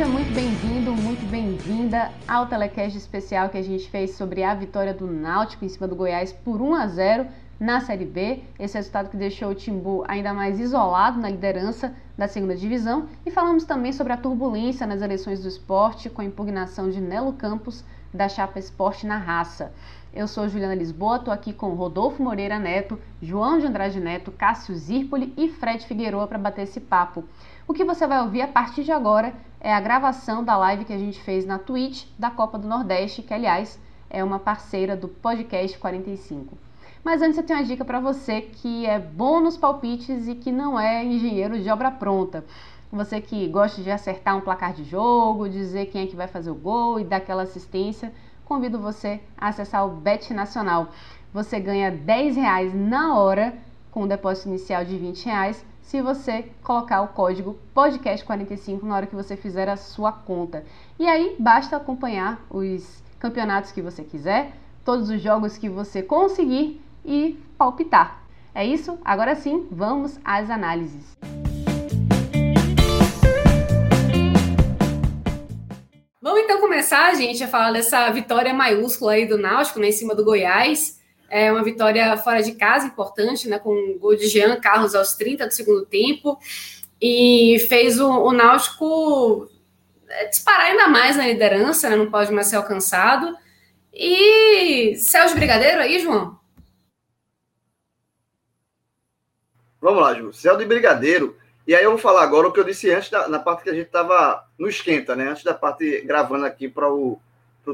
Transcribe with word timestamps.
Seja 0.00 0.12
muito 0.12 0.32
bem-vindo, 0.32 0.94
muito 0.94 1.30
bem-vinda 1.30 2.10
ao 2.26 2.46
telecast 2.46 2.96
especial 2.96 3.50
que 3.50 3.58
a 3.58 3.62
gente 3.62 3.90
fez 3.90 4.12
sobre 4.12 4.42
a 4.42 4.54
vitória 4.54 4.94
do 4.94 5.06
Náutico 5.06 5.62
em 5.62 5.68
cima 5.68 5.86
do 5.86 5.94
Goiás 5.94 6.32
por 6.32 6.62
1 6.62 6.74
a 6.74 6.86
0 6.86 7.26
na 7.60 7.80
Série 7.80 8.06
B. 8.06 8.42
Esse 8.58 8.78
resultado 8.78 9.10
que 9.10 9.16
deixou 9.18 9.50
o 9.50 9.54
Timbu 9.54 10.02
ainda 10.08 10.32
mais 10.32 10.58
isolado 10.58 11.20
na 11.20 11.28
liderança 11.28 11.94
da 12.16 12.26
segunda 12.26 12.56
divisão. 12.56 13.10
E 13.26 13.30
falamos 13.30 13.64
também 13.64 13.92
sobre 13.92 14.14
a 14.14 14.16
turbulência 14.16 14.86
nas 14.86 15.02
eleições 15.02 15.42
do 15.42 15.48
esporte 15.48 16.08
com 16.08 16.22
a 16.22 16.24
impugnação 16.24 16.88
de 16.88 16.98
Nelo 16.98 17.34
Campos 17.34 17.84
da 18.10 18.26
Chapa 18.26 18.58
Esporte 18.58 19.06
na 19.06 19.18
Raça. 19.18 19.70
Eu 20.14 20.26
sou 20.26 20.48
Juliana 20.48 20.74
Lisboa, 20.74 21.16
estou 21.16 21.32
aqui 21.32 21.52
com 21.52 21.74
Rodolfo 21.74 22.22
Moreira 22.22 22.58
Neto, 22.58 22.98
João 23.20 23.58
de 23.58 23.66
Andrade 23.66 24.00
Neto, 24.00 24.32
Cássio 24.32 24.74
Zirpoli 24.74 25.34
e 25.36 25.50
Fred 25.50 25.84
Figueroa 25.84 26.26
para 26.26 26.38
bater 26.38 26.62
esse 26.62 26.80
papo. 26.80 27.22
O 27.68 27.74
que 27.74 27.84
você 27.84 28.06
vai 28.06 28.20
ouvir 28.22 28.40
a 28.40 28.48
partir 28.48 28.82
de 28.82 28.90
agora 28.90 29.34
é 29.60 29.72
a 29.72 29.80
gravação 29.80 30.42
da 30.42 30.56
live 30.56 30.86
que 30.86 30.92
a 30.92 30.98
gente 30.98 31.20
fez 31.20 31.44
na 31.44 31.58
Twitch 31.58 32.06
da 32.18 32.30
Copa 32.30 32.58
do 32.58 32.66
Nordeste, 32.66 33.22
que 33.22 33.34
aliás 33.34 33.78
é 34.08 34.24
uma 34.24 34.38
parceira 34.38 34.96
do 34.96 35.06
Podcast 35.06 35.78
45. 35.78 36.56
Mas 37.04 37.20
antes 37.22 37.36
eu 37.36 37.44
tenho 37.44 37.58
uma 37.58 37.64
dica 37.64 37.84
para 37.84 38.00
você 38.00 38.40
que 38.40 38.86
é 38.86 38.98
bom 38.98 39.40
nos 39.40 39.56
palpites 39.56 40.26
e 40.26 40.34
que 40.34 40.50
não 40.50 40.80
é 40.80 41.04
engenheiro 41.04 41.60
de 41.60 41.68
obra 41.70 41.90
pronta. 41.90 42.44
Você 42.90 43.20
que 43.20 43.46
gosta 43.48 43.82
de 43.82 43.90
acertar 43.90 44.36
um 44.36 44.40
placar 44.40 44.72
de 44.72 44.82
jogo, 44.84 45.48
dizer 45.48 45.86
quem 45.86 46.04
é 46.04 46.06
que 46.06 46.16
vai 46.16 46.26
fazer 46.26 46.50
o 46.50 46.54
gol 46.54 46.98
e 46.98 47.04
dar 47.04 47.18
aquela 47.18 47.42
assistência, 47.42 48.12
convido 48.44 48.78
você 48.78 49.20
a 49.38 49.48
acessar 49.48 49.86
o 49.86 49.90
Bet 49.90 50.34
Nacional. 50.34 50.88
Você 51.32 51.60
ganha 51.60 51.90
10 51.90 52.36
reais 52.36 52.74
na 52.74 53.16
hora 53.16 53.54
com 53.90 54.02
um 54.02 54.08
depósito 54.08 54.48
inicial 54.48 54.84
de 54.84 54.96
20 54.96 55.24
reais 55.26 55.64
se 55.90 56.00
você 56.00 56.44
colocar 56.62 57.02
o 57.02 57.08
código 57.08 57.58
podcast45 57.74 58.84
na 58.84 58.94
hora 58.94 59.06
que 59.08 59.14
você 59.16 59.36
fizer 59.36 59.68
a 59.68 59.76
sua 59.76 60.12
conta. 60.12 60.64
E 60.96 61.04
aí 61.04 61.34
basta 61.36 61.76
acompanhar 61.76 62.40
os 62.48 63.02
campeonatos 63.18 63.72
que 63.72 63.82
você 63.82 64.04
quiser, 64.04 64.52
todos 64.84 65.10
os 65.10 65.20
jogos 65.20 65.58
que 65.58 65.68
você 65.68 66.00
conseguir 66.00 66.80
e 67.04 67.36
palpitar. 67.58 68.22
É 68.54 68.64
isso? 68.64 69.00
Agora 69.04 69.34
sim, 69.34 69.66
vamos 69.68 70.16
às 70.24 70.48
análises. 70.48 71.18
Vamos 76.22 76.40
então 76.42 76.60
começar, 76.60 77.12
gente, 77.16 77.42
a 77.42 77.48
falar 77.48 77.72
dessa 77.72 78.08
vitória 78.10 78.54
maiúscula 78.54 79.14
aí 79.14 79.26
do 79.26 79.36
Náutico, 79.36 79.80
né, 79.80 79.88
em 79.88 79.92
cima 79.92 80.14
do 80.14 80.24
Goiás. 80.24 80.99
É 81.30 81.52
uma 81.52 81.62
vitória 81.62 82.16
fora 82.16 82.42
de 82.42 82.52
casa 82.56 82.88
importante, 82.88 83.48
né? 83.48 83.60
Com 83.60 83.70
o 83.70 83.98
gol 84.00 84.16
de 84.16 84.26
Jean 84.26 84.60
Carlos 84.60 84.96
aos 84.96 85.14
30 85.14 85.46
do 85.46 85.54
segundo 85.54 85.86
tempo. 85.86 86.36
E 87.00 87.64
fez 87.68 88.00
o, 88.00 88.10
o 88.10 88.32
Náutico 88.32 89.48
é, 90.08 90.26
disparar 90.26 90.66
ainda 90.66 90.88
mais 90.88 91.16
na 91.16 91.28
liderança, 91.28 91.88
né? 91.88 91.94
Não 91.94 92.10
pode 92.10 92.32
mais 92.32 92.48
ser 92.48 92.56
alcançado. 92.56 93.36
E 93.94 94.92
de 94.94 95.34
brigadeiro 95.34 95.80
aí, 95.80 96.00
João? 96.00 96.36
Vamos 99.80 100.02
lá, 100.02 100.14
Ju. 100.14 100.32
De 100.32 100.64
brigadeiro. 100.64 101.38
E 101.64 101.76
aí 101.76 101.84
eu 101.84 101.90
vou 101.90 101.98
falar 101.98 102.24
agora 102.24 102.48
o 102.48 102.52
que 102.52 102.58
eu 102.58 102.64
disse 102.64 102.90
antes, 102.90 103.08
da, 103.08 103.28
na 103.28 103.38
parte 103.38 103.62
que 103.62 103.70
a 103.70 103.74
gente 103.74 103.86
estava 103.86 104.44
no 104.58 104.68
esquenta, 104.68 105.14
né? 105.14 105.28
Antes 105.28 105.44
da 105.44 105.54
parte 105.54 106.00
gravando 106.00 106.44
aqui 106.44 106.68
para 106.68 106.92
o 106.92 107.20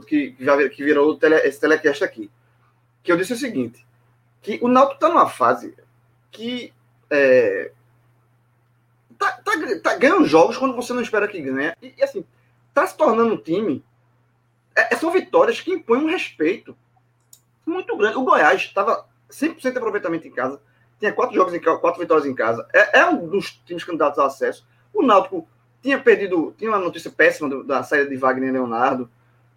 que, 0.06 0.36
já, 0.38 0.68
que 0.68 0.84
virou 0.84 1.16
tele, 1.16 1.36
esse 1.36 1.58
telecast 1.58 2.04
aqui 2.04 2.30
que 3.06 3.12
eu 3.12 3.16
disse 3.16 3.32
o 3.32 3.36
seguinte, 3.36 3.86
que 4.42 4.58
o 4.60 4.66
Náutico 4.66 4.96
está 4.96 5.08
numa 5.08 5.28
fase 5.28 5.76
que 6.32 6.74
é, 7.08 7.70
tá, 9.16 9.40
tá, 9.44 9.52
tá, 9.80 9.96
ganhando 9.96 10.26
jogos 10.26 10.58
quando 10.58 10.74
você 10.74 10.92
não 10.92 11.00
espera 11.00 11.28
que 11.28 11.40
ganhe. 11.40 11.72
E, 11.80 11.94
e 11.96 12.02
assim, 12.02 12.24
tá 12.74 12.84
se 12.84 12.96
tornando 12.96 13.32
um 13.32 13.36
time. 13.36 13.84
É, 14.74 14.92
é 14.92 14.96
são 14.96 15.12
vitórias 15.12 15.60
que 15.60 15.70
impõem 15.72 16.02
um 16.02 16.10
respeito 16.10 16.76
muito 17.64 17.96
grande. 17.96 18.16
O 18.16 18.24
Goiás 18.24 18.60
estava 18.60 19.06
100% 19.30 19.60
de 19.60 19.78
aproveitamento 19.78 20.26
em 20.26 20.32
casa, 20.32 20.60
tinha 20.98 21.12
quatro 21.12 21.36
jogos 21.36 21.54
em 21.54 21.60
casa, 21.60 21.78
quatro 21.78 22.00
vitórias 22.00 22.26
em 22.26 22.34
casa. 22.34 22.66
É, 22.74 22.98
é, 22.98 23.06
um 23.06 23.28
dos 23.28 23.52
times 23.64 23.84
candidatos 23.84 24.18
ao 24.18 24.26
acesso. 24.26 24.66
O 24.92 25.00
Náutico 25.00 25.48
tinha 25.80 25.98
perdido, 26.00 26.52
tinha 26.58 26.70
uma 26.72 26.80
notícia 26.80 27.10
péssima 27.10 27.48
do, 27.48 27.62
da 27.62 27.84
saída 27.84 28.10
de 28.10 28.16
Wagner 28.16 28.52
Leonardo. 28.52 29.08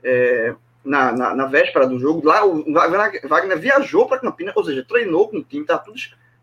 É, 0.03 0.55
na, 0.89 1.11
na, 1.11 1.35
na, 1.35 1.45
véspera 1.45 1.85
do 1.85 1.99
jogo, 1.99 2.27
lá 2.27 2.43
o 2.43 2.65
Wagner 2.73 3.59
viajou 3.59 4.07
para 4.07 4.17
Campinas, 4.17 4.55
ou 4.57 4.63
seja, 4.63 4.83
treinou 4.83 5.29
com 5.29 5.37
o 5.37 5.43
time, 5.43 5.63
tá 5.63 5.77
tudo 5.77 5.95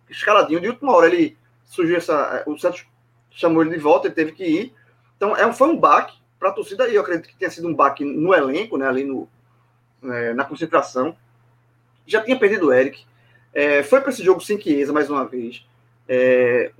escaladinho. 0.09 0.61
De 0.61 0.69
última 0.69 0.93
hora 0.93 1.09
ele 1.09 1.37
surgiu 1.65 1.97
essa. 1.97 2.45
O 2.47 2.57
Santos 2.57 2.87
chamou 3.31 3.63
ele 3.63 3.73
de 3.73 3.79
volta, 3.79 4.07
ele 4.07 4.15
teve 4.15 4.33
que 4.33 4.45
ir. 4.45 4.75
Então 5.17 5.37
é, 5.37 5.53
foi 5.53 5.69
um 5.69 5.77
baque 5.77 6.17
para 6.39 6.51
a 6.51 6.53
torcida, 6.53 6.89
e 6.89 6.95
eu 6.95 7.03
acredito 7.03 7.29
que 7.29 7.37
tenha 7.37 7.51
sido 7.51 7.67
um 7.67 7.75
baque 7.75 8.05
no 8.05 8.33
elenco, 8.33 8.77
né, 8.77 8.87
ali 8.87 9.03
no, 9.03 9.29
é, 10.05 10.33
na 10.33 10.45
concentração. 10.45 11.17
Já 12.07 12.23
tinha 12.23 12.39
perdido 12.39 12.69
o 12.69 12.73
Eric. 12.73 13.05
É, 13.53 13.83
foi 13.83 14.01
para 14.01 14.11
esse 14.11 14.23
jogo 14.23 14.41
sem 14.41 14.61
Chiesa 14.61 14.93
mais 14.93 15.11
uma 15.11 15.27
vez. 15.27 15.67
É, 16.09 16.71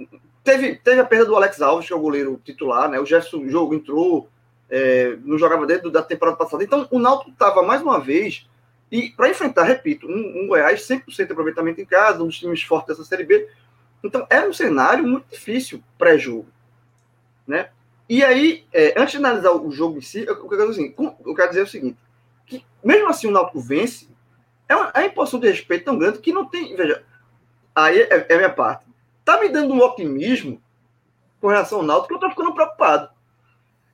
teve, 0.45 0.77
teve 0.77 1.01
a 1.01 1.05
perda 1.05 1.25
do 1.25 1.35
Alex 1.35 1.61
Alves, 1.61 1.89
que 1.89 1.93
é 1.93 1.97
o 1.97 2.01
goleiro 2.01 2.41
titular, 2.45 2.89
né? 2.89 3.01
O 3.01 3.07
Gerson 3.07 3.49
jogo 3.49 3.75
entrou, 3.75 4.29
é, 4.71 5.17
não 5.25 5.39
jogava 5.39 5.67
dentro 5.67 5.91
da 5.91 6.03
temporada 6.03 6.37
passada. 6.37 6.65
Então, 6.65 6.87
o 6.91 6.99
Náutico 6.99 7.31
estava 7.31 7.63
mais 7.63 7.83
uma 7.83 8.01
vez, 8.01 8.49
e 8.91 9.11
para 9.11 9.29
enfrentar, 9.29 9.65
repito, 9.65 10.07
um, 10.07 10.43
um 10.43 10.47
Goiás 10.47 10.87
100% 10.87 11.27
de 11.27 11.33
aproveitamento 11.33 11.81
em 11.81 11.87
casa, 11.87 12.23
um 12.23 12.27
dos 12.27 12.39
times 12.39 12.63
fortes 12.63 12.97
dessa 12.97 13.09
Série 13.09 13.25
B. 13.25 13.49
Então, 14.03 14.27
era 14.31 14.49
um 14.49 14.53
cenário 14.53 15.07
muito 15.07 15.27
difícil 15.31 15.83
pré-jogo. 15.99 16.47
Né? 17.47 17.69
E 18.09 18.23
aí, 18.23 18.65
é, 18.73 18.95
antes 19.01 19.13
de 19.13 19.19
analisar 19.19 19.53
o 19.53 19.71
jogo 19.71 19.99
em 19.99 20.01
si, 20.01 20.25
eu, 20.27 20.35
eu, 20.35 20.49
quero 20.49 20.71
assim, 20.71 20.95
eu 21.25 21.35
quero 21.35 21.49
dizer 21.49 21.63
o 21.63 21.67
seguinte: 21.67 21.99
que 22.47 22.65
mesmo 22.83 23.09
assim 23.09 23.27
o 23.27 23.33
Náutico 23.33 23.61
vence, 23.61 24.09
é 24.69 24.77
uma, 24.77 24.93
é 24.95 25.07
imposição 25.07 25.41
de 25.41 25.49
respeito 25.49 25.85
tão 25.85 25.99
grande 25.99 26.19
que 26.19 26.33
não 26.33 26.47
tem. 26.47 26.75
Veja, 26.77 27.03
aí 27.75 28.01
é, 28.01 28.27
é 28.29 28.37
minha 28.37 28.51
parte. 28.51 28.87
Tá 29.25 29.41
me 29.41 29.49
dando 29.49 29.75
um 29.75 29.81
otimismo 29.81 30.63
com 31.41 31.49
relação 31.49 31.81
ao 31.81 31.85
Náutico 31.85 32.09
que 32.09 32.15
eu 32.15 32.21
tô 32.21 32.31
ficando 32.31 32.55
preocupado. 32.55 33.16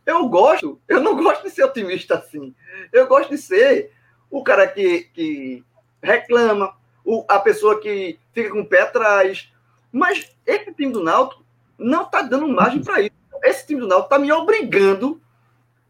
Eu 0.05 0.29
gosto, 0.29 0.81
eu 0.89 1.01
não 1.01 1.17
gosto 1.17 1.45
de 1.45 1.51
ser 1.51 1.65
otimista 1.65 2.17
assim. 2.17 2.55
Eu 2.93 3.07
gosto 3.07 3.31
de 3.31 3.39
ser 3.39 3.93
o 4.31 4.43
cara 4.43 4.67
que, 4.67 5.03
que 5.15 5.65
reclama, 6.03 6.75
o, 7.05 7.25
a 7.29 7.39
pessoa 7.39 7.81
que 7.81 8.19
fica 8.33 8.51
com 8.51 8.61
o 8.61 8.67
pé 8.67 8.83
atrás. 8.83 9.53
Mas 9.93 10.35
esse 10.47 10.73
time 10.73 10.93
do 10.93 11.03
Náutico 11.03 11.45
não 11.79 12.03
está 12.03 12.23
dando 12.23 12.49
margem 12.49 12.83
para 12.83 13.01
isso. 13.01 13.13
Esse 13.45 13.67
time 13.67 13.81
do 13.81 13.87
Náutico 13.87 14.15
está 14.15 14.19
me 14.19 14.33
obrigando 14.33 15.21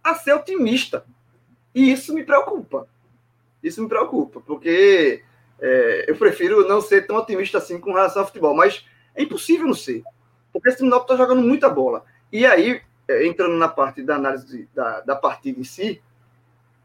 a 0.03 0.15
ser 0.15 0.35
otimista. 0.35 1.05
E 1.75 1.91
isso 1.91 2.13
me 2.13 2.25
preocupa. 2.25 2.87
Isso 3.63 3.81
me 3.81 3.89
preocupa, 3.89 4.41
porque 4.41 5.23
é, 5.61 6.11
eu 6.11 6.17
prefiro 6.17 6.67
não 6.67 6.81
ser 6.81 7.07
tão 7.07 7.17
otimista 7.17 7.59
assim 7.59 7.79
com 7.79 7.93
relação 7.93 8.23
ao 8.23 8.27
futebol. 8.27 8.55
Mas 8.55 8.85
é 9.15 9.23
impossível 9.23 9.67
não 9.67 9.75
ser. 9.75 10.03
Porque 10.53 10.69
esse 10.69 10.79
time 10.79 10.91
do 10.91 10.91
Náutico 10.91 11.13
está 11.13 11.25
jogando 11.25 11.47
muita 11.47 11.71
bola. 11.71 12.05
E 12.31 12.45
aí, 12.45 12.83
é, 13.09 13.27
entrando 13.27 13.55
na 13.57 13.69
parte 13.69 14.03
da 14.03 14.17
análise 14.17 14.69
da, 14.75 15.01
da 15.01 15.17
partida 15.17 15.59
em 15.59 15.65
si, 15.65 16.01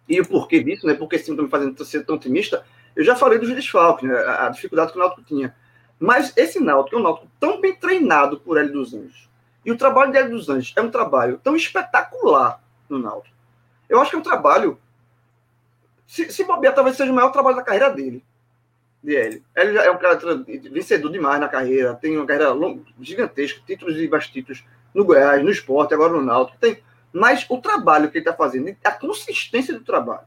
e 0.08 0.22
o 0.22 0.28
porquê 0.28 0.64
disso, 0.64 0.88
né? 0.88 0.94
Porque 0.94 1.20
time 1.20 1.36
está 1.36 1.44
me 1.44 1.50
fazendo 1.50 1.86
ser 1.86 2.06
tão 2.06 2.16
otimista, 2.16 2.66
eu 2.96 3.04
já 3.04 3.16
falei 3.16 3.38
dos 3.38 3.54
desfalques, 3.54 4.10
né, 4.10 4.18
a, 4.18 4.50
dificuldade 4.50 4.92
que 4.92 4.98
o 4.98 5.02
Náutico 5.02 5.22
tinha. 5.22 5.56
Mas 6.00 6.36
esse 6.36 6.60
Náutico 6.60 6.96
é 6.96 7.00
um 7.00 7.04
Náutico 7.04 7.28
tão 7.40 7.62
bem 7.62 7.76
treinado 7.76 8.40
por 8.40 8.58
Hélio 8.58 8.74
dos 8.74 8.94
Anjos. 8.94 9.30
E 9.64 9.72
o 9.72 9.78
trabalho 9.78 10.12
de 10.12 10.18
Hélio 10.18 10.32
dos 10.32 10.50
Anjos 10.50 10.74
é 10.76 10.82
um 10.82 10.90
trabalho 10.90 11.40
tão 11.44 11.56
espetacular 11.56 12.60
no 12.90 12.98
Náutico. 12.98 13.36
Eu 13.88 14.00
acho 14.00 14.12
que 14.12 14.16
é 14.16 14.20
um 14.20 14.24
trabalho. 14.24 14.80
Se, 16.08 16.32
se 16.32 16.44
bobear, 16.44 16.74
talvez 16.74 16.96
seja 16.96 17.12
o 17.12 17.16
maior 17.16 17.32
trabalho 17.32 17.58
da 17.58 17.64
carreira 17.64 17.90
dele. 17.90 18.24
de 19.04 19.16
Hélio. 19.16 19.44
Hélio 19.54 19.80
é 19.80 19.92
um 19.92 19.98
cara 19.98 20.18
vencedor 20.72 21.12
demais 21.12 21.40
na 21.40 21.50
carreira, 21.50 21.94
tem 21.94 22.18
uma 22.18 22.26
carreira 22.26 22.56
gigantesca, 23.00 23.62
títulos 23.66 23.98
e 23.98 24.08
mais 24.08 24.28
títulos 24.28 24.64
no 24.94 25.06
Goiás, 25.06 25.44
no 25.44 25.50
esporte, 25.50 25.94
agora 25.94 26.14
no 26.14 26.22
Náutico. 26.22 26.58
Tem, 26.60 26.80
mas 27.12 27.46
o 27.50 27.58
trabalho 27.58 28.10
que 28.10 28.18
ele 28.18 28.26
está 28.26 28.34
fazendo, 28.34 28.76
a 28.84 28.92
consistência 28.92 29.74
do 29.74 29.84
trabalho, 29.84 30.26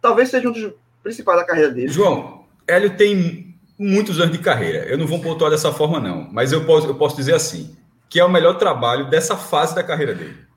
talvez 0.00 0.28
seja 0.28 0.48
um 0.48 0.52
dos 0.52 0.72
principais 1.02 1.38
da 1.38 1.44
carreira 1.44 1.70
dele. 1.70 1.88
João, 1.88 2.44
Hélio 2.66 2.96
tem 2.96 3.54
muitos 3.78 4.20
anos 4.20 4.32
de 4.32 4.42
carreira. 4.42 4.84
Eu 4.84 4.98
não 4.98 5.06
vou 5.06 5.20
pontuar 5.20 5.50
dessa 5.50 5.72
forma, 5.72 5.98
não. 5.98 6.28
Mas 6.30 6.52
eu 6.52 6.64
posso, 6.64 6.86
eu 6.86 6.94
posso 6.94 7.16
dizer 7.16 7.34
assim, 7.34 7.76
que 8.08 8.20
é 8.20 8.24
o 8.24 8.30
melhor 8.30 8.58
trabalho 8.58 9.08
dessa 9.08 9.36
fase 9.36 9.74
da 9.74 9.82
carreira 9.82 10.14
dele. 10.14 10.50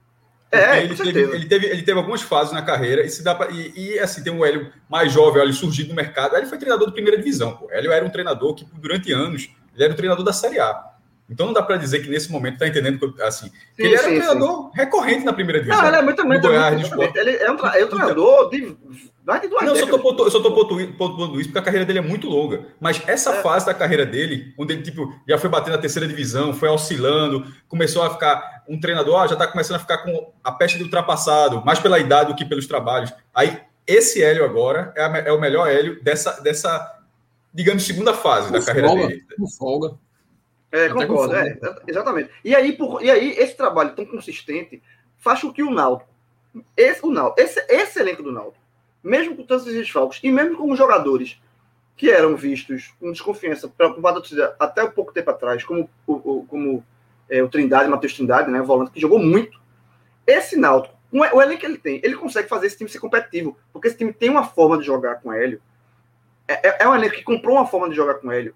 É, 0.51 0.83
ele 0.83 0.95
teve, 0.95 1.19
ele, 1.19 1.45
teve, 1.47 1.65
ele 1.65 1.81
teve 1.81 1.97
algumas 1.97 2.21
fases 2.21 2.53
na 2.53 2.61
carreira 2.61 3.03
e 3.03 3.09
se 3.09 3.23
dá 3.23 3.33
pra, 3.33 3.49
e, 3.49 3.73
e, 3.75 3.97
assim 3.97 4.21
tem 4.21 4.31
um 4.31 4.45
Hélio 4.45 4.71
mais 4.87 5.11
jovem, 5.11 5.41
ele 5.41 5.51
surgido 5.51 5.89
no 5.89 5.95
mercado. 5.95 6.35
Ele 6.35 6.45
foi 6.45 6.59
treinador 6.59 6.87
de 6.87 6.93
primeira 6.93 7.17
divisão. 7.17 7.55
Pô. 7.55 7.71
Hélio 7.71 7.91
era 7.91 8.05
um 8.05 8.09
treinador 8.09 8.53
que 8.53 8.65
durante 8.75 9.11
anos 9.11 9.49
ele 9.73 9.83
era 9.83 9.93
o 9.93 9.95
treinador 9.95 10.23
da 10.23 10.31
Série 10.31 10.59
A. 10.59 10.92
Então 11.29 11.47
não 11.47 11.53
dá 11.53 11.63
para 11.63 11.77
dizer 11.77 11.99
que 11.99 12.09
nesse 12.09 12.31
momento 12.31 12.55
está 12.55 12.67
entendendo 12.67 13.15
assim. 13.21 13.47
Sim, 13.47 13.53
ele 13.77 13.95
era 13.95 14.03
sim, 14.03 14.09
um 14.09 14.17
treinador 14.17 14.63
sim. 14.63 14.69
recorrente 14.73 15.25
na 15.25 15.33
primeira 15.33 15.59
divisão. 15.61 15.81
Não, 15.81 15.87
ele 15.87 15.97
é 15.97 16.01
muito, 16.01 16.25
muito, 16.25 16.47
Goiás, 16.47 16.79
muito, 16.79 16.95
muito 16.95 17.17
Ele 17.17 17.31
é 17.37 17.51
um, 17.51 17.57
tra 17.57 17.79
é 17.79 17.85
um 17.85 17.87
treinador 17.87 18.49
de 18.49 18.77
mais 19.25 19.41
de 19.41 19.47
duas 19.47 19.61
Não, 19.63 19.73
décadas. 19.73 20.03
eu 20.03 20.31
só 20.31 20.37
estou 20.37 20.53
pontuando 20.53 21.39
isso 21.39 21.49
porque 21.49 21.59
a 21.59 21.61
carreira 21.61 21.85
dele 21.85 21.99
é 21.99 22.01
muito 22.01 22.27
longa. 22.27 22.67
Mas 22.79 23.01
essa 23.07 23.31
é. 23.31 23.41
fase 23.41 23.65
da 23.65 23.73
carreira 23.73 24.05
dele, 24.05 24.53
onde 24.57 24.73
ele 24.73 24.83
tipo, 24.83 25.13
já 25.27 25.37
foi 25.37 25.49
batendo 25.49 25.75
na 25.75 25.81
terceira 25.81 26.07
divisão, 26.07 26.53
foi 26.53 26.67
oscilando, 26.67 27.45
começou 27.69 28.03
a 28.03 28.09
ficar 28.09 28.63
um 28.67 28.77
treinador, 28.79 29.21
ah, 29.21 29.27
já 29.27 29.33
está 29.33 29.47
começando 29.47 29.77
a 29.77 29.79
ficar 29.79 29.99
com 29.99 30.33
a 30.43 30.51
peste 30.51 30.77
do 30.77 30.83
ultrapassado, 30.83 31.63
mais 31.65 31.79
pela 31.79 31.99
idade 31.99 32.31
do 32.31 32.35
que 32.35 32.43
pelos 32.43 32.67
trabalhos. 32.67 33.13
Aí 33.33 33.59
esse 33.87 34.21
Hélio 34.21 34.43
agora 34.43 34.93
é, 34.95 35.03
a, 35.03 35.17
é 35.19 35.31
o 35.31 35.39
melhor 35.39 35.69
Hélio 35.69 36.03
dessa, 36.03 36.41
dessa 36.41 36.99
digamos, 37.53 37.83
segunda 37.83 38.13
fase 38.13 38.51
da 38.51 38.61
carreira 38.61 38.87
folga, 38.87 39.07
dele. 39.07 39.23
Com 39.37 39.47
folga. 39.47 39.95
É, 40.73 40.89
concordo, 40.89 41.35
é, 41.35 41.55
exatamente. 41.87 42.31
E 42.43 42.55
aí, 42.55 42.75
por, 42.75 43.03
e 43.03 43.11
aí, 43.11 43.29
esse 43.37 43.55
trabalho 43.55 43.95
tão 43.95 44.07
consistente 44.07 44.81
faz 45.19 45.39
com 45.39 45.53
que 45.53 45.61
o 45.61 45.69
Náutico, 45.69 46.09
esse, 46.75 47.05
o 47.05 47.11
Náutico, 47.11 47.39
esse, 47.39 47.63
esse 47.69 47.99
elenco 47.99 48.23
do 48.23 48.31
Náutico, 48.31 48.57
mesmo 49.03 49.35
com 49.35 49.43
tantos 49.43 49.65
desfalques, 49.65 50.19
e 50.23 50.31
mesmo 50.31 50.57
com 50.57 50.75
jogadores 50.75 51.39
que 51.95 52.09
eram 52.09 52.35
vistos 52.35 52.91
com 52.99 53.11
desconfiança 53.11 53.67
preocupada 53.67 54.19
até 54.59 54.83
um 54.83 54.89
pouco 54.89 55.13
tempo 55.13 55.29
atrás, 55.29 55.63
como 55.63 55.87
o, 56.07 56.13
o 56.13 56.45
como, 56.47 56.83
é, 57.29 57.43
o 57.43 57.47
Trindade, 57.47 57.87
Matheus 57.87 58.15
Trindade, 58.15 58.49
né, 58.49 58.59
volante, 58.59 58.89
que 58.89 58.99
jogou 58.99 59.19
muito, 59.19 59.61
esse 60.25 60.57
Náutico, 60.57 60.97
o 61.11 61.39
elenco 61.39 61.59
que 61.59 61.67
ele 61.67 61.77
tem, 61.77 62.01
ele 62.03 62.15
consegue 62.15 62.49
fazer 62.49 62.65
esse 62.65 62.77
time 62.79 62.89
ser 62.89 62.97
competitivo, 62.97 63.55
porque 63.71 63.89
esse 63.89 63.97
time 63.97 64.11
tem 64.11 64.31
uma 64.31 64.43
forma 64.43 64.79
de 64.79 64.85
jogar 64.85 65.21
com 65.21 65.31
Hélio, 65.31 65.61
é, 66.47 66.67
é, 66.67 66.77
é 66.79 66.89
um 66.89 66.95
elenco 66.95 67.13
que 67.13 67.23
comprou 67.23 67.57
uma 67.57 67.67
forma 67.67 67.87
de 67.87 67.95
jogar 67.95 68.15
com 68.15 68.31
Hélio, 68.31 68.55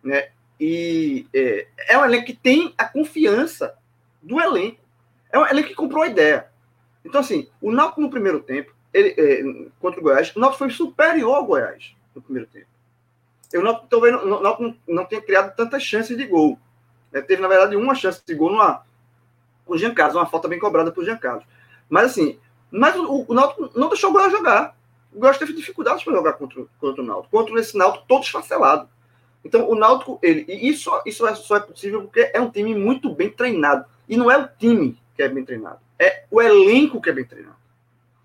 né, 0.00 0.28
e 0.60 1.26
é, 1.32 1.66
é 1.88 1.98
um 1.98 2.04
elenco 2.04 2.26
que 2.26 2.36
tem 2.36 2.74
a 2.76 2.84
confiança 2.84 3.74
do 4.22 4.38
elenco. 4.38 4.78
É 5.32 5.38
um 5.38 5.46
elenco 5.46 5.68
que 5.68 5.74
comprou 5.74 6.02
a 6.02 6.06
ideia. 6.06 6.48
Então, 7.02 7.22
assim, 7.22 7.48
o 7.62 7.72
Náutico 7.72 8.02
no 8.02 8.10
primeiro 8.10 8.40
tempo, 8.40 8.74
ele, 8.92 9.14
é, 9.16 9.70
contra 9.80 9.98
o 9.98 10.02
Goiás, 10.02 10.36
o 10.36 10.38
Náutico 10.38 10.58
foi 10.58 10.70
superior 10.70 11.34
ao 11.34 11.46
Goiás 11.46 11.96
no 12.14 12.20
primeiro 12.20 12.46
tempo. 12.50 12.66
Eu 13.50 13.62
não, 13.62 13.74
talvez 13.74 14.14
não, 14.22 14.42
não, 14.42 14.76
não 14.86 15.04
tenha 15.06 15.22
criado 15.22 15.56
tantas 15.56 15.82
chances 15.82 16.16
de 16.16 16.26
gol. 16.26 16.58
É, 17.10 17.22
teve, 17.22 17.40
na 17.40 17.48
verdade, 17.48 17.74
uma 17.74 17.94
chance 17.94 18.22
de 18.24 18.34
gol 18.34 18.50
numa, 18.50 18.84
com 19.64 19.74
o 19.74 19.78
Jean 19.78 19.94
Carlos, 19.94 20.16
uma 20.16 20.26
falta 20.26 20.46
bem 20.46 20.58
cobrada 20.58 20.92
por 20.92 21.04
Jean 21.04 21.16
Carlos. 21.16 21.44
Mas, 21.88 22.10
assim, 22.10 22.38
mas 22.70 22.94
o, 22.96 23.24
o 23.26 23.34
Náutico 23.34 23.70
não 23.74 23.88
deixou 23.88 24.10
o 24.10 24.12
Goiás 24.12 24.30
jogar. 24.30 24.76
O 25.10 25.18
Goiás 25.18 25.38
teve 25.38 25.54
dificuldades 25.54 26.04
para 26.04 26.12
jogar 26.12 26.34
contra, 26.34 26.64
contra 26.78 27.02
o 27.02 27.06
Náutico. 27.06 27.30
Contra 27.30 27.58
esse 27.58 27.76
Náutico 27.78 28.04
todo 28.06 28.22
esfacelado. 28.22 28.88
Então, 29.44 29.68
o 29.68 29.74
Náutico, 29.74 30.18
ele, 30.22 30.44
e 30.48 30.68
isso, 30.68 30.90
isso 31.06 31.26
é, 31.26 31.34
só 31.34 31.56
é 31.56 31.60
possível 31.60 32.02
porque 32.02 32.30
é 32.32 32.40
um 32.40 32.50
time 32.50 32.74
muito 32.74 33.14
bem 33.14 33.30
treinado. 33.30 33.86
E 34.08 34.16
não 34.16 34.30
é 34.30 34.36
o 34.36 34.48
time 34.58 34.98
que 35.16 35.22
é 35.22 35.28
bem 35.28 35.44
treinado, 35.44 35.78
é 35.98 36.24
o 36.30 36.40
elenco 36.40 37.00
que 37.00 37.10
é 37.10 37.12
bem 37.12 37.24
treinado. 37.24 37.56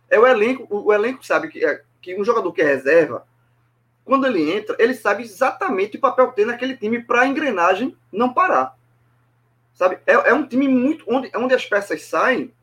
É 0.10 0.20
o 0.20 0.26
elenco, 0.26 0.68
o, 0.70 0.86
o 0.86 0.94
elenco 0.94 1.26
sabe 1.26 1.48
que, 1.48 1.66
é, 1.66 1.82
que 2.02 2.20
um 2.20 2.24
jogador 2.24 2.52
que 2.52 2.62
é 2.62 2.66
reserva, 2.66 3.26
quando 4.04 4.28
ele 4.28 4.52
entra, 4.52 4.76
ele 4.78 4.94
sabe 4.94 5.24
exatamente 5.24 5.98
o 5.98 6.00
papel 6.00 6.30
que 6.30 6.36
tem 6.36 6.46
naquele 6.46 6.78
time 6.78 7.02
para 7.02 7.22
a 7.22 7.28
engrenagem 7.28 7.98
não 8.12 8.34
parar. 8.34 8.78
Sabe? 9.74 9.98
É, 10.06 10.14
é 10.14 10.34
um 10.34 10.46
time 10.46 10.68
muito 10.68 11.04
onde, 11.08 11.32
onde 11.36 11.54
as 11.54 11.66
peças 11.66 12.04
saem 12.04 12.54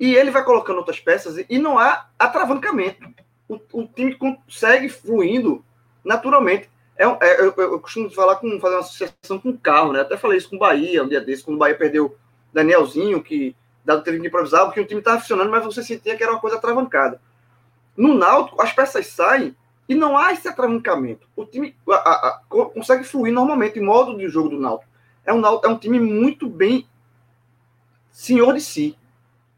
e 0.00 0.14
ele 0.14 0.30
vai 0.30 0.44
colocando 0.44 0.78
outras 0.78 1.00
peças 1.00 1.44
e 1.48 1.58
não 1.58 1.78
há 1.78 2.08
atravancamento. 2.18 3.08
O, 3.48 3.58
o 3.72 3.86
time 3.86 4.14
consegue 4.14 4.88
fluindo 4.88 5.64
naturalmente. 6.04 6.70
É, 6.98 7.04
é 7.04 7.40
eu, 7.40 7.54
eu, 7.56 7.80
costumo 7.80 8.10
falar 8.10 8.36
com 8.36 8.58
fazer 8.58 8.74
uma 8.74 8.80
associação 8.80 9.38
com 9.38 9.56
carro, 9.56 9.92
né? 9.92 10.00
Até 10.00 10.16
falei 10.16 10.36
isso 10.36 10.50
com 10.50 10.56
o 10.56 10.58
Bahia 10.58 11.04
um 11.04 11.08
dia 11.08 11.20
desse, 11.20 11.44
quando 11.44 11.56
o 11.56 11.58
Bahia 11.58 11.76
perdeu 11.76 12.16
Danielzinho, 12.52 13.22
que 13.22 13.54
dado 13.84 14.02
teve 14.02 14.20
que 14.20 14.26
improvisar, 14.26 14.64
porque 14.64 14.80
o 14.80 14.86
time 14.86 15.00
estava 15.00 15.20
funcionando, 15.20 15.50
mas 15.50 15.64
você 15.64 15.82
sentia 15.82 16.16
que 16.16 16.22
era 16.22 16.32
uma 16.32 16.40
coisa 16.40 16.56
atravancada. 16.56 17.20
No 17.96 18.14
Náutico, 18.14 18.60
as 18.60 18.72
peças 18.72 19.06
saem 19.06 19.56
e 19.88 19.94
não 19.94 20.18
há 20.18 20.32
esse 20.32 20.46
atravancamento. 20.46 21.26
O 21.34 21.46
time 21.46 21.74
a, 21.88 21.94
a, 21.94 22.28
a, 22.28 22.40
consegue 22.48 23.04
fluir 23.04 23.32
normalmente 23.32 23.78
em 23.78 23.82
modo 23.82 24.16
de 24.16 24.28
jogo 24.28 24.50
do 24.50 24.60
Náutico. 24.60 24.90
É 25.24 25.32
um, 25.32 25.44
é 25.44 25.68
um 25.68 25.78
time 25.78 25.98
muito 25.98 26.48
bem 26.48 26.86
senhor 28.10 28.52
de 28.54 28.60
si. 28.60 28.98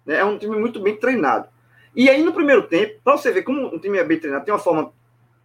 Né? 0.07 0.17
É 0.17 0.25
um 0.25 0.39
time 0.39 0.57
muito 0.57 0.81
bem 0.81 0.97
treinado. 0.97 1.49
E 1.95 2.09
aí, 2.09 2.23
no 2.23 2.33
primeiro 2.33 2.69
tempo, 2.69 3.01
para 3.03 3.17
você 3.17 3.33
ver 3.33 3.43
como 3.43 3.75
um 3.75 3.79
time 3.79 3.99
é 3.99 4.05
bem 4.05 4.19
treinado, 4.19 4.45
tem 4.45 4.55
uma 4.55 4.61
forma 4.61 4.93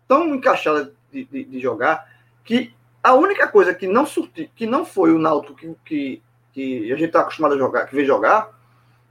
tão 0.07 0.35
encaixada 0.35 0.93
de, 1.23 1.25
de, 1.25 1.43
de, 1.45 1.59
jogar, 1.59 2.09
que 2.43 2.73
a 3.01 3.13
única 3.13 3.47
coisa 3.47 3.73
que 3.73 3.87
não 3.87 4.05
surti, 4.05 4.51
que 4.55 4.65
não 4.65 4.85
foi 4.85 5.13
o 5.13 5.19
Náutico 5.19 5.55
que, 5.55 5.75
que, 5.85 6.21
que 6.51 6.91
a 6.91 6.95
gente 6.95 7.07
está 7.07 7.21
acostumado 7.21 7.55
a 7.55 7.57
jogar, 7.57 7.87
que 7.87 7.95
veio 7.95 8.07
jogar, 8.07 8.49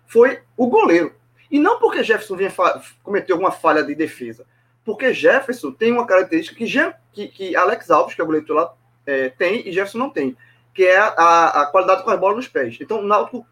foi 0.07 0.41
o 0.57 0.67
goleiro. 0.67 1.15
E 1.51 1.59
não 1.59 1.79
porque 1.79 2.03
Jefferson 2.03 2.37
vinha 2.37 2.53
cometeu 3.03 3.37
alguma 3.37 3.53
falha 3.53 3.83
de 3.83 3.95
defesa, 3.95 4.45
porque 4.85 5.15
Jefferson 5.15 5.73
tem 5.73 5.93
uma 5.93 6.07
característica 6.07 6.57
que, 6.57 6.67
que, 7.13 7.29
que 7.29 7.57
Alex 7.57 7.91
Alves, 7.91 8.15
que 8.15 8.21
é 8.21 8.25
o 8.25 8.27
goleiro 8.27 8.53
lá, 8.53 8.75
é, 9.07 9.29
tem 9.31 9.67
e 9.67 9.73
Jefferson 9.73 9.99
não 9.99 10.11
tem, 10.11 10.37
que 10.75 10.85
é 10.85 10.99
a, 10.99 11.63
a 11.63 11.67
qualidade 11.67 12.03
com 12.03 12.11
a 12.11 12.17
bola 12.17 12.37
nos 12.37 12.49
pés. 12.49 12.77
Então, 12.81 12.99
o 12.99 13.07
Náutico, 13.07 13.47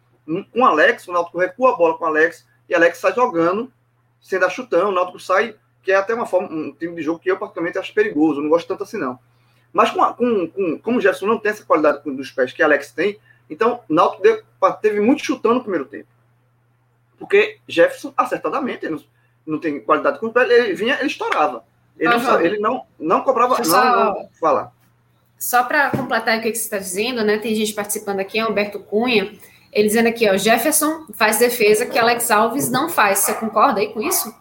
com 0.51 0.65
Alex, 0.65 1.07
o 1.07 1.13
Náutico 1.13 1.39
recua 1.39 1.73
a 1.73 1.75
bola 1.75 1.97
com 1.97 2.05
Alex 2.05 2.45
e 2.69 2.75
Alex 2.75 2.97
sai 2.97 3.13
jogando, 3.13 3.71
sem 4.21 4.39
dar 4.39 4.49
chutão, 4.49 4.89
o 4.89 4.91
Náutico 4.91 5.19
sai 5.19 5.55
que 5.83 5.91
é 5.91 5.95
até 5.95 6.13
uma 6.13 6.25
forma, 6.25 6.47
um 6.49 6.71
time 6.71 6.95
de 6.95 7.01
jogo 7.01 7.19
que 7.19 7.29
eu 7.29 7.37
particularmente 7.37 7.77
acho 7.77 7.93
perigoso, 7.93 8.41
não 8.41 8.49
gosto 8.49 8.67
tanto 8.67 8.83
assim 8.83 8.97
não. 8.97 9.19
Mas 9.71 9.91
com, 9.91 10.01
com, 10.13 10.47
com 10.47 10.79
como 10.79 10.97
o 10.97 11.01
Jefferson 11.01 11.27
não 11.27 11.37
tem 11.37 11.51
essa 11.51 11.65
qualidade 11.65 12.01
dos 12.03 12.31
pés 12.31 12.53
que 12.53 12.63
Alex 12.63 12.91
tem, 12.91 13.19
então 13.49 13.81
Náutico 13.89 14.45
teve 14.81 14.99
muito 14.99 15.25
chutando 15.25 15.55
no 15.55 15.61
primeiro 15.61 15.85
tempo. 15.85 16.07
Porque 17.17 17.59
Jefferson, 17.67 18.13
acertadamente, 18.15 18.87
não, 18.87 19.03
não 19.45 19.59
tem 19.59 19.79
qualidade 19.79 20.19
com 20.19 20.27
o 20.27 20.33
pé, 20.33 20.43
ele 20.43 20.73
vinha, 20.73 20.95
ele 20.99 21.07
estourava. 21.07 21.63
Ele, 21.97 22.17
não, 22.17 22.41
ele 22.41 22.59
não, 22.59 22.85
não 22.99 23.21
cobrava. 23.21 23.57
Não, 23.57 23.65
só... 23.65 23.83
não, 23.83 24.29
fala. 24.39 24.71
Só 25.37 25.63
para 25.63 25.89
completar 25.91 26.37
o 26.37 26.41
que 26.41 26.53
você 26.53 26.63
está 26.63 26.77
dizendo, 26.77 27.23
né? 27.23 27.37
Tem 27.37 27.53
gente 27.53 27.73
participando 27.73 28.19
aqui, 28.19 28.39
é 28.39 28.45
Humberto 28.45 28.79
Cunha, 28.79 29.33
ele 29.71 29.87
dizendo 29.87 30.07
aqui, 30.07 30.29
ó, 30.29 30.37
Jefferson 30.37 31.05
faz 31.13 31.39
defesa 31.39 31.85
que 31.85 31.99
Alex 31.99 32.31
Alves 32.31 32.69
não 32.69 32.89
faz. 32.89 33.19
Você 33.19 33.33
concorda 33.33 33.79
aí 33.81 33.93
com 33.93 34.01
isso? 34.01 34.33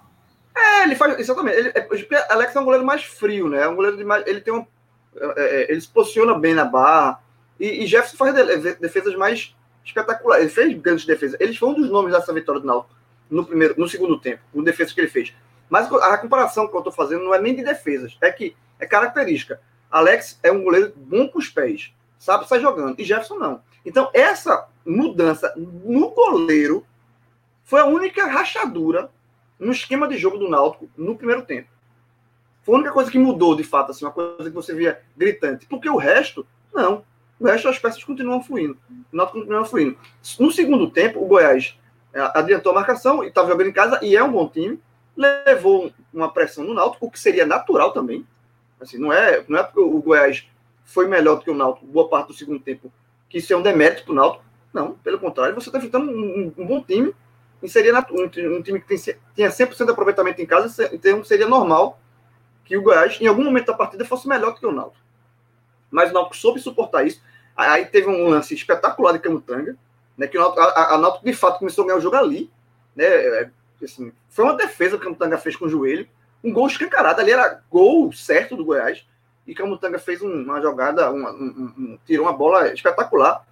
É, 0.55 0.85
ele 0.85 0.95
faz. 0.95 1.19
Exatamente. 1.19 1.57
Ele, 1.59 1.73
é, 1.75 2.33
Alex 2.33 2.55
é 2.55 2.61
um 2.61 2.65
goleiro 2.65 2.87
mais 2.87 3.05
frio, 3.05 3.49
né? 3.49 3.63
É 3.63 3.69
um 3.69 3.75
goleiro 3.75 3.97
de 3.97 4.05
mais. 4.05 4.27
Ele 4.27 4.41
tem 4.41 4.53
um. 4.53 4.67
É, 5.17 5.41
é 5.41 5.73
ele 5.73 5.81
se 5.81 5.89
posiciona 5.89 6.39
bem 6.39 6.55
na 6.55 6.65
barra. 6.65 7.21
E, 7.59 7.85
e 7.85 7.87
Jefferson 7.87 8.17
faz 8.17 8.35
defesas 8.79 9.15
mais 9.15 9.55
espetaculares. 9.85 10.45
Ele 10.45 10.53
fez 10.53 10.81
grandes 10.81 11.07
defesas. 11.07 11.41
Ele 11.41 11.57
foi 11.57 11.69
um 11.69 11.75
dos 11.75 11.91
nomes 11.91 12.13
dessa 12.13 12.33
vitória 12.33 12.61
do 12.61 12.67
Náutico 12.67 13.03
no, 13.33 13.47
primeiro, 13.47 13.75
no 13.79 13.89
segundo 13.89 14.21
tempo, 14.21 14.43
no 14.53 14.63
defesa 14.63 14.93
que 14.93 15.01
ele 15.01 15.09
fez. 15.09 15.35
Mas 15.71 15.91
a 15.91 16.19
comparação 16.19 16.69
que 16.69 16.75
eu 16.75 16.81
estou 16.81 16.93
fazendo 16.93 17.25
não 17.25 17.35
é 17.35 17.41
nem 17.41 17.57
de 17.57 17.65
defesas, 17.65 18.17
é 18.21 18.31
que 18.31 18.55
é 18.79 18.87
característica. 18.87 19.59
Alex 19.91 20.39
é 20.43 20.53
um 20.53 20.63
goleiro 20.63 20.93
bom 20.95 21.27
com 21.27 21.39
os 21.39 21.49
pés, 21.49 21.93
sabe 22.19 22.47
sair 22.47 22.61
jogando, 22.61 23.01
e 23.01 23.05
Jefferson 23.05 23.39
não. 23.39 23.63
Então, 23.85 24.11
essa 24.13 24.69
mudança 24.85 25.53
no 25.57 26.11
goleiro 26.11 26.87
foi 27.65 27.81
a 27.81 27.87
única 27.87 28.27
rachadura 28.27 29.11
no 29.63 29.73
esquema 29.73 30.09
de 30.09 30.19
jogo 30.19 30.39
do 30.39 30.49
Náutico 30.49 30.91
no 30.97 31.17
primeiro 31.17 31.43
tempo. 31.43 31.69
Foi 32.63 32.75
a 32.75 32.79
única 32.79 32.93
coisa 32.93 33.11
que 33.11 33.19
mudou, 33.19 33.55
de 33.55 33.65
fato, 33.65 33.91
assim, 33.91 34.05
uma 34.05 34.11
coisa 34.11 34.45
que 34.45 34.55
você 34.55 34.75
via 34.75 35.01
gritante. 35.17 35.67
Porque 35.67 35.89
o 35.89 35.97
resto, 35.97 36.47
não. 36.75 37.05
O 37.39 37.47
resto 37.47 37.69
as 37.69 37.79
peças 37.79 38.03
continuam 38.03 38.43
fluindo. 38.43 38.77
O 39.13 39.17
Náutico 39.17 39.39
continua 39.39 39.65
fluindo. 39.65 39.97
No 40.39 40.51
segundo 40.51 40.91
tempo, 40.91 41.23
o 41.23 41.27
Goiás 41.27 41.79
é, 42.13 42.21
adiantou 42.35 42.73
a 42.73 42.75
marcação 42.77 43.25
e 43.25 43.29
estava 43.29 43.49
jogando 43.49 43.69
em 43.69 43.73
casa, 43.73 43.99
e 44.03 44.17
é 44.17 44.23
um 44.23 44.33
bom 44.33 44.49
time. 44.49 44.81
Levou 45.17 45.93
uma 46.13 46.33
pressão 46.33 46.65
no 46.65 46.75
Náutico, 46.75 47.07
o 47.07 47.11
que 47.11 47.19
seria 47.19 47.47
natural 47.47 47.93
também. 47.93 48.27
Assim, 48.81 48.99
não 48.99 49.13
é, 49.13 49.45
não 49.49 49.59
é 49.59 49.63
porque 49.63 49.81
o 49.81 50.01
Goiás 50.01 50.49
foi 50.85 51.07
melhor 51.07 51.37
do 51.37 51.43
que 51.43 51.51
o 51.51 51.55
Náutico 51.55 51.87
boa 51.87 52.09
parte 52.09 52.29
do 52.29 52.35
segundo 52.35 52.61
tempo, 52.61 52.93
que 53.29 53.39
isso 53.39 53.53
é 53.53 53.57
um 53.57 53.63
demérito 53.63 54.05
para 54.05 54.13
o 54.13 54.17
Náutico. 54.17 54.45
Não, 54.73 54.93
pelo 54.93 55.19
contrário, 55.19 55.55
você 55.55 55.69
está 55.69 55.79
enfrentando 55.79 56.11
um, 56.11 56.53
um, 56.57 56.63
um 56.63 56.67
bom 56.67 56.81
time 56.83 57.15
e 57.63 57.69
seria 57.69 57.97
um, 58.11 58.29
time 58.63 58.81
que 58.81 58.97
tinha 59.35 59.49
100% 59.49 59.85
de 59.85 59.91
aproveitamento 59.91 60.43
em 60.43 60.47
casa, 60.47 60.91
então 60.93 61.23
seria 61.23 61.47
normal 61.47 62.01
que 62.65 62.77
o 62.77 62.83
Goiás, 62.83 63.21
em 63.21 63.27
algum 63.27 63.45
momento 63.45 63.67
da 63.67 63.75
partida, 63.75 64.05
fosse 64.05 64.27
melhor 64.27 64.59
que 64.59 64.67
o 64.67 64.73
Náutico. 64.73 65.05
Mas 65.91 66.11
o 66.11 66.15
Náutico 66.15 66.37
soube 66.37 66.61
suportar 66.61 67.07
isso. 67.07 67.23
Aí 67.57 67.85
teve 67.85 68.09
um 68.09 68.29
lance 68.29 68.55
espetacular 68.55 69.13
de 69.13 69.21
Camutanga, 69.21 69.77
né, 70.17 70.27
que 70.27 70.37
o 70.37 70.41
Náutico, 70.41 70.61
a, 70.61 70.95
a 70.95 70.99
Náutico 70.99 71.25
de 71.25 71.35
fato 71.35 71.59
começou 71.59 71.85
a 71.85 71.87
ganhar 71.87 71.99
o 71.99 72.03
jogo 72.03 72.17
ali. 72.17 72.51
Né, 72.97 73.05
é, 73.05 73.51
assim, 73.83 74.13
foi 74.29 74.45
uma 74.45 74.57
defesa 74.57 74.97
que 74.97 75.03
o 75.03 75.05
Camutanga 75.05 75.39
fez 75.39 75.55
com 75.55 75.67
o 75.67 75.69
joelho. 75.69 76.09
Um 76.43 76.53
gol 76.53 76.67
escancarado. 76.67 77.21
Ali 77.21 77.31
era 77.31 77.63
gol 77.71 78.13
certo 78.13 78.57
do 78.57 78.65
Goiás. 78.65 79.07
E 79.47 79.55
Camutanga 79.55 79.99
fez 79.99 80.23
uma 80.23 80.61
jogada, 80.61 81.11
uma, 81.11 81.31
um, 81.33 81.75
um, 81.79 81.99
tirou 82.07 82.27
uma 82.27 82.33
bola 82.33 82.73
espetacular. 82.73 83.45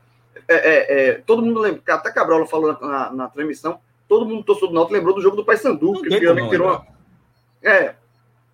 É, 0.48 0.54
é, 0.54 1.08
é, 1.08 1.12
todo 1.14 1.42
mundo 1.42 1.60
lembra, 1.60 1.82
até 1.94 2.10
Cabral 2.12 2.46
falou 2.46 2.72
na, 2.72 2.80
na, 2.80 3.12
na 3.12 3.28
transmissão, 3.28 3.80
todo 4.10 4.26
mundo 4.26 4.42
torcedor 4.42 4.70
do 4.70 4.74
Náutico 4.74 4.94
lembrou 4.94 5.14
do 5.14 5.22
jogo 5.22 5.36
do 5.36 5.44
Paysandu, 5.44 6.02
que 6.02 6.08
o 6.08 6.18
Piano 6.18 6.50
tirou 6.50 6.66
uma... 6.66 6.84
É, 7.62 7.94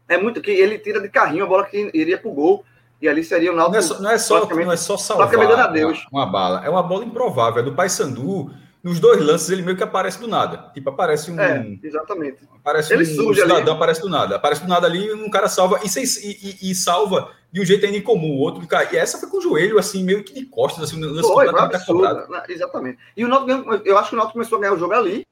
é 0.06 0.18
muito 0.18 0.42
que 0.42 0.50
ele 0.50 0.78
tira 0.78 1.00
de 1.00 1.08
carrinho 1.08 1.44
a 1.44 1.48
bola 1.48 1.64
que 1.64 1.90
iria 1.94 2.18
pro 2.18 2.30
gol. 2.30 2.62
E 3.00 3.08
ali 3.08 3.24
seria 3.24 3.52
o 3.52 3.56
Náutico. 3.56 3.72
Não 3.72 3.78
é 3.78 3.82
só, 3.82 4.00
não 4.00 4.10
é 4.10 4.18
só, 4.18 4.54
não 4.54 4.72
é 4.72 4.76
só 4.76 4.96
salvar 4.98 5.34
a 5.34 5.66
Deus. 5.68 6.06
Uma, 6.12 6.24
uma 6.24 6.30
bala. 6.30 6.64
É 6.64 6.68
uma 6.68 6.82
bola 6.82 7.04
improvável. 7.04 7.60
É 7.60 7.64
do 7.64 7.72
Paysandu. 7.72 8.50
Nos 8.82 9.00
dois 9.00 9.20
lances, 9.20 9.50
ele 9.50 9.62
meio 9.62 9.76
que 9.76 9.82
aparece 9.82 10.20
do 10.20 10.28
nada. 10.28 10.70
Tipo, 10.72 10.90
aparece 10.90 11.30
um. 11.30 11.40
É, 11.40 11.76
exatamente. 11.82 12.38
Aparece 12.54 12.92
ele 12.92 13.02
um, 13.02 13.30
um 13.30 13.34
cidadão, 13.34 13.56
ali. 13.56 13.70
aparece 13.70 14.00
do 14.00 14.08
nada. 14.08 14.36
Aparece 14.36 14.62
do 14.62 14.68
nada 14.68 14.86
ali, 14.86 15.12
um 15.12 15.28
cara 15.28 15.48
salva. 15.48 15.80
E, 15.82 15.88
e, 15.88 16.66
e, 16.68 16.70
e 16.70 16.74
salva 16.74 17.32
de 17.50 17.60
um 17.60 17.64
jeito 17.64 17.84
ainda 17.84 17.98
incomum. 17.98 18.36
O 18.36 18.38
outro, 18.38 18.64
cara, 18.66 18.88
e 18.92 18.96
essa 18.96 19.18
foi 19.18 19.28
com 19.28 19.38
o 19.38 19.40
joelho, 19.40 19.78
assim, 19.78 20.04
meio 20.04 20.22
que 20.22 20.32
de 20.32 20.46
costas, 20.46 20.84
assim, 20.84 21.04
um 21.04 21.10
lance 21.10 21.28
foi, 21.28 21.48
absurdo, 21.48 22.28
né? 22.28 22.42
Exatamente. 22.48 22.98
E 23.16 23.24
o 23.24 23.28
Náutico, 23.28 23.74
eu 23.84 23.98
acho 23.98 24.10
que 24.10 24.14
o 24.14 24.18
Náutico 24.18 24.34
começou 24.34 24.58
a 24.58 24.60
ganhar 24.60 24.74
o 24.74 24.78
jogo 24.78 24.94
ali, 24.94 25.26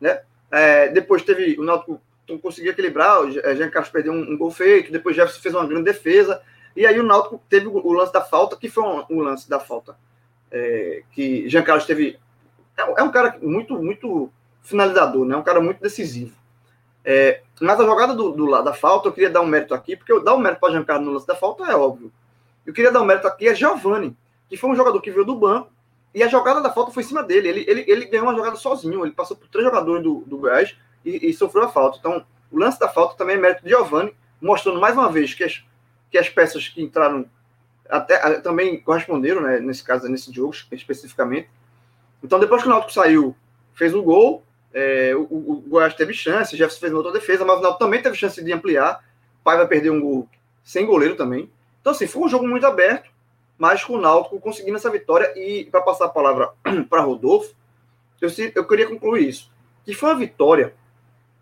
né? 0.00 0.20
É, 0.50 0.88
depois 0.88 1.22
teve. 1.22 1.58
O 1.58 1.64
Náutico 1.64 2.00
conseguiu 2.42 2.72
equilibrar, 2.72 3.22
o 3.22 3.30
Jean 3.30 3.70
Carlos 3.70 3.90
perdeu 3.90 4.12
um, 4.12 4.32
um 4.32 4.36
gol 4.36 4.50
feito, 4.50 4.92
depois 4.92 5.16
Jefferson 5.16 5.40
fez 5.40 5.54
uma 5.54 5.66
grande 5.66 5.84
defesa. 5.84 6.42
E 6.76 6.86
aí 6.86 7.00
o 7.00 7.02
Náutico 7.02 7.42
teve 7.48 7.66
o, 7.66 7.92
lance 7.92 8.12
da 8.12 8.20
falta, 8.20 8.56
que 8.56 8.68
foi 8.68 8.84
um, 8.84 9.04
um 9.10 9.20
lance 9.20 9.48
da 9.48 9.58
falta. 9.58 9.96
É, 10.50 11.02
que 11.12 11.48
Jean 11.48 11.62
Carlos 11.62 11.86
teve. 11.86 12.18
É, 12.76 12.82
é, 12.82 13.02
um 13.02 13.10
cara 13.10 13.36
muito, 13.42 13.82
muito 13.82 14.30
finalizador, 14.62 15.24
né? 15.24 15.36
Um 15.36 15.42
cara 15.42 15.60
muito 15.60 15.80
decisivo. 15.80 16.36
É, 17.04 17.40
mas 17.60 17.80
a 17.80 17.84
jogada 17.84 18.14
do, 18.14 18.32
do, 18.32 18.62
da 18.62 18.74
falta, 18.74 19.08
eu 19.08 19.12
queria 19.12 19.30
dar 19.30 19.40
um 19.40 19.46
mérito 19.46 19.74
aqui, 19.74 19.96
porque 19.96 20.12
eu 20.12 20.22
dar 20.22 20.34
um 20.34 20.38
mérito 20.38 20.60
para 20.60 20.72
Jean 20.72 20.84
Carlos 20.84 21.06
no 21.06 21.14
lance 21.14 21.26
da 21.26 21.34
falta 21.34 21.64
é 21.64 21.74
óbvio. 21.74 22.12
Eu 22.66 22.72
queria 22.72 22.92
dar 22.92 23.00
um 23.00 23.06
mérito 23.06 23.26
aqui 23.26 23.48
a 23.48 23.54
Giovanni, 23.54 24.14
que 24.48 24.56
foi 24.56 24.70
um 24.70 24.76
jogador 24.76 25.00
que 25.00 25.10
veio 25.10 25.24
do 25.24 25.34
banco, 25.34 25.70
e 26.14 26.22
a 26.22 26.28
jogada 26.28 26.60
da 26.60 26.72
falta 26.72 26.90
foi 26.90 27.02
em 27.02 27.06
cima 27.06 27.22
dele. 27.22 27.48
Ele, 27.48 27.64
ele, 27.68 27.84
ele 27.86 28.04
ganhou 28.06 28.26
uma 28.26 28.34
jogada 28.34 28.56
sozinho, 28.56 29.04
ele 29.04 29.12
passou 29.12 29.36
por 29.36 29.48
três 29.48 29.64
jogadores 29.64 30.02
do, 30.02 30.20
do 30.26 30.38
Goiás 30.38 30.76
e, 31.04 31.28
e 31.28 31.34
sofreu 31.34 31.64
a 31.64 31.68
falta. 31.68 31.98
Então, 31.98 32.24
o 32.50 32.58
lance 32.58 32.78
da 32.78 32.88
falta 32.88 33.16
também 33.16 33.36
é 33.36 33.38
mérito 33.38 33.62
de 33.62 33.70
Giovanni, 33.70 34.14
mostrando 34.40 34.80
mais 34.80 34.94
uma 34.94 35.10
vez 35.10 35.34
que 35.34 35.44
as, 35.44 35.64
que 36.10 36.18
as 36.18 36.28
peças 36.28 36.68
que 36.68 36.82
entraram 36.82 37.28
até 37.88 38.40
também 38.40 38.78
corresponderam, 38.80 39.40
né, 39.40 39.60
nesse 39.60 39.82
caso, 39.82 40.08
nesse 40.08 40.32
jogo 40.32 40.54
especificamente. 40.72 41.48
Então, 42.22 42.38
depois 42.38 42.62
que 42.62 42.68
o 42.68 42.70
Náutico 42.70 42.92
saiu, 42.92 43.34
fez 43.74 43.94
o 43.94 44.02
gol, 44.02 44.42
é, 44.72 45.14
o, 45.14 45.22
o, 45.22 45.64
Goiás 45.66 45.94
teve 45.94 46.12
chance, 46.12 46.54
o 46.54 46.58
Jefferson 46.58 46.80
fez 46.80 46.92
uma 46.92 46.98
outra 46.98 47.12
defesa, 47.12 47.44
mas 47.44 47.58
o 47.58 47.62
Náutico 47.62 47.84
também 47.84 48.02
teve 48.02 48.16
chance 48.16 48.42
de 48.42 48.52
ampliar. 48.52 49.02
O 49.40 49.44
Pai 49.44 49.56
vai 49.56 49.66
perder 49.66 49.90
um 49.90 50.00
gol 50.00 50.28
sem 50.62 50.84
goleiro 50.84 51.16
também. 51.16 51.50
Então, 51.80 51.92
assim, 51.92 52.06
foi 52.06 52.22
um 52.22 52.28
jogo 52.28 52.46
muito 52.46 52.66
aberto, 52.66 53.10
mas 53.58 53.84
com 53.84 53.94
o 53.94 54.00
Náutico 54.00 54.40
conseguindo 54.40 54.76
essa 54.76 54.90
vitória. 54.90 55.32
E 55.36 55.64
para 55.64 55.82
passar 55.82 56.06
a 56.06 56.10
palavra 56.10 56.50
para 56.88 57.02
Rodolfo, 57.02 57.54
eu, 58.20 58.30
eu 58.54 58.66
queria 58.66 58.86
concluir 58.86 59.28
isso. 59.28 59.50
Que 59.84 59.92
foi 59.92 60.10
uma 60.10 60.18
vitória 60.18 60.74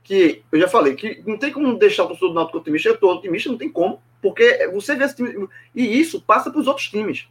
que 0.02 0.42
eu 0.50 0.60
já 0.60 0.68
falei, 0.68 0.94
que 0.94 1.22
não 1.26 1.36
tem 1.36 1.52
como 1.52 1.76
deixar 1.76 2.04
o 2.04 2.08
torcedor 2.08 2.30
do 2.30 2.34
Náutico 2.34 2.58
otimista. 2.58 2.88
Eu 2.88 2.94
estou 2.94 3.12
otimista, 3.12 3.50
não 3.50 3.58
tem 3.58 3.70
como. 3.70 4.00
Porque 4.22 4.68
você 4.72 4.94
vê 4.96 5.04
esse 5.04 5.16
time. 5.16 5.48
E 5.74 6.00
isso 6.00 6.20
passa 6.20 6.50
para 6.50 6.60
os 6.60 6.66
outros 6.66 6.88
times. 6.88 7.28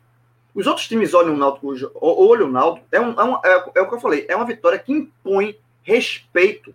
Os 0.54 0.68
outros 0.68 0.88
times 0.88 1.14
olham 1.14 1.34
o 1.34 1.38
Náutico 1.38 1.74
olham 2.00 2.48
o 2.48 2.52
Náutico. 2.52 2.88
É, 2.92 3.02
um, 3.02 3.20
é, 3.20 3.24
um, 3.24 3.36
é, 3.44 3.72
é, 3.76 3.82
o 3.82 3.90
que 3.90 3.96
eu 3.96 4.00
falei, 4.00 4.26
é 4.30 4.36
uma 4.36 4.46
vitória 4.46 4.80
que 4.80 4.94
impõe 4.94 5.58
respeito 5.84 6.74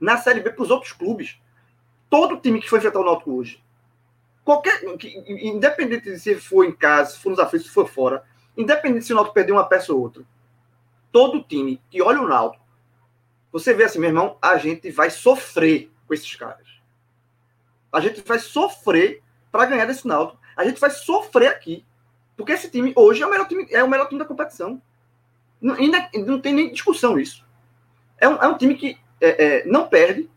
na 0.00 0.16
Série 0.16 0.40
B 0.40 0.50
para 0.50 0.62
os 0.62 0.70
outros 0.70 0.92
clubes. 0.92 1.38
Todo 2.08 2.36
time 2.36 2.60
que 2.60 2.68
foi 2.68 2.78
enfrentar 2.78 3.00
o 3.00 3.04
Náutico 3.04 3.32
hoje, 3.32 3.62
qualquer, 4.50 4.82
independente 5.28 6.10
de 6.10 6.18
se 6.18 6.34
for 6.34 6.64
em 6.64 6.72
casa, 6.72 7.12
se 7.12 7.20
for 7.20 7.30
nos 7.30 7.38
aflitos, 7.38 7.68
se 7.68 7.72
for 7.72 7.88
fora, 7.88 8.24
independente 8.56 9.04
se 9.04 9.12
o 9.12 9.14
Náutico 9.14 9.34
perder 9.34 9.52
uma 9.52 9.64
peça 9.64 9.92
ou 9.92 10.00
outra, 10.00 10.24
todo 11.12 11.44
time 11.44 11.80
que 11.88 12.02
olha 12.02 12.20
o 12.20 12.26
Náutico, 12.26 12.64
você 13.52 13.72
vê 13.72 13.84
assim, 13.84 14.00
meu 14.00 14.08
irmão, 14.08 14.36
a 14.42 14.58
gente 14.58 14.90
vai 14.90 15.08
sofrer 15.08 15.88
com 16.04 16.14
esses 16.14 16.34
caras. 16.34 16.66
A 17.92 18.00
gente 18.00 18.22
vai 18.22 18.40
sofrer 18.40 19.22
para 19.52 19.66
ganhar 19.66 19.84
desse 19.84 20.06
Náutico. 20.06 20.40
A 20.56 20.64
gente 20.64 20.80
vai 20.80 20.90
sofrer 20.90 21.48
aqui. 21.48 21.84
Porque 22.36 22.52
esse 22.52 22.70
time 22.70 22.92
hoje 22.96 23.22
é 23.22 23.26
o 23.26 23.30
melhor 23.30 23.46
time, 23.46 23.66
é 23.70 23.84
o 23.84 23.88
melhor 23.88 24.08
time 24.08 24.18
da 24.18 24.24
competição. 24.24 24.82
Não, 25.60 25.74
ainda, 25.74 26.08
não 26.14 26.40
tem 26.40 26.52
nem 26.52 26.72
discussão 26.72 27.18
isso. 27.18 27.46
É 28.18 28.28
um, 28.28 28.36
é 28.36 28.48
um 28.48 28.56
time 28.56 28.74
que 28.74 28.98
é, 29.20 29.44
é, 29.44 29.64
não 29.66 29.88
perde, 29.88 30.28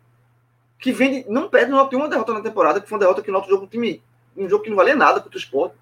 que 0.80 0.92
vende, 0.92 1.26
não 1.30 1.50
perde, 1.50 1.72
não 1.72 1.88
tem 1.88 1.98
uma 1.98 2.10
derrota 2.10 2.34
na 2.34 2.42
temporada, 2.42 2.82
que 2.82 2.88
foi 2.88 2.96
uma 2.96 3.00
derrota 3.00 3.22
que 3.22 3.32
no 3.32 3.38
outro 3.38 3.52
jogo, 3.52 3.66
um 3.66 3.68
time, 3.68 4.04
um 4.36 4.50
jogo 4.50 4.64
que 4.64 4.70
não 4.70 4.78
valia 4.78 4.96
nada 4.96 5.22
contra 5.22 5.38
o 5.38 5.42
esporte. 5.42 5.76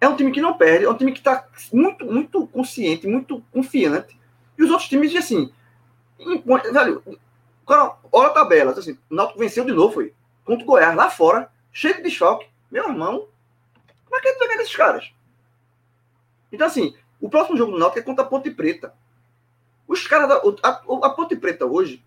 É 0.00 0.08
um 0.08 0.16
time 0.16 0.32
que 0.32 0.40
não 0.40 0.56
perde, 0.56 0.84
é 0.84 0.90
um 0.90 0.96
time 0.96 1.12
que 1.12 1.18
está 1.18 1.46
muito, 1.72 2.04
muito 2.04 2.46
consciente, 2.48 3.06
muito 3.06 3.42
confiante. 3.52 4.18
E 4.58 4.62
os 4.62 4.70
outros 4.70 4.88
times, 4.88 5.14
assim, 5.14 5.52
impõe, 6.18 6.60
velho, 6.72 7.02
olha 7.66 8.28
a 8.28 8.30
tabela, 8.30 8.72
assim, 8.72 8.98
o 9.10 9.14
Náutico 9.14 9.38
venceu 9.38 9.64
de 9.64 9.72
novo, 9.72 9.94
foi, 9.94 10.12
contra 10.44 10.64
o 10.64 10.66
Goiás, 10.66 10.94
lá 10.94 11.08
fora, 11.08 11.50
cheio 11.72 11.96
de 11.96 12.02
desfalque. 12.02 12.46
Meu 12.70 12.88
irmão, 12.88 13.28
como 14.04 14.16
é 14.16 14.20
que 14.20 14.28
a 14.28 14.38
vai 14.38 14.48
ganhar 14.48 14.62
esses 14.62 14.76
caras? 14.76 15.12
Então, 16.50 16.66
assim, 16.66 16.94
o 17.20 17.30
próximo 17.30 17.56
jogo 17.56 17.72
do 17.72 17.78
Náutico 17.78 18.00
é 18.00 18.02
contra 18.02 18.24
a 18.24 18.26
Ponte 18.28 18.50
Preta. 18.50 18.92
Os 19.88 20.06
caras 20.06 20.28
da. 20.28 20.42
A, 20.62 21.06
a 21.06 21.10
Ponte 21.10 21.36
Preta 21.36 21.64
hoje 21.64 22.04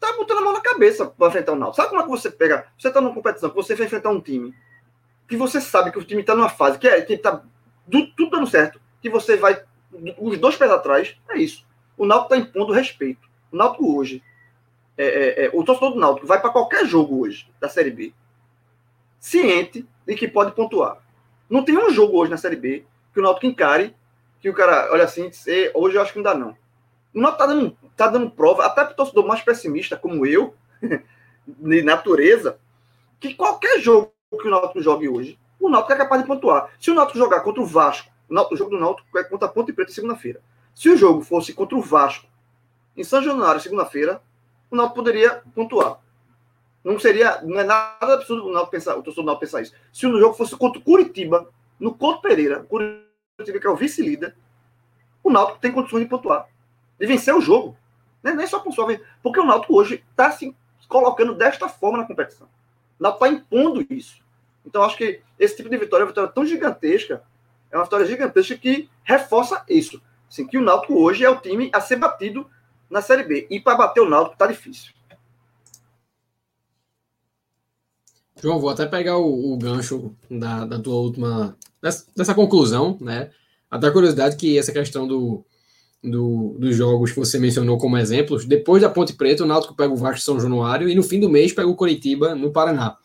tá 0.00 0.12
botando 0.16 0.38
a 0.38 0.40
mão 0.42 0.52
na 0.52 0.60
cabeça 0.60 1.06
para 1.06 1.28
enfrentar 1.28 1.52
o 1.52 1.56
Náutico. 1.56 1.76
Sabe 1.76 1.88
como 1.88 2.00
é 2.00 2.04
que 2.04 2.10
você 2.10 2.30
pega. 2.30 2.66
Você 2.78 2.90
tá 2.90 3.00
numa 3.00 3.14
competição 3.14 3.50
você 3.50 3.74
vai 3.74 3.86
enfrentar 3.86 4.10
um 4.10 4.20
time 4.20 4.54
que 5.28 5.36
você 5.36 5.60
sabe 5.60 5.90
que 5.90 5.98
o 5.98 6.04
time 6.04 6.22
tá 6.22 6.34
numa 6.34 6.48
fase 6.48 6.78
que, 6.78 6.86
é, 6.86 7.00
que 7.02 7.16
tá 7.16 7.42
do, 7.86 8.06
tudo 8.12 8.30
dando 8.30 8.46
certo, 8.46 8.80
que 9.00 9.10
você 9.10 9.36
vai. 9.36 9.62
Os 10.18 10.38
dois 10.38 10.56
pés 10.56 10.70
atrás, 10.70 11.16
é 11.30 11.38
isso. 11.38 11.66
O 11.96 12.06
Náutico 12.06 12.30
tá 12.30 12.36
impondo 12.36 12.72
respeito. 12.72 13.28
O 13.50 13.56
Náutico 13.56 13.96
hoje. 13.96 14.22
É, 14.98 15.04
é, 15.04 15.44
é, 15.44 15.50
o 15.52 15.62
torcedor 15.62 15.92
do 15.92 16.00
Náutico 16.00 16.26
vai 16.26 16.40
para 16.40 16.48
qualquer 16.48 16.86
jogo 16.86 17.20
hoje 17.20 17.50
da 17.60 17.68
Série 17.68 17.90
B 17.90 18.14
ciente 19.20 19.86
de 20.06 20.14
que 20.14 20.28
pode 20.28 20.52
pontuar. 20.52 20.98
Não 21.50 21.64
tem 21.64 21.76
um 21.76 21.90
jogo 21.90 22.16
hoje 22.16 22.30
na 22.30 22.36
Série 22.36 22.56
B 22.56 22.84
que 23.12 23.20
o 23.20 23.22
Náutico 23.22 23.46
encare 23.46 23.94
que 24.40 24.48
o 24.48 24.54
cara 24.54 24.90
olha 24.92 25.04
assim 25.04 25.30
hoje 25.74 25.96
eu 25.96 26.02
acho 26.02 26.12
que 26.12 26.18
não 26.18 26.22
dá 26.22 26.34
não. 26.34 26.56
O 27.16 27.20
Náutico 27.20 27.38
tá 27.38 27.46
dando, 27.46 27.76
tá 27.96 28.08
dando 28.08 28.30
prova, 28.30 28.66
até 28.66 28.84
para 28.84 28.92
o 28.92 28.96
torcedor 28.96 29.26
mais 29.26 29.40
pessimista 29.40 29.96
como 29.96 30.26
eu, 30.26 30.54
de 31.48 31.80
natureza, 31.80 32.58
que 33.18 33.32
qualquer 33.32 33.80
jogo 33.80 34.12
que 34.30 34.46
o 34.46 34.50
Náutico 34.50 34.82
jogue 34.82 35.08
hoje, 35.08 35.38
o 35.58 35.70
Náutico 35.70 35.94
é 35.94 35.96
capaz 35.96 36.20
de 36.20 36.28
pontuar. 36.28 36.70
Se 36.78 36.90
o 36.90 36.94
Náutico 36.94 37.18
jogar 37.18 37.40
contra 37.40 37.62
o 37.62 37.66
Vasco, 37.66 38.12
o 38.28 38.56
jogo 38.56 38.72
do 38.72 38.78
Náutico 38.78 39.18
é 39.18 39.24
contra 39.24 39.48
a 39.48 39.50
Ponte 39.50 39.72
Preta 39.72 39.90
segunda-feira. 39.90 40.42
Se 40.74 40.90
o 40.90 40.96
jogo 40.96 41.22
fosse 41.22 41.54
contra 41.54 41.78
o 41.78 41.80
Vasco 41.80 42.26
em 42.94 43.02
São 43.02 43.22
Januário 43.22 43.62
segunda-feira, 43.62 44.20
o 44.70 44.76
Náutico 44.76 44.96
poderia 44.96 45.42
pontuar. 45.54 45.98
Não 46.84 46.98
seria, 46.98 47.40
não 47.40 47.58
é 47.58 47.64
nada 47.64 48.12
absurdo 48.12 48.46
o 48.46 48.66
pensar, 48.66 48.94
o 48.94 49.02
torcedor 49.02 49.24
não 49.24 49.38
pensar 49.38 49.62
isso. 49.62 49.72
Se 49.90 50.06
o 50.06 50.20
jogo 50.20 50.34
fosse 50.34 50.54
contra 50.54 50.78
o 50.78 50.84
Curitiba, 50.84 51.48
no 51.80 51.94
Couto 51.94 52.20
Pereira, 52.20 52.62
Curitiba 52.64 53.58
que 53.58 53.66
é 53.66 53.70
o 53.70 53.76
vice-líder, 53.76 54.36
o 55.24 55.30
Náutico 55.30 55.60
tem 55.60 55.72
condições 55.72 56.02
de 56.02 56.10
pontuar, 56.10 56.46
de 56.98 57.06
vencer 57.06 57.34
o 57.34 57.40
jogo. 57.40 57.76
Não 58.22 58.32
é 58.32 58.34
nem 58.34 58.46
só 58.46 58.58
pontuar, 58.58 59.00
porque 59.22 59.40
o 59.40 59.44
Náutico 59.44 59.76
hoje 59.76 60.04
está 60.10 60.32
se 60.32 60.54
colocando 60.88 61.34
desta 61.34 61.68
forma 61.68 61.98
na 61.98 62.04
competição. 62.04 62.48
O 62.98 63.02
Náutico 63.02 63.24
está 63.24 63.36
impondo 63.36 63.86
isso. 63.90 64.20
Então, 64.64 64.82
acho 64.82 64.96
que 64.96 65.20
esse 65.38 65.56
tipo 65.56 65.68
de 65.68 65.76
vitória 65.76 66.02
é 66.02 66.04
uma 66.04 66.10
vitória 66.10 66.32
tão 66.32 66.44
gigantesca, 66.44 67.22
é 67.70 67.76
uma 67.76 67.84
vitória 67.84 68.06
gigantesca 68.06 68.56
que 68.56 68.90
reforça 69.04 69.64
isso. 69.68 70.02
Assim, 70.28 70.46
que 70.46 70.58
o 70.58 70.62
Náutico 70.62 70.94
hoje 70.94 71.24
é 71.24 71.30
o 71.30 71.40
time 71.40 71.70
a 71.72 71.80
ser 71.80 71.96
batido 71.96 72.50
na 72.90 73.00
Série 73.00 73.22
B. 73.22 73.46
E 73.48 73.60
para 73.60 73.76
bater 73.76 74.00
o 74.00 74.08
Náutico 74.08 74.34
está 74.34 74.46
difícil. 74.46 74.96
João, 78.42 78.60
vou 78.60 78.70
até 78.70 78.86
pegar 78.86 79.16
o, 79.16 79.52
o 79.52 79.56
gancho 79.56 80.14
da, 80.30 80.64
da, 80.64 80.78
tua 80.78 80.94
última. 80.94 81.56
Dessa, 81.80 82.06
dessa, 82.14 82.34
conclusão, 82.34 82.98
né? 83.00 83.30
Até 83.70 83.86
a 83.86 83.92
curiosidade 83.92 84.36
que 84.36 84.58
essa 84.58 84.72
questão 84.72 85.06
do, 85.06 85.44
do, 86.06 86.56
dos 86.58 86.76
jogos 86.76 87.10
que 87.10 87.18
você 87.18 87.38
mencionou 87.38 87.76
como 87.76 87.98
exemplos, 87.98 88.44
depois 88.44 88.80
da 88.80 88.88
Ponte 88.88 89.12
Preta, 89.12 89.42
o 89.42 89.46
Náutico 89.46 89.74
pega 89.74 89.92
o 89.92 89.96
Vasco 89.96 90.20
São 90.20 90.40
Januário 90.40 90.88
e 90.88 90.94
no 90.94 91.02
fim 91.02 91.18
do 91.18 91.28
mês 91.28 91.52
pega 91.52 91.68
o 91.68 91.74
Coritiba 91.74 92.34
no 92.34 92.52
Paraná. 92.52 92.96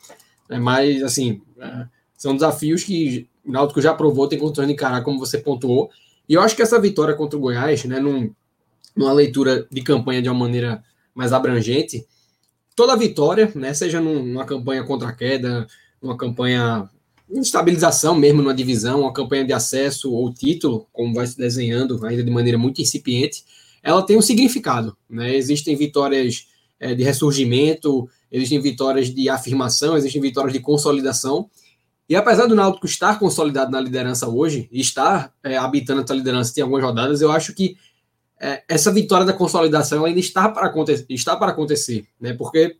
É, 0.50 0.60
mas, 0.60 1.01
assim, 1.01 1.41
é, 1.60 1.88
são 2.15 2.36
desafios 2.36 2.84
que 2.84 3.27
o 3.43 3.51
Náutico 3.51 3.81
já 3.81 3.93
provou, 3.93 4.27
tem 4.27 4.38
condições 4.38 4.67
de 4.67 4.74
encarar, 4.74 5.03
como 5.03 5.17
você 5.17 5.39
pontuou. 5.39 5.89
E 6.29 6.36
eu 6.36 6.41
acho 6.41 6.55
que 6.55 6.62
essa 6.62 6.79
vitória 6.79 7.15
contra 7.15 7.38
o 7.38 7.41
Goiás, 7.41 7.84
né, 7.86 8.00
num, 8.00 8.31
numa 8.96 9.12
leitura 9.12 9.67
de 9.72 9.81
campanha 9.81 10.22
de 10.22 10.29
uma 10.29 10.38
maneira 10.38 10.84
mais 11.15 11.34
abrangente, 11.34 12.05
toda 12.75 12.96
vitória, 12.96 13.51
né, 13.55 13.74
seja 13.74 14.00
numa 14.00 14.46
campanha 14.46 14.84
contra 14.84 15.10
a 15.10 15.13
queda, 15.13 15.65
uma 16.01 16.15
campanha 16.15 16.89
estabilização 17.39 18.15
mesmo 18.15 18.41
numa 18.41 18.53
divisão, 18.53 19.01
uma 19.01 19.13
campanha 19.13 19.45
de 19.45 19.53
acesso 19.53 20.11
ou 20.11 20.33
título, 20.33 20.88
como 20.91 21.13
vai 21.13 21.25
se 21.25 21.38
desenhando 21.38 22.03
ainda 22.05 22.23
de 22.23 22.31
maneira 22.31 22.57
muito 22.57 22.81
incipiente, 22.81 23.43
ela 23.81 24.03
tem 24.05 24.17
um 24.17 24.21
significado. 24.21 24.95
Né? 25.09 25.35
Existem 25.35 25.75
vitórias 25.75 26.47
é, 26.79 26.93
de 26.93 27.03
ressurgimento, 27.03 28.09
existem 28.31 28.59
vitórias 28.59 29.13
de 29.13 29.29
afirmação, 29.29 29.95
existem 29.95 30.21
vitórias 30.21 30.53
de 30.53 30.59
consolidação. 30.59 31.50
E 32.09 32.15
apesar 32.15 32.45
do 32.45 32.55
Náutico 32.55 32.85
estar 32.85 33.17
consolidado 33.17 33.71
na 33.71 33.79
liderança 33.79 34.27
hoje, 34.27 34.67
e 34.71 34.81
estar 34.81 35.33
é, 35.43 35.57
habitando 35.57 36.01
essa 36.01 36.13
liderança 36.13 36.53
em 36.59 36.63
algumas 36.63 36.83
rodadas, 36.83 37.21
eu 37.21 37.31
acho 37.31 37.53
que 37.53 37.77
é, 38.39 38.63
essa 38.67 38.91
vitória 38.91 39.25
da 39.25 39.33
consolidação 39.33 40.03
ainda 40.03 40.19
está 40.19 40.50
para 40.50 40.65
acontecer, 40.65 41.05
está 41.09 41.35
para 41.38 41.51
acontecer 41.51 42.07
né? 42.19 42.33
porque 42.33 42.75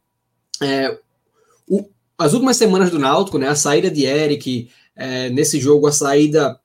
é, 0.62 1.00
o, 1.68 1.88
as 2.22 2.34
últimas 2.34 2.58
semanas 2.58 2.92
do 2.92 3.00
Náutico, 3.00 3.38
né, 3.38 3.48
a 3.48 3.56
saída 3.56 3.90
de 3.90 4.06
Eric, 4.06 4.70
é, 4.96 5.30
nesse 5.30 5.60
jogo, 5.60 5.88
a 5.88 5.92
saída 5.92 6.60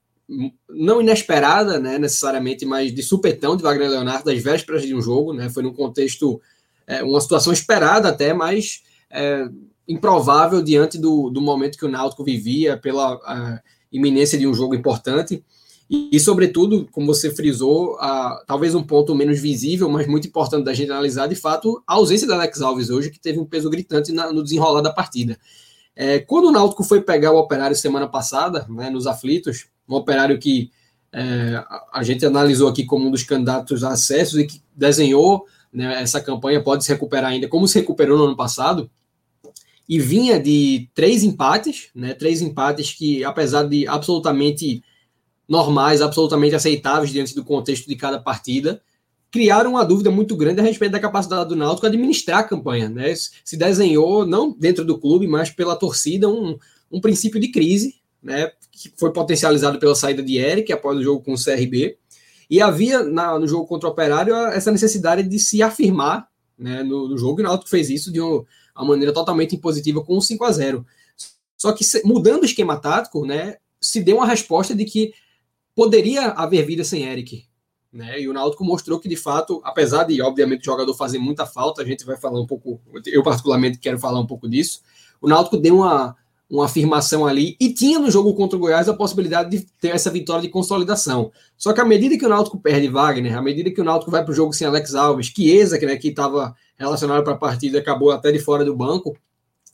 não 0.68 1.00
inesperada, 1.00 1.78
né, 1.78 1.98
necessariamente, 1.98 2.66
mas 2.66 2.94
de 2.94 3.02
supetão 3.02 3.56
de 3.56 3.62
Wagner 3.62 3.90
Leonardo, 3.90 4.24
das 4.24 4.42
vésperas 4.42 4.82
de 4.82 4.94
um 4.94 5.00
jogo, 5.00 5.32
né, 5.32 5.48
foi 5.48 5.62
num 5.62 5.72
contexto, 5.72 6.40
é, 6.86 7.02
uma 7.02 7.20
situação 7.20 7.52
esperada 7.52 8.08
até, 8.08 8.34
mas 8.34 8.82
é, 9.10 9.48
improvável 9.88 10.62
diante 10.62 10.98
do, 10.98 11.30
do 11.30 11.40
momento 11.40 11.78
que 11.78 11.84
o 11.84 11.90
Náutico 11.90 12.24
vivia, 12.24 12.76
pela 12.76 13.62
iminência 13.90 14.38
de 14.38 14.46
um 14.46 14.54
jogo 14.54 14.74
importante. 14.74 15.44
E, 15.88 16.10
e, 16.12 16.18
sobretudo, 16.18 16.88
como 16.90 17.06
você 17.06 17.30
frisou, 17.30 17.96
a, 18.00 18.42
talvez 18.46 18.74
um 18.74 18.82
ponto 18.82 19.14
menos 19.14 19.38
visível, 19.38 19.88
mas 19.88 20.06
muito 20.06 20.26
importante 20.26 20.64
da 20.64 20.74
gente 20.74 20.90
analisar, 20.90 21.28
de 21.28 21.36
fato, 21.36 21.82
a 21.86 21.94
ausência 21.94 22.26
da 22.26 22.34
Alex 22.34 22.60
Alves 22.60 22.90
hoje, 22.90 23.10
que 23.10 23.20
teve 23.20 23.38
um 23.38 23.44
peso 23.44 23.70
gritante 23.70 24.10
na, 24.12 24.32
no 24.32 24.42
desenrolar 24.42 24.80
da 24.80 24.92
partida. 24.92 25.38
É, 25.94 26.18
quando 26.18 26.48
o 26.48 26.52
Náutico 26.52 26.82
foi 26.82 27.00
pegar 27.00 27.32
o 27.32 27.38
operário 27.38 27.76
semana 27.76 28.08
passada, 28.08 28.66
né, 28.68 28.90
nos 28.90 29.06
aflitos, 29.06 29.66
um 29.88 29.94
operário 29.94 30.38
que 30.38 30.70
é, 31.12 31.64
a 31.92 32.02
gente 32.02 32.26
analisou 32.26 32.68
aqui 32.68 32.84
como 32.84 33.06
um 33.06 33.10
dos 33.10 33.22
candidatos 33.22 33.82
a 33.84 33.92
acessos 33.92 34.38
e 34.38 34.46
que 34.46 34.60
desenhou 34.74 35.46
né, 35.72 36.02
essa 36.02 36.20
campanha, 36.20 36.62
pode 36.62 36.84
se 36.84 36.92
recuperar 36.92 37.30
ainda, 37.30 37.48
como 37.48 37.68
se 37.68 37.78
recuperou 37.78 38.18
no 38.18 38.24
ano 38.24 38.36
passado, 38.36 38.90
e 39.88 40.00
vinha 40.00 40.40
de 40.40 40.88
três 40.94 41.22
empates, 41.22 41.90
né, 41.94 42.12
três 42.12 42.42
empates 42.42 42.92
que, 42.92 43.24
apesar 43.24 43.62
de 43.62 43.86
absolutamente 43.86 44.82
normais, 45.48 46.02
absolutamente 46.02 46.54
aceitáveis 46.54 47.10
diante 47.10 47.34
do 47.34 47.44
contexto 47.44 47.86
de 47.86 47.96
cada 47.96 48.18
partida, 48.18 48.82
criaram 49.30 49.70
uma 49.70 49.84
dúvida 49.84 50.10
muito 50.10 50.36
grande 50.36 50.60
a 50.60 50.64
respeito 50.64 50.92
da 50.92 51.00
capacidade 51.00 51.48
do 51.48 51.56
Náutico 51.56 51.86
administrar 51.86 52.40
a 52.40 52.44
campanha. 52.44 52.88
Né? 52.88 53.14
Se 53.14 53.56
desenhou, 53.56 54.26
não 54.26 54.50
dentro 54.50 54.84
do 54.84 54.98
clube, 54.98 55.26
mas 55.26 55.50
pela 55.50 55.76
torcida, 55.76 56.28
um, 56.28 56.58
um 56.90 57.00
princípio 57.00 57.40
de 57.40 57.48
crise, 57.48 57.96
né? 58.22 58.50
que 58.72 58.92
foi 58.96 59.12
potencializado 59.12 59.78
pela 59.78 59.94
saída 59.94 60.22
de 60.22 60.38
Eric 60.38 60.72
após 60.72 60.98
o 60.98 61.02
jogo 61.02 61.22
com 61.22 61.34
o 61.34 61.42
CRB. 61.42 61.98
E 62.48 62.60
havia 62.60 63.02
na, 63.02 63.38
no 63.38 63.46
jogo 63.46 63.66
contra 63.66 63.88
o 63.88 63.92
Operário 63.92 64.34
essa 64.34 64.70
necessidade 64.70 65.22
de 65.22 65.38
se 65.38 65.62
afirmar 65.62 66.28
né, 66.58 66.82
no, 66.82 67.08
no 67.08 67.18
jogo, 67.18 67.40
e 67.40 67.42
o 67.42 67.46
Náutico 67.46 67.68
fez 67.68 67.90
isso 67.90 68.12
de 68.12 68.20
uma, 68.20 68.44
uma 68.74 68.86
maneira 68.86 69.12
totalmente 69.12 69.54
impositiva 69.54 70.02
com 70.02 70.16
um 70.16 70.20
5 70.20 70.44
a 70.44 70.52
0 70.52 70.86
Só 71.56 71.72
que 71.72 71.84
mudando 72.04 72.42
o 72.42 72.46
esquema 72.46 72.76
tático, 72.76 73.26
né, 73.26 73.56
se 73.80 74.02
deu 74.02 74.16
uma 74.16 74.26
resposta 74.26 74.74
de 74.74 74.84
que 74.84 75.12
poderia 75.76 76.30
haver 76.30 76.64
vida 76.64 76.82
sem 76.82 77.04
Eric. 77.04 77.44
Né? 77.92 78.22
E 78.22 78.28
o 78.28 78.32
Náutico 78.32 78.64
mostrou 78.64 78.98
que, 78.98 79.08
de 79.08 79.16
fato, 79.16 79.60
apesar 79.62 80.04
de, 80.04 80.20
obviamente, 80.22 80.62
o 80.62 80.64
jogador 80.64 80.94
fazer 80.94 81.18
muita 81.18 81.44
falta, 81.44 81.82
a 81.82 81.84
gente 81.84 82.04
vai 82.04 82.16
falar 82.16 82.40
um 82.40 82.46
pouco, 82.46 82.80
eu 83.06 83.22
particularmente 83.22 83.78
quero 83.78 83.98
falar 83.98 84.18
um 84.18 84.26
pouco 84.26 84.48
disso, 84.48 84.80
o 85.20 85.28
Náutico 85.28 85.58
deu 85.58 85.76
uma, 85.76 86.16
uma 86.50 86.64
afirmação 86.64 87.26
ali 87.26 87.56
e 87.60 87.72
tinha 87.72 87.98
no 87.98 88.10
jogo 88.10 88.32
contra 88.34 88.56
o 88.56 88.60
Goiás 88.60 88.88
a 88.88 88.94
possibilidade 88.94 89.50
de 89.50 89.66
ter 89.78 89.88
essa 89.88 90.10
vitória 90.10 90.42
de 90.42 90.48
consolidação. 90.48 91.30
Só 91.58 91.74
que 91.74 91.80
à 91.80 91.84
medida 91.84 92.16
que 92.16 92.24
o 92.24 92.28
Náutico 92.28 92.58
perde 92.58 92.88
Wagner, 92.88 93.36
à 93.36 93.42
medida 93.42 93.70
que 93.70 93.80
o 93.80 93.84
Náutico 93.84 94.10
vai 94.10 94.24
para 94.24 94.32
o 94.32 94.34
jogo 94.34 94.54
sem 94.54 94.66
Alex 94.66 94.94
Alves, 94.94 95.26
Chiesa, 95.26 95.78
que 95.78 95.84
né, 95.84 95.98
estava 96.02 96.56
relacionado 96.78 97.22
para 97.22 97.34
a 97.34 97.38
partida, 97.38 97.78
acabou 97.78 98.10
até 98.10 98.32
de 98.32 98.38
fora 98.38 98.64
do 98.64 98.74
banco, 98.74 99.16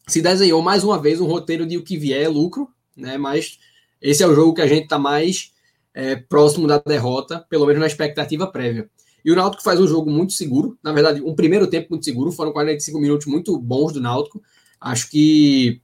se 0.08 0.20
desenhou 0.20 0.60
mais 0.60 0.82
uma 0.82 0.98
vez 0.98 1.20
um 1.20 1.26
roteiro 1.26 1.64
de 1.64 1.76
o 1.76 1.84
que 1.84 1.96
vier 1.96 2.24
é 2.24 2.28
lucro, 2.28 2.68
né? 2.96 3.16
mas 3.16 3.58
esse 4.00 4.22
é 4.22 4.26
o 4.26 4.34
jogo 4.34 4.54
que 4.54 4.62
a 4.62 4.66
gente 4.66 4.84
está 4.84 4.98
mais 4.98 5.51
é, 5.94 6.16
próximo 6.16 6.66
da 6.66 6.78
derrota, 6.78 7.44
pelo 7.48 7.66
menos 7.66 7.80
na 7.80 7.86
expectativa 7.86 8.46
prévia. 8.46 8.88
E 9.24 9.30
o 9.30 9.36
Náutico 9.36 9.62
faz 9.62 9.78
um 9.78 9.86
jogo 9.86 10.10
muito 10.10 10.32
seguro, 10.32 10.76
na 10.82 10.92
verdade, 10.92 11.22
um 11.22 11.34
primeiro 11.34 11.66
tempo 11.66 11.88
muito 11.90 12.04
seguro, 12.04 12.32
foram 12.32 12.52
45 12.52 12.98
minutos 12.98 13.26
muito 13.26 13.56
bons 13.58 13.92
do 13.92 14.00
Náutico. 14.00 14.42
Acho 14.80 15.08
que 15.10 15.80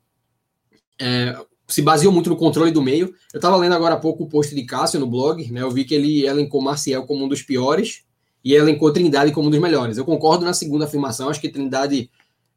é, 1.01 1.37
se 1.69 1.83
baseou 1.83 2.13
muito 2.13 2.31
no 2.31 2.37
controle 2.37 2.73
do 2.73 2.83
meio. 2.83 3.15
Eu 3.33 3.39
estava 3.39 3.57
lendo 3.57 3.75
agora 3.75 3.95
há 3.95 3.99
pouco 3.99 4.25
o 4.25 4.29
post 4.29 4.55
de 4.55 4.65
Cássio 4.65 4.99
no 4.99 5.07
blog, 5.07 5.53
né? 5.53 5.63
Eu 5.63 5.71
vi 5.71 5.85
que 5.85 5.95
ele 5.95 6.27
elencou 6.27 6.61
Marcial 6.61 7.07
como 7.07 7.25
um 7.25 7.29
dos 7.29 7.43
piores 7.43 8.03
e 8.45 8.55
elencou 8.55 8.93
Trindade 8.93 9.31
como 9.31 9.47
um 9.47 9.51
dos 9.51 9.61
melhores. 9.61 9.99
Eu 9.99 10.05
concordo 10.05 10.45
na 10.45 10.53
segunda 10.53 10.87
afirmação, 10.87 11.29
acho 11.29 11.41
que 11.41 11.49
Trindade 11.49 12.11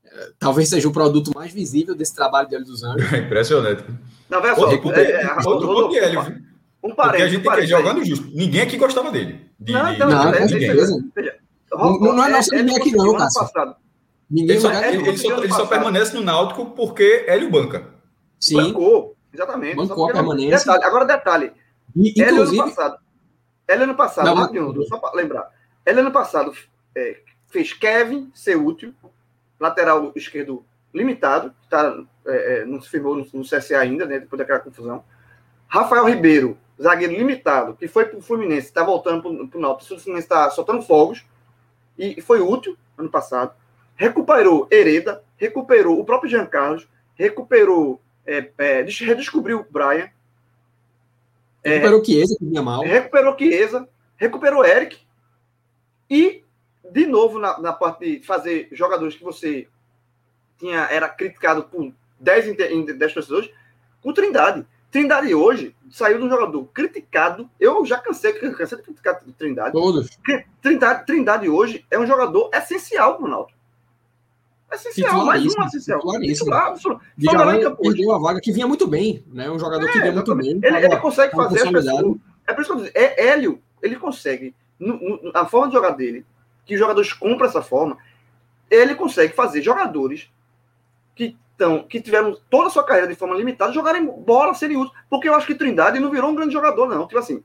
é, 0.03 0.31
talvez 0.39 0.67
seja 0.69 0.87
o 0.87 0.91
produto 0.91 1.31
mais 1.35 1.53
visível 1.53 1.93
desse 1.93 2.15
trabalho 2.15 2.49
de 2.49 2.55
Hélio 2.55 2.65
dos 2.65 2.83
Anjos. 2.83 3.11
É 3.13 3.19
impressionante. 3.19 3.83
Não, 4.29 4.41
vai 4.41 4.55
só, 4.55 4.71
é, 4.71 5.01
é, 5.01 5.23
é, 5.23 6.50
um 6.83 6.95
parênteses. 6.95 6.95
Porque 6.95 7.21
a 7.21 7.27
gente 7.27 7.47
um 7.47 7.51
tem 7.51 7.61
que 7.61 7.67
jogando 7.67 8.05
justo. 8.05 8.27
Ninguém 8.33 8.61
aqui 8.61 8.77
gostava 8.77 9.11
dele. 9.11 9.51
De, 9.59 9.73
não, 9.73 9.83
não, 9.83 10.09
não, 10.09 10.33
é, 10.33 10.39
não, 11.71 12.15
não 12.15 12.25
é 12.25 12.29
nosso 12.29 12.53
ninguém 12.55 12.77
aqui, 12.77 12.91
não, 12.91 13.15
Cássio. 13.15 13.75
Ninguém 14.29 14.51
ele 14.55 14.61
só, 14.61 14.71
ele, 14.71 15.07
ele 15.07 15.17
só, 15.17 15.43
ele 15.43 15.53
só 15.53 15.65
permanece 15.65 16.15
no 16.15 16.21
Náutico 16.21 16.67
porque 16.67 17.25
Hélio 17.27 17.51
banca. 17.51 17.89
Sim. 18.39 18.55
Bancou, 18.55 19.15
exatamente. 19.31 19.75
Bancou 19.75 20.09
a 20.09 20.13
permanência. 20.13 20.57
Detalhe, 20.57 20.83
agora, 20.83 21.05
detalhe. 21.05 21.51
E, 21.95 22.21
Hélio 22.21 22.43
ano 22.43 22.57
passado. 22.57 22.97
Hélio 23.67 23.83
ano 23.83 23.95
passado, 23.95 24.25
não, 24.25 24.35
rapidinho, 24.35 24.83
só 24.87 24.97
para 24.97 25.15
lembrar. 25.15 25.49
Hélio 25.85 26.01
ano 26.01 26.11
passado 26.11 26.53
é, 26.95 27.19
fez 27.47 27.73
Kevin 27.73 28.31
ser 28.33 28.55
útil, 28.55 28.93
lateral 29.59 30.11
esquerdo 30.15 30.65
limitado, 30.93 31.53
tá, 31.69 31.95
é, 32.25 32.61
é, 32.61 32.65
não 32.65 32.81
se 32.81 32.89
firmou 32.89 33.15
no, 33.15 33.25
no 33.33 33.43
CSA 33.43 33.79
ainda, 33.79 34.05
né, 34.05 34.19
depois 34.19 34.37
daquela 34.39 34.59
confusão. 34.59 35.03
Rafael 35.67 36.05
Ribeiro, 36.05 36.57
zagueiro 36.81 37.13
limitado, 37.13 37.75
que 37.75 37.87
foi 37.87 38.05
para 38.05 38.17
o 38.17 38.21
Fluminense, 38.21 38.67
está 38.67 38.83
voltando 38.83 39.47
para 39.47 39.57
o 39.57 39.61
Náutico, 39.61 39.93
o 39.93 39.99
Fluminense 39.99 40.25
está 40.25 40.49
soltando 40.49 40.81
fogos, 40.81 41.25
e 41.97 42.21
foi 42.21 42.41
útil 42.41 42.75
ano 42.97 43.09
passado. 43.09 43.53
Recuperou 43.95 44.67
Hereda, 44.71 45.23
recuperou 45.37 45.99
o 45.99 46.05
próprio 46.05 46.29
Jean 46.29 46.45
Carlos, 46.45 46.87
recuperou, 47.15 48.01
é, 48.25 48.49
é, 48.57 48.81
redescobriu 48.81 49.59
o 49.59 49.65
Brian. 49.69 50.09
É, 51.63 51.77
recuperou 51.77 52.03
Chiesa, 52.03 52.35
que 52.37 52.45
vinha 52.45 52.61
mal. 52.63 52.81
Recuperou 52.81 53.37
Chiesa, 53.37 53.89
recuperou 54.17 54.65
Eric. 54.65 54.97
E, 56.09 56.43
de 56.91 57.05
novo, 57.05 57.37
na, 57.37 57.59
na 57.59 57.73
parte 57.73 58.19
de 58.19 58.25
fazer 58.25 58.67
jogadores 58.71 59.15
que 59.15 59.23
você 59.23 59.67
tinha 60.57 60.87
era 60.89 61.07
criticado 61.07 61.63
por 61.63 61.93
10, 62.19 62.55
10 62.97 63.13
pessoas, 63.13 63.49
com 64.01 64.13
Trindade. 64.13 64.65
Trindade 64.91 65.33
hoje 65.33 65.73
saiu 65.89 66.19
de 66.19 66.25
um 66.25 66.29
jogador 66.29 66.65
criticado. 66.73 67.49
Eu 67.57 67.85
já 67.85 67.97
cansei, 67.97 68.33
cansei 68.33 68.77
de 68.77 68.83
criticar 68.83 69.19
Trindade. 69.37 69.71
Todos. 69.71 70.09
Trindade, 70.61 71.05
Trindade 71.05 71.49
hoje 71.49 71.85
é 71.89 71.97
um 71.97 72.05
jogador 72.05 72.49
essencial 72.53 73.15
para 73.15 73.21
o 73.21 73.25
Ronaldo. 73.25 73.53
Essencial, 74.71 75.25
mais 75.25 75.43
um 75.43 75.63
essencial. 75.65 75.99
Titular, 75.99 76.73
Titular, 77.17 77.75
perdeu 77.75 78.11
a 78.13 78.19
vaga 78.19 78.39
que 78.39 78.51
vinha 78.51 78.67
muito 78.67 78.87
bem, 78.87 79.23
né? 79.27 79.49
Um 79.49 79.59
jogador 79.59 79.87
é, 79.87 79.91
que 79.91 79.99
vinha 79.99 80.11
muito 80.11 80.35
bem. 80.35 80.59
Ele, 80.63 80.77
ele 80.77 80.97
consegue 80.97 81.35
fazer 81.35 81.61
as 81.63 81.71
pessoas. 81.71 82.17
É 82.47 82.53
por 82.53 82.61
isso 82.61 82.73
que 82.73 82.79
eu 82.79 82.83
digo, 82.85 82.97
é, 82.97 83.27
Hélio, 83.27 83.61
ele 83.81 83.95
consegue, 83.97 84.55
no, 84.79 84.97
no, 84.97 85.31
a 85.33 85.45
forma 85.45 85.67
de 85.67 85.73
jogar 85.73 85.91
dele, 85.91 86.25
que 86.65 86.73
os 86.73 86.79
jogadores 86.79 87.11
compram 87.13 87.47
essa 87.47 87.61
forma, 87.61 87.97
ele 88.69 88.95
consegue 88.95 89.33
fazer 89.33 89.61
jogadores 89.61 90.29
que 91.15 91.37
então, 91.55 91.83
que 91.83 92.01
tiveram 92.01 92.35
toda 92.49 92.67
a 92.67 92.69
sua 92.71 92.83
carreira 92.83 93.07
de 93.07 93.15
forma 93.15 93.35
limitada, 93.35 93.71
jogarem 93.71 94.05
bola, 94.05 94.53
serem 94.53 94.77
úteis. 94.77 94.97
Porque 95.09 95.29
eu 95.29 95.35
acho 95.35 95.45
que 95.45 95.55
Trindade 95.55 95.99
não 95.99 96.09
virou 96.09 96.29
um 96.29 96.35
grande 96.35 96.53
jogador, 96.53 96.87
não. 96.87 97.07
Tipo 97.07 97.19
assim, 97.19 97.43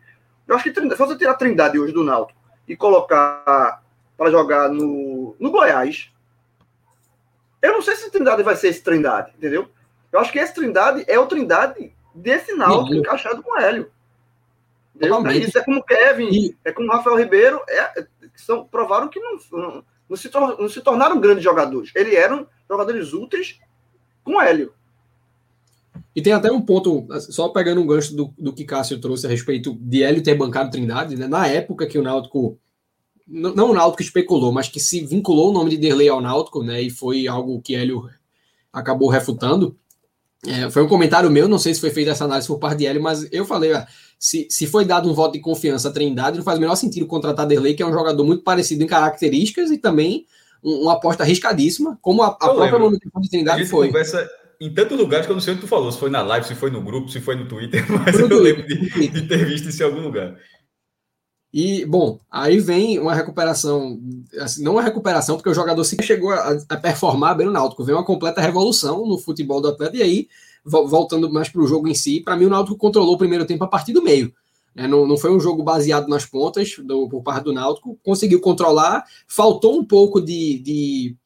eu 0.48 0.54
acho 0.54 0.64
que 0.64 0.72
Trindade, 0.72 0.96
se 0.96 1.06
você 1.06 1.18
tirar 1.18 1.34
Trindade 1.34 1.78
hoje 1.78 1.92
do 1.92 2.04
Náutico 2.04 2.38
e 2.66 2.76
colocar 2.76 3.82
para 4.16 4.30
jogar 4.30 4.70
no, 4.70 5.36
no 5.38 5.50
Goiás, 5.50 6.10
eu 7.60 7.72
não 7.72 7.82
sei 7.82 7.96
se 7.96 8.10
Trindade 8.10 8.42
vai 8.42 8.56
ser 8.56 8.68
esse 8.68 8.82
Trindade, 8.82 9.32
entendeu? 9.36 9.68
Eu 10.10 10.20
acho 10.20 10.32
que 10.32 10.38
esse 10.38 10.54
Trindade 10.54 11.04
é 11.06 11.18
o 11.18 11.26
Trindade 11.26 11.94
desse 12.14 12.54
Náutico 12.54 12.94
Sim. 12.94 13.00
encaixado 13.00 13.42
com 13.42 13.52
o 13.52 13.58
Hélio. 13.58 13.90
Isso 15.34 15.58
é 15.58 15.62
como 15.62 15.82
Kevin, 15.82 16.28
e... 16.30 16.56
é 16.64 16.72
como 16.72 16.90
Rafael 16.90 17.18
Ribeiro, 17.18 17.60
é, 17.68 18.06
são, 18.34 18.64
provaram 18.64 19.08
que 19.08 19.20
não, 19.20 19.38
não, 19.52 19.84
não, 20.08 20.16
se 20.16 20.30
não 20.32 20.68
se 20.68 20.80
tornaram 20.80 21.20
grandes 21.20 21.44
jogadores. 21.44 21.92
Eles 21.94 22.14
eram 22.14 22.46
jogadores 22.68 23.12
úteis 23.12 23.60
com 24.26 24.42
Hélio. 24.42 24.72
E 26.14 26.20
tem 26.20 26.32
até 26.32 26.50
um 26.50 26.60
ponto, 26.60 27.06
só 27.30 27.48
pegando 27.48 27.80
um 27.80 27.86
gancho 27.86 28.14
do, 28.16 28.34
do 28.36 28.52
que 28.52 28.64
Cássio 28.64 28.98
trouxe 28.98 29.26
a 29.26 29.30
respeito 29.30 29.78
de 29.80 30.02
Hélio 30.02 30.22
ter 30.22 30.34
bancado 30.34 30.70
Trindade, 30.70 31.14
né? 31.14 31.28
na 31.28 31.46
época 31.46 31.86
que 31.86 31.96
o 31.96 32.02
Náutico 32.02 32.58
não 33.28 33.70
o 33.70 33.74
Náutico 33.74 34.02
especulou, 34.02 34.52
mas 34.52 34.68
que 34.68 34.78
se 34.78 35.00
vinculou 35.04 35.50
o 35.50 35.52
nome 35.52 35.70
de 35.70 35.76
Derlei 35.76 36.08
ao 36.08 36.20
Náutico, 36.20 36.62
né? 36.62 36.80
E 36.80 36.90
foi 36.90 37.26
algo 37.26 37.60
que 37.60 37.74
Hélio 37.74 38.08
acabou 38.72 39.08
refutando. 39.08 39.76
É, 40.46 40.70
foi 40.70 40.84
um 40.84 40.88
comentário 40.88 41.28
meu, 41.28 41.48
não 41.48 41.58
sei 41.58 41.74
se 41.74 41.80
foi 41.80 41.90
feita 41.90 42.12
essa 42.12 42.24
análise 42.24 42.46
por 42.46 42.60
parte 42.60 42.78
de 42.78 42.86
Hélio, 42.86 43.02
mas 43.02 43.26
eu 43.32 43.44
falei, 43.44 43.72
ah, 43.72 43.84
se, 44.16 44.46
se 44.48 44.64
foi 44.64 44.84
dado 44.84 45.10
um 45.10 45.12
voto 45.12 45.32
de 45.32 45.40
confiança 45.40 45.88
à 45.88 45.92
Trindade, 45.92 46.36
não 46.36 46.44
faz 46.44 46.56
o 46.56 46.60
menor 46.60 46.76
sentido 46.76 47.04
contratar 47.04 47.46
Derlei, 47.46 47.74
que 47.74 47.82
é 47.82 47.86
um 47.86 47.92
jogador 47.92 48.24
muito 48.24 48.44
parecido 48.44 48.84
em 48.84 48.86
características 48.86 49.72
e 49.72 49.78
também 49.78 50.24
uma 50.66 50.94
aposta 50.94 51.22
arriscadíssima, 51.22 51.96
como 52.02 52.22
a, 52.22 52.28
a 52.28 52.34
própria 52.34 52.78
manutenção 52.78 53.20
de 53.20 53.30
Trindade 53.30 53.62
a 53.62 53.66
foi. 53.66 53.86
Conversa 53.86 54.28
em 54.60 54.72
tantos 54.72 54.98
lugares 54.98 55.26
que 55.26 55.32
eu 55.32 55.36
não 55.36 55.40
sei 55.40 55.52
onde 55.52 55.62
tu 55.62 55.68
falou, 55.68 55.92
se 55.92 55.98
foi 55.98 56.10
na 56.10 56.22
live, 56.22 56.46
se 56.46 56.54
foi 56.54 56.70
no 56.70 56.80
grupo, 56.80 57.08
se 57.08 57.20
foi 57.20 57.36
no 57.36 57.46
Twitter, 57.46 57.84
mas 57.92 58.18
eu 58.18 58.26
lembro 58.26 58.66
de, 58.66 59.08
de 59.08 59.22
ter 59.22 59.44
visto 59.44 59.68
isso 59.68 59.82
em 59.82 59.86
algum 59.86 60.00
lugar. 60.00 60.36
E, 61.52 61.86
bom, 61.86 62.18
aí 62.30 62.58
vem 62.58 62.98
uma 62.98 63.14
recuperação, 63.14 64.00
assim, 64.40 64.62
não 64.62 64.72
uma 64.72 64.82
recuperação, 64.82 65.36
porque 65.36 65.48
o 65.48 65.54
jogador 65.54 65.84
se 65.84 65.96
chegou 66.02 66.32
a, 66.32 66.58
a, 66.68 66.76
performar 66.76 67.36
bem 67.36 67.46
no 67.46 67.52
Náutico, 67.52 67.84
vem 67.84 67.94
uma 67.94 68.04
completa 68.04 68.40
revolução 68.40 69.06
no 69.06 69.16
futebol 69.18 69.60
do 69.60 69.68
atleta, 69.68 69.96
e 69.96 70.02
aí, 70.02 70.28
voltando 70.64 71.32
mais 71.32 71.48
para 71.48 71.62
o 71.62 71.66
jogo 71.66 71.86
em 71.86 71.94
si, 71.94 72.20
para 72.20 72.36
mim 72.36 72.46
o 72.46 72.50
Náutico 72.50 72.76
controlou 72.76 73.14
o 73.14 73.18
primeiro 73.18 73.46
tempo 73.46 73.62
a 73.62 73.68
partir 73.68 73.92
do 73.92 74.02
meio. 74.02 74.34
Né? 74.76 74.86
Não, 74.86 75.06
não 75.06 75.16
foi 75.16 75.34
um 75.34 75.40
jogo 75.40 75.62
baseado 75.62 76.06
nas 76.06 76.26
pontas 76.26 76.76
do, 76.84 77.08
por 77.08 77.22
parte 77.22 77.44
do 77.44 77.52
Náutico, 77.52 77.98
conseguiu 78.02 78.40
controlar, 78.40 79.04
faltou 79.26 79.78
um 79.78 79.84
pouco 79.84 80.20
de, 80.20 80.58
de 80.58 81.16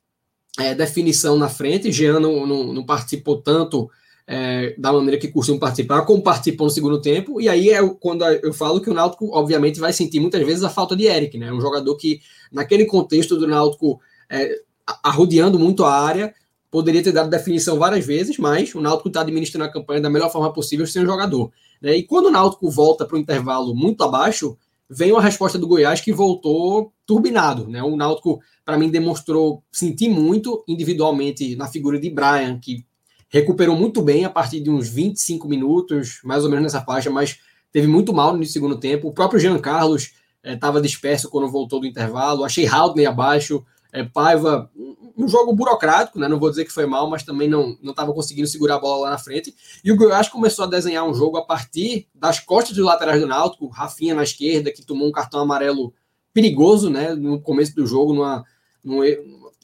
é, 0.58 0.72
definição 0.74 1.36
na 1.36 1.48
frente, 1.48 1.90
Jean 1.90 2.20
não, 2.20 2.46
não, 2.46 2.72
não 2.72 2.86
participou 2.86 3.42
tanto 3.42 3.90
é, 4.26 4.76
da 4.78 4.92
maneira 4.92 5.18
que 5.18 5.26
costuma 5.26 5.58
participar, 5.58 6.02
como 6.02 6.22
participou 6.22 6.68
no 6.68 6.72
segundo 6.72 7.00
tempo, 7.00 7.40
e 7.40 7.48
aí 7.48 7.70
é 7.70 7.80
quando 7.98 8.24
eu 8.24 8.52
falo 8.52 8.80
que 8.80 8.88
o 8.88 8.94
Náutico, 8.94 9.28
obviamente, 9.32 9.80
vai 9.80 9.92
sentir 9.92 10.20
muitas 10.20 10.46
vezes 10.46 10.62
a 10.62 10.70
falta 10.70 10.94
de 10.94 11.06
Eric, 11.06 11.36
né? 11.36 11.52
Um 11.52 11.60
jogador 11.60 11.96
que, 11.96 12.20
naquele 12.52 12.84
contexto 12.84 13.36
do 13.36 13.48
Náutico, 13.48 14.00
é, 14.30 14.60
arrodeando 15.02 15.58
muito 15.58 15.82
a 15.82 15.92
área, 15.92 16.32
poderia 16.70 17.02
ter 17.02 17.12
dado 17.12 17.28
definição 17.28 17.78
várias 17.78 18.06
vezes, 18.06 18.38
mas 18.38 18.74
o 18.74 18.80
Náutico 18.80 19.08
está 19.08 19.22
administrando 19.22 19.64
a 19.64 19.72
campanha 19.72 20.00
da 20.00 20.10
melhor 20.10 20.30
forma 20.30 20.52
possível 20.52 20.86
sem 20.86 21.02
o 21.02 21.06
jogador. 21.06 21.50
Né? 21.82 21.96
E 21.96 22.02
quando 22.04 22.26
o 22.26 22.30
Náutico 22.30 22.70
volta 22.70 23.04
para 23.04 23.16
o 23.16 23.18
intervalo 23.18 23.74
muito 23.74 24.04
abaixo, 24.04 24.56
vem 24.88 25.12
uma 25.12 25.22
resposta 25.22 25.58
do 25.58 25.66
Goiás 25.66 26.00
que 26.00 26.12
voltou 26.12 26.92
turbinado. 27.04 27.68
Né? 27.68 27.82
O 27.82 27.96
Náutico, 27.96 28.40
para 28.64 28.78
mim, 28.78 28.88
demonstrou 28.88 29.62
sentir 29.72 30.08
muito 30.08 30.64
individualmente 30.68 31.56
na 31.56 31.66
figura 31.66 31.98
de 31.98 32.08
Brian, 32.08 32.58
que 32.58 32.84
recuperou 33.28 33.76
muito 33.76 34.02
bem 34.02 34.24
a 34.24 34.30
partir 34.30 34.60
de 34.60 34.70
uns 34.70 34.88
25 34.88 35.48
minutos, 35.48 36.20
mais 36.24 36.44
ou 36.44 36.50
menos 36.50 36.64
nessa 36.64 36.84
faixa, 36.84 37.10
mas 37.10 37.38
teve 37.72 37.86
muito 37.86 38.12
mal 38.12 38.36
no 38.36 38.44
segundo 38.44 38.78
tempo. 38.78 39.08
O 39.08 39.12
próprio 39.12 39.40
Jean 39.40 39.58
Carlos 39.58 40.12
estava 40.42 40.78
eh, 40.78 40.82
disperso 40.82 41.30
quando 41.30 41.50
voltou 41.50 41.80
do 41.80 41.86
intervalo. 41.86 42.44
Achei 42.44 42.66
Haldney 42.66 43.06
abaixo. 43.06 43.64
É, 43.92 44.04
Paiva, 44.04 44.70
um 45.16 45.28
jogo 45.28 45.54
burocrático, 45.54 46.18
né? 46.18 46.28
Não 46.28 46.38
vou 46.38 46.50
dizer 46.50 46.64
que 46.64 46.72
foi 46.72 46.86
mal, 46.86 47.08
mas 47.10 47.22
também 47.22 47.48
não 47.48 47.76
estava 47.84 48.12
conseguindo 48.12 48.48
segurar 48.48 48.76
a 48.76 48.78
bola 48.78 49.04
lá 49.04 49.10
na 49.10 49.18
frente. 49.18 49.54
E 49.84 49.92
o 49.92 49.96
Goiás 49.96 50.28
começou 50.28 50.64
a 50.64 50.68
desenhar 50.68 51.06
um 51.06 51.14
jogo 51.14 51.36
a 51.36 51.44
partir 51.44 52.08
das 52.14 52.40
costas 52.40 52.76
dos 52.76 52.84
laterais 52.84 53.20
do 53.20 53.26
Náutico, 53.26 53.68
Rafinha 53.68 54.14
na 54.14 54.22
esquerda, 54.22 54.72
que 54.72 54.84
tomou 54.84 55.08
um 55.08 55.12
cartão 55.12 55.40
amarelo 55.40 55.92
perigoso, 56.32 56.88
né? 56.88 57.14
No 57.14 57.40
começo 57.40 57.74
do 57.74 57.86
jogo, 57.86 58.12
numa, 58.14 58.44
numa 58.82 59.04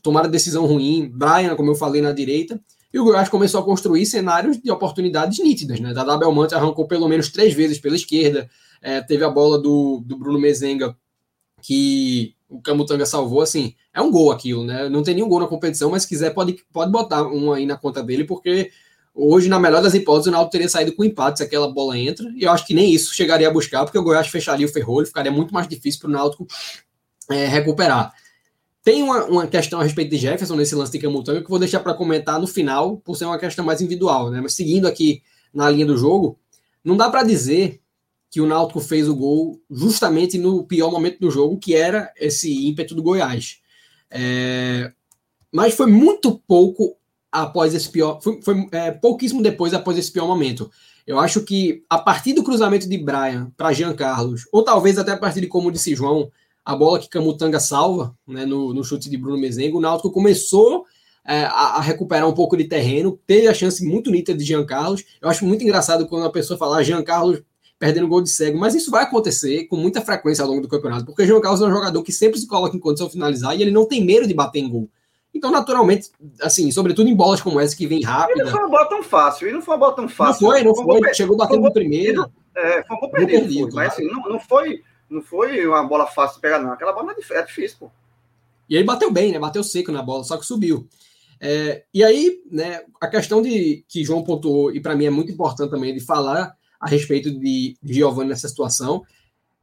tomada 0.02 0.28
decisão 0.28 0.66
ruim. 0.66 1.08
Brian, 1.08 1.54
como 1.56 1.70
eu 1.70 1.74
falei, 1.74 2.02
na 2.02 2.12
direita. 2.12 2.60
E 2.92 2.98
o 2.98 3.04
Goiás 3.04 3.28
começou 3.28 3.60
a 3.60 3.64
construir 3.64 4.06
cenários 4.06 4.58
de 4.58 4.70
oportunidades 4.70 5.38
nítidas, 5.38 5.80
né? 5.80 5.92
Dada 5.92 6.16
Belmonte 6.16 6.54
arrancou 6.54 6.86
pelo 6.86 7.08
menos 7.08 7.30
três 7.30 7.52
vezes 7.52 7.78
pela 7.78 7.96
esquerda, 7.96 8.48
é, 8.80 9.00
teve 9.00 9.24
a 9.24 9.30
bola 9.30 9.58
do, 9.58 10.02
do 10.04 10.16
Bruno 10.16 10.38
Mezenga, 10.38 10.96
que 11.60 12.35
o 12.48 12.60
Camutanga 12.60 13.04
salvou, 13.04 13.40
assim, 13.40 13.74
é 13.92 14.00
um 14.00 14.10
gol 14.10 14.30
aquilo, 14.30 14.64
né? 14.64 14.88
Não 14.88 15.02
tem 15.02 15.14
nenhum 15.14 15.28
gol 15.28 15.40
na 15.40 15.46
competição, 15.46 15.90
mas 15.90 16.02
se 16.02 16.08
quiser 16.08 16.30
pode, 16.32 16.62
pode 16.72 16.90
botar 16.92 17.26
um 17.26 17.52
aí 17.52 17.66
na 17.66 17.76
conta 17.76 18.02
dele, 18.02 18.24
porque 18.24 18.70
hoje, 19.14 19.48
na 19.48 19.58
melhor 19.58 19.82
das 19.82 19.94
hipóteses, 19.94 20.28
o 20.28 20.30
Náutico 20.30 20.52
teria 20.52 20.68
saído 20.68 20.94
com 20.94 21.04
empate 21.04 21.38
se 21.38 21.44
aquela 21.44 21.68
bola 21.68 21.98
entra, 21.98 22.30
e 22.36 22.44
eu 22.44 22.52
acho 22.52 22.66
que 22.66 22.74
nem 22.74 22.92
isso 22.92 23.14
chegaria 23.14 23.48
a 23.48 23.52
buscar, 23.52 23.84
porque 23.84 23.98
o 23.98 24.02
Goiás 24.02 24.28
fecharia 24.28 24.66
o 24.66 24.68
ferrolho, 24.68 25.06
ficaria 25.06 25.32
muito 25.32 25.52
mais 25.52 25.66
difícil 25.66 26.00
para 26.00 26.08
o 26.08 26.12
Náutico 26.12 26.46
é, 27.30 27.46
recuperar. 27.46 28.12
Tem 28.84 29.02
uma, 29.02 29.24
uma 29.24 29.46
questão 29.48 29.80
a 29.80 29.82
respeito 29.82 30.10
de 30.10 30.16
Jefferson 30.16 30.54
nesse 30.54 30.74
lance 30.76 30.92
de 30.92 31.00
Camutanga 31.00 31.40
que 31.40 31.46
eu 31.46 31.50
vou 31.50 31.58
deixar 31.58 31.80
para 31.80 31.92
comentar 31.92 32.40
no 32.40 32.46
final, 32.46 32.98
por 32.98 33.16
ser 33.16 33.24
uma 33.24 33.38
questão 33.38 33.64
mais 33.64 33.80
individual, 33.80 34.30
né? 34.30 34.40
Mas 34.40 34.54
seguindo 34.54 34.86
aqui 34.86 35.22
na 35.52 35.68
linha 35.68 35.86
do 35.86 35.96
jogo, 35.96 36.38
não 36.84 36.96
dá 36.96 37.10
para 37.10 37.24
dizer 37.24 37.80
que 38.30 38.40
o 38.40 38.46
Náutico 38.46 38.80
fez 38.80 39.08
o 39.08 39.14
gol 39.14 39.60
justamente 39.70 40.36
no 40.38 40.64
pior 40.64 40.90
momento 40.90 41.18
do 41.20 41.30
jogo, 41.30 41.58
que 41.58 41.74
era 41.74 42.12
esse 42.16 42.66
ímpeto 42.66 42.94
do 42.94 43.02
Goiás. 43.02 43.60
É... 44.10 44.92
Mas 45.52 45.74
foi 45.74 45.86
muito 45.86 46.38
pouco 46.46 46.96
após 47.30 47.74
esse 47.74 47.88
pior. 47.88 48.20
Foi, 48.20 48.40
foi 48.42 48.68
é, 48.72 48.90
pouquíssimo 48.90 49.42
depois 49.42 49.74
após 49.74 49.96
esse 49.96 50.12
pior 50.12 50.26
momento. 50.26 50.70
Eu 51.06 51.18
acho 51.18 51.42
que 51.42 51.84
a 51.88 51.98
partir 51.98 52.32
do 52.32 52.42
cruzamento 52.42 52.88
de 52.88 52.98
Brian 52.98 53.52
para 53.56 53.72
Jean 53.72 53.94
Carlos, 53.94 54.46
ou 54.52 54.64
talvez 54.64 54.98
até 54.98 55.12
a 55.12 55.16
partir 55.16 55.40
de 55.40 55.46
como 55.46 55.70
disse 55.70 55.94
João, 55.94 56.30
a 56.64 56.74
bola 56.74 56.98
que 56.98 57.08
Camutanga 57.08 57.60
salva 57.60 58.16
né, 58.26 58.44
no, 58.44 58.74
no 58.74 58.82
chute 58.82 59.08
de 59.08 59.16
Bruno 59.16 59.38
Mezengo, 59.38 59.78
o 59.78 59.80
Náutico 59.80 60.10
começou 60.10 60.84
é, 61.24 61.44
a, 61.44 61.76
a, 61.76 61.80
recuperar 61.80 62.28
um 62.28 62.34
pouco 62.34 62.56
de 62.56 62.64
terreno, 62.64 63.18
teve 63.24 63.46
a 63.46 63.54
chance 63.54 63.84
muito 63.84 64.10
nítida 64.10 64.36
de 64.36 64.44
Jean 64.44 64.64
Carlos. 64.64 65.04
Eu 65.20 65.28
acho 65.28 65.44
muito 65.44 65.62
engraçado 65.62 66.06
quando 66.06 66.26
a 66.26 66.30
pessoa 66.30 66.58
fala 66.58 66.78
ah, 66.78 66.82
Jean 66.82 67.02
Carlos 67.04 67.40
perdendo 67.78 68.08
gol 68.08 68.22
de 68.22 68.30
cego, 68.30 68.58
mas 68.58 68.74
isso 68.74 68.90
vai 68.90 69.04
acontecer 69.04 69.64
com 69.64 69.76
muita 69.76 70.00
frequência 70.00 70.42
ao 70.42 70.48
longo 70.48 70.62
do 70.62 70.68
campeonato, 70.68 71.04
porque 71.04 71.26
Jean 71.26 71.40
Carlos 71.40 71.60
é 71.60 71.66
um 71.66 71.70
jogador 71.70 72.02
que 72.02 72.12
sempre 72.12 72.38
se 72.38 72.46
coloca 72.46 72.76
em 72.76 72.80
condição 72.80 73.06
de 73.06 73.12
finalizar 73.12 73.56
e 73.56 73.62
ele 73.62 73.70
não 73.70 73.86
tem 73.86 74.04
medo 74.04 74.26
de 74.26 74.34
bater 74.34 74.60
em 74.60 74.68
gol. 74.68 74.88
Então, 75.34 75.50
naturalmente, 75.50 76.10
assim, 76.40 76.70
sobretudo 76.70 77.10
em 77.10 77.14
bolas 77.14 77.42
como 77.42 77.60
essa 77.60 77.76
que 77.76 77.86
vem 77.86 78.02
rápido. 78.02 78.40
E 78.40 78.44
não 78.44 78.50
foi 78.50 78.60
uma 78.60 78.70
bola 78.70 78.88
tão 78.88 79.02
fácil, 79.02 79.48
e 79.48 79.52
não 79.52 79.60
foi 79.60 79.74
uma 79.74 79.80
bola 79.80 79.94
tão 79.94 80.08
fácil. 80.08 80.46
Não 80.46 80.52
foi, 80.52 80.62
não 80.62 80.74
foi. 80.74 80.98
foi. 80.98 81.14
Chegou 81.14 81.36
batendo 81.36 81.62
no 81.62 81.72
primeiro. 81.72 82.30
É, 82.56 82.82
foi 82.84 82.96
um 82.96 83.00
pouco 83.00 83.14
perdido, 83.14 83.68
mas 83.74 83.92
assim, 83.92 84.06
não, 84.06 84.22
não 84.22 84.40
foi 84.40 84.82
não 85.08 85.22
foi 85.22 85.66
uma 85.66 85.84
bola 85.84 86.06
fácil 86.06 86.36
de 86.36 86.42
pegar, 86.42 86.58
não. 86.58 86.72
Aquela 86.72 86.92
bola 86.92 87.12
é, 87.12 87.38
é 87.38 87.42
difícil, 87.42 87.76
pô. 87.78 87.90
E 88.68 88.76
aí 88.76 88.82
bateu 88.82 89.10
bem, 89.10 89.32
né? 89.32 89.38
Bateu 89.38 89.62
seco 89.62 89.92
na 89.92 90.02
bola, 90.02 90.24
só 90.24 90.36
que 90.36 90.44
subiu. 90.44 90.88
É, 91.40 91.84
e 91.92 92.02
aí, 92.02 92.42
né, 92.50 92.82
a 93.00 93.06
questão 93.06 93.40
de 93.40 93.84
que 93.88 94.02
João 94.02 94.24
pontuou, 94.24 94.72
e 94.72 94.80
para 94.80 94.96
mim 94.96 95.04
é 95.04 95.10
muito 95.10 95.30
importante 95.30 95.70
também, 95.70 95.94
de 95.94 96.00
falar 96.00 96.56
a 96.80 96.88
respeito 96.88 97.30
de, 97.30 97.76
Giovanni 97.82 98.30
nessa 98.30 98.48
situação, 98.48 99.02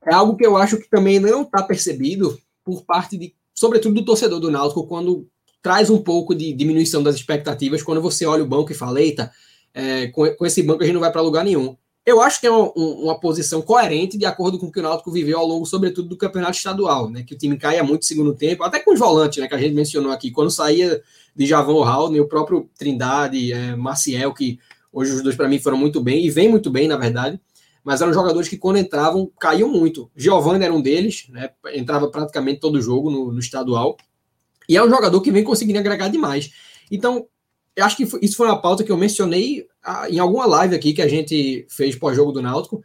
é 0.06 0.14
algo 0.14 0.36
que 0.36 0.46
eu 0.46 0.58
acho 0.58 0.78
que 0.78 0.90
também 0.90 1.20
não 1.20 1.44
está 1.44 1.64
percebido 1.64 2.38
por 2.64 2.84
parte 2.84 3.18
de, 3.18 3.34
sobretudo 3.54 3.96
do 3.96 4.06
torcedor 4.06 4.40
do 4.40 4.52
Náutico, 4.52 4.88
quando 4.88 5.28
traz 5.62 5.90
um 5.90 6.02
pouco 6.02 6.36
de 6.36 6.52
diminuição 6.54 7.02
das 7.02 7.16
expectativas, 7.16 7.82
quando 7.82 8.02
você 8.02 8.26
olha 8.26 8.44
o 8.44 8.48
banco 8.48 8.72
e 8.72 8.76
fala, 8.76 9.02
eita, 9.02 9.32
é, 9.74 10.08
com, 10.08 10.30
com 10.36 10.46
esse 10.46 10.62
banco 10.62 10.84
a 10.84 10.86
gente 10.86 10.94
não 10.94 11.02
vai 11.02 11.12
para 11.12 11.22
lugar 11.22 11.44
nenhum. 11.44 11.76
Eu 12.06 12.22
acho 12.22 12.42
que 12.42 12.46
é 12.46 12.52
uma, 12.52 12.70
uma, 12.76 13.18
posição 13.18 13.62
coerente 13.62 14.18
de 14.18 14.26
acordo 14.26 14.60
com 14.60 14.66
o 14.66 14.72
que 14.72 14.80
o 14.80 14.84
Náutico 14.84 15.10
viveu 15.10 15.40
ao 15.40 15.48
longo, 15.48 15.66
sobretudo, 15.66 16.10
do 16.10 16.18
campeonato 16.18 16.58
estadual, 16.58 17.10
né? 17.10 17.24
Que 17.24 17.34
o 17.34 17.38
time 17.38 17.58
caia 17.58 17.82
muito 17.82 18.02
no 18.02 18.08
segundo 18.08 18.36
tempo, 18.36 18.62
até 18.62 18.80
com 18.80 18.92
os 18.94 19.00
volantes, 19.00 19.42
né? 19.42 19.48
Que 19.48 19.56
a 19.56 19.58
gente 19.58 19.74
mencionou 19.74 20.12
aqui. 20.12 20.30
Quando 20.30 20.52
saía 20.52 21.02
de 21.34 21.46
Javão 21.46 21.80
Raul, 21.80 22.14
o 22.20 22.28
próprio 22.28 22.70
Trindade, 22.78 23.54
é, 23.54 23.74
Maciel, 23.78 24.34
que 24.34 24.60
hoje 24.94 25.12
os 25.12 25.24
dois 25.24 25.36
para 25.36 25.50
mim 25.50 25.60
foram 25.60 25.78
muito 25.78 26.00
bem, 26.00 26.26
e 26.26 26.30
vem 26.30 26.48
muito 26.48 26.70
bem, 26.70 26.88
na 26.88 26.96
verdade, 26.96 27.40
mas 27.84 28.02
eram 28.02 28.14
jogadores 28.14 28.48
que 28.48 28.58
quando 28.58 28.78
entravam, 28.78 29.30
caíam 29.40 29.68
muito. 29.68 30.10
Giovanni 30.16 30.64
era 30.64 30.74
um 30.74 30.82
deles, 30.82 31.26
né? 31.30 31.50
Entrava 31.74 32.10
praticamente 32.10 32.62
todo 32.62 32.82
jogo 32.82 33.12
no, 33.12 33.34
no 33.34 33.40
estadual. 33.40 33.98
E 34.70 34.78
é 34.78 34.84
um 34.84 34.90
jogador 34.90 35.20
que 35.20 35.32
vem 35.32 35.44
conseguindo 35.44 35.80
agregar 35.80 36.08
demais. 36.08 36.52
Então, 36.90 37.28
eu 37.76 37.84
acho 37.84 37.98
que 37.98 38.08
isso 38.22 38.38
foi 38.38 38.48
uma 38.48 38.62
pauta 38.62 38.84
que 38.84 38.92
eu 38.92 38.98
mencionei 38.98 39.66
ah, 39.84 40.10
em 40.10 40.20
alguma 40.20 40.46
live 40.46 40.76
aqui 40.76 40.94
que 40.94 41.02
a 41.02 41.08
gente 41.08 41.66
fez 41.70 41.96
pós-jogo 41.96 42.32
do 42.32 42.42
Náutico, 42.42 42.82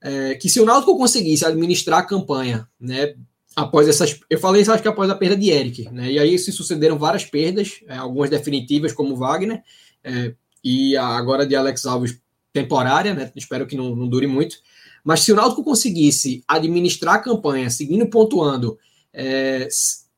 é, 0.00 0.34
que 0.36 0.48
se 0.48 0.60
o 0.60 0.64
Náutico 0.64 0.96
conseguisse 0.96 1.44
administrar 1.44 2.00
a 2.00 2.06
campanha, 2.06 2.68
né, 2.80 3.14
após 3.56 3.88
essas, 3.88 4.20
eu 4.30 4.38
falei 4.38 4.62
isso 4.62 4.72
acho 4.72 4.82
que 4.82 4.88
após 4.88 5.10
a 5.10 5.14
perda 5.14 5.36
de 5.36 5.50
Eric, 5.50 5.90
né, 5.90 6.12
e 6.12 6.18
aí 6.18 6.38
se 6.38 6.52
sucederam 6.52 6.96
várias 6.96 7.24
perdas, 7.24 7.80
é, 7.88 7.96
algumas 7.96 8.30
definitivas 8.30 8.92
como 8.92 9.16
Wagner, 9.16 9.60
é, 10.04 10.34
e 10.62 10.96
agora 10.96 11.46
de 11.46 11.54
Alex 11.54 11.86
Alves 11.86 12.20
temporária, 12.52 13.14
né, 13.14 13.30
espero 13.36 13.66
que 13.66 13.76
não, 13.76 13.94
não, 13.94 14.08
dure 14.08 14.26
muito, 14.26 14.56
mas 15.04 15.20
se 15.20 15.32
o 15.32 15.36
Náutico 15.36 15.62
conseguisse 15.62 16.42
administrar 16.48 17.16
a 17.16 17.20
campanha, 17.20 17.70
seguindo 17.70 18.06
pontuando, 18.08 18.78
é, 19.12 19.68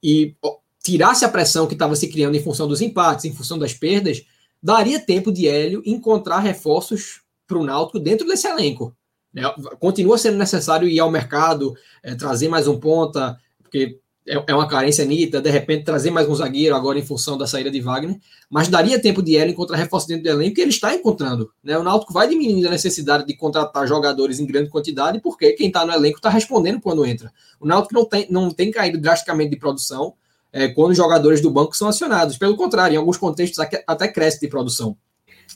e 0.02 0.34
tirasse 0.82 1.24
a 1.24 1.28
pressão 1.28 1.66
que 1.66 1.74
estava 1.74 1.94
se 1.94 2.08
criando 2.08 2.36
em 2.36 2.42
função 2.42 2.66
dos 2.66 2.80
empates, 2.80 3.24
em 3.24 3.32
função 3.32 3.58
das 3.58 3.74
perdas, 3.74 4.24
daria 4.62 4.98
tempo 4.98 5.30
de 5.30 5.46
Hélio 5.46 5.82
encontrar 5.84 6.40
reforços 6.40 7.22
para 7.46 7.58
o 7.58 7.64
Náutico 7.64 7.98
dentro 7.98 8.26
desse 8.26 8.46
elenco. 8.46 8.96
Né? 9.32 9.42
Continua 9.78 10.18
sendo 10.18 10.38
necessário 10.38 10.88
ir 10.88 10.98
ao 10.98 11.10
mercado, 11.10 11.74
é, 12.02 12.14
trazer 12.14 12.48
mais 12.48 12.66
um 12.66 12.78
ponta, 12.78 13.38
porque 13.62 14.00
é, 14.26 14.44
é 14.48 14.54
uma 14.54 14.68
carência 14.68 15.04
nítida, 15.04 15.40
de 15.40 15.50
repente 15.50 15.84
trazer 15.84 16.10
mais 16.10 16.28
um 16.28 16.34
zagueiro 16.34 16.74
agora 16.76 16.98
em 16.98 17.04
função 17.04 17.38
da 17.38 17.46
saída 17.46 17.70
de 17.70 17.80
Wagner, 17.80 18.18
mas 18.48 18.68
daria 18.68 19.00
tempo 19.00 19.22
de 19.22 19.36
ela 19.36 19.50
encontrar 19.50 19.76
reforço 19.76 20.06
dentro 20.08 20.24
do 20.24 20.28
elenco 20.28 20.54
que 20.54 20.60
ele 20.60 20.70
está 20.70 20.94
encontrando. 20.94 21.50
Né? 21.62 21.76
O 21.78 21.82
Náutico 21.82 22.12
vai 22.12 22.28
diminuindo 22.28 22.68
a 22.68 22.70
necessidade 22.70 23.26
de 23.26 23.34
contratar 23.34 23.86
jogadores 23.86 24.38
em 24.38 24.46
grande 24.46 24.68
quantidade, 24.68 25.20
porque 25.20 25.52
quem 25.52 25.68
está 25.68 25.84
no 25.84 25.92
elenco 25.92 26.18
está 26.18 26.28
respondendo 26.28 26.80
quando 26.80 27.04
entra. 27.04 27.32
O 27.58 27.66
Náutico 27.66 27.94
não 27.94 28.04
tem, 28.04 28.26
não 28.30 28.50
tem 28.50 28.70
caído 28.70 28.98
drasticamente 28.98 29.50
de 29.50 29.56
produção 29.56 30.14
é, 30.52 30.68
quando 30.68 30.90
os 30.90 30.96
jogadores 30.96 31.40
do 31.40 31.50
banco 31.50 31.76
são 31.76 31.88
acionados. 31.88 32.36
Pelo 32.36 32.56
contrário, 32.56 32.94
em 32.94 32.98
alguns 32.98 33.16
contextos 33.16 33.58
até 33.86 34.08
cresce 34.08 34.40
de 34.40 34.48
produção. 34.48 34.96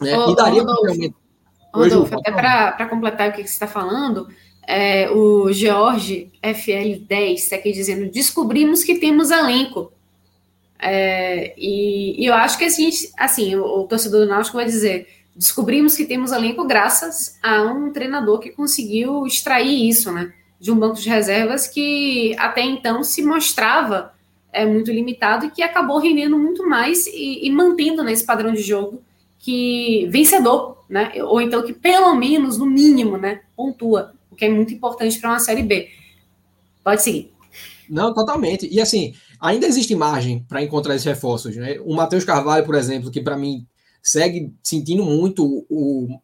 Né? 0.00 0.12
E 0.28 0.34
daria 0.34 0.62
Rodolfo, 0.62 1.14
Rodolfo, 1.72 2.14
até 2.14 2.32
para 2.32 2.88
completar 2.88 3.28
o 3.28 3.32
que 3.32 3.38
você 3.38 3.44
está 3.44 3.66
falando, 3.66 4.28
é, 4.66 5.10
o 5.10 5.52
George 5.52 6.30
FL10 6.42 7.34
está 7.34 7.56
aqui 7.56 7.72
dizendo: 7.72 8.10
descobrimos 8.10 8.82
que 8.82 8.96
temos 8.96 9.30
elenco. 9.30 9.92
É, 10.78 11.54
e, 11.56 12.22
e, 12.22 12.26
eu 12.26 12.34
acho 12.34 12.58
que 12.58 12.64
assim, 12.64 12.90
assim 13.16 13.56
o, 13.56 13.64
o, 13.64 13.84
torcedor 13.84 14.20
do 14.20 14.28
Náutico 14.28 14.56
vai 14.56 14.66
dizer: 14.66 15.06
descobrimos 15.34 15.96
que 15.96 16.04
temos 16.04 16.32
elenco 16.32 16.64
graças 16.66 17.38
a 17.42 17.62
um 17.62 17.92
treinador 17.92 18.38
que 18.38 18.50
conseguiu 18.50 19.26
extrair 19.26 19.88
isso, 19.88 20.12
né? 20.12 20.32
De 20.60 20.70
um 20.70 20.76
banco 20.76 21.00
de 21.00 21.08
reservas 21.08 21.66
que 21.66 22.34
até 22.38 22.62
então 22.62 23.02
se 23.04 23.22
mostrava 23.22 24.12
é, 24.52 24.64
muito 24.64 24.90
limitado 24.90 25.46
e 25.46 25.50
que 25.50 25.62
acabou 25.62 25.98
rendendo 25.98 26.38
muito 26.38 26.66
mais 26.68 27.06
e, 27.06 27.46
e 27.46 27.50
mantendo 27.50 28.02
nesse 28.02 28.22
né, 28.22 28.26
padrão 28.26 28.52
de 28.52 28.62
jogo 28.62 29.02
que 29.38 30.06
vencedor, 30.10 30.84
né? 30.88 31.12
Ou 31.22 31.40
então 31.40 31.62
que 31.62 31.72
pelo 31.72 32.14
menos, 32.14 32.56
no 32.56 32.64
mínimo, 32.64 33.18
né, 33.18 33.40
pontua 33.54 34.14
o 34.34 34.36
que 34.36 34.44
é 34.44 34.50
muito 34.50 34.74
importante 34.74 35.18
para 35.18 35.30
uma 35.30 35.40
Série 35.40 35.62
B. 35.62 35.88
Pode 36.82 37.02
seguir. 37.02 37.32
Não, 37.88 38.12
totalmente. 38.12 38.68
E 38.70 38.80
assim, 38.80 39.14
ainda 39.40 39.66
existe 39.66 39.94
margem 39.94 40.44
para 40.48 40.62
encontrar 40.62 40.94
esses 40.94 41.06
reforços. 41.06 41.56
Né? 41.56 41.78
O 41.84 41.94
Matheus 41.94 42.24
Carvalho, 42.24 42.66
por 42.66 42.74
exemplo, 42.74 43.10
que 43.10 43.20
para 43.20 43.36
mim 43.36 43.66
segue 44.02 44.52
sentindo 44.62 45.04
muito 45.04 45.64
o, 45.70 46.20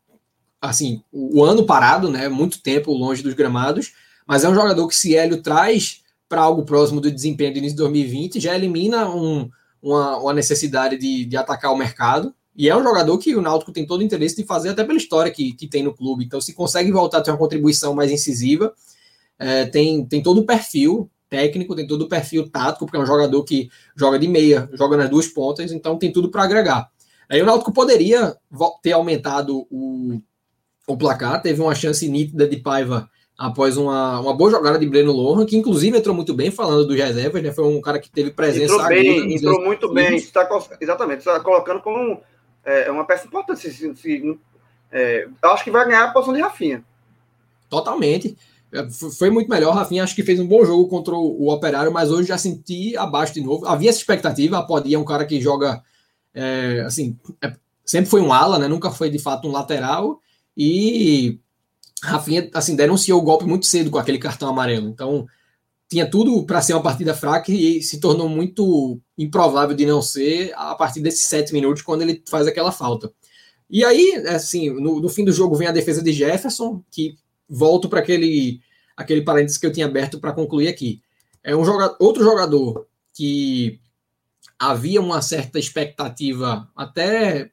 assim, 0.61 1.03
o 1.11 1.42
ano 1.42 1.64
parado, 1.64 2.11
né? 2.11 2.29
Muito 2.29 2.62
tempo 2.62 2.92
longe 2.92 3.23
dos 3.23 3.33
gramados, 3.33 3.92
mas 4.27 4.44
é 4.44 4.49
um 4.49 4.55
jogador 4.55 4.87
que 4.87 4.94
se 4.94 5.16
Hélio 5.16 5.42
traz 5.42 6.03
para 6.29 6.42
algo 6.42 6.64
próximo 6.64 7.01
do 7.01 7.11
desempenho 7.11 7.53
do 7.53 7.59
início 7.59 7.77
de 7.77 7.83
2020, 7.83 8.38
já 8.38 8.55
elimina 8.55 9.09
um, 9.09 9.51
uma, 9.83 10.18
uma, 10.18 10.35
necessidade 10.35 10.96
de, 10.96 11.25
de 11.25 11.37
atacar 11.37 11.73
o 11.73 11.77
mercado. 11.77 12.35
E 12.56 12.68
é 12.68 12.76
um 12.76 12.82
jogador 12.82 13.16
que 13.18 13.34
o 13.34 13.40
Náutico 13.40 13.72
tem 13.72 13.86
todo 13.86 14.00
o 14.00 14.04
interesse 14.04 14.36
de 14.36 14.44
fazer, 14.44 14.70
até 14.70 14.84
pela 14.84 14.98
história 14.98 15.30
que, 15.30 15.52
que 15.52 15.68
tem 15.68 15.82
no 15.82 15.94
clube. 15.94 16.24
Então, 16.24 16.40
se 16.40 16.52
consegue 16.52 16.90
voltar 16.90 17.18
a 17.18 17.20
ter 17.20 17.30
uma 17.30 17.38
contribuição 17.38 17.94
mais 17.94 18.10
incisiva, 18.10 18.74
é, 19.38 19.64
tem, 19.66 20.04
tem 20.04 20.22
todo 20.22 20.40
o 20.40 20.46
perfil 20.46 21.10
técnico, 21.28 21.76
tem 21.76 21.86
todo 21.86 22.02
o 22.02 22.08
perfil 22.08 22.50
tático, 22.50 22.84
porque 22.84 22.98
é 22.98 23.00
um 23.00 23.06
jogador 23.06 23.42
que 23.44 23.70
joga 23.96 24.18
de 24.18 24.26
meia, 24.26 24.68
joga 24.72 24.96
nas 24.96 25.08
duas 25.08 25.28
pontas, 25.28 25.70
então 25.70 25.96
tem 25.96 26.12
tudo 26.12 26.28
para 26.30 26.42
agregar. 26.42 26.90
Aí 27.28 27.40
o 27.40 27.46
Náutico 27.46 27.72
poderia 27.72 28.36
ter 28.82 28.92
aumentado 28.92 29.66
o, 29.70 30.20
o 30.86 30.96
placar, 30.96 31.40
teve 31.40 31.62
uma 31.62 31.74
chance 31.74 32.06
nítida 32.08 32.48
de 32.48 32.56
Paiva 32.56 33.08
após 33.38 33.76
uma, 33.78 34.20
uma 34.20 34.34
boa 34.34 34.50
jogada 34.50 34.78
de 34.78 34.86
Breno 34.86 35.12
Lohan, 35.12 35.46
que 35.46 35.56
inclusive 35.56 35.96
entrou 35.96 36.14
muito 36.14 36.34
bem, 36.34 36.50
falando 36.50 36.86
dos 36.86 36.96
reservas, 36.96 37.42
né? 37.42 37.52
Foi 37.52 37.64
um 37.64 37.80
cara 37.80 37.98
que 37.98 38.10
teve 38.10 38.32
presença 38.32 38.74
entrou 38.74 38.88
bem, 38.88 39.34
entrou 39.34 39.64
muito 39.64 39.92
bem, 39.94 40.16
está, 40.16 40.46
exatamente, 40.78 41.20
está 41.20 41.40
colocando 41.40 41.80
como 41.80 42.20
é, 42.64 42.88
é 42.88 42.90
uma 42.90 43.05
peça 43.05 43.27
importante. 43.27 43.61
Se, 43.61 43.94
se, 43.94 44.38
é, 44.92 45.29
eu 45.42 45.51
acho 45.51 45.64
que 45.64 45.70
vai 45.70 45.87
ganhar 45.87 46.05
a 46.05 46.12
posição 46.12 46.35
de 46.35 46.40
Rafinha. 46.40 46.85
Totalmente. 47.68 48.37
É, 48.73 48.88
foi 48.90 49.31
muito 49.31 49.49
melhor. 49.49 49.75
Rafinha 49.75 50.05
acho 50.05 50.14
que 50.14 50.23
fez 50.23 50.38
um 50.40 50.46
bom 50.46 50.64
jogo 50.64 50.88
contra 50.88 51.14
o 51.14 51.51
Operário, 51.51 51.92
mas 51.92 52.11
hoje 52.11 52.29
já 52.29 52.38
senti 52.38 52.96
abaixo 52.96 53.35
de 53.35 53.40
novo. 53.40 53.66
Havia 53.66 53.90
essa 53.90 53.99
expectativa. 53.99 54.59
A 54.59 54.62
Podia 54.62 54.96
é 54.96 54.99
um 54.99 55.05
cara 55.05 55.25
que 55.25 55.40
joga 55.40 55.83
é, 56.35 56.83
assim, 56.87 57.18
é, 57.42 57.53
sempre 57.85 58.11
foi 58.11 58.20
um 58.20 58.33
ala, 58.33 58.59
né? 58.59 58.68
Nunca 58.68 58.90
foi 58.90 59.11
de 59.11 59.18
fato 59.18 59.49
um 59.49 59.53
lateral. 59.53 60.20
E 60.57 61.38
Rafinha 62.03 62.51
assim 62.55 62.77
denunciou 62.77 63.20
o 63.20 63.25
golpe 63.25 63.44
muito 63.44 63.66
cedo 63.66 63.90
com 63.90 63.99
aquele 63.99 64.18
cartão 64.18 64.49
amarelo. 64.49 64.88
Então 64.88 65.27
tinha 65.90 66.09
tudo 66.09 66.46
para 66.46 66.62
ser 66.62 66.72
uma 66.74 66.83
partida 66.83 67.12
fraca 67.12 67.50
e 67.50 67.83
se 67.83 67.98
tornou 67.98 68.29
muito 68.29 69.00
improvável 69.18 69.74
de 69.74 69.85
não 69.85 70.00
ser 70.00 70.53
a 70.55 70.76
partir 70.76 71.00
desses 71.00 71.26
sete 71.26 71.53
minutos, 71.53 71.83
quando 71.83 72.03
ele 72.03 72.22
faz 72.31 72.46
aquela 72.46 72.70
falta. 72.70 73.12
E 73.68 73.85
aí, 73.85 74.14
assim, 74.29 74.70
no, 74.70 75.00
no 75.00 75.09
fim 75.09 75.24
do 75.24 75.33
jogo 75.33 75.57
vem 75.57 75.66
a 75.66 75.72
defesa 75.72 76.00
de 76.00 76.12
Jefferson, 76.12 76.81
que 76.92 77.16
volto 77.48 77.88
para 77.88 77.98
aquele, 77.98 78.61
aquele 78.96 79.22
parênteses 79.22 79.59
que 79.59 79.66
eu 79.66 79.72
tinha 79.72 79.87
aberto 79.87 80.20
para 80.20 80.33
concluir 80.33 80.68
aqui. 80.68 81.03
É 81.42 81.57
um 81.57 81.64
jogador, 81.64 81.96
outro 81.98 82.22
jogador 82.22 82.87
que 83.12 83.81
havia 84.57 85.00
uma 85.00 85.20
certa 85.20 85.59
expectativa 85.59 86.70
até 86.76 87.50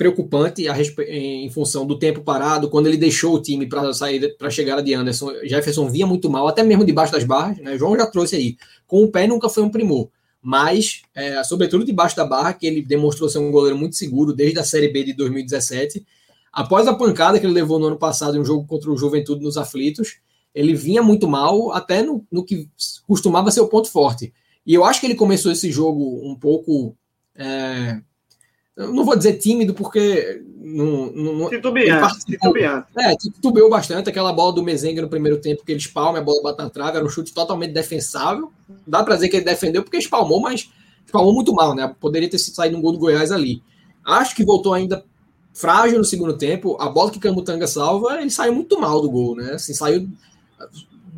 preocupante 0.00 0.66
a 0.66 0.74
em 1.10 1.50
função 1.50 1.86
do 1.86 1.98
tempo 1.98 2.22
parado, 2.22 2.70
quando 2.70 2.86
ele 2.86 2.96
deixou 2.96 3.34
o 3.34 3.42
time 3.42 3.66
para 3.66 3.92
sair 3.92 4.34
para 4.38 4.48
a 4.48 4.50
chegada 4.50 4.82
de 4.82 4.94
Anderson, 4.94 5.30
Jefferson 5.44 5.90
vinha 5.90 6.06
muito 6.06 6.30
mal, 6.30 6.48
até 6.48 6.62
mesmo 6.62 6.86
debaixo 6.86 7.12
das 7.12 7.22
barras, 7.22 7.58
né? 7.58 7.76
João 7.76 7.94
já 7.94 8.06
trouxe 8.06 8.34
aí. 8.34 8.56
Com 8.86 9.04
o 9.04 9.12
pé 9.12 9.26
nunca 9.26 9.50
foi 9.50 9.62
um 9.62 9.68
primor, 9.68 10.08
mas 10.40 11.02
é, 11.14 11.44
sobretudo 11.44 11.84
debaixo 11.84 12.16
da 12.16 12.24
barra, 12.24 12.54
que 12.54 12.66
ele 12.66 12.80
demonstrou 12.80 13.28
ser 13.28 13.40
um 13.40 13.50
goleiro 13.50 13.76
muito 13.76 13.94
seguro 13.94 14.32
desde 14.32 14.58
a 14.58 14.64
Série 14.64 14.88
B 14.88 15.04
de 15.04 15.12
2017. 15.12 16.02
Após 16.50 16.88
a 16.88 16.94
pancada 16.94 17.38
que 17.38 17.44
ele 17.44 17.52
levou 17.52 17.78
no 17.78 17.88
ano 17.88 17.98
passado 17.98 18.38
em 18.38 18.40
um 18.40 18.44
jogo 18.44 18.66
contra 18.66 18.90
o 18.90 18.96
Juventude 18.96 19.44
nos 19.44 19.58
Aflitos, 19.58 20.16
ele 20.54 20.72
vinha 20.72 21.02
muito 21.02 21.28
mal, 21.28 21.72
até 21.72 22.02
no, 22.02 22.24
no 22.32 22.42
que 22.42 22.70
costumava 23.06 23.50
ser 23.50 23.60
o 23.60 23.68
ponto 23.68 23.90
forte. 23.90 24.32
E 24.64 24.72
eu 24.72 24.82
acho 24.82 24.98
que 24.98 25.06
ele 25.06 25.14
começou 25.14 25.52
esse 25.52 25.70
jogo 25.70 26.26
um 26.26 26.34
pouco 26.34 26.96
é, 27.36 28.00
eu 28.80 28.94
não 28.94 29.04
vou 29.04 29.16
dizer 29.16 29.34
tímido, 29.34 29.74
porque. 29.74 30.42
Não, 30.62 31.10
não, 31.10 31.50
titubeante, 31.50 32.24
titubeante. 32.24 32.86
É, 32.96 33.14
titubeou 33.16 33.68
bastante. 33.68 34.08
Aquela 34.08 34.32
bola 34.32 34.52
do 34.52 34.62
Mezenga 34.62 35.02
no 35.02 35.08
primeiro 35.08 35.38
tempo, 35.38 35.64
que 35.64 35.72
ele 35.72 35.80
espalma, 35.80 36.18
a 36.18 36.22
bola 36.22 36.42
bate 36.42 36.58
na 36.62 36.70
trave, 36.70 36.96
era 36.96 37.04
um 37.04 37.08
chute 37.08 37.34
totalmente 37.34 37.72
defensável. 37.72 38.52
Dá 38.86 39.02
para 39.02 39.16
dizer 39.16 39.28
que 39.28 39.36
ele 39.36 39.44
defendeu 39.44 39.82
porque 39.82 39.96
espalmou, 39.96 40.40
mas 40.40 40.70
espalmou 41.04 41.34
muito 41.34 41.52
mal, 41.52 41.74
né? 41.74 41.92
Poderia 42.00 42.30
ter 42.30 42.38
saído 42.38 42.76
um 42.76 42.80
gol 42.80 42.92
do 42.92 42.98
Goiás 42.98 43.32
ali. 43.32 43.62
Acho 44.04 44.34
que 44.34 44.44
voltou 44.44 44.72
ainda 44.72 45.04
frágil 45.52 45.98
no 45.98 46.04
segundo 46.04 46.38
tempo. 46.38 46.76
A 46.80 46.88
bola 46.88 47.10
que 47.10 47.18
Camutanga 47.18 47.66
salva, 47.66 48.20
ele 48.20 48.30
saiu 48.30 48.54
muito 48.54 48.80
mal 48.80 49.02
do 49.02 49.10
gol, 49.10 49.34
né? 49.34 49.54
Assim, 49.54 49.74
saiu 49.74 50.08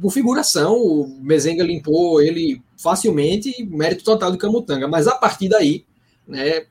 por 0.01 0.11
figuração. 0.11 0.77
O 0.77 1.19
Mezenga 1.21 1.63
limpou 1.63 2.23
ele 2.23 2.63
facilmente, 2.77 3.65
mérito 3.67 4.03
total 4.03 4.33
do 4.33 4.39
Camutanga. 4.39 4.89
Mas 4.89 5.07
a 5.07 5.15
partir 5.15 5.49
daí, 5.49 5.85
né? 6.27 6.65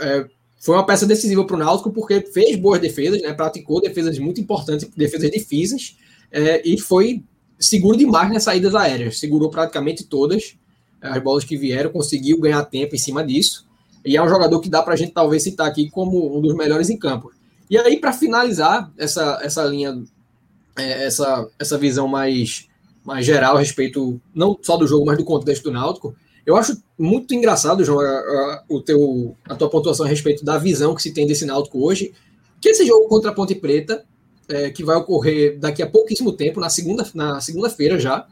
É, 0.00 0.26
foi 0.58 0.76
uma 0.76 0.84
peça 0.84 1.06
decisiva 1.06 1.44
para 1.44 1.56
o 1.56 1.58
Náutico 1.58 1.90
porque 1.90 2.20
fez 2.20 2.56
boas 2.56 2.80
defesas, 2.80 3.22
né, 3.22 3.32
praticou 3.32 3.80
defesas 3.80 4.18
muito 4.18 4.40
importantes, 4.40 4.88
defesas 4.96 5.30
difíceis, 5.30 5.96
é, 6.30 6.60
e 6.68 6.78
foi 6.78 7.22
seguro 7.58 7.96
demais 7.96 8.32
nas 8.32 8.44
saídas 8.44 8.74
aéreas. 8.74 9.18
Segurou 9.18 9.50
praticamente 9.50 10.04
todas 10.04 10.54
as 11.00 11.22
bolas 11.22 11.44
que 11.44 11.56
vieram, 11.56 11.90
conseguiu 11.90 12.38
ganhar 12.40 12.64
tempo 12.64 12.94
em 12.94 12.98
cima 12.98 13.24
disso. 13.24 13.66
E 14.04 14.16
é 14.16 14.22
um 14.22 14.28
jogador 14.28 14.60
que 14.60 14.68
dá 14.68 14.82
para 14.82 14.94
a 14.94 14.96
gente 14.96 15.12
talvez 15.12 15.42
citar 15.42 15.66
aqui 15.66 15.90
como 15.90 16.36
um 16.36 16.40
dos 16.40 16.54
melhores 16.54 16.88
em 16.90 16.96
campo. 16.96 17.32
E 17.68 17.78
aí, 17.78 17.98
para 17.98 18.12
finalizar 18.12 18.90
essa, 18.98 19.38
essa 19.42 19.64
linha, 19.64 20.02
é, 20.76 21.06
essa, 21.06 21.48
essa 21.58 21.78
visão 21.78 22.08
mais, 22.08 22.66
mais 23.04 23.24
geral 23.24 23.56
a 23.56 23.60
respeito 23.60 24.20
não 24.34 24.58
só 24.60 24.76
do 24.76 24.86
jogo, 24.86 25.06
mas 25.06 25.18
do 25.18 25.24
contexto 25.24 25.64
do 25.64 25.72
Náutico, 25.72 26.14
eu 26.50 26.56
acho 26.56 26.82
muito 26.98 27.32
engraçado, 27.34 27.84
João, 27.84 28.00
a, 28.00 28.10
a, 28.10 28.64
o 28.68 28.80
teu, 28.80 29.36
a 29.48 29.54
tua 29.54 29.70
pontuação 29.70 30.04
a 30.04 30.08
respeito 30.08 30.44
da 30.44 30.58
visão 30.58 30.94
que 30.94 31.02
se 31.02 31.12
tem 31.12 31.26
desse 31.26 31.46
Náutico 31.46 31.84
hoje, 31.84 32.12
que 32.60 32.68
esse 32.68 32.84
jogo 32.84 33.08
contra 33.08 33.30
a 33.30 33.34
Ponte 33.34 33.54
Preta, 33.54 34.04
é, 34.48 34.68
que 34.70 34.82
vai 34.82 34.96
ocorrer 34.96 35.58
daqui 35.58 35.80
a 35.82 35.86
pouquíssimo 35.88 36.32
tempo, 36.32 36.58
na 36.58 36.68
segunda 36.68 37.08
na 37.14 37.40
segunda-feira 37.40 37.98
já, 37.98 38.26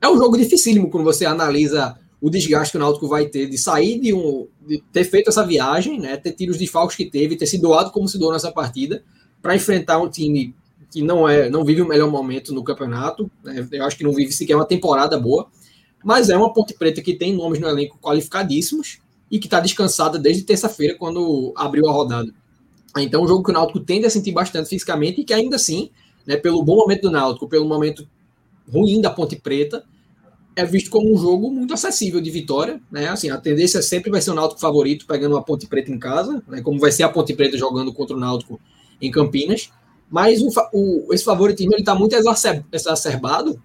é 0.00 0.08
um 0.08 0.18
jogo 0.18 0.36
dificílimo 0.36 0.90
quando 0.90 1.04
você 1.04 1.24
analisa 1.24 1.96
o 2.20 2.28
desgaste 2.28 2.72
que 2.72 2.76
o 2.78 2.80
Náutico 2.80 3.06
vai 3.06 3.26
ter 3.26 3.48
de 3.48 3.56
sair 3.56 4.00
de 4.00 4.12
um. 4.12 4.48
de 4.66 4.82
ter 4.92 5.04
feito 5.04 5.30
essa 5.30 5.46
viagem, 5.46 6.00
né, 6.00 6.16
ter 6.16 6.32
tido 6.32 6.50
os 6.50 6.58
desfalques 6.58 6.96
que 6.96 7.04
teve, 7.04 7.36
ter 7.36 7.46
se 7.46 7.58
doado 7.58 7.92
como 7.92 8.08
se 8.08 8.18
doou 8.18 8.32
nessa 8.32 8.50
partida, 8.50 9.04
para 9.40 9.54
enfrentar 9.54 9.98
um 9.98 10.08
time 10.08 10.54
que 10.90 11.00
não 11.00 11.28
é 11.28 11.48
não 11.48 11.64
vive 11.64 11.80
o 11.80 11.86
melhor 11.86 12.10
momento 12.10 12.52
no 12.52 12.64
campeonato. 12.64 13.30
Né, 13.44 13.66
eu 13.70 13.84
acho 13.84 13.96
que 13.96 14.04
não 14.04 14.12
vive 14.12 14.32
sequer 14.32 14.56
uma 14.56 14.66
temporada 14.66 15.18
boa 15.18 15.48
mas 16.04 16.30
é 16.30 16.36
uma 16.36 16.52
Ponte 16.52 16.74
Preta 16.74 17.00
que 17.00 17.14
tem 17.14 17.34
nomes 17.34 17.60
no 17.60 17.68
elenco 17.68 17.98
qualificadíssimos 18.00 18.98
e 19.30 19.38
que 19.38 19.46
está 19.46 19.60
descansada 19.60 20.18
desde 20.18 20.42
terça-feira, 20.42 20.94
quando 20.98 21.52
abriu 21.56 21.88
a 21.88 21.92
rodada. 21.92 22.32
Então, 22.98 23.24
um 23.24 23.28
jogo 23.28 23.42
que 23.42 23.50
o 23.50 23.54
Náutico 23.54 23.80
tende 23.80 24.04
a 24.04 24.10
sentir 24.10 24.32
bastante 24.32 24.68
fisicamente 24.68 25.22
e 25.22 25.24
que 25.24 25.32
ainda 25.32 25.56
assim, 25.56 25.90
né, 26.26 26.36
pelo 26.36 26.62
bom 26.62 26.76
momento 26.76 27.02
do 27.02 27.10
Náutico, 27.10 27.48
pelo 27.48 27.66
momento 27.66 28.06
ruim 28.70 29.00
da 29.00 29.10
Ponte 29.10 29.36
Preta, 29.36 29.84
é 30.54 30.64
visto 30.66 30.90
como 30.90 31.12
um 31.12 31.16
jogo 31.16 31.50
muito 31.50 31.72
acessível 31.72 32.20
de 32.20 32.30
vitória, 32.30 32.80
né? 32.90 33.08
Assim, 33.08 33.30
a 33.30 33.38
tendência 33.38 33.80
sempre 33.80 34.10
vai 34.10 34.20
ser 34.20 34.32
o 34.32 34.34
Náutico 34.34 34.60
favorito 34.60 35.06
pegando 35.06 35.34
uma 35.34 35.42
Ponte 35.42 35.66
Preta 35.66 35.90
em 35.90 35.98
casa, 35.98 36.42
né? 36.46 36.60
Como 36.60 36.78
vai 36.78 36.92
ser 36.92 37.04
a 37.04 37.08
Ponte 37.08 37.32
Preta 37.34 37.56
jogando 37.56 37.92
contra 37.92 38.14
o 38.14 38.20
Náutico 38.20 38.60
em 39.00 39.10
Campinas. 39.10 39.70
Mas 40.10 40.42
o, 40.42 40.50
o, 40.74 41.14
esse 41.14 41.24
favoritismo 41.24 41.72
ele 41.72 41.80
está 41.80 41.94
muito 41.94 42.14
exacerbado 42.70 43.58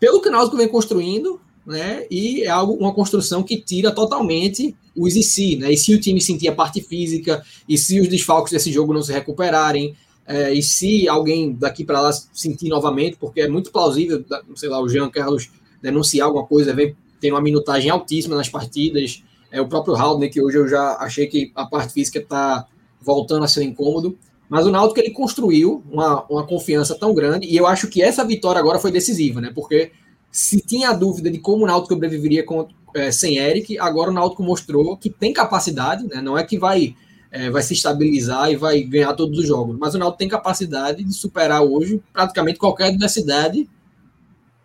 pelo 0.00 0.22
que 0.22 0.30
o 0.30 0.32
Náutico 0.32 0.56
vem 0.56 0.68
construindo 0.68 1.38
né? 1.68 2.06
E 2.10 2.42
é 2.42 2.48
algo, 2.48 2.72
uma 2.74 2.94
construção 2.94 3.42
que 3.42 3.60
tira 3.60 3.92
totalmente 3.92 4.74
os 4.96 5.14
e 5.14 5.56
né? 5.56 5.70
E 5.70 5.76
se 5.76 5.94
o 5.94 6.00
time 6.00 6.20
sentir 6.20 6.48
a 6.48 6.54
parte 6.54 6.80
física, 6.80 7.42
e 7.68 7.76
se 7.76 8.00
os 8.00 8.08
desfalques 8.08 8.52
desse 8.52 8.72
jogo 8.72 8.94
não 8.94 9.02
se 9.02 9.12
recuperarem, 9.12 9.94
é, 10.26 10.52
e 10.52 10.62
se 10.62 11.06
alguém 11.08 11.52
daqui 11.52 11.84
para 11.84 12.00
lá 12.00 12.10
sentir 12.12 12.68
novamente, 12.68 13.16
porque 13.18 13.42
é 13.42 13.48
muito 13.48 13.70
plausível, 13.70 14.24
sei 14.56 14.68
lá, 14.68 14.80
o 14.80 14.88
Jean 14.88 15.10
Carlos 15.10 15.50
denunciar 15.82 16.26
alguma 16.26 16.46
coisa, 16.46 16.74
vem, 16.74 16.96
tem 17.20 17.30
uma 17.30 17.40
minutagem 17.40 17.90
altíssima 17.90 18.34
nas 18.34 18.48
partidas, 18.48 19.22
é 19.50 19.60
o 19.60 19.68
próprio 19.68 19.94
Haldner, 19.94 20.30
que 20.30 20.40
hoje 20.40 20.56
eu 20.56 20.68
já 20.68 20.96
achei 20.96 21.26
que 21.26 21.52
a 21.54 21.66
parte 21.66 21.92
física 21.92 22.18
está 22.18 22.66
voltando 23.00 23.44
a 23.44 23.48
ser 23.48 23.62
incômodo, 23.62 24.18
mas 24.48 24.66
o 24.66 24.70
Náutico 24.70 25.00
ele 25.00 25.10
construiu 25.10 25.82
uma, 25.90 26.24
uma 26.30 26.46
confiança 26.46 26.94
tão 26.98 27.14
grande, 27.14 27.46
e 27.46 27.56
eu 27.56 27.66
acho 27.66 27.88
que 27.88 28.02
essa 28.02 28.24
vitória 28.24 28.58
agora 28.58 28.78
foi 28.78 28.90
decisiva, 28.90 29.40
né? 29.40 29.52
Porque 29.54 29.92
se 30.30 30.60
tinha 30.60 30.90
a 30.90 30.92
dúvida 30.92 31.30
de 31.30 31.38
como 31.38 31.64
o 31.64 31.66
Náutico 31.66 31.94
sobreviveria 31.94 32.44
com, 32.44 32.68
é, 32.94 33.10
sem 33.10 33.38
Eric, 33.38 33.78
agora 33.78 34.10
o 34.10 34.14
Náutico 34.14 34.42
mostrou 34.42 34.96
que 34.96 35.10
tem 35.10 35.32
capacidade, 35.32 36.06
né? 36.06 36.20
Não 36.20 36.36
é 36.36 36.44
que 36.44 36.58
vai, 36.58 36.94
é, 37.30 37.50
vai 37.50 37.62
se 37.62 37.74
estabilizar 37.74 38.50
e 38.50 38.56
vai 38.56 38.80
ganhar 38.82 39.12
todos 39.14 39.38
os 39.38 39.46
jogos, 39.46 39.76
mas 39.78 39.94
o 39.94 39.98
Náutico 39.98 40.18
tem 40.18 40.28
capacidade 40.28 41.02
de 41.02 41.12
superar 41.12 41.62
hoje 41.62 42.02
praticamente 42.12 42.58
qualquer 42.58 42.88
adversidade 42.88 43.68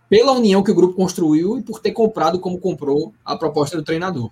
pela 0.09 0.33
união 0.33 0.61
que 0.61 0.71
o 0.71 0.75
grupo 0.75 0.93
construiu 0.93 1.57
e 1.57 1.63
por 1.63 1.79
ter 1.79 1.91
comprado 1.91 2.39
como 2.39 2.59
comprou 2.59 3.13
a 3.25 3.35
proposta 3.35 3.77
do 3.77 3.83
treinador. 3.83 4.29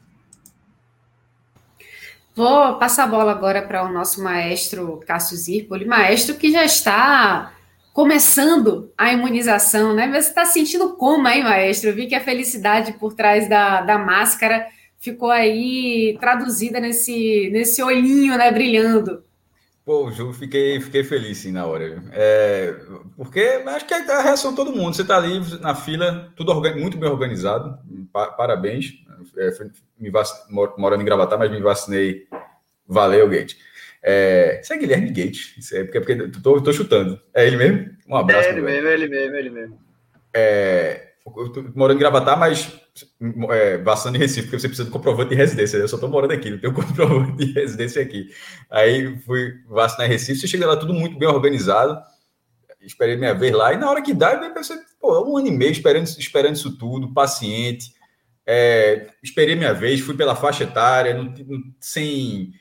Vou 2.35 2.75
passar 2.75 3.05
a 3.05 3.07
bola 3.07 3.31
agora 3.31 3.61
para 3.61 3.83
o 3.83 3.91
nosso 3.91 4.23
maestro 4.23 5.01
Cássio 5.05 5.35
Zirpoli, 5.35 5.85
maestro 5.85 6.35
que 6.35 6.51
já 6.51 6.63
está 6.63 7.53
começando 7.93 8.91
a 8.97 9.11
imunização, 9.11 9.93
né? 9.93 10.07
Você 10.07 10.29
está 10.29 10.45
sentindo 10.45 10.95
como 10.95 11.27
aí, 11.27 11.43
maestro? 11.43 11.89
Eu 11.89 11.95
vi 11.95 12.07
que 12.07 12.15
a 12.15 12.23
felicidade 12.23 12.93
por 12.93 13.13
trás 13.13 13.49
da, 13.49 13.81
da 13.81 13.97
máscara 13.97 14.67
ficou 14.97 15.31
aí 15.31 16.17
traduzida 16.19 16.79
nesse, 16.79 17.49
nesse 17.51 17.81
olhinho, 17.81 18.37
né, 18.37 18.51
brilhando. 18.51 19.23
Pô, 19.83 20.11
Ju, 20.11 20.31
fiquei, 20.31 20.79
fiquei 20.79 21.03
feliz 21.03 21.39
sim 21.39 21.51
na 21.51 21.65
hora. 21.65 22.03
É, 22.11 22.75
porque 23.17 23.63
acho 23.65 23.85
que 23.85 23.93
é 23.95 24.11
a 24.11 24.21
reação 24.21 24.51
de 24.51 24.57
todo 24.57 24.75
mundo. 24.75 24.95
Você 24.95 25.01
está 25.01 25.17
ali 25.17 25.39
na 25.59 25.73
fila, 25.73 26.31
tudo 26.35 26.53
muito 26.75 26.97
bem 26.97 27.09
organizado. 27.09 27.79
Parabéns. 28.13 28.93
É, 29.37 29.49
me 29.99 30.11
vac... 30.11 30.27
morando 30.77 31.01
em 31.01 31.05
Gravatar, 31.05 31.39
mas 31.39 31.49
me 31.49 31.59
vacinei. 31.59 32.27
Valeu, 32.87 33.27
Gate. 33.27 33.55
É... 34.03 34.59
Isso 34.61 34.73
é 34.73 34.77
Guilherme 34.77 35.11
Gate. 35.11 35.57
Isso 35.57 35.75
é 35.75 35.83
porque, 35.83 35.99
porque 35.99 36.41
tô, 36.41 36.61
tô 36.61 36.73
chutando. 36.73 37.19
É 37.33 37.45
ele 37.45 37.57
mesmo? 37.57 37.89
Um 38.07 38.15
abraço. 38.15 38.49
É 38.49 38.51
ele 38.51 38.61
mesmo, 38.61 38.87
é 38.87 38.93
ele 38.93 39.07
mesmo, 39.07 39.35
é 39.35 39.39
ele 39.39 39.49
mesmo. 39.49 39.79
É... 40.33 41.07
Eu 41.25 41.49
tô 41.49 41.63
morando 41.75 41.97
em 41.97 41.99
Gravatar, 41.99 42.37
mas 42.37 42.81
é, 43.51 43.77
vacinando 43.77 44.17
em 44.17 44.21
Recife, 44.21 44.47
porque 44.47 44.59
você 44.59 44.67
precisa 44.67 44.85
de 44.85 44.91
comprovante 44.91 45.29
de 45.29 45.35
residência. 45.35 45.77
Eu 45.77 45.87
só 45.87 45.97
tô 45.97 46.07
morando 46.07 46.31
aqui, 46.31 46.49
não 46.49 46.57
tenho 46.57 46.73
comprovante 46.75 47.45
de 47.45 47.53
residência 47.53 48.01
aqui. 48.01 48.27
Aí 48.69 49.19
fui 49.19 49.53
vacinar 49.67 50.07
em 50.07 50.11
Recife, 50.11 50.47
chega 50.47 50.65
lá 50.65 50.75
tudo 50.75 50.93
muito 50.93 51.17
bem 51.19 51.29
organizado. 51.29 52.01
Esperei 52.81 53.15
minha 53.15 53.35
vez 53.35 53.53
lá, 53.53 53.71
e 53.71 53.77
na 53.77 53.87
hora 53.87 54.01
que 54.01 54.11
dá, 54.11 54.33
eu 54.33 54.53
pensei, 54.53 54.75
pô, 54.99 55.23
um 55.23 55.37
ano 55.37 55.47
e 55.47 55.51
meio 55.51 55.71
esperando, 55.71 56.07
esperando 56.07 56.55
isso 56.55 56.75
tudo, 56.79 57.13
paciente 57.13 57.93
é, 58.45 59.07
esperei 59.21 59.55
minha 59.55 59.73
vez, 59.73 60.01
fui 60.01 60.15
pela 60.15 60.35
faixa 60.35 60.63
etária, 60.63 61.13
não, 61.13 61.23
não, 61.23 61.61
sem 61.79 62.51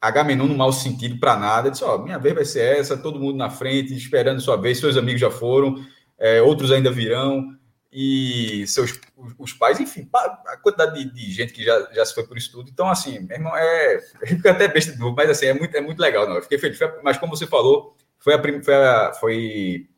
agamenon 0.00 0.46
no 0.46 0.56
mau 0.56 0.72
sentido 0.72 1.18
para 1.18 1.36
nada. 1.36 1.70
Disse: 1.70 1.84
Ó, 1.84 1.98
minha 1.98 2.18
vez 2.18 2.34
vai 2.34 2.44
ser 2.44 2.78
essa, 2.78 2.96
todo 2.96 3.20
mundo 3.20 3.36
na 3.36 3.50
frente, 3.50 3.94
esperando 3.94 4.40
sua 4.40 4.56
vez. 4.56 4.78
Seus 4.78 4.96
amigos 4.96 5.20
já 5.20 5.30
foram, 5.30 5.84
é, 6.18 6.40
outros 6.40 6.72
ainda 6.72 6.90
virão, 6.90 7.56
e 7.92 8.64
seus 8.68 8.98
os 9.38 9.52
pais, 9.52 9.80
enfim, 9.80 10.08
a 10.14 10.56
quantidade 10.56 10.94
de, 10.94 11.12
de, 11.12 11.32
gente 11.32 11.52
que 11.52 11.64
já, 11.64 11.88
já 11.92 12.04
se 12.04 12.14
foi 12.14 12.24
por 12.26 12.38
isso 12.38 12.52
tudo. 12.52 12.70
Então, 12.70 12.88
assim, 12.88 13.20
meu 13.20 13.36
irmão, 13.36 13.56
é. 13.56 14.00
Fica 14.26 14.52
até 14.52 14.68
besta 14.68 14.92
de 14.92 14.98
novo, 14.98 15.14
mas 15.16 15.28
assim, 15.28 15.46
é 15.46 15.54
muito, 15.54 15.76
é 15.76 15.80
muito 15.80 16.00
legal, 16.00 16.28
não. 16.28 16.36
Eu 16.36 16.42
fiquei 16.42 16.58
feliz. 16.58 16.78
Mas 17.02 17.18
como 17.18 17.36
você 17.36 17.46
falou, 17.46 17.96
foi 18.18 18.34
a, 18.34 18.62
foi, 18.62 18.74
a, 18.74 19.12
foi 19.14 19.88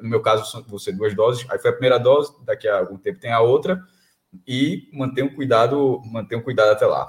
no 0.00 0.08
meu 0.08 0.20
caso, 0.20 0.64
você 0.68 0.92
duas 0.92 1.14
doses, 1.14 1.46
aí 1.50 1.58
foi 1.58 1.70
a 1.70 1.72
primeira 1.72 1.98
dose, 1.98 2.32
daqui 2.44 2.68
a 2.68 2.78
algum 2.78 2.98
tempo 2.98 3.18
tem 3.18 3.32
a 3.32 3.40
outra 3.40 3.82
e 4.46 4.88
manter 4.92 5.22
um 5.22 5.34
cuidado, 5.34 6.02
manter 6.04 6.36
um 6.36 6.42
cuidado 6.42 6.70
até 6.70 6.86
lá. 6.86 7.08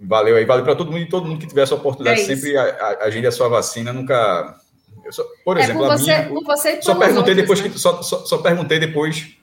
Valeu 0.00 0.36
aí, 0.36 0.44
valeu 0.44 0.64
para 0.64 0.76
todo 0.76 0.92
mundo 0.92 1.02
e 1.02 1.08
todo 1.08 1.26
mundo 1.26 1.40
que 1.40 1.46
tiver 1.46 1.62
essa 1.62 1.74
oportunidade, 1.74 2.20
é 2.20 2.24
sempre 2.24 2.56
agende 2.56 3.26
a 3.26 3.32
sua 3.32 3.48
vacina, 3.48 3.92
nunca. 3.92 4.56
Só, 5.10 5.24
por 5.44 5.56
é, 5.56 5.62
exemplo, 5.62 5.86
você, 5.86 6.12
a 6.12 6.28
minha, 6.28 6.40
você 6.44 6.82
só 6.82 6.94
perguntei 6.94 7.18
outros, 7.18 7.36
depois 7.36 7.60
né? 7.60 7.68
que 7.68 7.78
só, 7.78 8.02
só, 8.02 8.24
só, 8.24 8.38
perguntei 8.38 8.78
depois 8.78 9.36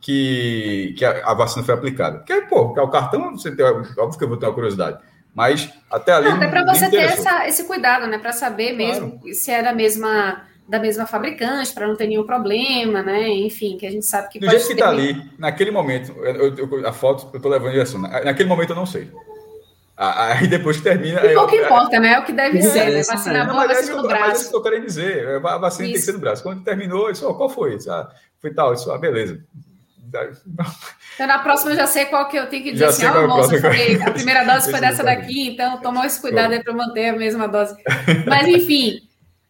que, 0.00 0.94
que 0.98 1.04
a, 1.04 1.30
a, 1.30 1.34
vacina 1.34 1.64
foi 1.64 1.74
aplicada. 1.74 2.18
Porque, 2.18 2.42
pô, 2.42 2.62
o 2.62 2.88
cartão, 2.88 3.36
você 3.36 3.54
tem, 3.54 3.64
óbvio 3.64 4.18
que 4.18 4.24
eu 4.24 4.28
vou 4.28 4.36
ter 4.36 4.46
uma 4.46 4.52
curiosidade. 4.52 4.98
Mas 5.34 5.70
até 5.90 6.12
ali. 6.12 6.28
Não, 6.28 6.36
até 6.36 6.48
para 6.48 6.64
você 6.64 6.90
ter 6.90 6.96
essa, 6.98 7.48
esse 7.48 7.64
cuidado, 7.64 8.06
né? 8.06 8.18
Para 8.18 8.32
saber 8.32 8.72
mesmo 8.72 9.18
claro. 9.18 9.34
se 9.34 9.50
é 9.50 9.62
da 9.62 9.72
mesma 9.72 10.44
da 10.66 10.78
mesma 10.78 11.06
fabricante, 11.06 11.74
para 11.74 11.86
não 11.86 11.94
ter 11.94 12.06
nenhum 12.06 12.24
problema, 12.24 13.02
né? 13.02 13.28
Enfim, 13.28 13.76
que 13.76 13.86
a 13.86 13.90
gente 13.90 14.06
sabe 14.06 14.28
que. 14.28 14.38
Do 14.38 14.48
jeito 14.48 14.66
que 14.66 14.72
está 14.72 14.88
ali, 14.88 15.30
naquele 15.38 15.70
momento, 15.70 16.12
eu, 16.18 16.56
eu, 16.56 16.86
a 16.86 16.92
foto 16.92 17.28
eu 17.32 17.36
estou 17.36 17.50
levando 17.50 17.68
em 17.68 17.72
direção. 17.72 18.00
Naquele 18.00 18.48
momento 18.48 18.70
eu 18.70 18.76
não 18.76 18.86
sei. 18.86 19.10
Aí 19.96 20.48
depois 20.48 20.78
que 20.78 20.82
termina. 20.82 21.24
E 21.24 21.36
o 21.36 21.46
que 21.46 21.56
importa, 21.56 22.00
né? 22.00 22.14
É 22.14 22.18
o 22.18 22.24
que 22.24 22.32
deve 22.32 22.60
ser, 22.62 22.90
né? 22.90 23.02
Vacinar 23.02 23.48
boa, 23.48 23.68
vacina 23.68 23.96
no 23.96 24.08
braço. 24.08 24.20
Mas 24.20 24.38
é 24.38 24.40
isso 24.40 24.50
que 24.50 24.56
eu 24.56 24.62
quero 24.62 24.80
dizer. 24.84 25.28
A 25.44 25.58
vacina 25.58 25.68
isso. 25.68 25.78
tem 25.78 25.92
que 25.92 25.98
ser 26.00 26.12
no 26.12 26.18
braço. 26.18 26.42
Quando 26.42 26.64
terminou, 26.64 27.10
isso, 27.10 27.28
oh, 27.28 27.34
qual 27.34 27.48
foi? 27.48 27.76
Isso, 27.76 27.90
ah, 27.90 28.10
foi 28.40 28.52
tal, 28.52 28.74
isso, 28.74 28.90
ah, 28.90 28.98
beleza. 28.98 29.40
Então, 31.14 31.26
na 31.26 31.38
próxima 31.40 31.72
eu 31.72 31.76
já 31.76 31.86
sei 31.86 32.06
qual 32.06 32.28
que 32.28 32.36
eu 32.36 32.48
tenho 32.48 32.62
que 32.62 32.72
dizer 32.72 32.84
já 32.84 33.10
assim, 33.10 33.26
moça, 33.26 33.60
foi, 33.60 34.00
a 34.00 34.10
primeira 34.12 34.44
dose 34.44 34.70
foi 34.70 34.80
dessa 34.80 35.02
daqui, 35.02 35.48
então 35.48 35.80
toma 35.80 36.06
esse 36.06 36.20
cuidado 36.20 36.52
aí 36.52 36.62
para 36.62 36.72
manter 36.72 37.08
a 37.08 37.16
mesma 37.16 37.48
dose. 37.48 37.74
Mas, 38.26 38.46
enfim, 38.46 39.00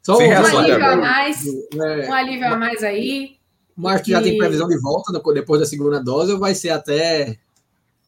só 0.02 0.18
um, 0.18 0.59
alívio 0.59 0.87
a 0.87 0.96
mais, 0.96 1.46
é, 1.46 2.09
um 2.09 2.12
alívio 2.12 2.46
a 2.46 2.57
mais 2.57 2.83
aí. 2.83 3.37
Mas 3.76 4.02
que 4.02 4.12
já 4.12 4.22
tem 4.22 4.38
previsão 4.38 4.68
de 4.68 4.78
volta 4.78 5.12
depois 5.33 5.61
da 5.61 5.66
segunda 5.66 6.02
dose 6.02 6.33
ou 6.33 6.38
vai 6.38 6.54
ser 6.54 6.70
até. 6.70 7.38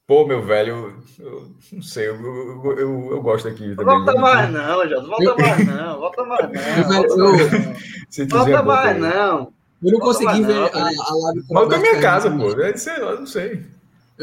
Pô, 0.06 0.24
meu 0.24 0.40
velho, 0.40 1.02
eu, 1.18 1.52
não 1.72 1.82
sei, 1.82 2.06
eu, 2.06 2.14
eu, 2.14 2.78
eu, 2.78 3.08
eu 3.10 3.22
gosto 3.22 3.48
aqui 3.48 3.74
também. 3.74 3.84
Volta 3.84 4.14
mais 4.14 4.52
não, 4.52 4.88
Jota, 4.88 5.06
volta 5.08 5.34
mais 5.36 5.66
não, 5.66 5.98
volta 5.98 6.24
mais 6.24 6.50
não. 7.16 7.32
Volta 8.28 8.62
mais 8.62 9.00
não. 9.00 9.52
Eu 9.82 9.92
não 9.92 9.98
consegui 9.98 10.42
ver 10.44 10.62
a, 10.62 10.66
a 10.66 11.14
live. 11.14 11.42
Volta 11.48 11.68
da 11.70 11.78
minha 11.78 12.00
casa, 12.00 12.30
pô. 12.30 12.78
Sei 12.78 12.98
lá, 12.98 13.16
não 13.16 13.26
sei. 13.26 13.66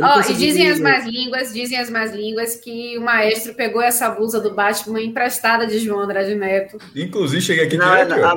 Ó, 0.01 0.17
oh, 0.17 0.32
e 0.32 0.34
dizem 0.34 0.71
as 0.71 0.79
más 0.79 1.06
línguas, 1.06 1.53
dizem 1.53 1.77
as 1.77 1.88
más 1.88 2.12
línguas 2.12 2.56
que 2.56 2.97
o 2.97 3.01
maestro 3.01 3.53
pegou 3.53 3.79
essa 3.79 4.10
blusa 4.10 4.39
do 4.39 4.56
Batman 4.56 5.01
emprestada 5.01 5.67
de 5.67 5.77
João 5.77 5.99
Andrade 5.99 6.34
Neto. 6.34 6.79
Inclusive, 6.95 7.41
cheguei 7.41 7.65
aqui, 7.65 7.77
tirei 7.77 8.01
aqui, 8.01 8.13
ó. 8.19 8.36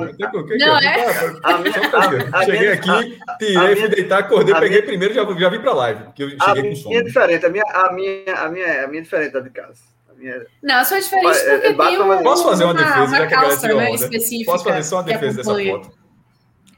Não, 0.59 0.77
é? 0.77 2.45
Cheguei 2.45 2.71
aqui, 2.71 3.19
tirei, 3.39 3.75
fui 3.75 3.89
deitar, 3.89 4.19
acordei, 4.19 4.53
peguei 4.53 4.83
primeiro 4.83 5.15
já 5.15 5.25
já 5.25 5.49
vim 5.49 5.59
pra 5.59 5.73
live, 5.73 6.03
porque 6.03 6.23
eu 6.23 6.29
cheguei 6.29 6.69
com 6.69 6.75
sono. 6.75 6.85
A 6.85 6.89
minha 6.89 6.99
é 6.99 7.03
diferente, 7.03 7.45
a 7.45 7.49
minha, 7.49 7.63
a 7.63 7.93
minha, 7.93 8.35
a 8.35 8.49
minha, 8.49 8.83
a 8.83 8.87
minha 8.87 8.99
é 8.99 9.03
diferente 9.03 9.33
da 9.33 9.39
de 9.39 9.49
casa. 9.49 9.81
Minha... 10.15 10.45
Não, 10.63 10.75
a 10.75 10.85
sua 10.85 10.97
é 10.97 10.99
diferente 10.99 11.39
porque 11.39 11.67
é, 11.67 11.73
tem 11.73 12.01
um, 12.01 12.23
Posso 12.23 12.43
fazer 12.43 12.63
uma, 12.65 12.73
uma 12.73 12.79
defesa, 12.79 12.99
uma 12.99 13.17
já 13.17 13.27
que 13.27 13.33
a 13.33 13.41
galera 13.41 13.59
tirou 13.59 13.79
onda? 13.79 14.09
Posso 14.45 14.63
fazer 14.63 14.83
só 14.83 14.95
uma 14.97 15.03
defesa 15.03 15.37
dessa 15.37 15.55
foto? 15.55 15.96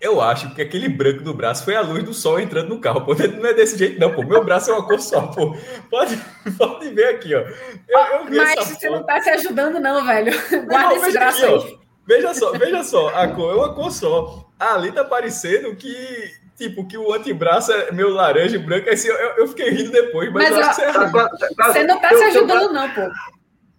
Eu 0.01 0.21
acho 0.21 0.55
que 0.55 0.62
aquele 0.62 0.88
branco 0.88 1.23
do 1.23 1.33
braço 1.33 1.65
foi 1.65 1.75
a 1.75 1.81
luz 1.81 2.03
do 2.03 2.13
sol 2.13 2.39
entrando 2.39 2.69
no 2.69 2.79
carro. 2.79 3.01
Pô, 3.01 3.13
não 3.15 3.45
é 3.45 3.53
desse 3.53 3.77
jeito, 3.77 3.99
não, 3.99 4.13
pô. 4.13 4.23
Meu 4.23 4.43
braço 4.43 4.71
é 4.71 4.73
uma 4.73 4.88
cor 4.88 4.99
só, 4.99 5.27
pô. 5.27 5.57
Pode, 5.89 6.17
pode 6.57 6.89
ver 6.89 7.15
aqui, 7.15 7.35
ó. 7.35 7.39
Eu, 7.39 7.99
eu 7.99 8.25
Mas 8.29 8.55
você 8.55 8.88
foto. 8.88 8.91
não 8.91 9.05
tá 9.05 9.21
se 9.21 9.29
ajudando, 9.31 9.79
não, 9.79 10.05
velho. 10.05 10.31
Guarda 10.67 10.95
não, 10.95 10.95
esse 10.95 11.12
braço 11.12 11.45
aqui, 11.45 11.53
aí. 11.53 11.73
Ó. 11.75 11.79
Veja 12.07 12.33
só, 12.33 12.51
veja 12.53 12.83
só. 12.83 13.09
A 13.09 13.27
cor 13.27 13.51
é 13.51 13.55
uma 13.55 13.73
cor 13.73 13.91
só. 13.91 14.49
Ali 14.57 14.91
tá 14.91 15.03
parecendo 15.03 15.75
que, 15.75 16.31
tipo, 16.57 16.88
que 16.88 16.97
o 16.97 17.13
antebraço 17.13 17.71
é 17.73 17.91
meu 17.91 18.09
laranja 18.09 18.55
e 18.55 18.59
branco. 18.59 18.89
Assim, 18.89 19.09
eu, 19.09 19.15
eu 19.15 19.47
fiquei 19.49 19.69
rindo 19.69 19.91
depois, 19.91 20.31
mas, 20.31 20.49
mas 20.49 20.57
eu 20.57 20.65
acho 20.65 20.79
que 20.79 20.91
você, 20.91 20.93
tá, 20.93 21.29
tá, 21.57 21.73
você 21.73 21.83
não 21.83 21.99
tá 21.99 22.09
se 22.09 22.23
ajudando, 22.23 22.73
não, 22.73 22.89
pô. 22.89 23.01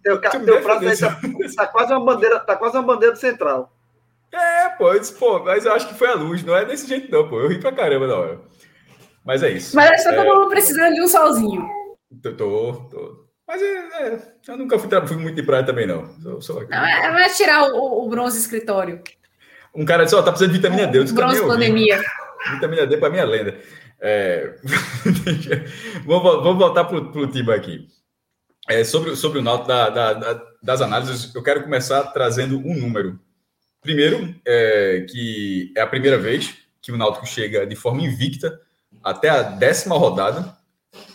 Teu, 0.03 0.19
teu 0.19 0.63
braço 0.63 0.87
aí 0.87 0.97
tá, 0.97 1.19
tá, 1.55 1.67
quase 1.67 1.93
uma 1.93 2.05
bandeira, 2.05 2.39
tá 2.39 2.55
quase 2.55 2.77
uma 2.77 2.83
bandeira 2.83 3.15
central. 3.15 3.71
É, 4.33 4.69
pô, 4.69 4.93
eu 4.93 4.99
disse, 4.99 5.13
pô, 5.13 5.39
mas 5.43 5.65
eu 5.65 5.73
acho 5.73 5.87
que 5.89 5.93
foi 5.95 6.07
a 6.07 6.15
luz, 6.15 6.43
não 6.43 6.55
é 6.55 6.63
desse 6.63 6.87
jeito, 6.87 7.11
não, 7.11 7.27
pô. 7.27 7.39
Eu 7.39 7.49
ri 7.49 7.59
pra 7.59 7.71
caramba 7.71 8.07
na 8.07 8.15
hora. 8.15 8.41
Mas 9.25 9.43
é 9.43 9.51
isso. 9.51 9.75
Mas 9.75 9.91
acho 9.91 10.03
que 10.03 10.15
tá 10.15 10.23
todo 10.23 10.39
mundo 10.39 10.49
precisando 10.49 10.95
de 10.95 11.01
um 11.01 11.07
solzinho. 11.07 11.67
Tô, 12.21 12.31
tô. 12.33 12.73
tô. 12.89 13.31
Mas 13.47 13.61
é, 13.61 13.75
é, 13.99 14.19
eu 14.47 14.57
nunca 14.57 14.79
fui, 14.79 14.89
fui, 15.07 15.17
muito 15.17 15.35
de 15.35 15.43
praia 15.43 15.65
também, 15.65 15.85
não. 15.85 16.07
Sou, 16.21 16.41
sou 16.41 16.67
não 16.69 16.85
é, 16.85 17.11
vai 17.11 17.29
tirar 17.33 17.65
o, 17.73 18.05
o, 18.05 18.09
bronze 18.09 18.39
escritório. 18.39 19.01
Um 19.75 19.83
cara 19.83 20.05
disse, 20.05 20.15
ó, 20.15 20.21
tá 20.21 20.31
precisando 20.31 20.53
de 20.53 20.57
vitamina 20.57 20.87
D. 20.87 20.99
Eu 20.99 21.03
disse, 21.03 21.15
bronze 21.15 21.41
pandemia. 21.45 22.01
Vitamina 22.53 22.87
D 22.87 22.97
pra 22.97 23.09
minha 23.09 23.25
lenda. 23.25 23.59
É... 23.99 24.55
vamos, 26.05 26.43
vamos 26.43 26.57
voltar 26.57 26.85
pro, 26.85 27.11
pro 27.11 27.27
time 27.27 27.51
aqui. 27.53 27.87
É, 28.69 28.83
sobre, 28.85 29.15
sobre 29.17 29.39
o 29.39 29.41
Náutico 29.41 29.67
da, 29.67 29.89
da, 29.89 30.13
da, 30.13 30.41
das 30.63 30.81
análises, 30.81 31.35
eu 31.35 31.43
quero 31.43 31.63
começar 31.63 32.03
trazendo 32.13 32.57
um 32.57 32.73
número 32.73 33.19
Primeiro, 33.81 34.35
é, 34.45 35.05
que 35.09 35.73
é 35.75 35.81
a 35.81 35.87
primeira 35.87 36.17
vez 36.17 36.55
que 36.81 36.91
o 36.91 36.97
Náutico 36.97 37.25
chega 37.25 37.65
de 37.65 37.75
forma 37.75 38.01
invicta 38.01 38.59
até 39.03 39.29
a 39.29 39.41
décima 39.41 39.97
rodada. 39.97 40.55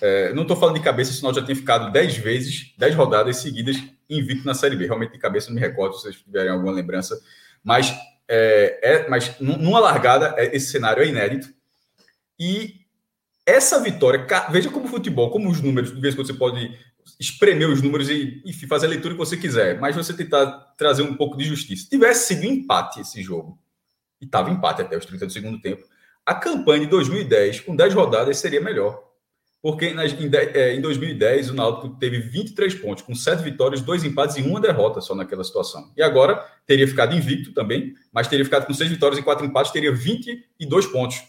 É, 0.01 0.33
não 0.33 0.43
estou 0.43 0.57
falando 0.57 0.77
de 0.77 0.83
cabeça, 0.83 1.13
senão 1.13 1.33
já 1.33 1.45
tinha 1.45 1.57
ficado 1.57 1.93
dez 1.93 2.17
vezes, 2.17 2.75
dez 2.77 2.95
rodadas 2.95 3.37
seguidas 3.37 3.77
invicto 4.11 4.47
na 4.47 4.55
Série 4.55 4.77
B. 4.77 4.87
Realmente 4.87 5.13
de 5.13 5.19
cabeça 5.19 5.49
não 5.49 5.55
me 5.55 5.61
recordo 5.61 5.95
se 5.95 6.03
vocês 6.03 6.17
tiverem 6.17 6.51
alguma 6.51 6.73
lembrança. 6.73 7.21
Mas, 7.63 7.93
é, 8.29 8.81
é, 8.83 9.09
mas 9.09 9.39
numa 9.39 9.81
largada, 9.81 10.35
é, 10.37 10.55
esse 10.57 10.71
cenário 10.71 11.03
é 11.03 11.07
inédito. 11.07 11.49
E 12.39 12.81
essa 13.45 13.81
vitória, 13.81 14.27
veja 14.51 14.71
como 14.71 14.87
o 14.87 14.89
futebol, 14.89 15.31
como 15.31 15.49
os 15.49 15.61
números, 15.61 15.95
de 15.95 16.01
vez 16.01 16.15
em 16.15 16.17
quando 16.17 16.27
você 16.27 16.35
pode 16.35 16.77
espremer 17.19 17.71
os 17.71 17.81
números 17.81 18.09
e 18.11 18.43
enfim, 18.45 18.67
fazer 18.67 18.87
a 18.87 18.91
leitura 18.91 19.15
que 19.15 19.19
você 19.19 19.37
quiser, 19.37 19.81
mas 19.81 19.95
você 19.95 20.13
tentar 20.13 20.47
trazer 20.77 21.03
um 21.03 21.15
pouco 21.15 21.37
de 21.37 21.45
justiça. 21.45 21.85
Se 21.85 21.91
tivesse 21.91 22.35
sido 22.35 22.45
empate 22.45 23.01
esse 23.01 23.23
jogo, 23.23 23.59
e 24.21 24.25
estava 24.25 24.51
empate 24.51 24.83
até 24.83 24.97
os 24.97 25.07
30 25.07 25.27
do 25.27 25.33
segundo 25.33 25.61
tempo, 25.61 25.85
a 26.25 26.35
campanha 26.35 26.81
de 26.81 26.87
2010, 26.87 27.61
com 27.61 27.77
10 27.77 27.95
rodadas, 27.95 28.39
seria 28.39 28.61
melhor. 28.61 29.07
Porque 29.63 29.87
em, 29.87 29.97
é, 30.55 30.75
em 30.75 30.81
2010 30.81 31.51
o 31.51 31.55
Náutico 31.55 31.97
teve 31.99 32.21
23 32.21 32.75
pontos, 32.75 33.03
com 33.03 33.15
7 33.15 33.43
vitórias, 33.43 33.81
2 33.81 34.05
empates 34.05 34.37
e 34.37 34.43
uma 34.43 34.61
derrota 34.61 35.01
só 35.01 35.15
naquela 35.15 35.43
situação. 35.43 35.93
E 35.97 36.03
agora 36.03 36.37
teria 36.67 36.87
ficado 36.87 37.15
invicto 37.15 37.53
também, 37.53 37.95
mas 38.13 38.29
teria 38.29 38.45
ficado 38.45 38.67
com 38.67 38.75
6 38.75 38.91
vitórias 38.91 39.19
e 39.19 39.23
4 39.23 39.45
empates, 39.45 39.73
teria 39.73 39.93
22 39.93 40.87
pontos. 40.87 41.23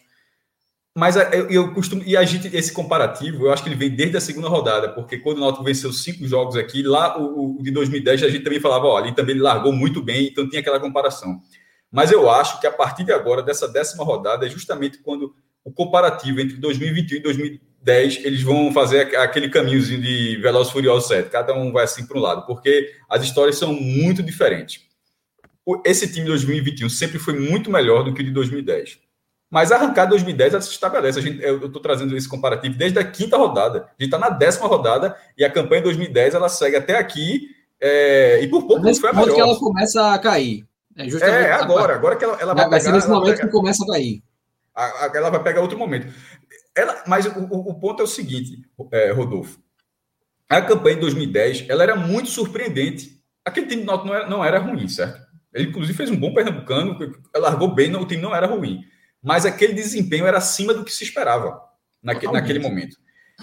Mas 0.98 1.16
eu, 1.16 1.48
eu, 1.52 1.74
costumo. 1.76 2.02
E 2.08 2.18
a 2.18 2.24
gente, 2.24 2.48
esse 2.58 2.74
comparativo, 2.74 3.45
eu 3.45 3.54
acho 3.54 3.62
que 3.62 3.70
ele 3.70 3.76
vem 3.76 3.91
desde 3.91 4.18
a 4.18 4.20
segunda 4.20 4.50
rodada, 4.50 4.89
porque 4.89 5.20
quando 5.20 5.38
o 5.38 5.41
Náutico 5.41 5.64
venceu 5.64 5.93
cinco 5.93 6.28
jogos 6.28 6.56
aqui, 6.56 6.82
lá 6.82 7.22
o, 7.22 7.60
o 7.60 7.62
de 7.62 7.70
2010, 7.70 8.24
a 8.24 8.30
gente 8.30 8.43
também 8.43 8.60
falava, 8.60 8.88
olha, 8.88 9.06
ele 9.06 9.16
também 9.16 9.38
largou 9.38 9.72
muito 9.72 10.02
bem, 10.02 10.26
então 10.26 10.50
tinha 10.50 10.60
aquela 10.60 10.80
comparação. 10.80 11.39
Mas 11.91 12.12
eu 12.12 12.28
acho 12.28 12.60
que 12.60 12.66
a 12.66 12.72
partir 12.72 13.04
de 13.04 13.12
agora, 13.12 13.43
dessa 13.43 13.68
décima 13.68 14.04
rodada, 14.04 14.48
é 14.48 14.50
justamente 14.50 14.98
quando 14.98 15.36
o 15.64 15.72
comparativo 15.72 16.41
entre 16.41 16.58
2021 16.58 17.18
e 17.18 17.20
2010, 17.20 18.26
eles 18.26 18.41
vão 18.41 18.74
fazer 18.74 19.16
aquele 19.18 19.50
caminhozinho 19.50 20.02
de 20.02 20.38
Veloz 20.38 20.72
Furioso 20.72 21.10
7. 21.10 21.30
Cada 21.30 21.54
um 21.54 21.72
vai 21.72 21.84
assim 21.84 22.08
para 22.08 22.18
um 22.18 22.22
lado, 22.22 22.48
porque 22.48 22.91
as 23.08 23.24
histórias 23.24 23.56
são 23.60 23.72
muito 23.72 24.24
diferentes. 24.24 24.82
Esse 25.86 26.08
time 26.08 26.22
de 26.22 26.32
2021 26.32 26.89
sempre 26.89 27.20
foi 27.20 27.39
muito 27.39 27.70
melhor 27.70 28.04
do 28.04 28.16
que 28.16 28.22
o 28.24 28.26
de 28.26 28.32
2010. 28.32 29.06
Mas 29.50 29.72
a 29.72 29.78
arrancada 29.78 30.08
de 30.08 30.12
2010 30.12 30.54
ela 30.54 30.62
se 30.62 30.72
estabelece. 30.72 31.22
Gente, 31.22 31.41
eu 31.41 31.66
estou 31.66 31.82
trazendo 31.82 32.16
esse 32.18 32.28
comparativo 32.28 32.78
desde 32.78 33.00
a 33.00 33.04
quinta 33.04 33.38
rodada. 33.38 33.80
A 33.80 34.04
gente 34.04 34.14
está 34.14 34.18
na 34.18 34.30
décima 34.30 34.68
rodada 34.68 35.16
e 35.38 35.45
a 35.45 35.50
campanha 35.50 35.82
de 35.82 35.86
2010 35.86 36.36
ela 36.36 36.50
segue 36.50 36.76
até 36.76 36.98
aqui. 36.98 37.48
É, 37.80 38.41
e 38.41 38.48
por 38.48 38.68
pouco 38.68 38.84
não 38.84 38.93
foi 38.93 39.10
a 39.10 39.14
melhor. 39.14 39.34
que 39.34 39.39
ela 39.39 39.58
começa 39.58 40.14
a 40.14 40.20
cair. 40.20 40.66
É, 40.98 41.06
é 41.06 41.52
agora. 41.54 41.95
Agora 41.95 42.16
que 42.18 42.26
ela, 42.26 42.38
ela 42.41 42.54
vai, 42.54 42.70
vai 42.70 42.80
pegar. 42.80 42.91
nesse 42.91 43.08
momento 43.08 43.36
pegar, 43.36 43.45
que 43.45 43.52
começa 43.52 43.84
a 43.84 43.88
cair. 43.88 44.24
A, 44.76 44.84
a, 44.84 45.12
ela 45.16 45.30
vai 45.30 45.41
pegar 45.41 45.62
outro 45.62 45.78
momento. 45.78 46.14
Ela, 46.76 47.04
mas 47.08 47.26
o, 47.26 47.30
o, 47.30 47.74
ponto 47.80 48.02
é 48.02 48.04
o 48.04 48.08
seguinte, 48.08 48.62
é, 48.91 49.12
Rodolfo. 49.12 49.60
A 50.50 50.62
campanha 50.62 50.95
de 50.95 51.02
2010 51.02 51.66
ela 51.70 51.84
era 51.84 51.95
muito 51.95 52.30
surpreendente. 52.30 53.22
Aquele 53.45 53.68
time 53.68 53.84
não 53.84 54.14
era, 54.14 54.30
não 54.30 54.43
era 54.43 54.60
ruim, 54.60 54.88
certo? 54.89 55.26
Ele, 55.54 55.70
inclusive, 55.70 55.98
fez 55.98 56.10
um 56.10 56.18
bom 56.18 56.34
pernambucano, 56.34 56.98
largou 57.36 57.74
bem, 57.74 57.89
não, 57.89 58.02
o 58.02 58.06
time 58.06 58.22
não 58.22 58.36
era 58.36 58.45
ruim 58.45 58.84
mas 59.28 59.46
aquele 59.46 59.74
desempenho 59.74 60.26
era 60.26 60.38
acima 60.38 60.74
do 60.74 60.86
que 60.86 60.92
se 60.92 61.04
esperava 61.04 61.62
naque, 62.02 62.26
naquele 62.32 62.60
momento. 62.60 62.96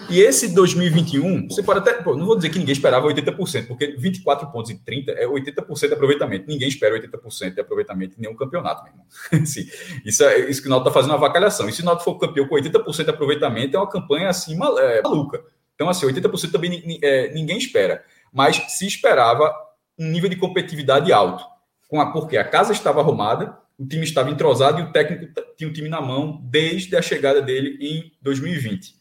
E 0.09 0.19
esse 0.19 0.47
2021, 0.47 1.47
você 1.47 1.61
pode 1.61 1.79
até. 1.79 1.93
Pô, 1.93 2.17
não 2.17 2.25
vou 2.25 2.35
dizer 2.35 2.49
que 2.49 2.57
ninguém 2.57 2.73
esperava 2.73 3.07
80%, 3.07 3.67
porque 3.67 3.95
24 3.95 4.51
pontos 4.51 4.71
e 4.71 4.83
30 4.83 5.11
é 5.11 5.27
80% 5.27 5.87
de 5.87 5.93
aproveitamento. 5.93 6.47
Ninguém 6.47 6.67
espera 6.67 6.99
80% 6.99 7.53
de 7.53 7.61
aproveitamento 7.61 8.17
em 8.17 8.23
nenhum 8.23 8.35
campeonato, 8.35 8.83
meu 8.83 8.93
irmão. 8.93 9.05
isso, 10.03 10.23
é, 10.23 10.49
isso 10.49 10.59
que 10.59 10.67
o 10.67 10.71
Náutico 10.71 10.89
está 10.89 10.99
fazendo 10.99 11.11
uma 11.11 11.17
avacalhação. 11.17 11.69
E 11.69 11.71
se 11.71 11.83
o 11.83 11.85
Náutico 11.85 12.11
for 12.11 12.17
campeão 12.17 12.47
com 12.47 12.55
80% 12.55 13.03
de 13.03 13.09
aproveitamento, 13.11 13.77
é 13.77 13.79
uma 13.79 13.89
campanha 13.89 14.27
assim 14.27 14.57
é, 14.79 15.01
maluca. 15.03 15.43
Então, 15.75 15.87
assim, 15.87 16.07
80% 16.07 16.51
também 16.51 16.99
é, 17.03 17.31
ninguém 17.31 17.59
espera. 17.59 18.03
Mas 18.33 18.57
se 18.69 18.87
esperava 18.87 19.53
um 19.99 20.09
nível 20.09 20.29
de 20.29 20.35
competitividade 20.35 21.13
alto. 21.13 21.45
Com 21.87 22.01
a, 22.01 22.11
porque 22.11 22.37
a 22.37 22.43
casa 22.43 22.73
estava 22.73 23.01
arrumada, 23.01 23.55
o 23.77 23.85
time 23.85 24.03
estava 24.03 24.29
entrosado 24.29 24.79
e 24.79 24.83
o 24.83 24.91
técnico 24.91 25.27
tinha 25.57 25.69
o 25.69 25.73
time 25.73 25.89
na 25.89 26.01
mão 26.01 26.39
desde 26.43 26.95
a 26.95 27.01
chegada 27.01 27.41
dele 27.41 27.77
em 27.81 28.11
2020. 28.21 28.95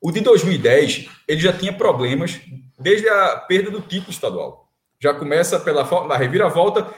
O 0.00 0.10
de 0.10 0.20
2010, 0.20 1.08
ele 1.26 1.40
já 1.40 1.52
tinha 1.52 1.72
problemas 1.72 2.40
desde 2.78 3.08
a 3.08 3.36
perda 3.36 3.70
do 3.70 3.80
título 3.80 4.10
estadual. 4.10 4.68
Já 5.00 5.14
começa 5.14 5.58
pela 5.60 5.84
na 6.06 6.16
reviravolta, 6.16 6.92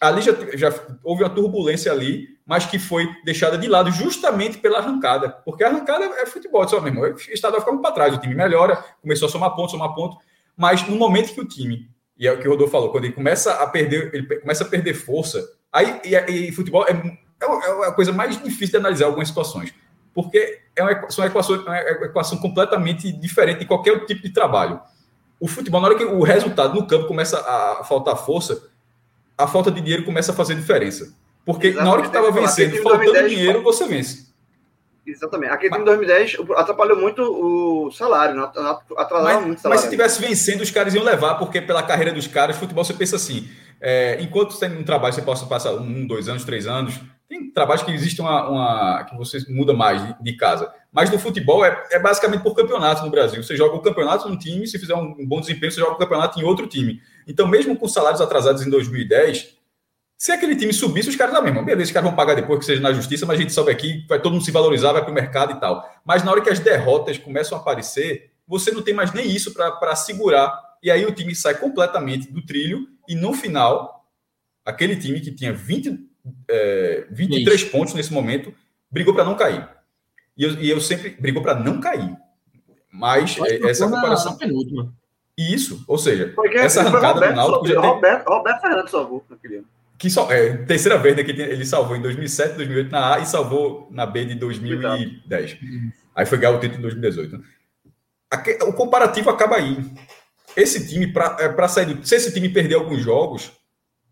ali 0.00 0.22
já, 0.22 0.32
já 0.54 0.72
houve 1.02 1.22
uma 1.22 1.30
turbulência 1.30 1.92
ali, 1.92 2.28
mas 2.46 2.66
que 2.66 2.78
foi 2.78 3.08
deixada 3.24 3.58
de 3.58 3.68
lado 3.68 3.90
justamente 3.90 4.58
pela 4.58 4.78
arrancada, 4.78 5.30
porque 5.44 5.62
a 5.62 5.68
arrancada 5.68 6.04
é 6.04 6.26
futebol, 6.26 6.66
só 6.68 6.80
mesmo. 6.80 7.02
O 7.02 7.16
estadual 7.16 7.60
ficava 7.60 7.80
para 7.80 7.92
trás, 7.92 8.14
o 8.14 8.18
time 8.18 8.34
melhora, 8.34 8.76
começou 9.00 9.28
a 9.28 9.30
somar 9.30 9.54
ponto, 9.54 9.70
somar 9.70 9.94
ponto, 9.94 10.16
mas 10.56 10.86
no 10.88 10.96
momento 10.96 11.32
que 11.32 11.40
o 11.40 11.46
time, 11.46 11.88
e 12.18 12.26
é 12.26 12.32
o 12.32 12.38
que 12.38 12.46
o 12.46 12.50
Rodolfo 12.50 12.72
falou, 12.72 12.90
quando 12.90 13.04
ele 13.04 13.12
começa 13.12 13.54
a 13.54 13.66
perder, 13.66 14.10
ele 14.14 14.40
começa 14.40 14.64
a 14.64 14.68
perder 14.68 14.94
força, 14.94 15.46
Aí, 15.72 16.00
e, 16.04 16.48
e 16.48 16.52
futebol 16.52 16.84
é, 16.86 16.92
é, 16.92 17.84
é 17.84 17.88
a 17.88 17.92
coisa 17.92 18.12
mais 18.12 18.40
difícil 18.42 18.72
de 18.72 18.76
analisar 18.76 19.06
algumas 19.06 19.28
situações, 19.28 19.72
porque 20.14 20.60
é 20.76 20.82
uma, 20.82 20.92
equações, 20.92 21.66
é 21.66 21.96
uma 21.96 22.06
equação 22.06 22.38
completamente 22.38 23.10
diferente 23.12 23.60
de 23.60 23.66
qualquer 23.66 24.04
tipo 24.04 24.22
de 24.22 24.30
trabalho. 24.30 24.80
O 25.40 25.48
futebol, 25.48 25.80
na 25.80 25.88
hora 25.88 25.96
que 25.96 26.04
o 26.04 26.22
resultado 26.22 26.74
no 26.74 26.86
campo 26.86 27.06
começa 27.06 27.38
a 27.38 27.84
faltar 27.84 28.16
força, 28.16 28.70
a 29.36 29.46
falta 29.46 29.70
de 29.70 29.80
dinheiro 29.80 30.04
começa 30.04 30.30
a 30.32 30.34
fazer 30.34 30.54
diferença. 30.54 31.14
Porque 31.44 31.68
Exatamente. 31.68 31.84
na 31.84 31.92
hora 31.92 32.02
que 32.02 32.08
estava 32.08 32.30
vencendo, 32.30 32.76
faltando 32.82 33.12
2010, 33.12 33.30
dinheiro, 33.30 33.62
você 33.62 33.86
vence. 33.86 34.32
Exatamente. 35.04 35.52
Aquele 35.52 35.72
time 35.72 35.84
2010 35.84 36.36
atrapalhou 36.56 36.96
muito 36.96 37.22
o 37.22 37.90
salário, 37.90 38.36
né? 38.36 38.44
atrasava 38.44 39.34
mas, 39.34 39.46
muito 39.46 39.58
o 39.58 39.62
salário. 39.62 39.80
Mas 39.80 39.80
se 39.80 39.90
tivesse 39.90 40.20
vencendo, 40.20 40.60
os 40.60 40.70
caras 40.70 40.94
iam 40.94 41.02
levar, 41.02 41.34
porque 41.34 41.60
pela 41.60 41.82
carreira 41.82 42.12
dos 42.12 42.28
caras, 42.28 42.56
futebol 42.56 42.84
você 42.84 42.94
pensa 42.94 43.16
assim: 43.16 43.50
é, 43.82 44.22
enquanto 44.22 44.56
tem 44.56 44.70
um 44.70 44.84
trabalho, 44.84 45.12
você 45.12 45.22
possa 45.22 45.44
passar 45.44 45.74
um, 45.74 46.06
dois 46.06 46.28
anos, 46.28 46.44
três 46.44 46.68
anos. 46.68 47.00
Tem 47.28 47.50
trabalhos 47.50 47.82
que 47.82 47.90
existe 47.90 48.20
uma, 48.20 48.48
uma 48.48 49.04
que 49.04 49.16
você 49.16 49.44
muda 49.48 49.72
mais 49.72 50.06
de, 50.06 50.22
de, 50.22 50.36
casa. 50.36 50.72
Mas 50.92 51.10
no 51.10 51.18
futebol 51.18 51.64
é, 51.64 51.84
é, 51.90 51.98
basicamente 51.98 52.42
por 52.42 52.54
campeonato 52.54 53.02
no 53.02 53.10
Brasil. 53.10 53.42
Você 53.42 53.56
joga 53.56 53.74
o 53.74 53.80
campeonato 53.80 54.28
num 54.28 54.36
time, 54.36 54.66
se 54.68 54.78
fizer 54.78 54.94
um, 54.94 55.16
um 55.18 55.26
bom 55.26 55.40
desempenho, 55.40 55.72
você 55.72 55.80
joga 55.80 55.94
o 55.94 55.98
campeonato 55.98 56.38
em 56.38 56.44
outro 56.44 56.68
time. 56.68 57.00
Então, 57.26 57.48
mesmo 57.48 57.76
com 57.76 57.88
salários 57.88 58.20
atrasados 58.20 58.64
em 58.64 58.70
2010, 58.70 59.56
se 60.16 60.30
aquele 60.30 60.54
time 60.54 60.72
subisse, 60.72 61.08
os 61.08 61.16
caras 61.16 61.34
da 61.34 61.42
mesma, 61.42 61.62
beleza, 61.62 61.88
os 61.88 61.92
caras 61.92 62.08
vão 62.08 62.16
pagar 62.16 62.36
depois 62.36 62.60
que 62.60 62.64
seja 62.64 62.80
na 62.80 62.92
justiça, 62.92 63.26
mas 63.26 63.36
a 63.36 63.42
gente 63.42 63.52
sobe 63.52 63.72
aqui, 63.72 64.06
vai 64.08 64.20
todo 64.20 64.32
mundo 64.32 64.44
se 64.44 64.52
valorizar, 64.52 64.92
vai 64.92 65.02
para 65.02 65.10
o 65.10 65.14
mercado 65.14 65.52
e 65.52 65.58
tal. 65.58 65.84
Mas 66.04 66.22
na 66.22 66.30
hora 66.30 66.40
que 66.40 66.50
as 66.50 66.60
derrotas 66.60 67.18
começam 67.18 67.58
a 67.58 67.60
aparecer, 67.60 68.30
você 68.46 68.70
não 68.70 68.82
tem 68.82 68.94
mais 68.94 69.12
nem 69.12 69.28
isso 69.28 69.52
para 69.52 69.96
segurar. 69.96 70.71
E 70.82 70.90
aí 70.90 71.04
o 71.06 71.12
time 71.12 71.34
sai 71.34 71.54
completamente 71.54 72.30
do 72.30 72.44
trilho 72.44 72.88
e 73.08 73.14
no 73.14 73.32
final, 73.32 74.04
aquele 74.64 74.96
time 74.96 75.20
que 75.20 75.30
tinha 75.30 75.52
20, 75.52 76.08
é, 76.48 77.06
23 77.10 77.60
Isso. 77.60 77.70
pontos 77.70 77.94
nesse 77.94 78.12
momento, 78.12 78.52
brigou 78.90 79.14
para 79.14 79.24
não 79.24 79.36
cair. 79.36 79.68
E 80.36 80.44
eu, 80.44 80.50
e 80.54 80.70
eu 80.70 80.80
sempre 80.80 81.10
brigou 81.10 81.42
para 81.42 81.54
não 81.54 81.80
cair. 81.80 82.16
Mas 82.90 83.38
é, 83.38 83.70
essa 83.70 83.88
comparação. 83.88 84.36
penúltima. 84.36 84.92
Isso, 85.36 85.82
ou 85.88 85.96
seja, 85.96 86.30
Porque 86.34 86.58
essa 86.58 86.80
arrancada 86.80 87.14
Roberto, 87.14 87.30
do 87.30 87.36
Náutico 87.36 87.68
já 87.68 87.80
Roberto, 87.80 88.24
tem... 88.24 88.34
Roberto 88.34 88.60
Fernandes 88.60 88.90
salvou 88.90 89.24
naquele 89.30 89.64
Que 89.96 90.10
só, 90.10 90.30
é, 90.30 90.58
terceira 90.58 90.98
vez 90.98 91.16
né, 91.16 91.24
que 91.24 91.30
ele 91.30 91.64
salvou 91.64 91.96
em 91.96 92.02
2007, 92.02 92.56
2008 92.56 92.90
na 92.90 93.14
A 93.14 93.20
e 93.20 93.26
salvou 93.26 93.88
na 93.90 94.04
B 94.04 94.26
de 94.26 94.34
2010. 94.34 95.58
Aí 96.14 96.26
foi 96.26 96.38
ganhar 96.38 96.54
o 96.54 96.60
título 96.60 96.80
em 96.80 96.82
2018. 96.82 97.42
O 98.66 98.72
comparativo 98.74 99.30
acaba 99.30 99.56
aí 99.56 99.78
esse 100.56 100.86
time, 100.86 101.12
para 101.12 101.36
é, 101.40 101.68
sair 101.68 101.86
do, 101.86 102.06
se 102.06 102.14
esse 102.14 102.32
time 102.32 102.48
perder 102.48 102.76
alguns 102.76 103.00
jogos, 103.00 103.52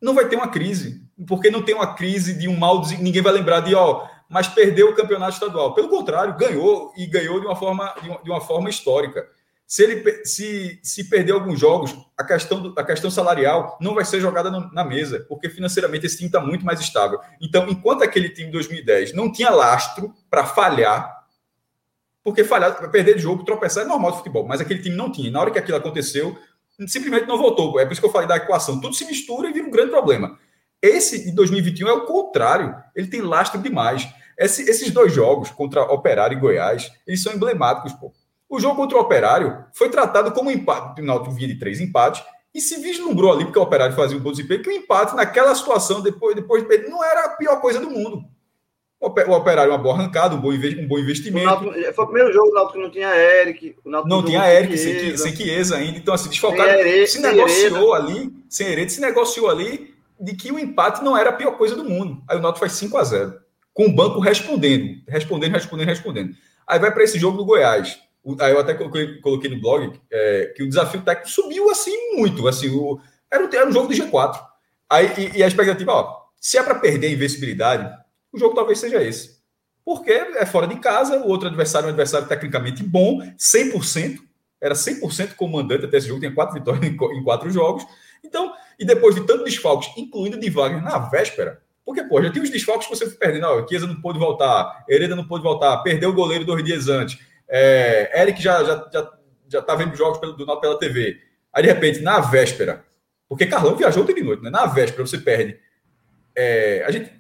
não 0.01 0.15
vai 0.15 0.29
ter 0.29 0.37
uma 0.37 0.49
crise. 0.49 1.03
Porque 1.27 1.51
não 1.51 1.63
tem 1.63 1.75
uma 1.75 1.95
crise 1.95 2.39
de 2.39 2.49
um 2.49 2.57
mal. 2.57 2.83
Ninguém 2.99 3.23
vai 3.23 3.33
lembrar 3.33 3.61
de, 3.61 3.75
ó, 3.75 4.07
mas 4.29 4.49
perdeu 4.49 4.89
o 4.89 4.95
campeonato 4.95 5.35
estadual. 5.35 5.75
Pelo 5.75 5.89
contrário, 5.89 6.37
ganhou 6.37 6.93
e 6.97 7.07
ganhou 7.07 7.41
de 7.41 7.47
uma 7.47 7.57
forma, 7.57 7.95
de 8.01 8.09
uma, 8.09 8.23
de 8.23 8.31
uma 8.31 8.41
forma 8.41 8.71
histórica. 8.71 9.27
Se 9.67 9.85
ele 9.85 10.25
se, 10.25 10.81
se 10.83 11.09
perder 11.09 11.33
alguns 11.33 11.61
jogos, 11.61 11.95
a 12.19 12.25
questão, 12.25 12.75
a 12.77 12.83
questão 12.83 13.11
salarial 13.11 13.79
não 13.81 13.95
vai 13.95 14.05
ser 14.05 14.21
jogada 14.21 14.51
no, 14.51 14.73
na 14.73 14.83
mesa, 14.83 15.25
porque 15.29 15.49
financeiramente 15.49 16.07
esse 16.07 16.17
time 16.17 16.29
está 16.29 16.41
muito 16.41 16.65
mais 16.65 16.81
estável. 16.81 17.21
Então, 17.41 17.69
enquanto 17.69 18.03
aquele 18.03 18.31
time 18.31 18.47
de 18.47 18.53
2010 18.53 19.13
não 19.13 19.31
tinha 19.31 19.51
lastro 19.51 20.13
para 20.29 20.45
falhar, 20.45 21.20
porque 22.23 22.45
falhar, 22.45 22.91
perder 22.91 23.17
de 23.17 23.23
jogo, 23.23 23.45
tropeçar 23.45 23.85
é 23.85 23.87
normal 23.87 24.13
de 24.13 24.19
futebol, 24.19 24.47
mas 24.47 24.61
aquele 24.61 24.83
time 24.83 24.97
não 24.97 25.11
tinha. 25.11 25.31
Na 25.31 25.41
hora 25.41 25.51
que 25.51 25.59
aquilo 25.59 25.77
aconteceu, 25.77 26.37
simplesmente 26.87 27.27
não 27.27 27.39
voltou. 27.39 27.79
É 27.81 27.85
por 27.85 27.93
isso 27.93 28.01
que 28.01 28.07
eu 28.07 28.13
falei 28.13 28.29
da 28.29 28.37
equação. 28.37 28.81
Tudo 28.81 28.95
se 28.95 29.05
mistura 29.05 29.49
e 29.49 29.53
vira 29.53 29.67
um 29.67 29.71
grande 29.71 29.91
problema. 29.91 30.39
Esse 30.83 31.25
de 31.25 31.33
2021 31.33 31.89
é 31.89 31.93
o 31.93 32.07
contrário. 32.07 32.75
Ele 32.95 33.07
tem 33.07 33.21
lastro 33.21 33.61
demais. 33.61 34.09
Esse, 34.39 34.63
esses 34.63 34.91
dois 34.91 35.13
jogos 35.13 35.51
contra 35.51 35.83
Operário 35.83 36.37
e 36.37 36.41
Goiás, 36.41 36.91
eles 37.07 37.23
são 37.23 37.33
emblemáticos, 37.33 37.93
pô. 37.93 38.13
O 38.49 38.59
jogo 38.59 38.77
contra 38.77 38.97
o 38.97 39.01
Operário 39.01 39.65
foi 39.73 39.91
tratado 39.91 40.33
como 40.33 40.49
um 40.49 40.53
empate. 40.53 41.01
O 41.01 41.05
Náutico 41.05 41.35
vinha 41.35 41.49
de 41.49 41.59
três 41.59 41.81
empates 41.81 42.23
e 42.53 42.61
se 42.61 42.81
vislumbrou 42.81 43.33
ali, 43.33 43.45
porque 43.45 43.59
o 43.59 43.63
Operário 43.63 43.95
fazia 43.95 44.17
um 44.17 44.21
bom 44.21 44.33
desempenho, 44.33 44.63
que 44.63 44.69
o 44.69 44.73
empate 44.73 45.15
naquela 45.15 45.55
situação, 45.55 46.01
depois, 46.01 46.35
depois 46.35 46.65
não 46.89 47.05
era 47.05 47.27
a 47.27 47.29
pior 47.31 47.61
coisa 47.61 47.79
do 47.79 47.91
mundo. 47.91 48.25
O 49.01 49.07
Operário, 49.07 49.73
uma 49.73 49.79
boa 49.79 49.95
arrancada, 49.95 50.35
um 50.35 50.41
bom, 50.41 50.53
um 50.53 50.87
bom 50.87 50.99
investimento. 50.99 51.47
Náutico, 51.47 51.95
foi 51.95 52.05
o 52.05 52.09
primeiro 52.09 52.33
jogo, 52.35 52.51
o 52.51 52.55
Náutico 52.55 52.79
não 52.79 52.91
tinha 52.91 53.09
Eric. 53.17 53.75
não 53.87 54.23
tinha 54.23 54.47
Eric, 54.53 54.77
sem, 54.77 55.17
sem 55.17 55.35
Chiesa 55.35 55.77
ainda. 55.77 55.97
Então, 55.97 56.13
assim, 56.13 56.29
desfalcado, 56.29 56.71
se 57.07 57.19
negociou 57.19 57.95
ali, 57.95 58.31
sem 58.47 58.67
Hereda, 58.67 58.91
se 58.91 59.01
negociou 59.01 59.49
ali 59.49 59.95
de 60.21 60.37
que 60.37 60.53
o 60.53 60.59
empate 60.59 61.03
não 61.03 61.17
era 61.17 61.31
a 61.31 61.33
pior 61.33 61.53
coisa 61.53 61.75
do 61.75 61.83
mundo. 61.83 62.23
Aí 62.29 62.37
o 62.37 62.43
Náutico 62.43 62.61
faz 62.61 62.73
5 62.73 62.99
a 62.99 63.05
0 63.05 63.41
com 63.73 63.87
o 63.87 63.93
banco 63.93 64.21
respondendo, 64.21 65.01
respondendo, 65.09 65.53
respondendo, 65.55 65.89
respondendo. 65.89 66.35
Aí 66.67 66.79
vai 66.79 66.93
para 66.93 67.03
esse 67.03 67.19
jogo 67.19 67.39
do 67.39 67.45
Goiás. 67.47 67.99
Aí 68.39 68.53
eu 68.53 68.61
até 68.61 68.75
coloquei, 68.75 69.19
coloquei 69.21 69.49
no 69.49 69.61
blog 69.63 69.99
é, 70.13 70.53
que 70.55 70.63
o 70.63 70.69
desafio 70.69 71.01
técnico 71.01 71.31
subiu 71.31 71.71
assim 71.71 72.17
muito. 72.17 72.47
Assim, 72.47 72.69
o, 72.69 73.01
era, 73.31 73.43
um, 73.43 73.49
era 73.51 73.67
um 73.67 73.73
jogo 73.73 73.93
de 73.93 74.03
G4. 74.03 74.39
Aí, 74.91 75.11
e, 75.17 75.39
e 75.39 75.43
a 75.43 75.49
expectativa, 75.49 75.93
ó, 75.93 76.21
se 76.39 76.59
é 76.59 76.63
para 76.63 76.75
perder 76.75 77.07
a 77.07 77.13
invencibilidade, 77.13 77.91
o 78.33 78.39
jogo 78.39 78.55
talvez 78.55 78.79
seja 78.79 79.03
esse. 79.03 79.41
Porque 79.85 80.11
é 80.11 80.47
fora 80.47 80.67
de 80.67 80.77
casa, 80.77 81.19
o 81.19 81.29
outro 81.29 81.49
adversário 81.49 81.87
é 81.87 81.89
um 81.89 81.91
adversário 81.91 82.29
tecnicamente 82.29 82.83
bom, 82.83 83.21
100%, 83.37 84.19
era 84.61 84.75
100% 84.75 85.35
comandante 85.35 85.87
até 85.87 85.97
esse 85.97 86.09
jogo, 86.09 86.21
tinha 86.21 86.35
quatro 86.35 86.55
vitórias 86.55 86.85
em 86.85 87.25
quatro 87.25 87.51
jogos. 87.51 87.87
Então, 88.23 88.53
e 88.79 88.85
depois 88.85 89.15
de 89.15 89.23
tantos 89.27 89.45
desfalques, 89.45 89.91
incluindo 89.97 90.39
de 90.39 90.51
Wagner 90.51 90.83
na 90.83 90.99
véspera, 90.99 91.61
porque, 91.85 92.05
pô, 92.05 92.23
já 92.23 92.31
tinha 92.31 92.45
os 92.45 92.51
desfalques 92.51 92.87
que 92.87 92.95
você 92.95 93.07
foi 93.07 93.17
perdendo. 93.17 93.43
Não, 93.43 93.67
Chiesa 93.67 93.87
não 93.87 94.01
pôde 94.01 94.19
voltar, 94.19 94.85
Hereda 94.89 95.17
não 95.17 95.27
pôde 95.27 95.43
voltar, 95.43 95.77
perdeu 95.79 96.11
o 96.11 96.13
goleiro 96.13 96.45
dois 96.45 96.63
dias 96.63 96.89
antes. 96.89 97.19
É, 97.49 98.23
Eric 98.23 98.41
já, 98.41 98.63
já, 98.63 98.89
já, 98.93 99.13
já 99.49 99.63
tá 99.63 99.75
vendo 99.75 99.97
jogos 99.97 100.19
pelo, 100.19 100.35
do 100.35 100.47
Náutico 100.47 100.63
pela 100.63 100.79
TV. 100.79 101.19
Aí, 101.53 101.65
de 101.65 101.69
repente, 101.69 102.01
na 102.01 102.21
véspera, 102.21 102.85
porque 103.29 103.45
Carlão 103.47 103.75
viajou 103.75 104.05
ontem 104.05 104.15
de 104.15 104.23
noite, 104.23 104.43
né? 104.43 104.51
Na 104.51 104.67
véspera 104.67 105.05
você 105.05 105.19
perde. 105.19 105.59
É, 106.37 106.85
a 106.87 106.91
gente 106.93 107.11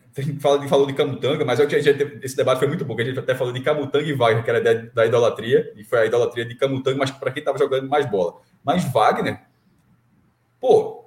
fala, 0.41 0.67
falou 0.69 0.87
de 0.87 0.95
Camutanga, 0.95 1.45
mas 1.45 1.61
é 1.61 1.67
que 1.67 1.77
a 1.77 1.81
gente, 1.81 2.19
esse 2.23 2.37
debate 2.37 2.59
foi 2.59 2.69
muito 2.69 2.85
bom, 2.85 2.97
que 2.97 3.03
a 3.03 3.05
gente 3.05 3.19
até 3.19 3.35
falou 3.35 3.53
de 3.53 3.61
Camutanga 3.61 4.05
e 4.05 4.13
Wagner, 4.13 4.45
que 4.45 4.51
era 4.51 4.61
da, 4.61 4.75
da 4.75 5.07
idolatria, 5.07 5.73
e 5.77 5.85
foi 5.85 6.01
a 6.01 6.07
idolatria 6.07 6.45
de 6.45 6.55
Camutanga, 6.55 6.99
mas 6.99 7.11
para 7.11 7.31
quem 7.31 7.41
estava 7.41 7.59
jogando 7.59 7.89
mais 7.89 8.07
bola. 8.07 8.41
Mas 8.65 8.85
Wagner, 8.85 9.41
pô, 10.61 11.01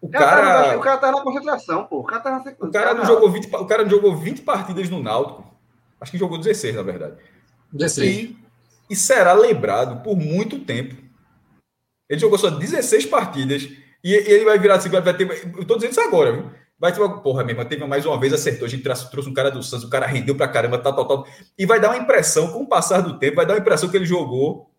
o 0.00 0.08
cara. 0.08 0.78
O 0.78 0.80
cara 0.80 0.98
tá 0.98 1.12
na 1.12 1.20
concentração, 1.20 1.84
pô. 1.84 2.00
O 2.00 2.04
cara 2.04 2.22
tá 2.22 2.30
na 2.30 2.66
O 2.66 2.70
cara 2.70 2.94
não 2.94 3.04
jogou 3.04 3.30
20, 3.30 3.54
o 3.54 3.66
cara 3.66 3.82
não 3.82 3.90
jogou 3.90 4.16
20 4.16 4.42
partidas 4.42 4.88
no 4.88 5.02
Náutico. 5.02 5.44
Acho 6.00 6.12
que 6.12 6.18
jogou 6.18 6.38
16, 6.38 6.74
na 6.74 6.82
verdade. 6.82 7.16
16. 7.72 8.08
E, 8.08 8.38
e 8.88 8.96
será 8.96 9.34
lembrado 9.34 10.02
por 10.02 10.16
muito 10.16 10.58
tempo. 10.60 10.96
Ele 12.08 12.18
jogou 12.18 12.38
só 12.38 12.50
16 12.50 13.06
partidas 13.06 13.68
e, 14.02 14.10
e 14.10 14.14
ele 14.14 14.44
vai 14.44 14.58
virar 14.58 14.76
assim, 14.76 14.88
vai 14.88 15.02
ter. 15.14 15.28
Eu 15.56 15.64
tô 15.66 15.74
dizendo 15.74 15.92
isso 15.92 16.00
agora, 16.00 16.32
viu? 16.32 16.50
Vai 16.80 16.92
ter 16.92 17.00
uma. 17.00 17.20
Porra, 17.20 17.44
mesmo, 17.44 17.62
teve 17.66 17.84
mais 17.84 18.06
uma 18.06 18.18
vez, 18.18 18.32
acertou. 18.32 18.64
A 18.64 18.68
gente 18.68 18.82
trouxe 18.82 19.28
um 19.28 19.34
cara 19.34 19.50
do 19.50 19.62
Santos, 19.62 19.84
o 19.84 19.90
cara 19.90 20.06
rendeu 20.06 20.34
pra 20.34 20.48
caramba, 20.48 20.78
tal, 20.78 20.94
tal, 20.94 21.06
tal. 21.06 21.26
E 21.58 21.66
vai 21.66 21.78
dar 21.78 21.90
uma 21.90 21.98
impressão, 21.98 22.50
com 22.50 22.62
o 22.62 22.66
passar 22.66 23.02
do 23.02 23.18
tempo, 23.18 23.36
vai 23.36 23.44
dar 23.44 23.52
uma 23.52 23.60
impressão 23.60 23.90
que 23.90 23.96
ele 23.96 24.06
jogou 24.06 24.70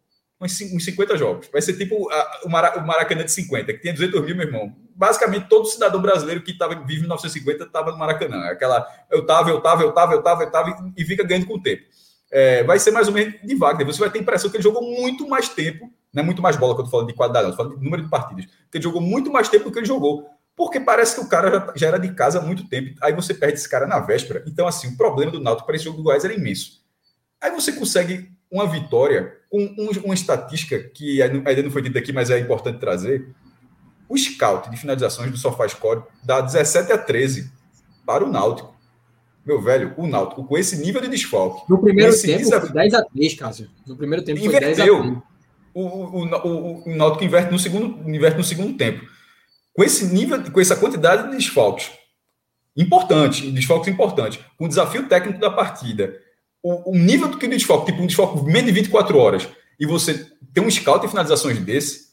uns 0.41 0.58
50 0.58 1.16
jogos. 1.16 1.47
Vai 1.54 1.62
ser 1.62 1.78
tipo 1.78 2.10
o 2.43 2.49
Maracanã 2.49 3.24
de 3.24 3.32
50, 3.32 3.74
que 3.74 3.80
tinha 3.80 3.93
200 3.93 4.20
mil, 4.26 4.36
meu 4.36 4.47
irmão. 4.47 4.76
Basicamente, 4.95 5.47
todo 5.47 5.68
cidadão 5.68 6.02
brasileiro 6.02 6.41
que 6.41 6.58
tava, 6.58 6.74
vive 6.74 6.95
em 6.95 7.02
1950 7.02 7.66
estava 7.66 7.91
no 7.91 7.99
Maracanã. 7.99 8.45
Aquela, 8.47 8.88
eu 9.12 9.24
tava, 9.24 9.52
eu 9.52 9.62
tava, 9.62 9.84
eu 9.84 9.91
tava, 9.91 10.14
eu 10.14 10.24
tava, 10.24 10.43
eu 10.43 10.52
tava, 10.52 10.91
e 10.97 11.06
fica 11.06 11.24
ganhando 11.24 11.45
com 11.45 11.54
o 11.54 11.62
tempo. 11.62 11.84
É, 12.32 12.64
vai 12.64 12.80
ser 12.80 12.89
mais 12.89 13.08
ou 13.08 13.14
menos 13.14 13.36
de 13.43 13.56
Wagner. 13.56 13.86
Você 13.86 13.99
vai 13.99 14.10
ter 14.10 14.18
a 14.18 14.22
impressão 14.24 14.49
que 14.49 14.58
ele 14.58 14.64
jogou 14.64 14.82
muito 14.82 15.28
mais 15.28 15.49
tempo, 15.49 15.91
não 16.12 16.24
é 16.24 16.26
muito 16.26 16.41
mais 16.41 16.56
bola 16.56 16.74
que 16.74 16.82
eu 16.82 16.86
tô 16.86 16.91
falando 16.91 17.08
de 17.08 17.14
qualidade, 17.14 17.43
não, 17.43 17.52
eu 17.52 17.56
tô 17.56 17.64
falando 17.64 17.78
de 17.78 17.84
número 17.84 18.04
de 18.04 18.10
partidas, 18.10 18.45
que 18.45 18.78
ele 18.78 18.84
jogou 18.84 19.02
muito 19.02 19.32
mais 19.32 19.47
tempo 19.47 19.66
do 19.66 19.72
que 19.72 19.78
ele 19.78 19.86
jogou. 19.86 20.28
Porque 20.62 20.80
parece 20.80 21.16
que 21.16 21.22
o 21.22 21.28
cara 21.28 21.74
já, 21.76 21.88
era 21.88 21.97
de 21.97 22.14
casa 22.14 22.38
há 22.38 22.41
muito 22.43 22.68
tempo. 22.68 22.95
Aí 23.01 23.14
você 23.14 23.34
perde 23.34 23.55
esse 23.55 23.68
cara 23.68 23.88
na 23.88 23.99
véspera. 23.99 24.43
Então, 24.45 24.68
assim, 24.68 24.89
o 24.89 24.95
problema 24.95 25.32
do 25.32 25.39
Náutico 25.39 25.66
para 25.66 25.76
esse 25.76 25.86
jogo 25.86 25.97
do 25.97 26.03
Goiás 26.03 26.24
era 26.24 26.36
imenso. 26.36 26.84
Aí 27.41 27.49
você 27.49 27.72
consegue 27.72 28.30
uma 28.51 28.68
vitória 28.68 29.38
com 29.49 29.57
um, 29.57 29.89
uma 30.05 30.14
estatística 30.14 30.78
que 30.78 31.20
ainda 31.20 31.64
não 31.64 31.72
foi 31.72 31.82
dita 31.82 31.97
aqui, 31.97 32.14
mas 32.14 32.30
é 32.30 32.38
importante 32.38 32.78
trazer. 32.78 33.28
O 34.07 34.16
scout 34.16 34.70
de 34.70 34.78
finalizações 34.78 35.32
do 35.32 35.38
SofaScore 35.38 36.03
dá 36.24 36.39
17 36.41 36.91
a 36.91 36.97
13 36.99 37.51
para 38.05 38.24
o 38.24 38.32
Náutico. 38.32 38.72
Meu 39.43 39.59
velho, 39.59 39.95
o 39.97 40.05
Náutico 40.05 40.45
com 40.45 40.55
esse 40.59 40.78
nível 40.78 41.01
de 41.01 41.07
desfalque. 41.07 41.64
No 41.68 41.82
primeiro 41.82 42.16
tempo, 42.16 42.38
desaf... 42.38 42.68
foi 42.68 42.76
10 42.76 42.93
a 42.93 43.03
3, 43.03 43.34
Cássio. 43.34 43.68
No 43.88 43.97
primeiro 43.97 44.24
tempo, 44.24 44.39
foi 44.39 44.59
10 44.59 44.80
a 44.80 44.84
3. 44.84 44.95
O, 45.74 45.82
o, 45.82 46.24
o, 46.24 46.84
o 46.88 46.95
Náutico 46.95 47.24
inverte 47.24 47.51
no, 47.51 47.57
segundo, 47.57 48.07
inverte 48.07 48.38
no 48.38 48.43
segundo 48.43 48.78
tempo. 48.78 49.09
Com 49.74 49.84
esse 49.84 50.06
nível, 50.06 50.42
com 50.52 50.60
essa 50.60 50.76
quantidade 50.76 51.30
de 51.30 51.38
desfalques 51.38 51.92
importante, 52.76 53.52
desfalques 53.52 53.92
importantes, 53.92 54.40
com 54.58 54.66
o 54.66 54.68
desafio 54.68 55.08
técnico 55.08 55.40
da 55.40 55.50
partida, 55.50 56.18
o, 56.64 56.92
o 56.92 56.98
nível 56.98 57.28
do 57.28 57.38
que 57.38 57.48
de 57.48 57.58
desfoque, 57.58 57.92
tipo 57.92 58.02
um 58.02 58.08
desfoque 58.08 58.44
menos 58.46 58.66
de 58.66 58.72
24 58.72 59.18
horas, 59.18 59.48
e 59.80 59.86
você 59.86 60.28
tem 60.54 60.64
um 60.64 60.70
scout 60.70 61.06
em 61.06 61.10
finalizações 61.10 61.60
desse, 61.60 62.12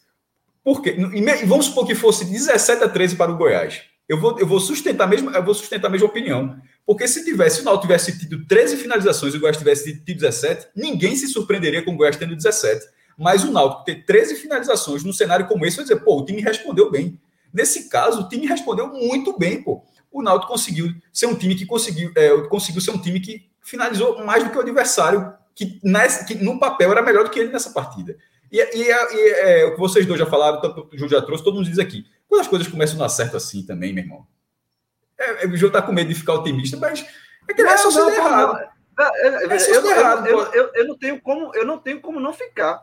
porque 0.65 0.91
e 0.91 1.47
vamos 1.47 1.67
supor 1.67 1.87
que 1.87 1.95
fosse 1.95 2.25
17 2.25 2.85
a 2.85 2.89
13 2.89 3.17
para 3.17 3.31
o 3.31 3.37
Goiás. 3.37 3.83
Eu 4.09 4.19
vou, 4.19 4.39
eu 4.39 4.47
vou 4.47 4.59
sustentar 4.59 5.07
mesmo, 5.07 5.31
eu 5.31 5.45
vou 5.45 5.55
sustentar 5.55 5.89
a 5.89 5.91
mesma 5.91 6.09
opinião. 6.09 6.57
Porque 6.87 7.07
se 7.07 7.23
tivesse, 7.25 7.61
o 7.61 7.65
Náutico 7.65 7.87
tivesse 7.87 8.19
tido 8.19 8.47
13 8.47 8.79
finalizações 8.79 9.35
e 9.35 9.37
o 9.37 9.41
Goiás 9.41 9.59
tivesse 9.59 10.03
tido 10.03 10.19
17, 10.19 10.69
ninguém 10.75 11.15
se 11.15 11.29
surpreenderia 11.29 11.83
com 11.83 11.93
o 11.93 11.97
Goiás 11.97 12.17
tendo 12.17 12.35
17. 12.35 12.87
Mas 13.19 13.45
o 13.45 13.53
Náutico 13.53 13.85
ter 13.85 14.07
13 14.07 14.37
finalizações 14.37 15.05
num 15.05 15.13
cenário 15.13 15.47
como 15.47 15.67
esse, 15.67 15.77
vai 15.77 15.85
dizer, 15.85 16.01
pô, 16.01 16.21
o 16.21 16.25
time 16.25 16.41
respondeu 16.41 16.91
bem. 16.91 17.19
Nesse 17.53 17.89
caso, 17.89 18.23
o 18.23 18.29
time 18.29 18.47
respondeu 18.47 18.89
muito 18.89 19.39
bem, 19.39 19.63
pô. 19.63 19.85
O 20.11 20.23
Náutico 20.23 20.53
conseguiu 20.53 20.95
ser 21.13 21.27
um 21.27 21.35
time 21.35 21.55
que 21.55 21.67
conseguiu, 21.67 22.13
é, 22.17 22.31
conseguiu 22.49 22.81
ser 22.81 22.91
um 22.91 22.99
time 22.99 23.21
que 23.21 23.49
finalizou 23.63 24.25
mais 24.25 24.45
do 24.45 24.51
que 24.51 24.57
o 24.57 24.61
adversário, 24.61 25.33
que, 25.55 25.79
nessa, 25.83 26.25
que 26.25 26.35
no 26.35 26.59
papel 26.59 26.91
era 26.93 27.03
melhor 27.03 27.25
do 27.25 27.31
que 27.31 27.39
ele 27.39 27.53
nessa 27.53 27.71
partida. 27.71 28.17
E, 28.51 28.59
e, 28.59 28.83
e 28.83 29.31
é, 29.31 29.65
o 29.67 29.75
que 29.75 29.79
vocês 29.79 30.07
dois 30.07 30.19
já 30.19 30.27
falaram, 30.27 30.61
tanto 30.61 30.89
o 30.91 30.99
Ju 30.99 31.09
já 31.09 31.21
trouxe, 31.21 31.45
todo 31.45 31.57
mundo 31.57 31.69
diz 31.69 31.79
aqui. 31.79 32.07
Quando 32.29 32.41
as 32.41 32.49
coisas 32.49 32.69
começam 32.69 32.97
a 32.97 33.01
dar 33.01 33.09
certo 33.09 33.37
assim 33.37 33.65
também, 33.65 33.93
meu 33.93 34.05
irmão. 34.05 34.27
É, 35.19 35.45
é 35.45 35.47
o 35.47 35.57
Ju 35.57 35.71
tá 35.71 35.83
com 35.83 35.93
medo 35.93 36.09
de 36.09 36.15
ficar 36.15 36.35
otimista, 36.35 36.77
mas 36.77 37.05
é 37.49 37.55
que 37.55 37.63
não, 37.63 37.71
é 37.71 37.77
só 37.77 37.91
não, 37.91 38.11
errado. 38.11 38.69
Não, 38.97 39.17
eu, 39.17 39.91
errado, 39.91 40.27
eu, 40.27 40.39
eu, 40.53 40.71
eu, 40.75 40.89
não 40.89 40.99
tenho 40.99 41.21
como, 41.21 41.55
eu 41.55 41.65
não 41.65 41.79
tenho 41.79 42.01
como 42.01 42.19
não 42.19 42.33
ficar. 42.33 42.83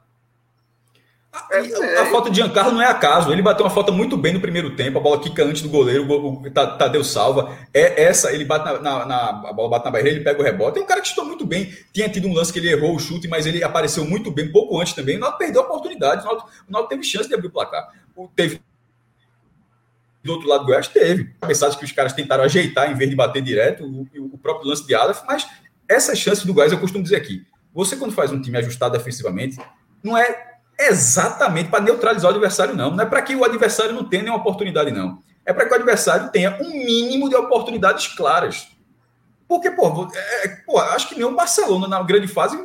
É, 1.52 1.98
a, 1.98 2.04
a 2.04 2.06
falta 2.08 2.30
de 2.30 2.38
Giancarlo 2.38 2.72
não 2.72 2.82
é 2.82 2.88
acaso. 2.88 3.32
Ele 3.32 3.42
bateu 3.42 3.66
uma 3.66 3.72
falta 3.72 3.92
muito 3.92 4.18
bem 4.18 4.34
no 4.34 4.40
primeiro 4.40 4.76
tempo. 4.76 4.98
A 4.98 5.02
bola 5.02 5.20
quica 5.20 5.44
antes 5.44 5.62
do 5.62 5.70
goleiro. 5.70 6.10
O 6.10 6.50
Tadeu 6.52 7.04
salva. 7.04 7.58
É 7.74 8.04
essa. 8.04 8.32
Ele 8.32 8.46
bate 8.46 8.66
na, 8.66 8.80
na, 8.80 9.06
na, 9.06 9.30
a 9.50 9.54
bola 9.54 9.70
bate 9.70 9.86
na 9.86 9.92
barreira. 9.92 10.18
Ele 10.18 10.24
pega 10.24 10.40
o 10.40 10.44
rebote. 10.44 10.80
É 10.80 10.82
um 10.82 10.86
cara 10.86 11.02
que 11.02 11.08
chutou 11.08 11.26
muito 11.26 11.46
bem. 11.46 11.74
Tinha 11.94 12.10
tido 12.10 12.28
um 12.28 12.34
lance 12.34 12.52
que 12.52 12.60
ele 12.60 12.72
errou 12.72 12.96
o 12.96 13.00
chute, 13.00 13.28
mas 13.28 13.46
ele 13.46 13.64
apareceu 13.64 14.06
muito 14.06 14.32
bem 14.32 14.52
pouco 14.52 14.80
antes 14.80 14.94
também. 14.94 15.18
O 15.18 15.20
Náutico 15.20 15.40
perdeu 15.40 15.62
a 15.62 15.66
oportunidade. 15.66 16.26
O 16.26 16.72
Náutico, 16.72 16.90
teve 16.90 17.04
chance 17.04 17.28
de 17.28 17.36
abrir 17.36 17.48
o 17.48 17.52
placar. 17.52 17.90
O, 18.16 18.28
teve 18.28 18.62
do 20.24 20.34
outro 20.34 20.50
lado 20.50 20.62
do 20.62 20.68
Goiás 20.68 20.88
teve. 20.88 21.32
Mensagem 21.46 21.78
que 21.78 21.86
os 21.86 21.92
caras 21.92 22.14
tentaram 22.14 22.44
ajeitar 22.44 22.92
em 22.92 22.96
vez 22.96 23.10
de 23.10 23.16
bater 23.16 23.42
direto. 23.42 23.86
O, 23.86 24.08
o 24.34 24.38
próprio 24.38 24.70
lance 24.70 24.86
de 24.86 24.96
Aleph. 24.96 25.22
Mas 25.28 25.48
essa 25.88 26.16
chance 26.16 26.46
do 26.46 26.54
Goiás 26.54 26.72
eu 26.72 26.80
costumo 26.80 27.04
dizer 27.04 27.18
aqui. 27.18 27.46
Você 27.74 27.96
quando 27.96 28.14
faz 28.14 28.32
um 28.32 28.42
time 28.42 28.58
ajustado 28.58 28.98
defensivamente, 28.98 29.58
não 30.02 30.18
é 30.18 30.55
exatamente 30.80 31.70
para 31.70 31.84
neutralizar 31.84 32.30
o 32.32 32.34
adversário, 32.34 32.76
não. 32.76 32.92
Não 32.92 33.04
é 33.04 33.06
para 33.06 33.22
que 33.22 33.36
o 33.36 33.44
adversário 33.44 33.94
não 33.94 34.04
tenha 34.04 34.24
nenhuma 34.24 34.42
oportunidade, 34.42 34.92
não. 34.92 35.20
É 35.46 35.54
para 35.54 35.66
que 35.66 35.72
o 35.72 35.76
adversário 35.76 36.32
tenha 36.32 36.58
um 36.62 36.70
mínimo 36.70 37.30
de 37.30 37.36
oportunidades 37.36 38.08
claras. 38.08 38.68
Porque, 39.48 39.70
pô, 39.70 40.10
é, 40.14 40.46
é 40.46 40.48
pô 40.66 40.80
acho 40.80 41.10
que 41.10 41.16
nem 41.16 41.24
o 41.24 41.36
Barcelona 41.36 41.88
na 41.88 42.02
grande 42.02 42.28
fase 42.28 42.58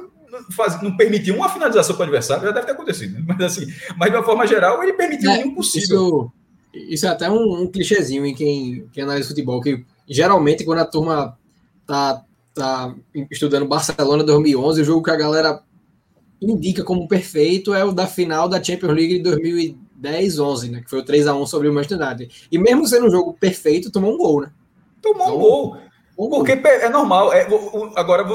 faz, 0.52 0.80
não 0.82 0.96
permitiu 0.96 1.34
uma 1.34 1.48
finalização 1.48 1.94
para 1.94 2.02
o 2.02 2.04
adversário, 2.04 2.44
já 2.44 2.52
deve 2.52 2.66
ter 2.66 2.72
acontecido. 2.72 3.14
Né? 3.14 3.24
Mas, 3.26 3.40
assim, 3.40 3.66
mas 3.96 4.10
de 4.10 4.16
uma 4.16 4.24
forma 4.24 4.46
geral, 4.46 4.82
ele 4.82 4.92
permitiu 4.92 5.30
é, 5.30 5.38
o 5.38 5.46
impossível. 5.48 6.32
Isso, 6.72 6.92
isso, 6.92 7.06
é 7.06 7.08
até 7.10 7.30
um, 7.30 7.62
um 7.62 7.66
clichêzinho 7.66 8.24
em 8.24 8.34
quem, 8.34 8.86
quem 8.92 9.02
analisa 9.02 9.28
futebol, 9.28 9.60
que 9.60 9.84
geralmente 10.08 10.64
quando 10.64 10.78
a 10.78 10.84
turma 10.84 11.36
tá, 11.86 12.22
tá 12.54 12.94
estudando 13.30 13.66
Barcelona 13.66 14.24
2011, 14.24 14.82
o 14.82 14.84
jogo 14.84 15.02
que 15.02 15.10
a 15.10 15.16
galera 15.16 15.62
indica 16.40 16.82
como 16.82 17.06
perfeito 17.06 17.74
é 17.74 17.84
o 17.84 17.92
da 17.92 18.06
final 18.06 18.48
da 18.48 18.62
Champions 18.62 18.94
League 18.94 19.18
de 19.18 19.30
2010-11, 20.02 20.70
né? 20.70 20.80
Que 20.80 20.90
foi 20.90 21.00
o 21.00 21.04
3x1 21.04 21.46
sobre 21.46 21.68
o 21.68 21.74
Manchester 21.74 22.00
United. 22.00 22.48
E 22.50 22.58
mesmo 22.58 22.86
sendo 22.86 23.06
um 23.06 23.10
jogo 23.10 23.36
perfeito, 23.38 23.90
tomou 23.90 24.14
um 24.14 24.18
gol, 24.18 24.40
né? 24.42 24.50
Tomou 25.02 25.36
um 25.36 25.38
gol. 25.38 25.76
Porque 26.16 26.52
é 26.52 26.88
normal. 26.90 27.32
É, 27.32 27.46
agora, 27.96 28.26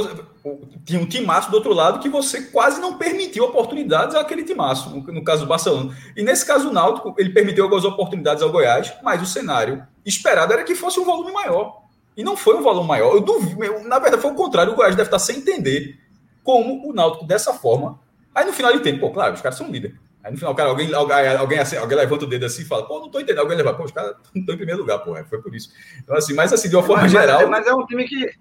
tinha 0.83 0.99
um 0.99 1.05
timaço 1.05 1.51
do 1.51 1.57
outro 1.57 1.71
lado 1.71 1.99
que 1.99 2.09
você 2.09 2.41
quase 2.41 2.81
não 2.81 2.97
permitiu 2.97 3.43
oportunidades 3.43 4.15
àquele 4.15 4.43
timaço, 4.43 4.89
no, 4.89 5.01
no 5.01 5.23
caso 5.23 5.43
do 5.43 5.47
Barcelona. 5.47 5.95
E 6.17 6.23
nesse 6.23 6.43
caso, 6.45 6.69
o 6.69 6.73
Náutico, 6.73 7.13
ele 7.17 7.29
permitiu 7.29 7.63
algumas 7.63 7.85
oportunidades 7.85 8.41
ao 8.41 8.51
Goiás, 8.51 8.91
mas 9.03 9.21
o 9.21 9.25
cenário 9.25 9.85
esperado 10.03 10.53
era 10.53 10.63
que 10.63 10.73
fosse 10.73 10.99
um 10.99 11.05
volume 11.05 11.31
maior. 11.31 11.83
E 12.17 12.23
não 12.23 12.35
foi 12.35 12.55
um 12.55 12.63
volume 12.63 12.87
maior. 12.87 13.13
Eu 13.13 13.21
duvido, 13.21 13.59
na 13.87 13.99
verdade, 13.99 14.21
foi 14.21 14.31
o 14.31 14.35
contrário. 14.35 14.73
O 14.73 14.75
Goiás 14.75 14.95
deve 14.95 15.07
estar 15.07 15.19
sem 15.19 15.37
entender 15.37 15.99
como 16.45 16.87
o 16.87 16.93
Náutico 16.93 17.25
dessa 17.25 17.53
forma. 17.53 17.99
Aí 18.33 18.45
no 18.45 18.53
final 18.53 18.71
ele 18.71 18.81
tem, 18.81 18.97
pô, 18.97 19.11
claro, 19.11 19.33
os 19.33 19.41
caras 19.41 19.57
são 19.57 19.69
líderes. 19.69 19.97
Aí 20.23 20.31
no 20.31 20.37
final, 20.37 20.55
cara, 20.55 20.69
alguém, 20.69 20.93
alguém, 20.93 21.35
alguém, 21.35 21.59
assim, 21.59 21.75
alguém 21.75 21.97
levanta 21.97 22.25
o 22.25 22.27
dedo 22.27 22.45
assim 22.45 22.61
e 22.61 22.65
fala, 22.65 22.87
pô, 22.87 22.99
não 22.99 23.09
tô 23.09 23.19
entendendo. 23.19 23.41
Alguém 23.41 23.57
leva, 23.57 23.73
pô, 23.73 23.83
os 23.83 23.91
caras 23.91 24.15
não 24.33 24.41
estão 24.41 24.55
em 24.55 24.57
primeiro 24.57 24.81
lugar, 24.81 24.99
pô, 24.99 25.17
é, 25.17 25.23
foi 25.23 25.41
por 25.41 25.53
isso. 25.53 25.71
Então, 26.03 26.15
assim, 26.15 26.33
mas 26.33 26.53
assim, 26.53 26.69
de 26.69 26.75
uma 26.75 26.83
forma 26.83 27.03
mas, 27.03 27.11
geral. 27.11 27.47
Mas, 27.47 27.65
é 27.65 27.73
um 27.73 27.85
time 27.85 28.05
que. 28.07 28.31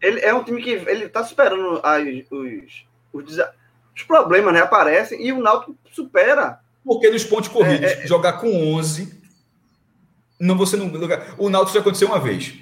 ele 0.00 0.20
é 0.20 0.34
um 0.34 0.42
time 0.42 0.62
que 0.62 0.70
ele 0.70 1.08
tá 1.08 1.22
superando 1.22 1.80
as, 1.82 2.02
os, 2.30 2.86
os, 3.12 3.38
os 3.94 4.02
problemas, 4.02 4.54
né? 4.54 4.60
Aparecem 4.60 5.24
e 5.24 5.32
o 5.32 5.40
Náutico 5.40 5.76
supera. 5.92 6.60
Porque 6.84 7.10
nos 7.10 7.24
pontos 7.24 7.48
corridos, 7.48 7.90
é, 7.90 8.04
é, 8.04 8.06
jogar 8.06 8.34
com 8.34 8.74
11, 8.74 9.22
não 10.38 10.56
você 10.56 10.76
não. 10.76 10.90
O 11.36 11.50
Náutico 11.50 11.74
já 11.74 11.80
aconteceu 11.80 12.08
uma 12.08 12.18
vez, 12.20 12.54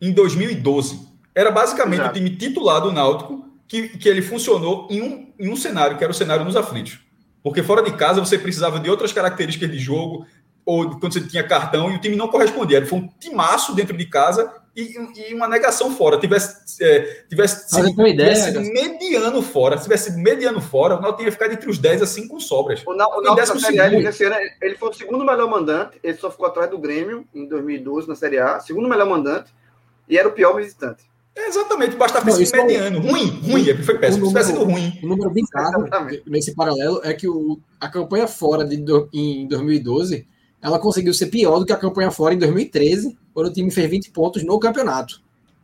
em 0.00 0.12
2012. 0.12 1.06
Era 1.34 1.50
basicamente 1.50 2.00
Exato. 2.00 2.10
o 2.10 2.14
time 2.14 2.36
titular 2.36 2.80
do 2.80 2.92
Náutico 2.92 3.47
que, 3.68 3.88
que 3.98 4.08
ele 4.08 4.22
funcionou 4.22 4.88
em 4.90 5.02
um, 5.02 5.32
em 5.38 5.52
um 5.52 5.56
cenário, 5.56 5.98
que 5.98 6.02
era 6.02 6.10
o 6.10 6.16
cenário 6.16 6.44
nos 6.44 6.56
aflitos. 6.56 6.98
Porque 7.42 7.62
fora 7.62 7.82
de 7.82 7.92
casa 7.92 8.20
você 8.20 8.38
precisava 8.38 8.80
de 8.80 8.90
outras 8.90 9.12
características 9.12 9.70
de 9.70 9.78
jogo, 9.78 10.26
ou 10.64 10.98
quando 10.98 11.12
você 11.12 11.20
tinha 11.20 11.42
cartão, 11.46 11.90
e 11.90 11.96
o 11.96 12.00
time 12.00 12.16
não 12.16 12.28
correspondia. 12.28 12.78
Ele 12.78 12.86
foi 12.86 12.98
um 12.98 13.08
timaço 13.20 13.74
dentro 13.74 13.96
de 13.96 14.06
casa 14.06 14.52
e, 14.74 14.94
e 15.28 15.34
uma 15.34 15.48
negação 15.48 15.90
fora. 15.94 16.18
Tivesse, 16.18 16.82
é, 16.82 17.24
tivesse, 17.28 17.68
sido, 17.68 17.94
tivesse 17.94 18.52
sido 18.52 18.60
mediano 18.60 19.42
fora, 19.42 19.76
se 19.76 19.84
tivesse 19.84 20.10
sido 20.10 20.18
mediano 20.18 20.60
fora, 20.60 20.96
o 20.96 21.00
Náutico 21.00 21.20
tinha 21.20 21.32
ficado 21.32 21.52
entre 21.52 21.70
os 21.70 21.78
10 21.78 22.02
assim 22.02 22.26
com 22.26 22.40
sobras. 22.40 22.82
O 22.86 22.94
Náutico 22.94 23.54
na 23.54 24.12
Série 24.12 24.34
A, 24.34 24.40
ele, 24.40 24.56
ele 24.60 24.76
foi 24.76 24.90
o 24.90 24.94
segundo 24.94 25.24
melhor 25.24 25.48
mandante, 25.48 25.98
ele 26.02 26.16
só 26.16 26.30
ficou 26.30 26.46
atrás 26.46 26.70
do 26.70 26.78
Grêmio 26.78 27.26
em 27.34 27.46
2012 27.46 28.08
na 28.08 28.14
Série 28.14 28.38
A, 28.38 28.60
segundo 28.60 28.88
melhor 28.88 29.08
mandante, 29.08 29.52
e 30.08 30.18
era 30.18 30.28
o 30.28 30.32
pior 30.32 30.54
visitante. 30.54 31.08
É 31.36 31.46
exatamente, 31.48 31.96
basta 31.96 32.20
ter 32.20 32.32
sido 32.32 32.56
mediano. 32.56 32.98
É... 32.98 33.10
Ruim, 33.10 33.40
ruim, 33.40 33.70
é 33.70 33.76
foi 33.76 33.98
péssimo. 33.98 34.28
Tivesse 34.28 34.52
sido 34.52 34.64
ruim. 34.64 34.98
O 35.02 35.06
número 35.06 35.30
bizarro 35.30 35.86
nesse 36.26 36.54
paralelo 36.54 37.00
é 37.04 37.14
que 37.14 37.28
o, 37.28 37.58
a 37.80 37.88
campanha 37.88 38.26
fora 38.26 38.64
de, 38.64 38.76
do, 38.76 39.08
em 39.12 39.46
2012 39.46 40.26
ela 40.60 40.78
conseguiu 40.78 41.14
ser 41.14 41.26
pior 41.26 41.58
do 41.58 41.66
que 41.66 41.72
a 41.72 41.76
campanha 41.76 42.10
fora 42.10 42.34
em 42.34 42.38
2013, 42.38 43.16
quando 43.32 43.46
o 43.46 43.52
time 43.52 43.70
fez 43.70 43.88
20 43.88 44.10
pontos 44.10 44.42
no 44.42 44.58
campeonato. 44.58 45.20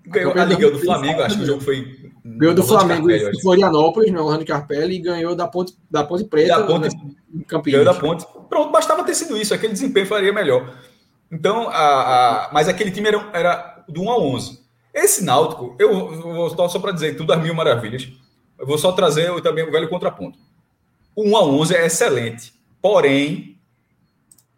Ganhou 0.07 0.33
a, 0.33 0.43
a 0.43 0.45
Liga 0.45 0.71
do 0.71 0.79
Flamengo, 0.79 1.23
acho 1.23 1.37
que 1.39 1.43
o 1.43 1.47
jogo 1.47 1.61
foi. 1.63 2.13
Ganhou 2.25 2.55
do 2.55 2.63
Flamengo 2.63 3.11
em 3.11 3.41
Florianópolis, 3.41 4.13
no 4.13 4.23
Orlando 4.23 4.45
Carpelli, 4.45 4.97
e 4.97 4.99
ganhou 4.99 5.35
da 5.35 5.49
Ponte, 5.49 5.75
da 5.91 6.05
Ponte 6.05 6.25
Preta 6.25 6.59
da 6.59 6.67
Ponte, 6.67 6.89
em 7.35 7.41
Campinas. 7.41 7.81
Ganhou 7.81 7.95
da 7.95 8.01
Ponte. 8.01 8.27
Pronto, 8.49 8.71
bastava 8.71 9.03
ter 9.03 9.15
sido 9.15 9.37
isso, 9.37 9.55
aquele 9.55 9.73
desempenho 9.73 10.07
faria 10.07 10.33
melhor. 10.33 10.79
Então, 11.33 11.69
a, 11.69 12.47
a, 12.47 12.53
mas 12.53 12.69
aquele 12.69 12.91
time 12.91 13.09
era, 13.09 13.31
era 13.33 13.85
do 13.89 14.03
1 14.03 14.11
a 14.11 14.19
11. 14.19 14.64
Esse 14.95 15.25
Náutico, 15.25 15.75
eu, 15.79 15.91
eu 15.91 16.23
vou 16.23 16.69
só 16.69 16.79
para 16.79 16.93
dizer 16.93 17.17
tudo 17.17 17.33
as 17.33 17.43
mil 17.43 17.53
maravilhas, 17.53 18.09
eu 18.57 18.67
vou 18.67 18.79
só 18.79 18.93
trazer 18.93 19.29
também 19.43 19.65
o 19.65 19.73
velho 19.73 19.89
contraponto. 19.89 20.39
O 21.17 21.29
1 21.29 21.37
a 21.37 21.43
11 21.45 21.75
é 21.75 21.87
excelente, 21.87 22.55
porém, 22.81 23.59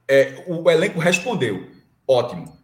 é, 0.06 0.44
o 0.46 0.70
elenco 0.70 1.00
respondeu. 1.00 1.66
Ótimo. 2.06 2.56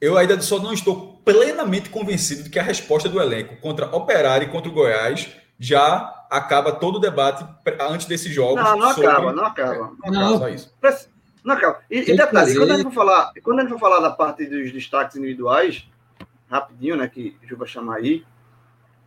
Eu 0.00 0.16
ainda 0.16 0.40
só 0.40 0.58
não 0.58 0.72
estou 0.72 1.20
plenamente 1.24 1.90
convencido 1.90 2.44
de 2.44 2.50
que 2.50 2.58
a 2.58 2.62
resposta 2.62 3.08
do 3.08 3.20
elenco 3.20 3.56
contra 3.56 3.94
Operário 3.94 4.46
e 4.46 4.50
contra 4.50 4.70
o 4.70 4.72
Goiás 4.72 5.28
já 5.58 6.14
acaba 6.30 6.72
todo 6.72 6.96
o 6.96 7.00
debate 7.00 7.44
antes 7.80 8.06
desses 8.06 8.32
jogos. 8.32 8.62
Não, 8.62 8.76
não 8.76 8.94
sobre... 8.94 9.06
acaba, 9.06 9.32
não 9.32 9.44
acaba. 9.44 9.92
Não, 10.04 10.12
não. 10.12 10.20
acaba. 10.20 10.38
Só 10.38 10.48
isso. 10.48 10.72
Não 11.44 11.54
acaba. 11.54 11.80
E, 11.90 11.98
e 12.10 12.16
detalhe, 12.16 12.56
quando 12.56 12.70
a, 12.70 12.76
gente 12.76 12.84
for 12.84 12.92
falar, 12.92 13.32
quando 13.42 13.58
a 13.58 13.62
gente 13.62 13.70
for 13.70 13.78
falar 13.78 14.00
da 14.00 14.10
parte 14.10 14.46
dos 14.46 14.72
destaques 14.72 15.16
individuais, 15.16 15.88
rapidinho, 16.50 16.96
né, 16.96 17.08
que 17.08 17.36
o 17.42 17.46
Ju 17.46 17.56
vai 17.56 17.68
chamar 17.68 17.96
aí, 17.96 18.24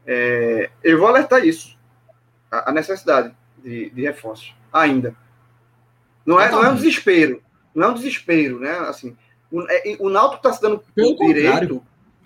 é, 0.06 0.70
eu 0.84 0.98
vou 0.98 1.08
alertar 1.08 1.46
isso, 1.46 1.78
a, 2.52 2.70
a 2.70 2.74
necessidade 2.74 3.36
de, 3.58 3.90
de 3.90 4.02
reforços, 4.02 4.54
ainda. 4.72 5.16
Não 6.26 6.40
é, 6.40 6.52
não 6.52 6.64
é 6.64 6.70
um 6.70 6.76
desespero, 6.76 7.42
não 7.74 7.88
é 7.88 7.92
um 7.92 7.94
desespero, 7.94 8.60
né, 8.60 8.72
assim, 8.88 9.16
o, 9.52 9.62
é, 9.70 9.98
o 10.00 10.10
Náutico 10.10 10.38
está 10.38 10.54
se 10.54 10.62
dando 10.62 10.84
Pelo 10.96 11.14
o 11.14 11.34
direito 11.34 11.84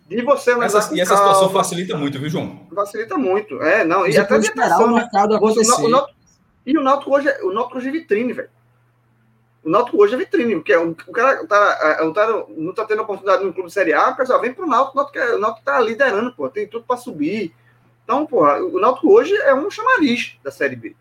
de 0.07 0.21
você 0.21 0.51
essa, 0.51 0.93
E 0.93 1.01
essa 1.01 1.15
calma, 1.15 1.33
situação 1.33 1.49
facilita 1.49 1.97
muito, 1.97 2.19
viu, 2.19 2.29
João? 2.29 2.67
Facilita 2.73 3.17
muito, 3.17 3.61
é, 3.61 3.83
não, 3.83 4.05
e 4.05 4.15
até 4.17 4.37
esperar 4.37 4.79
o 4.79 4.93
mercado 4.93 5.35
acontecer. 5.35 5.81
O, 5.81 5.97
o, 5.97 6.07
e 6.65 6.77
o 6.77 6.83
Náutico 6.83 7.15
hoje, 7.15 7.27
é, 7.27 7.43
o 7.43 7.51
Náutico 7.51 7.77
hoje 7.77 7.89
é 7.89 7.91
vitrine, 7.91 8.33
velho. 8.33 8.49
O 9.65 9.69
Náutico 9.69 9.97
hoje 9.97 10.13
é 10.13 10.17
vitrine, 10.17 10.53
porque 10.57 10.75
o, 10.75 10.91
o 10.91 11.11
cara 11.11 11.43
tá, 11.47 12.13
cara 12.13 12.45
não 12.55 12.69
está 12.69 12.85
tendo 12.85 13.01
oportunidade 13.01 13.43
no 13.43 13.51
clube 13.51 13.71
Série 13.71 13.93
A, 13.93 14.09
o 14.09 14.15
pessoal 14.15 14.39
vem 14.39 14.53
pro 14.53 14.67
o 14.67 14.69
Náutico, 14.69 15.17
é, 15.17 15.33
o 15.33 15.39
Náutico 15.39 15.65
tá 15.65 15.79
liderando, 15.79 16.31
pô, 16.33 16.47
tem 16.47 16.67
tudo 16.67 16.85
para 16.85 16.97
subir. 16.97 17.51
Então, 18.03 18.27
pô, 18.27 18.45
o 18.45 18.79
Náutico 18.79 19.11
hoje 19.11 19.35
é 19.37 19.55
um 19.55 19.71
chamariz 19.71 20.37
da 20.43 20.51
Série 20.51 20.75
B. 20.75 20.95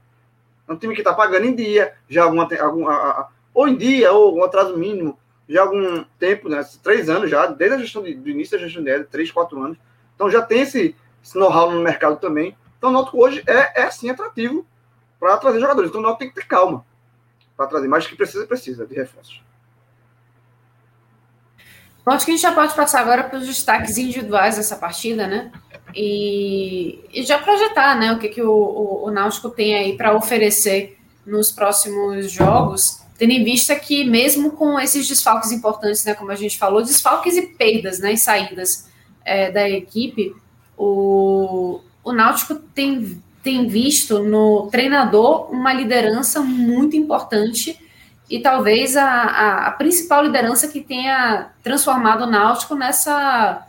É 0.67 0.73
um 0.73 0.77
time 0.77 0.95
que 0.95 1.03
está 1.03 1.13
pagando 1.13 1.45
em 1.45 1.55
dia, 1.55 1.93
já 2.09 2.25
algum, 2.25 2.41
a, 2.41 2.95
a, 2.95 3.29
ou 3.53 3.69
em 3.69 3.77
dia, 3.77 4.11
ou 4.13 4.35
um 4.35 4.43
atraso 4.43 4.79
mínimo, 4.79 5.19
já 5.47 5.61
há 5.61 5.65
algum 5.65 6.03
tempo, 6.19 6.49
né, 6.49 6.65
três 6.83 7.11
anos 7.11 7.29
já, 7.29 7.45
desde 7.45 7.77
a 7.77 7.79
gestão 7.81 8.03
de, 8.03 8.15
do 8.15 8.31
início 8.31 8.57
da 8.57 8.65
gestão 8.65 8.83
dele, 8.83 9.05
três, 9.05 9.31
quatro 9.31 9.63
anos. 9.63 9.77
Então 10.15 10.31
já 10.31 10.41
tem 10.41 10.63
esse, 10.63 10.97
esse 11.23 11.39
know-how 11.39 11.71
no 11.71 11.83
mercado 11.83 12.19
também. 12.19 12.57
Então 12.79 12.89
o 12.89 12.93
Náutico 12.95 13.23
hoje 13.23 13.45
é, 13.47 13.83
é 13.83 13.91
sim 13.91 14.09
atrativo 14.09 14.67
para 15.21 15.37
trazer 15.37 15.61
jogadores. 15.61 15.91
Então 15.91 16.01
o 16.01 16.03
Náutico 16.03 16.21
tem 16.21 16.31
que 16.31 16.37
ter 16.37 16.47
calma 16.47 16.83
para 17.57 17.67
trazer 17.67 17.89
mais 17.89 18.07
que 18.07 18.17
precisa, 18.17 18.47
precisa 18.47 18.87
de 18.87 18.95
reforços. 18.95 19.43
Bom, 22.05 22.13
acho 22.13 22.27
que 22.27 22.33
a 22.33 22.35
gente 22.35 22.43
já 22.43 22.53
pode 22.53 22.75
passar 22.75 23.01
agora 23.01 23.25
para 23.25 23.39
os 23.39 23.47
destaques 23.47 23.97
individuais 23.97 24.57
dessa 24.57 24.77
partida, 24.77 25.27
né? 25.27 25.51
E, 25.95 27.01
e 27.13 27.23
já 27.23 27.39
projetar, 27.39 27.99
né? 27.99 28.13
O 28.13 28.19
que, 28.19 28.29
que 28.29 28.43
o, 28.43 28.53
o, 28.53 29.07
o 29.07 29.11
Náutico 29.11 29.49
tem 29.49 29.75
aí 29.75 29.97
para 29.97 30.15
oferecer 30.15 30.99
nos 31.25 31.51
próximos 31.51 32.31
jogos, 32.31 33.01
tendo 33.17 33.31
em 33.31 33.43
vista 33.43 33.75
que 33.75 34.05
mesmo 34.05 34.51
com 34.51 34.79
esses 34.79 35.09
desfalques 35.09 35.51
importantes, 35.51 36.05
né? 36.05 36.13
Como 36.15 36.31
a 36.31 36.35
gente 36.35 36.59
falou, 36.59 36.83
desfalques 36.83 37.37
e 37.37 37.47
perdas, 37.47 38.01
né? 38.01 38.13
E 38.13 38.19
saídas 38.19 38.91
é, 39.25 39.51
da 39.51 39.67
equipe, 39.67 40.37
o, 40.77 41.81
o 42.03 42.13
Náutico 42.13 42.57
tem 42.57 43.23
tem 43.45 43.69
visto 43.69 44.21
no 44.21 44.69
treinador 44.73 45.53
uma 45.53 45.73
liderança 45.73 46.41
muito 46.41 46.97
importante 46.97 47.79
e 48.29 48.41
talvez 48.41 48.97
a, 48.97 49.05
a, 49.05 49.67
a 49.67 49.71
principal 49.73 50.25
liderança 50.25 50.67
que 50.67 50.81
tenha 50.81 51.51
transformado 51.63 52.25
o 52.25 52.27
Náutico 52.27 52.75
nessa, 52.75 53.69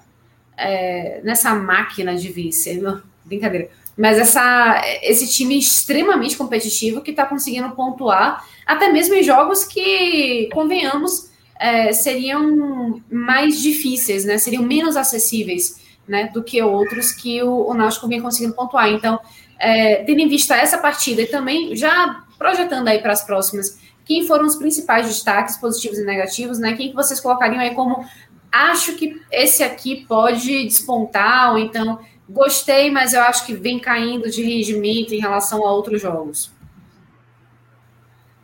é, 0.57 1.19
nessa 1.25 1.53
máquina 1.53 2.15
de 2.15 2.29
vice. 2.29 2.81
Brincadeira. 3.25 3.69
Mas 3.97 4.17
essa, 4.17 4.81
esse 5.01 5.27
time 5.27 5.59
extremamente 5.59 6.37
competitivo 6.37 7.01
que 7.01 7.11
está 7.11 7.25
conseguindo 7.25 7.71
pontuar, 7.71 8.45
até 8.65 8.89
mesmo 8.89 9.13
em 9.13 9.23
jogos 9.23 9.65
que, 9.65 10.49
convenhamos, 10.53 11.29
é, 11.59 11.91
seriam 11.91 13.01
mais 13.11 13.61
difíceis, 13.61 14.23
né? 14.23 14.37
seriam 14.37 14.63
menos 14.63 14.95
acessíveis 14.95 15.81
né, 16.07 16.29
do 16.33 16.43
que 16.43 16.61
outros 16.61 17.11
que 17.11 17.41
o, 17.43 17.69
o 17.69 17.73
Náutico 17.73 18.07
vem 18.07 18.21
conseguindo 18.21 18.53
pontuar. 18.53 18.89
Então, 18.89 19.19
é, 19.59 20.03
tendo 20.03 20.19
em 20.19 20.27
vista 20.27 20.55
essa 20.55 20.77
partida 20.77 21.21
e 21.21 21.27
também 21.27 21.75
já 21.75 22.23
projetando 22.37 22.87
aí 22.87 22.99
para 22.99 23.13
as 23.13 23.23
próximas, 23.23 23.79
quem 24.03 24.27
foram 24.27 24.45
os 24.45 24.55
principais 24.55 25.07
destaques 25.07 25.57
positivos 25.57 25.97
e 25.97 26.03
negativos, 26.03 26.59
né? 26.59 26.73
Quem 26.73 26.89
que 26.89 26.95
vocês 26.95 27.19
colocariam 27.19 27.59
aí 27.59 27.73
como 27.73 28.05
acho 28.51 28.95
que 28.95 29.21
esse 29.31 29.63
aqui 29.63 30.05
pode 30.05 30.65
despontar, 30.65 31.51
ou 31.51 31.57
então 31.57 31.99
gostei, 32.29 32.91
mas 32.91 33.13
eu 33.13 33.21
acho 33.21 33.45
que 33.45 33.53
vem 33.53 33.79
caindo 33.79 34.29
de 34.29 34.43
rendimento 34.43 35.13
em 35.13 35.19
relação 35.19 35.65
a 35.65 35.71
outros 35.71 36.01
jogos. 36.01 36.53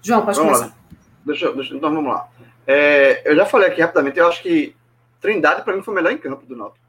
João, 0.01 0.26
pode 0.26 0.38
vamos 0.38 0.57
começar. 0.57 0.78
Deixa, 1.26 1.51
deixa, 1.53 1.76
então 1.76 1.93
vamos 1.93 2.12
lá. 2.12 2.28
É, 2.66 3.30
eu 3.30 3.36
já 3.36 3.45
falei 3.45 3.70
aqui 3.70 3.82
rapidamente, 3.82 4.18
eu 4.18 4.28
acho 4.28 4.41
que 4.41 4.76
Trindade 5.20 5.64
para 5.64 5.76
mim 5.76 5.84
foi 5.84 5.93
o 5.93 5.95
melhor 5.95 6.12
em 6.12 6.18
campo 6.18 6.45
do 6.45 6.55
Náutico. 6.55 6.84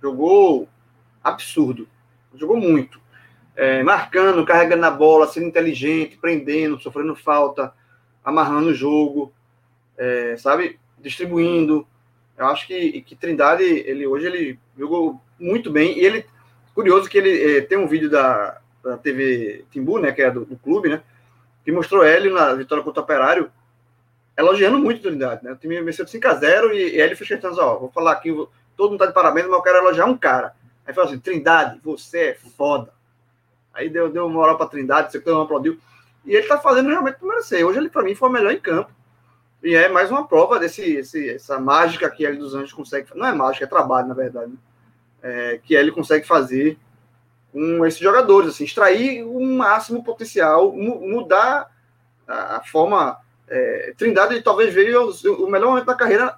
Jogou 0.00 0.66
absurdo 1.22 1.86
jogou 2.38 2.56
muito. 2.56 3.00
É, 3.54 3.82
marcando, 3.82 4.44
carregando 4.44 4.84
a 4.84 4.90
bola, 4.90 5.26
sendo 5.26 5.46
inteligente, 5.46 6.18
prendendo, 6.18 6.78
sofrendo 6.78 7.16
falta, 7.16 7.72
amarrando 8.22 8.68
o 8.68 8.74
jogo, 8.74 9.32
é, 9.96 10.36
sabe? 10.36 10.78
Distribuindo. 10.98 11.86
Eu 12.36 12.46
acho 12.46 12.66
que, 12.66 13.00
que 13.02 13.16
Trindade, 13.16 13.62
ele 13.62 14.06
hoje 14.06 14.26
ele 14.26 14.58
jogou 14.76 15.20
muito 15.38 15.70
bem. 15.70 15.98
E 15.98 16.04
ele, 16.04 16.26
curioso 16.74 17.08
que 17.08 17.16
ele 17.16 17.58
é, 17.58 17.60
tem 17.62 17.78
um 17.78 17.86
vídeo 17.86 18.10
da, 18.10 18.58
da 18.82 18.96
TV 18.98 19.64
Timbu, 19.70 19.98
né? 19.98 20.12
Que 20.12 20.22
é 20.22 20.30
do, 20.30 20.44
do, 20.44 20.56
clube, 20.56 20.88
né? 20.88 21.02
Que 21.64 21.72
mostrou 21.72 22.04
ele 22.04 22.28
na 22.30 22.52
vitória 22.54 22.84
contra 22.84 23.00
o 23.00 23.04
Operário, 23.04 23.50
elogiando 24.36 24.78
muito 24.78 25.00
Trindade, 25.00 25.44
né? 25.44 25.52
O 25.52 25.56
time 25.56 25.80
venceu 25.80 26.04
de 26.04 26.10
5x0 26.10 26.72
e, 26.72 26.96
e 26.96 27.00
ele 27.00 27.16
fez 27.16 27.28
questão, 27.28 27.54
ó, 27.58 27.78
vou 27.78 27.90
falar 27.90 28.12
aqui, 28.12 28.30
todo 28.76 28.90
mundo 28.90 28.98
tá 28.98 29.06
de 29.06 29.14
parabéns, 29.14 29.46
mas 29.46 29.56
eu 29.56 29.62
quero 29.62 29.78
elogiar 29.78 30.06
um 30.06 30.16
cara. 30.16 30.54
Aí 30.86 30.94
falou 30.94 31.10
assim: 31.10 31.18
Trindade, 31.18 31.80
você 31.82 32.18
é 32.18 32.34
foda. 32.34 32.92
Aí 33.74 33.90
deu, 33.90 34.10
deu 34.10 34.28
moral 34.28 34.56
para 34.56 34.66
Trindade, 34.66 35.12
você 35.12 35.22
não 35.26 35.42
aplaudiu. 35.42 35.78
E 36.24 36.30
ele 36.30 36.42
está 36.42 36.58
fazendo 36.58 36.88
realmente 36.88 37.18
por 37.18 37.28
merecer. 37.28 37.64
Hoje 37.66 37.78
ele, 37.78 37.90
para 37.90 38.02
mim, 38.02 38.14
foi 38.14 38.28
o 38.28 38.32
melhor 38.32 38.52
em 38.52 38.60
campo. 38.60 38.90
E 39.62 39.74
é 39.74 39.88
mais 39.88 40.10
uma 40.10 40.26
prova 40.26 40.58
desse 40.58 40.82
esse, 40.82 41.30
essa 41.30 41.58
mágica 41.58 42.10
que 42.10 42.24
ele 42.24 42.36
dos 42.36 42.54
Anjos 42.54 42.72
consegue. 42.72 43.08
Não 43.14 43.26
é 43.26 43.32
mágica, 43.32 43.64
é 43.64 43.68
trabalho, 43.68 44.08
na 44.08 44.14
verdade. 44.14 44.50
Né? 44.50 44.58
É, 45.22 45.60
que 45.62 45.74
ele 45.74 45.90
consegue 45.90 46.26
fazer 46.26 46.78
com 47.52 47.84
esses 47.86 48.00
jogadores, 48.00 48.50
assim, 48.50 48.64
extrair 48.64 49.24
o 49.24 49.40
máximo 49.40 50.04
potencial, 50.04 50.72
mudar 50.72 51.70
a, 52.26 52.56
a 52.56 52.62
forma. 52.64 53.18
É, 53.48 53.94
Trindade 53.96 54.42
talvez 54.42 54.74
veio 54.74 55.10
o, 55.10 55.44
o 55.44 55.50
melhor 55.50 55.70
momento 55.70 55.86
da 55.86 55.94
carreira 55.94 56.36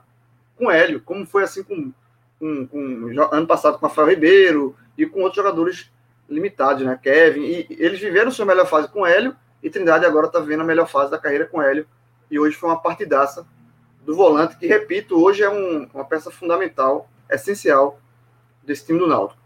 com 0.57 0.70
Hélio, 0.70 1.01
como 1.01 1.26
foi 1.26 1.44
assim 1.44 1.62
com 1.62 1.92
com, 2.39 2.66
com, 2.66 3.11
ano 3.32 3.47
passado 3.47 3.78
com 3.78 3.86
Rafael 3.86 4.09
Ribeiro 4.09 4.76
e 4.97 5.07
com 5.07 5.20
outros 5.20 5.36
jogadores 5.36 5.91
limitados, 6.28 6.84
né? 6.84 6.99
Kevin. 7.03 7.43
E 7.43 7.66
eles 7.70 8.01
viveram 8.01 8.30
sua 8.30 8.45
melhor 8.45 8.66
fase 8.66 8.89
com 8.89 9.07
Hélio 9.07 9.34
e 9.62 9.70
Trindade 9.70 10.05
agora 10.05 10.26
está 10.26 10.41
vendo 10.41 10.61
a 10.61 10.66
melhor 10.66 10.89
fase 10.89 11.11
da 11.11 11.18
carreira 11.18 11.47
com 11.47 11.62
Hélio. 11.62 11.86
E 12.30 12.39
hoje 12.39 12.57
foi 12.57 12.68
uma 12.68 12.80
partidaça 12.80 13.47
do 14.05 14.14
volante, 14.14 14.57
que, 14.57 14.66
repito, 14.66 15.22
hoje 15.22 15.43
é 15.43 15.51
um, 15.51 15.89
uma 15.93 16.05
peça 16.05 16.30
fundamental, 16.30 17.09
essencial 17.28 18.01
desse 18.62 18.86
time 18.86 18.99
do 18.99 19.07
Náutico. 19.07 19.41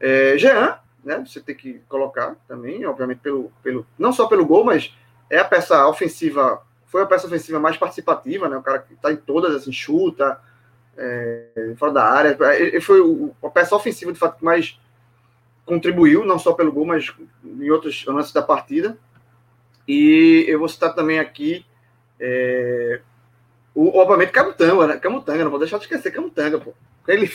É, 0.00 0.36
Jean, 0.36 0.78
né? 1.04 1.24
Você 1.26 1.40
tem 1.40 1.54
que 1.54 1.80
colocar 1.88 2.36
também, 2.46 2.84
obviamente, 2.86 3.18
pelo, 3.18 3.52
pelo, 3.62 3.86
não 3.98 4.12
só 4.12 4.26
pelo 4.26 4.46
gol, 4.46 4.64
mas 4.64 4.94
é 5.30 5.38
a 5.38 5.44
peça 5.44 5.86
ofensiva, 5.86 6.62
foi 6.86 7.02
a 7.02 7.06
peça 7.06 7.26
ofensiva 7.26 7.60
mais 7.60 7.76
participativa, 7.76 8.48
né? 8.48 8.56
O 8.56 8.62
cara 8.62 8.80
que 8.80 8.94
está 8.94 9.12
em 9.12 9.16
todas, 9.16 9.54
assim, 9.54 9.72
chuta, 9.72 10.40
é, 10.98 11.74
fora 11.76 11.92
da 11.92 12.04
área. 12.04 12.36
Ele 12.56 12.80
foi 12.80 13.00
o, 13.00 13.34
a 13.42 13.48
peça 13.48 13.76
ofensiva, 13.76 14.12
de 14.12 14.18
fato, 14.18 14.38
que 14.38 14.44
mais 14.44 14.78
contribuiu, 15.64 16.24
não 16.24 16.38
só 16.38 16.52
pelo 16.52 16.72
gol, 16.72 16.86
mas 16.86 17.14
em 17.44 17.70
outros 17.70 18.04
lances 18.06 18.32
da 18.32 18.42
partida. 18.42 18.98
E 19.86 20.44
eu 20.48 20.58
vou 20.58 20.68
citar 20.68 20.94
também 20.94 21.18
aqui, 21.18 21.64
é, 22.20 23.00
o, 23.74 23.96
obviamente, 23.98 24.32
Camutanga, 24.32 24.86
né? 24.86 24.96
Camutanga, 24.96 25.44
não 25.44 25.50
vou 25.50 25.60
deixar 25.60 25.78
de 25.78 25.84
esquecer 25.84 26.10
Camutanga, 26.10 26.58
pô. 26.58 26.74
Ele, 27.06 27.30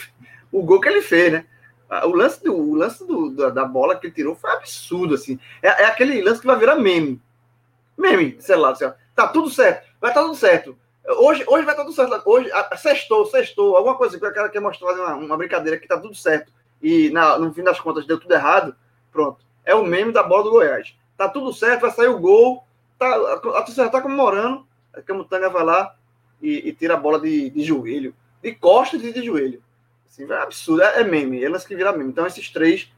o 0.52 0.62
gol 0.62 0.82
que 0.82 0.90
ele 0.90 1.02
fez, 1.02 1.32
né? 1.32 1.46
O 2.06 2.10
lance, 2.10 2.44
do, 2.44 2.56
o 2.56 2.76
lance 2.76 3.06
do, 3.06 3.30
da, 3.30 3.50
da, 3.50 3.66
bola 3.66 3.96
que 3.96 4.08
ele 4.08 4.14
tirou 4.14 4.36
foi 4.36 4.52
absurdo, 4.52 5.14
assim. 5.14 5.40
É, 5.62 5.84
é, 5.84 5.86
aquele 5.86 6.22
lance 6.22 6.42
que 6.42 6.48
vai 6.48 6.58
virar 6.58 6.76
meme. 6.76 7.22
Meme, 7.98 8.36
sei 8.40 8.56
lá, 8.56 8.74
sei 8.74 8.88
lá. 8.88 8.96
Tá 9.16 9.28
tudo 9.28 9.50
certo, 9.50 9.88
vai 10.02 10.10
estar 10.10 10.22
tá 10.22 10.28
tudo 10.28 10.38
certo. 10.38 10.78
Hoje, 11.06 11.44
hoje 11.48 11.66
vai 11.66 11.74
estar 11.74 11.84
tudo 11.84 11.94
certo. 11.94 12.22
Hoje, 12.26 12.50
sextou, 12.78 13.26
sextou, 13.26 13.76
alguma 13.76 13.96
coisa 13.96 14.18
que 14.18 14.26
o 14.26 14.34
cara 14.34 14.50
quer 14.50 14.62
mostrar 14.62 14.94
uma, 14.94 15.16
uma 15.16 15.38
brincadeira 15.38 15.78
que 15.78 15.88
tá 15.88 15.98
tudo 15.98 16.16
certo. 16.16 16.52
E 16.82 17.10
na, 17.10 17.38
no 17.38 17.54
fim 17.54 17.64
das 17.64 17.80
contas 17.80 18.06
deu 18.06 18.20
tudo 18.20 18.34
errado. 18.34 18.76
Pronto. 19.12 19.44
É 19.66 19.76
o 19.76 19.86
meme 19.86 20.14
da 20.14 20.24
bola 20.24 20.44
do 20.44 20.52
Goiás. 20.52 20.96
Tá 21.18 21.28
tudo 21.28 21.54
certo, 21.54 21.82
vai 21.82 21.92
sair 21.92 22.08
o 22.08 22.20
gol. 22.20 22.66
Tá, 22.98 23.16
a, 23.16 23.38
torcida 23.62 23.90
tá 23.90 24.02
comemorando. 24.02 24.66
A 24.94 25.02
Camutanga 25.02 25.50
vai 25.50 25.64
lá 25.64 25.96
e, 26.42 26.70
e, 26.70 26.74
tira 26.74 26.94
a 26.94 26.98
bola 26.98 27.20
de, 27.20 27.50
de 27.50 27.64
joelho. 27.64 28.16
De 28.42 28.54
costas 28.56 29.04
e 29.04 29.12
de 29.12 29.24
joelho. 29.24 29.62
Assim, 30.08 30.30
é 30.32 30.38
absurdo, 30.38 30.84
é, 30.84 31.02
é 31.02 31.04
meme, 31.04 31.44
elas 31.44 31.66
que 31.66 31.76
viram 31.76 31.98
meme. 31.98 32.12
Então, 32.12 32.26
esses 32.26 32.50
três, 32.50 32.92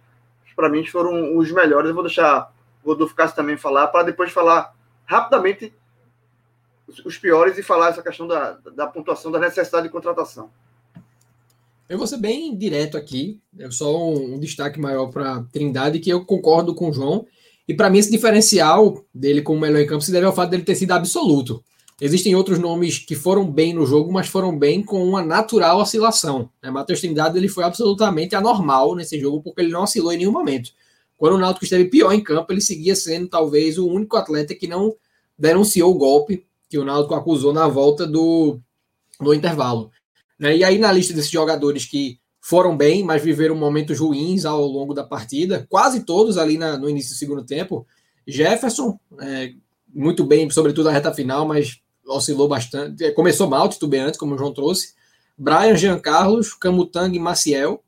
para 0.55 0.69
mim, 0.69 0.85
foram 0.85 1.37
os 1.37 1.51
melhores. 1.51 1.89
Eu 1.89 1.95
vou 1.95 2.03
deixar 2.03 2.51
o 2.83 2.89
Rodolfo 2.89 3.15
Cássio 3.15 3.35
também 3.35 3.57
falar, 3.57 3.87
para 3.87 4.03
depois 4.03 4.31
falar 4.31 4.73
rapidamente 5.05 5.73
os 7.03 7.17
piores 7.17 7.57
e 7.57 7.63
falar 7.63 7.89
essa 7.89 8.01
questão 8.01 8.27
da, 8.27 8.53
da 8.75 8.87
pontuação, 8.87 9.31
da 9.31 9.39
necessidade 9.39 9.87
de 9.87 9.91
contratação. 9.91 10.49
Eu 11.87 11.97
vou 11.97 12.07
ser 12.07 12.17
bem 12.17 12.55
direto 12.57 12.97
aqui, 12.97 13.39
é 13.59 13.69
só 13.69 13.95
um, 13.95 14.35
um 14.35 14.39
destaque 14.39 14.79
maior 14.79 15.07
para 15.07 15.43
Trindade, 15.51 15.99
que 15.99 16.09
eu 16.09 16.25
concordo 16.25 16.73
com 16.73 16.89
o 16.89 16.93
João. 16.93 17.27
E 17.67 17.73
para 17.73 17.89
mim, 17.89 17.99
esse 17.99 18.11
diferencial 18.11 19.03
dele 19.13 19.41
como 19.41 19.59
melhor 19.59 19.79
em 19.79 19.87
campo 19.87 20.03
se 20.03 20.11
deve 20.11 20.25
ao 20.25 20.33
fato 20.33 20.49
dele 20.49 20.63
ter 20.63 20.75
sido 20.75 20.91
absoluto. 20.91 21.63
Existem 22.01 22.35
outros 22.35 22.59
nomes 22.59 22.99
que 22.99 23.15
foram 23.15 23.49
bem 23.49 23.73
no 23.73 23.85
jogo, 23.85 24.11
mas 24.11 24.27
foram 24.27 24.57
bem 24.57 24.83
com 24.83 25.03
uma 25.03 25.23
natural 25.23 25.79
oscilação. 25.79 26.49
Né? 26.61 26.69
Matheus 26.69 26.99
Trindade 26.99 27.37
ele 27.37 27.47
foi 27.47 27.63
absolutamente 27.63 28.35
anormal 28.35 28.95
nesse 28.95 29.19
jogo, 29.19 29.41
porque 29.41 29.61
ele 29.61 29.71
não 29.71 29.83
oscilou 29.83 30.11
em 30.11 30.17
nenhum 30.17 30.31
momento. 30.31 30.71
Quando 31.17 31.35
o 31.35 31.37
Náutico 31.37 31.63
esteve 31.63 31.85
pior 31.85 32.11
em 32.11 32.21
campo, 32.21 32.51
ele 32.51 32.59
seguia 32.59 32.95
sendo 32.95 33.29
talvez 33.29 33.77
o 33.77 33.87
único 33.87 34.17
atleta 34.17 34.53
que 34.53 34.67
não 34.67 34.93
denunciou 35.37 35.91
o 35.93 35.97
golpe 35.97 36.45
que 36.69 36.77
o 36.77 36.85
Náutico 36.85 37.15
acusou 37.15 37.53
na 37.53 37.67
volta 37.67 38.05
do, 38.05 38.59
do 39.19 39.33
intervalo. 39.33 39.91
Né? 40.39 40.57
E 40.57 40.63
aí, 40.63 40.77
na 40.77 40.91
lista 40.91 41.13
desses 41.13 41.31
jogadores 41.31 41.85
que 41.85 42.19
foram 42.41 42.77
bem, 42.77 43.03
mas 43.03 43.23
viveram 43.23 43.55
momentos 43.55 43.99
ruins 43.99 44.45
ao 44.45 44.65
longo 44.65 44.93
da 44.93 45.03
partida, 45.03 45.65
quase 45.69 46.03
todos 46.03 46.37
ali 46.37 46.57
na, 46.57 46.77
no 46.77 46.89
início 46.89 47.15
do 47.15 47.17
segundo 47.17 47.43
tempo, 47.43 47.87
Jefferson, 48.27 48.99
é, 49.19 49.53
muito 49.93 50.23
bem, 50.23 50.49
sobretudo 50.49 50.85
na 50.85 50.91
reta 50.91 51.13
final, 51.13 51.47
mas 51.47 51.79
oscilou 52.07 52.47
bastante. 52.47 53.03
É, 53.03 53.11
começou 53.11 53.49
mal, 53.49 53.69
titubeante, 53.69 54.17
como 54.17 54.35
o 54.35 54.37
João 54.37 54.53
trouxe. 54.53 54.93
Brian, 55.37 55.75
Jean 55.75 55.99
Carlos, 55.99 56.53
Camutang 56.53 57.15
e 57.15 57.19
Maciel. 57.19 57.81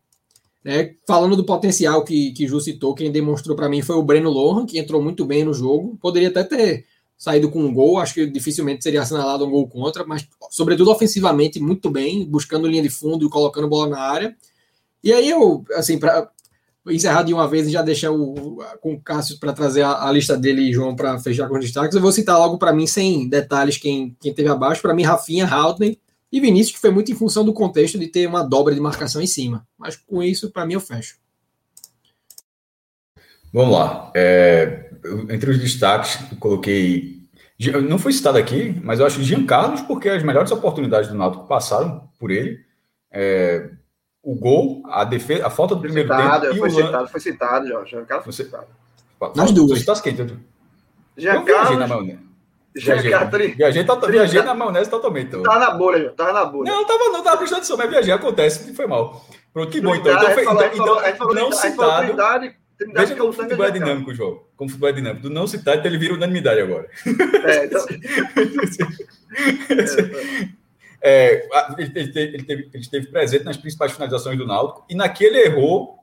Né? 0.63 0.95
Falando 1.07 1.35
do 1.35 1.45
potencial 1.45 2.03
que, 2.03 2.31
que 2.31 2.47
Ju 2.47 2.59
citou, 2.59 2.93
quem 2.93 3.11
demonstrou 3.11 3.55
para 3.55 3.69
mim 3.69 3.81
foi 3.81 3.95
o 3.95 4.03
Breno 4.03 4.29
Lohan, 4.29 4.65
que 4.65 4.79
entrou 4.79 5.01
muito 5.01 5.25
bem 5.25 5.43
no 5.43 5.53
jogo. 5.53 5.97
Poderia 6.01 6.29
até 6.29 6.43
ter 6.43 6.85
saído 7.17 7.49
com 7.49 7.59
um 7.59 7.73
gol, 7.73 7.97
acho 7.97 8.13
que 8.13 8.27
dificilmente 8.27 8.83
seria 8.83 9.01
assinalado 9.01 9.45
um 9.45 9.49
gol 9.49 9.67
contra, 9.67 10.05
mas 10.05 10.27
sobretudo 10.51 10.91
ofensivamente 10.91 11.59
muito 11.59 11.89
bem, 11.89 12.25
buscando 12.25 12.67
linha 12.67 12.83
de 12.83 12.89
fundo 12.89 13.25
e 13.25 13.29
colocando 13.29 13.67
bola 13.67 13.87
na 13.87 13.99
área. 13.99 14.35
E 15.03 15.11
aí 15.11 15.29
eu, 15.29 15.65
assim, 15.73 15.97
para 15.97 16.29
encerrar 16.87 17.23
de 17.23 17.33
uma 17.33 17.47
vez 17.47 17.67
e 17.67 17.71
já 17.71 17.81
deixar 17.81 18.11
o, 18.11 18.59
com 18.79 18.93
o 18.93 19.01
Cássio 19.01 19.39
para 19.39 19.51
trazer 19.53 19.81
a, 19.81 20.07
a, 20.07 20.11
lista 20.11 20.37
dele 20.37 20.61
e 20.61 20.73
João 20.73 20.95
para 20.95 21.19
fechar 21.19 21.47
com 21.47 21.55
os 21.55 21.65
destaques. 21.65 21.95
Eu 21.95 22.01
vou 22.01 22.11
citar 22.11 22.37
logo 22.37 22.57
para 22.57 22.73
mim, 22.73 22.87
sem 22.87 23.27
detalhes, 23.27 23.77
quem, 23.77 24.15
quem 24.19 24.33
teve 24.33 24.49
abaixo. 24.49 24.81
Para 24.81 24.93
mim, 24.93 25.03
Rafinha, 25.03 25.47
Houghton 25.47 25.95
e 26.31 26.39
Vinícius, 26.39 26.75
que 26.75 26.81
foi 26.81 26.91
muito 26.91 27.11
em 27.11 27.15
função 27.15 27.43
do 27.43 27.53
contexto 27.53 27.97
de 27.97 28.07
ter 28.07 28.27
uma 28.27 28.43
dobra 28.43 28.73
de 28.73 28.81
marcação 28.81 29.21
em 29.21 29.27
cima. 29.27 29.67
Mas 29.77 29.95
com 29.95 30.21
isso, 30.21 30.51
para 30.51 30.65
mim, 30.65 30.73
eu 30.73 30.81
fecho. 30.81 31.17
Vamos 33.51 33.73
lá. 33.73 34.11
É, 34.15 34.86
entre 35.29 35.51
os 35.51 35.59
destaques, 35.59 36.19
eu 36.31 36.37
coloquei. 36.37 37.17
Não 37.89 37.97
foi 37.97 38.13
citado 38.13 38.37
aqui, 38.37 38.79
mas 38.83 38.99
eu 38.99 39.05
acho 39.05 39.23
Jean 39.23 39.45
Carlos, 39.45 39.81
porque 39.81 40.09
as 40.09 40.23
melhores 40.23 40.51
oportunidades 40.51 41.09
do 41.09 41.15
Náutico 41.15 41.47
passaram 41.47 42.07
por 42.19 42.29
ele. 42.29 42.59
É, 43.11 43.69
o 44.21 44.35
gol, 44.35 44.83
a 44.87 45.03
defesa, 45.03 45.47
a 45.47 45.49
falta 45.49 45.73
do 45.73 45.81
primeiro 45.81 46.09
citado, 46.09 46.47
tempo. 46.47 46.59
Foi 46.59 46.69
citado, 46.69 47.07
foi 47.07 47.19
citado, 47.19 47.67
Jorge. 47.67 47.91
Giancarlo 47.91 48.23
foi 48.23 48.33
citado. 48.33 48.67
Nas 49.35 49.51
duas. 49.51 49.83
Você 49.83 50.01
quem? 50.01 50.39
Eu 51.17 51.43
viajei 51.43 51.77
na 51.77 51.87
maionese. 51.87 52.19
Viajei, 52.75 53.11
viajei, 53.55 53.85
viajei 54.09 54.41
na 54.43 54.53
maionese 54.53 54.89
totalmente. 54.89 55.27
Então. 55.27 55.43
Tava 55.43 55.59
na 55.59 55.71
bolha, 55.71 56.03
já. 56.03 56.11
Tava 56.11 56.33
na 56.33 56.45
bolha. 56.45 56.71
Não, 56.71 56.85
tava 56.85 57.03
não, 57.05 57.23
tava 57.23 57.37
prestando 57.37 57.61
atenção, 57.61 57.77
mas 57.77 57.89
viajei, 57.89 58.13
acontece, 58.13 58.73
foi 58.75 58.85
mal. 58.85 59.25
Pronto, 59.53 59.71
que 59.71 59.81
bom, 59.81 59.95
então. 59.95 60.13
Então, 60.13 60.31
foi, 60.31 60.43
então, 60.43 61.07
então 61.07 61.33
não 61.33 61.51
citado. 61.51 62.13
Veja 62.93 63.15
como 63.15 63.29
o 63.29 63.33
futebol 63.33 63.65
é 63.65 63.71
dinâmico, 63.71 64.13
João. 64.13 64.43
Como 64.55 64.67
o 64.67 64.71
futebol 64.71 64.89
é 64.89 64.93
dinâmico. 64.93 65.23
Do 65.23 65.29
não 65.29 65.47
citado, 65.47 65.85
ele 65.87 65.97
vira 65.97 66.13
unanimidade 66.13 66.61
agora. 66.61 66.87
É, 67.45 67.65
então... 67.65 67.85
é, 71.01 71.47
ele, 71.77 71.89
teve, 71.89 72.35
ele, 72.35 72.43
teve, 72.43 72.69
ele, 72.73 72.83
esteve 72.83 73.07
presente 73.07 73.45
nas 73.45 73.57
principais 73.57 73.91
finalizações 73.91 74.37
do 74.37 74.45
Náutico 74.45 74.85
e 74.89 74.95
naquele 74.95 75.39
errou. 75.39 75.97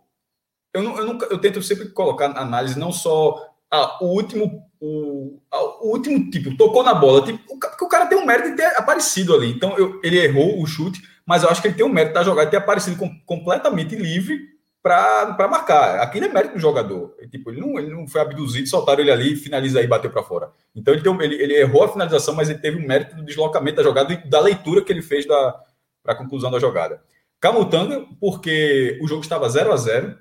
Eu, 0.73 0.83
não, 0.83 0.99
eu, 0.99 1.07
nunca, 1.07 1.27
eu 1.27 1.39
tento 1.39 1.63
sempre 1.63 1.89
colocar 1.91 2.29
na 2.29 2.41
análise 2.41 2.79
não 2.79 2.91
só 2.91 3.49
ah, 3.71 3.99
o 4.01 4.07
último 4.07 4.65
o, 4.81 5.41
o, 5.51 5.93
último 5.93 6.31
tipo 6.31 6.57
tocou 6.57 6.83
na 6.83 6.95
bola, 6.95 7.25
tipo, 7.25 7.41
o, 7.49 7.59
porque 7.59 7.85
o 7.85 7.89
cara 7.89 8.07
tem 8.07 8.19
um 8.19 8.27
mérito 8.27 8.51
de 8.51 8.57
ter 8.57 8.67
aparecido 8.77 9.35
ali. 9.35 9.51
Então 9.51 9.79
eu, 9.79 10.01
ele 10.03 10.19
errou 10.19 10.61
o 10.61 10.67
chute, 10.67 11.01
mas 11.25 11.43
eu 11.43 11.49
acho 11.49 11.63
que 11.63 11.69
ele 11.69 11.77
tem 11.77 11.87
um 11.87 11.93
mérito 11.93 12.15
da 12.15 12.25
jogada 12.25 12.47
de 12.47 12.51
ter 12.51 12.57
aparecido 12.57 12.97
com, 12.97 13.09
completamente 13.21 13.95
livre 13.95 14.54
para 14.85 15.49
marcar. 15.49 16.01
Aquilo 16.01 16.27
é 16.27 16.29
mérito 16.29 16.57
do 16.57 16.61
jogador. 16.61 17.17
Tipo, 17.31 17.51
ele 17.51 17.59
não, 17.59 17.79
ele 17.79 17.89
não 17.89 18.07
foi 18.07 18.21
abduzido, 18.21 18.69
soltaram 18.69 19.01
ele 19.01 19.11
ali, 19.11 19.35
finaliza 19.35 19.81
aí, 19.81 19.87
bateu 19.87 20.11
para 20.11 20.23
fora. 20.23 20.53
Então 20.77 20.93
ele, 20.93 21.09
ele, 21.25 21.43
ele, 21.43 21.55
errou 21.55 21.85
a 21.85 21.89
finalização, 21.89 22.35
mas 22.35 22.51
ele 22.51 22.59
teve 22.59 22.77
o 22.77 22.87
mérito 22.87 23.17
do 23.17 23.25
deslocamento 23.25 23.79
da 23.79 23.83
jogada 23.83 24.13
e 24.13 24.29
da 24.29 24.39
leitura 24.41 24.85
que 24.85 24.93
ele 24.93 25.01
fez 25.01 25.25
para 25.25 25.59
a 26.05 26.15
conclusão 26.15 26.51
da 26.51 26.59
jogada. 26.59 27.03
Camutanga, 27.41 28.07
porque 28.21 28.99
o 29.01 29.09
jogo 29.09 29.23
estava 29.23 29.49
0 29.49 29.73
a 29.73 29.77
0 29.79 30.19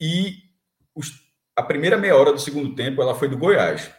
e 0.00 0.38
os, 0.92 1.12
a 1.54 1.62
primeira 1.62 1.96
meia 1.96 2.16
hora 2.16 2.32
do 2.32 2.40
segundo 2.40 2.74
tempo 2.74 3.00
ela 3.00 3.14
foi 3.14 3.28
do 3.28 3.38
Goiás. 3.38 3.92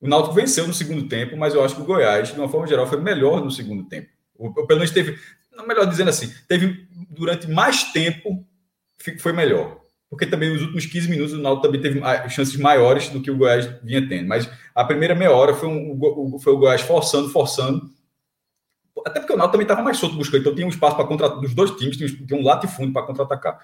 O 0.00 0.06
Náutico 0.06 0.36
venceu 0.36 0.68
no 0.68 0.74
segundo 0.74 1.08
tempo, 1.08 1.36
mas 1.36 1.52
eu 1.52 1.64
acho 1.64 1.74
que 1.74 1.82
o 1.82 1.84
Goiás, 1.84 2.32
de 2.32 2.38
uma 2.38 2.48
forma 2.48 2.68
geral, 2.68 2.86
foi 2.86 3.00
melhor 3.00 3.42
no 3.42 3.50
segundo 3.50 3.88
tempo. 3.88 4.08
Ou, 4.36 4.52
pelo 4.52 4.78
menos 4.78 4.92
teve, 4.92 5.18
melhor 5.66 5.84
dizendo 5.86 6.10
assim, 6.10 6.32
teve 6.46 6.86
durante 7.10 7.50
mais 7.50 7.92
tempo 7.92 8.46
foi 9.18 9.32
melhor. 9.32 9.82
Porque 10.12 10.26
também 10.26 10.50
nos 10.50 10.60
últimos 10.60 10.84
15 10.84 11.08
minutos 11.08 11.32
o 11.32 11.38
Náutico 11.38 11.66
também 11.66 11.80
teve 11.80 12.00
chances 12.28 12.56
maiores 12.56 13.08
do 13.08 13.22
que 13.22 13.30
o 13.30 13.36
Goiás 13.36 13.66
vinha 13.82 14.06
tendo. 14.06 14.28
Mas 14.28 14.46
a 14.74 14.84
primeira 14.84 15.14
meia 15.14 15.30
hora 15.30 15.54
foi, 15.54 15.68
um, 15.68 16.38
foi 16.38 16.52
o 16.52 16.58
Goiás 16.58 16.82
forçando, 16.82 17.30
forçando. 17.30 17.90
Até 19.06 19.20
porque 19.20 19.32
o 19.32 19.36
Náutico 19.36 19.52
também 19.52 19.64
estava 19.64 19.82
mais 19.82 19.96
solto 19.96 20.16
buscando, 20.16 20.42
então 20.42 20.54
tinha 20.54 20.66
um 20.66 20.70
espaço 20.70 20.96
para 20.96 21.06
contra 21.06 21.30
dos 21.30 21.54
dois 21.54 21.70
times, 21.72 21.96
tinha 21.96 22.38
um 22.38 22.68
fundo 22.68 22.92
para 22.92 23.06
contra-atacar. 23.06 23.58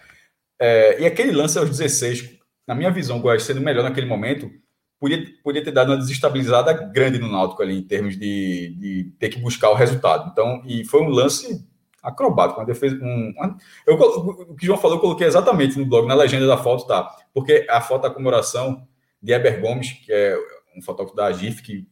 É, 0.59 1.03
e 1.03 1.07
aquele 1.07 1.33
lance 1.33 1.59
aos 1.59 1.69
16, 1.69 2.39
na 2.67 2.75
minha 2.75 2.91
visão, 2.91 3.19
o 3.19 3.21
Goiás 3.21 3.43
sendo 3.43 3.61
melhor 3.61 3.83
naquele 3.83 4.07
momento, 4.07 4.51
podia, 4.99 5.23
podia 5.45 5.63
ter 5.63 5.71
dado 5.71 5.91
uma 5.91 5.99
desestabilizada 5.99 6.73
grande 6.73 7.19
no 7.19 7.31
Náutico 7.31 7.63
ali, 7.63 7.77
em 7.77 7.87
termos 7.87 8.19
de, 8.19 8.75
de 8.79 9.13
ter 9.19 9.29
que 9.29 9.39
buscar 9.39 9.69
o 9.69 9.75
resultado. 9.75 10.31
Então, 10.33 10.63
e 10.65 10.83
foi 10.85 11.03
um 11.03 11.11
lance 11.11 11.68
acrobático, 12.03 12.61
uma 12.61 12.67
defesa. 12.67 12.97
Um, 12.97 13.33
uma, 13.37 13.57
eu, 13.87 13.95
o 13.95 14.55
que 14.55 14.67
João 14.67 14.79
falou, 14.79 14.97
eu 14.97 15.01
coloquei 15.01 15.27
exatamente 15.27 15.79
no 15.79 15.87
blog, 15.87 16.07
na 16.07 16.15
legenda 16.15 16.47
da 16.47 16.57
foto, 16.57 16.87
tá? 16.87 17.09
Porque 17.33 17.67
a 17.69 17.81
foto 17.81 18.03
da 18.03 18.11
comemoração 18.11 18.87
de 19.23 19.33
Eber 19.33 19.61
Gomes, 19.61 19.93
que 19.93 20.13
é 20.13 20.37
um 20.77 20.83
fotógrafo 20.83 21.17
da 21.17 21.31
GIF, 21.33 21.63
que 21.63 21.87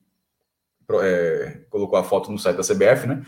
é, 1.03 1.61
colocou 1.69 1.99
a 1.99 2.05
foto 2.05 2.31
no 2.31 2.39
site 2.39 2.57
da 2.57 2.63
CBF, 2.63 3.07
né? 3.07 3.25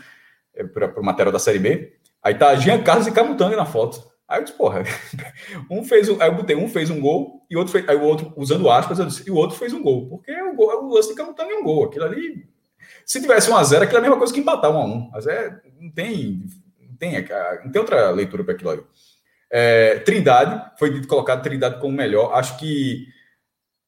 É, 0.55 0.63
para 0.63 0.99
o 0.99 1.31
da 1.31 1.39
Série 1.39 1.59
B. 1.59 1.93
Aí 2.23 2.35
tá 2.35 2.55
Jean 2.55 2.81
Carlos 2.81 3.07
e 3.07 3.11
Camutanga 3.11 3.55
na 3.55 3.65
foto. 3.65 4.09
Aí 4.27 4.39
eu 4.39 4.43
disse, 4.43 4.55
porra, 4.55 4.83
um 5.71 5.83
fez 5.83 6.07
um, 6.07 6.21
aí 6.21 6.29
eu 6.29 6.35
botei, 6.35 6.55
um 6.55 6.69
fez 6.69 6.89
um 6.89 7.01
gol 7.01 7.45
e 7.49 7.57
outro 7.57 7.71
fez, 7.71 7.89
aí 7.89 7.95
o 7.95 8.03
outro, 8.03 8.31
usando 8.37 8.69
aspas, 8.69 8.99
eu 8.99 9.05
disse, 9.05 9.27
e 9.27 9.31
o 9.31 9.35
outro 9.35 9.57
fez 9.57 9.73
um 9.73 9.81
gol. 9.81 10.07
Porque 10.07 10.31
o, 10.31 10.55
gol, 10.55 10.85
o 10.85 10.93
lance 10.93 11.09
de 11.09 11.15
Camutanga 11.15 11.51
é 11.51 11.57
um 11.57 11.63
gol. 11.63 11.85
Aquilo 11.85 12.05
ali, 12.05 12.47
se 13.05 13.19
tivesse 13.19 13.49
um 13.49 13.57
a 13.57 13.63
zero, 13.63 13.83
aquilo 13.83 13.97
é 13.97 13.99
a 13.99 14.03
mesma 14.03 14.17
coisa 14.17 14.31
que 14.31 14.39
empatar 14.39 14.71
um 14.71 14.77
a 14.77 14.85
um. 14.85 15.09
Mas 15.11 15.25
é, 15.25 15.59
não 15.79 15.89
tem, 15.89 16.45
tem, 16.99 17.13
não 17.63 17.71
tem 17.71 17.79
outra 17.81 18.11
leitura 18.11 18.43
para 18.43 18.53
aquilo 18.53 18.69
ali. 18.69 18.83
É, 19.51 19.99
Trindade, 19.99 20.77
foi 20.77 21.05
colocado 21.05 21.41
Trindade 21.41 21.79
como 21.79 21.95
melhor. 21.95 22.33
Acho 22.33 22.57
que 22.59 23.07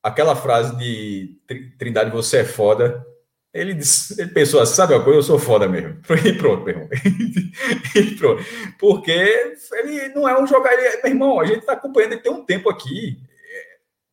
aquela 0.02 0.36
frase 0.36 0.76
de 0.78 1.38
Trindade, 1.78 2.10
você 2.10 2.38
é 2.38 2.46
foda, 2.46 3.06
ele, 3.54 3.74
disse, 3.74 4.20
ele 4.20 4.32
pensou 4.32 4.62
assim, 4.62 4.76
sabe 4.76 4.94
uma 4.94 5.04
coisa, 5.04 5.20
eu 5.20 5.24
sou 5.24 5.38
foda 5.38 5.68
mesmo. 5.68 6.00
E 6.26 6.34
pronto, 6.34 6.64
meu 6.64 6.74
irmão. 6.74 6.90
e 7.96 8.16
pronto. 8.16 8.44
Porque 8.80 9.12
ele 9.74 10.10
não 10.10 10.28
é 10.28 10.42
um 10.42 10.48
jogador. 10.48 10.80
Meu 11.04 11.12
irmão, 11.12 11.40
a 11.40 11.46
gente 11.46 11.60
está 11.60 11.74
acompanhando 11.74 12.14
ele 12.14 12.22
tem 12.22 12.32
um 12.32 12.46
tempo 12.46 12.70
aqui. 12.70 13.20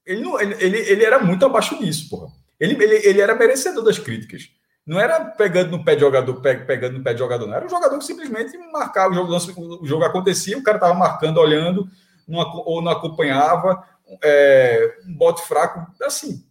Ele, 0.04 0.22
não, 0.22 0.40
ele, 0.40 0.56
ele, 0.58 0.78
ele 0.78 1.04
era 1.04 1.18
muito 1.18 1.44
abaixo 1.46 1.78
disso, 1.78 2.08
porra. 2.08 2.32
Ele, 2.58 2.82
ele, 2.82 2.96
ele 3.06 3.20
era 3.20 3.34
merecedor 3.34 3.84
das 3.84 3.98
críticas. 3.98 4.50
Não 4.88 4.98
era 4.98 5.22
pegando 5.22 5.72
no 5.72 5.84
pé 5.84 5.94
de 5.94 6.00
jogador, 6.00 6.40
pegando 6.40 6.96
no 6.96 7.04
pé 7.04 7.12
de 7.12 7.18
jogador, 7.18 7.46
não. 7.46 7.54
Era 7.54 7.66
um 7.66 7.68
jogador 7.68 7.98
que 7.98 8.06
simplesmente 8.06 8.56
marcava, 8.72 9.12
o 9.12 9.14
jogo, 9.14 9.82
o 9.82 9.86
jogo 9.86 10.02
acontecia, 10.02 10.56
o 10.56 10.62
cara 10.62 10.78
estava 10.78 10.94
marcando, 10.94 11.36
olhando, 11.36 11.86
não, 12.26 12.38
ou 12.64 12.80
não 12.80 12.90
acompanhava, 12.90 13.86
é, 14.24 14.96
um 15.06 15.12
bote 15.12 15.42
fraco, 15.46 15.86
assim. 16.02 16.42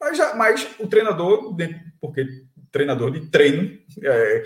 Mas, 0.00 0.16
já, 0.16 0.34
mas 0.34 0.66
o 0.78 0.86
treinador, 0.86 1.54
porque 2.00 2.26
treinador 2.72 3.10
de 3.10 3.26
treino, 3.26 3.78
é, 4.02 4.42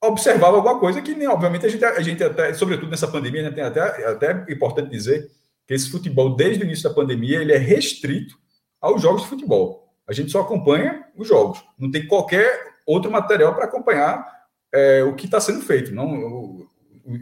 observava 0.00 0.58
alguma 0.58 0.78
coisa 0.78 1.02
que, 1.02 1.26
obviamente, 1.26 1.66
a 1.66 1.68
gente, 1.68 1.84
a 1.84 2.00
gente 2.02 2.22
até, 2.22 2.54
sobretudo 2.54 2.88
nessa 2.88 3.08
pandemia, 3.08 3.42
né, 3.42 3.50
tem 3.50 3.64
até, 3.64 4.06
até 4.06 4.46
importante 4.48 4.90
dizer 4.90 5.28
que 5.66 5.74
esse 5.74 5.90
futebol, 5.90 6.36
desde 6.36 6.62
o 6.62 6.66
início 6.66 6.88
da 6.88 6.94
pandemia, 6.94 7.40
ele 7.40 7.52
é 7.52 7.58
restrito 7.58 8.38
aos 8.80 9.02
jogos 9.02 9.22
de 9.22 9.28
futebol. 9.28 9.81
A 10.08 10.12
gente 10.12 10.30
só 10.30 10.40
acompanha 10.40 11.04
os 11.16 11.28
jogos. 11.28 11.62
Não 11.78 11.90
tem 11.90 12.06
qualquer 12.06 12.72
outro 12.86 13.10
material 13.10 13.54
para 13.54 13.64
acompanhar 13.64 14.26
é, 14.72 15.02
o 15.02 15.14
que 15.14 15.26
está 15.26 15.40
sendo 15.40 15.60
feito. 15.60 15.94
Não, 15.94 16.66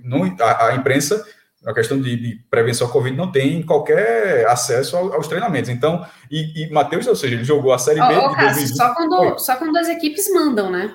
não, 0.04 0.36
a, 0.40 0.68
a 0.68 0.74
imprensa, 0.74 1.24
a 1.66 1.74
questão 1.74 2.00
de, 2.00 2.16
de, 2.16 2.44
prevenção 2.50 2.86
ao 2.86 2.92
Covid, 2.92 3.16
não 3.16 3.30
tem 3.30 3.62
qualquer 3.62 4.46
acesso 4.46 4.96
ao, 4.96 5.12
aos 5.14 5.28
treinamentos. 5.28 5.70
Então, 5.70 6.04
e, 6.30 6.64
e 6.64 6.70
Matheus, 6.72 7.06
ou 7.06 7.16
seja, 7.16 7.34
ele 7.34 7.44
jogou 7.44 7.72
a 7.72 7.78
Série 7.78 8.00
B. 8.00 8.16
Oh, 8.16 8.34
Cássio, 8.34 8.68
só, 8.68 8.94
quando, 8.94 9.38
só 9.38 9.56
quando 9.56 9.76
as 9.76 9.88
equipes 9.88 10.32
mandam, 10.32 10.70
né? 10.70 10.92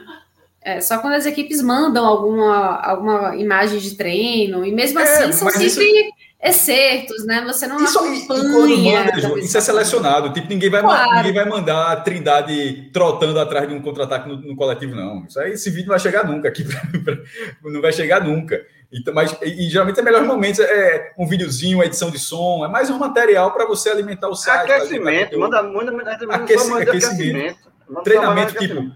É, 0.62 0.82
só 0.82 0.98
quando 0.98 1.14
as 1.14 1.28
equipes 1.28 1.62
mandam 1.62 2.04
alguma, 2.04 2.78
alguma 2.78 3.36
imagem 3.36 3.78
de 3.78 3.96
treino, 3.96 4.66
e 4.66 4.72
mesmo 4.72 5.00
é, 5.00 5.04
assim 5.04 5.32
são 5.32 5.50
sempre. 5.52 5.68
Isso 5.68 5.80
excertos, 6.46 7.26
né? 7.26 7.44
Você 7.48 7.66
não 7.66 7.84
isso, 7.84 7.98
acompanha. 7.98 9.06
Manda, 9.06 9.40
isso 9.40 9.58
é 9.58 9.62
selecionado. 9.62 10.32
Tipo, 10.32 10.48
ninguém 10.48 10.70
vai, 10.70 10.82
claro. 10.82 11.16
ninguém 11.16 11.34
vai 11.34 11.46
mandar 11.46 11.92
a 11.92 11.96
Trindade 11.96 12.90
trotando 12.94 13.40
atrás 13.40 13.68
de 13.68 13.74
um 13.74 13.82
contra-ataque 13.82 14.30
no, 14.30 14.38
no, 14.38 14.56
coletivo, 14.56 14.96
não. 14.96 15.26
Isso 15.26 15.40
aí, 15.40 15.54
esse 15.54 15.70
vídeo 15.70 15.88
não 15.88 15.94
vai 15.94 16.00
chegar 16.00 16.26
nunca 16.26 16.48
aqui. 16.48 16.64
não 17.64 17.82
vai 17.82 17.92
chegar 17.92 18.24
nunca. 18.24 18.64
Então, 18.94 19.14
mas, 19.14 19.36
e, 19.42 19.66
e 19.66 19.70
geralmente 19.70 20.00
é 20.00 20.04
melhores 20.04 20.28
momentos 20.28 20.60
é 20.60 21.14
um 21.18 21.28
videozinho, 21.28 21.80
uma 21.80 21.86
edição 21.86 22.12
de 22.12 22.20
som, 22.20 22.64
é 22.64 22.68
mais 22.68 22.90
um 22.90 23.00
material 23.00 23.52
para 23.52 23.66
você 23.66 23.90
alimentar 23.90 24.30
o 24.30 24.36
site. 24.36 24.72
Aquecimento, 24.72 25.40
manda, 25.40 25.64
manda, 25.64 25.92
manda, 25.92 26.18
manda 26.20 26.36
aquecimento. 26.36 26.90
aquecimento. 26.90 27.58
Treinamento, 28.04 28.56
tipo, 28.56 28.92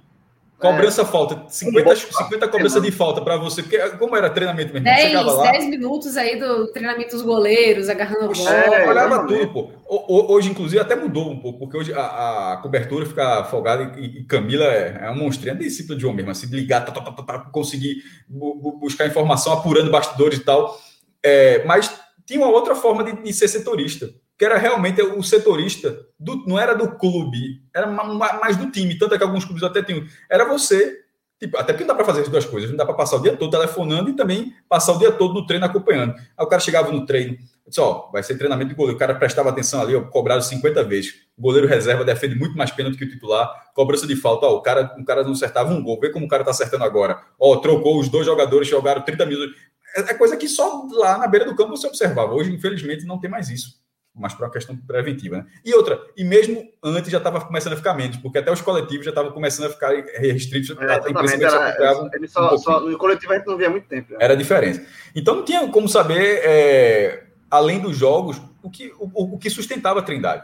Cobrança 0.60 1.03
é. 1.03 1.05
falta, 1.05 1.45
50, 1.47 1.95
50 1.95 2.47
cobrança 2.49 2.82
de 2.82 2.91
falta 2.91 3.22
para 3.22 3.38
você, 3.38 3.64
porque 3.64 3.80
como 3.91 4.16
era 4.18 4.30
treinamento 4.30 4.74
mesmo? 4.74 4.84
10, 4.84 5.14
lá, 5.14 5.51
10 5.51 5.70
minutos 5.70 6.18
aí 6.18 6.38
do 6.38 6.68
treinamento 6.74 7.12
dos 7.12 7.22
goleiros, 7.22 7.88
agarrando 7.88 8.26
a 8.26 8.28
bola. 8.28 8.49
É, 8.51 8.89
olhava 8.89 9.26
tudo, 9.26 9.47
pô. 9.53 9.70
Hoje, 9.88 10.49
inclusive, 10.49 10.82
até 10.82 10.97
mudou 10.97 11.32
um 11.32 11.39
pouco, 11.39 11.60
porque 11.60 11.78
hoje 11.78 11.93
a, 11.93 12.53
a 12.53 12.57
cobertura 12.57 13.05
fica 13.05 13.45
folgada 13.45 13.97
e, 13.97 14.20
e 14.20 14.24
Camila 14.26 14.66
é, 14.66 14.99
é 15.01 15.10
uma 15.10 15.24
monstrinha, 15.24 15.53
é 15.53 15.57
discípula 15.57 15.97
de 15.97 16.05
homem 16.05 16.18
mesmo, 16.18 16.32
assim, 16.32 16.47
de 16.47 16.55
ligar, 16.55 16.84
tá, 16.84 16.91
tá, 16.91 17.01
tá, 17.10 17.24
tá 17.24 17.39
conseguir 17.51 18.03
buscar 18.28 19.07
informação, 19.07 19.53
apurando 19.53 19.89
bastidores 19.89 20.39
e 20.39 20.43
tal. 20.43 20.78
É, 21.24 21.64
mas 21.64 21.89
tinha 22.26 22.39
uma 22.39 22.51
outra 22.51 22.76
forma 22.76 23.01
de, 23.03 23.24
de 23.24 23.34
ser 23.34 23.47
setorista 23.47 24.10
que 24.40 24.46
era 24.46 24.58
realmente 24.58 25.02
o 25.02 25.22
setorista, 25.22 26.00
do, 26.18 26.46
não 26.48 26.58
era 26.58 26.74
do 26.74 26.90
clube, 26.92 27.62
era 27.76 27.86
mais 27.86 28.56
do 28.56 28.72
time. 28.72 28.98
Tanto 28.98 29.14
é 29.14 29.18
que 29.18 29.24
alguns 29.24 29.44
clubes 29.44 29.62
até 29.64 29.84
tinham. 29.84 30.06
Era 30.32 30.46
você, 30.46 31.02
tipo, 31.38 31.58
até 31.58 31.74
porque 31.74 31.84
não 31.84 31.90
dá 31.90 31.96
para 31.96 32.06
fazer 32.06 32.22
as 32.22 32.30
duas 32.30 32.46
coisas, 32.46 32.70
não 32.70 32.78
dá 32.78 32.86
para 32.86 32.96
passar 32.96 33.18
o 33.18 33.22
dia 33.22 33.36
todo 33.36 33.52
telefonando 33.52 34.10
e 34.10 34.16
também 34.16 34.54
passar 34.70 34.94
o 34.94 34.98
dia 34.98 35.12
todo 35.12 35.34
no 35.34 35.46
treino 35.46 35.66
acompanhando. 35.66 36.14
Aí 36.16 36.46
o 36.46 36.48
cara 36.48 36.62
chegava 36.62 36.90
no 36.90 37.06
treino, 37.06 37.38
disse: 37.68 37.82
Ó, 37.82 38.10
vai 38.14 38.24
ser 38.24 38.38
treinamento 38.38 38.70
de 38.70 38.76
goleiro. 38.76 38.96
O 38.96 39.00
cara 39.00 39.14
prestava 39.14 39.50
atenção 39.50 39.82
ali, 39.82 39.94
ó, 39.94 40.04
cobrado 40.04 40.42
50 40.42 40.86
vezes. 40.86 41.16
O 41.38 41.42
goleiro 41.42 41.68
reserva 41.68 42.06
defende 42.06 42.36
muito 42.36 42.56
mais 42.56 42.72
pênalti 42.72 42.98
que 42.98 43.04
o 43.04 43.10
titular. 43.10 43.74
Cobrança 43.76 44.08
de 44.08 44.16
falta, 44.16 44.46
ó, 44.46 44.56
o 44.56 44.62
cara, 44.62 44.96
o 44.98 45.04
cara 45.04 45.22
não 45.22 45.34
acertava 45.34 45.74
um 45.74 45.84
gol. 45.84 46.00
Vê 46.00 46.12
como 46.12 46.26
o 46.26 46.30
cara 46.30 46.46
tá 46.46 46.52
acertando 46.52 46.86
agora. 46.86 47.22
Ó, 47.38 47.58
trocou 47.58 48.00
os 48.00 48.08
dois 48.08 48.26
jogadores, 48.26 48.70
jogaram 48.70 49.02
30 49.02 49.26
minutos. 49.26 49.58
É, 49.98 50.00
é 50.00 50.14
coisa 50.14 50.38
que 50.38 50.48
só 50.48 50.88
lá 50.94 51.18
na 51.18 51.28
beira 51.28 51.46
do 51.46 51.58
campo 51.58 51.76
você 51.76 51.88
observava. 51.88 52.34
Hoje, 52.34 52.54
infelizmente, 52.54 53.04
não 53.04 53.20
tem 53.20 53.30
mais 53.30 53.50
isso 53.50 53.79
mas 54.20 54.34
para 54.34 54.46
uma 54.46 54.52
questão 54.52 54.76
preventiva. 54.76 55.38
Né? 55.38 55.46
E 55.64 55.74
outra, 55.74 56.00
e 56.16 56.24
mesmo 56.24 56.70
antes 56.84 57.10
já 57.10 57.18
estava 57.18 57.40
começando 57.42 57.74
a 57.74 57.78
ficar 57.78 57.94
menos, 57.94 58.18
porque 58.18 58.38
até 58.38 58.52
os 58.52 58.62
coletivos 58.62 59.06
já 59.06 59.12
estavam 59.12 59.32
começando 59.32 59.68
a 59.68 59.70
ficar 59.70 59.92
restritos. 60.18 60.76
É, 60.78 60.94
a 60.94 61.10
imprensa 61.10 61.36
era, 61.36 62.10
ele 62.14 62.28
só, 62.28 62.54
um 62.54 62.58
só, 62.58 62.80
no 62.82 62.98
coletivo 62.98 63.34
a 63.34 63.38
gente 63.38 63.48
não 63.48 63.58
via 63.58 63.70
muito 63.70 63.88
tempo. 63.88 64.12
Né? 64.12 64.18
Era 64.20 64.34
a 64.34 64.38
diferença. 64.38 64.86
Então 65.16 65.38
não 65.38 65.46
tinha 65.46 65.68
como 65.70 65.88
saber, 65.88 66.42
é, 66.44 67.24
além 67.50 67.80
dos 67.80 67.96
jogos, 67.96 68.42
o 68.62 68.70
que, 68.70 68.94
o, 69.00 69.36
o, 69.36 69.38
que 69.38 69.50
sustentava 69.50 70.00
a 70.00 70.04
Trindade. 70.04 70.44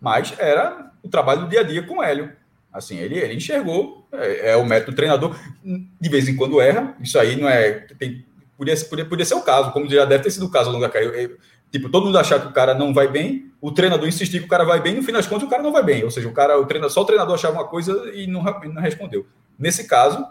Mas 0.00 0.32
era 0.38 0.92
o 1.02 1.08
trabalho 1.08 1.42
do 1.42 1.48
dia 1.48 1.60
a 1.60 1.64
dia 1.64 1.82
com 1.82 1.98
o 1.98 2.02
Hélio. 2.02 2.32
Assim, 2.72 2.98
ele, 2.98 3.18
ele 3.18 3.34
enxergou, 3.34 4.06
é, 4.12 4.52
é 4.52 4.56
o 4.56 4.64
método 4.64 4.92
do 4.92 4.96
treinador, 4.96 5.36
de 5.64 6.08
vez 6.08 6.28
em 6.28 6.36
quando 6.36 6.60
erra, 6.60 6.94
isso 7.00 7.18
aí 7.18 7.34
não 7.34 7.48
é. 7.48 7.86
Tem, 7.98 8.24
podia, 8.56 8.76
podia, 8.76 9.04
podia 9.04 9.24
ser 9.24 9.34
o 9.34 9.42
caso, 9.42 9.72
como 9.72 9.88
já 9.88 10.04
deve 10.04 10.22
ter 10.22 10.30
sido 10.30 10.46
o 10.46 10.50
caso 10.50 10.68
ao 10.68 10.74
longo 10.74 10.86
da 10.86 10.92
carreira. 10.92 11.36
Tipo, 11.70 11.90
todo 11.90 12.06
mundo 12.06 12.18
achar 12.18 12.40
que 12.40 12.46
o 12.46 12.52
cara 12.52 12.74
não 12.74 12.94
vai 12.94 13.08
bem, 13.08 13.52
o 13.60 13.70
treinador 13.70 14.08
insistir 14.08 14.40
que 14.40 14.46
o 14.46 14.48
cara 14.48 14.64
vai 14.64 14.80
bem, 14.80 14.94
no 14.94 15.02
fim 15.02 15.12
das 15.12 15.26
contas 15.26 15.46
o 15.46 15.50
cara 15.50 15.62
não 15.62 15.72
vai 15.72 15.82
bem. 15.82 16.04
Ou 16.04 16.10
seja, 16.10 16.28
o 16.28 16.32
cara, 16.32 16.58
o 16.58 16.64
treinador, 16.64 16.92
só 16.92 17.02
o 17.02 17.04
treinador 17.04 17.34
achava 17.34 17.54
uma 17.54 17.66
coisa 17.66 18.10
e 18.14 18.26
não, 18.26 18.42
não 18.42 18.82
respondeu. 18.82 19.26
Nesse 19.58 19.86
caso, 19.86 20.24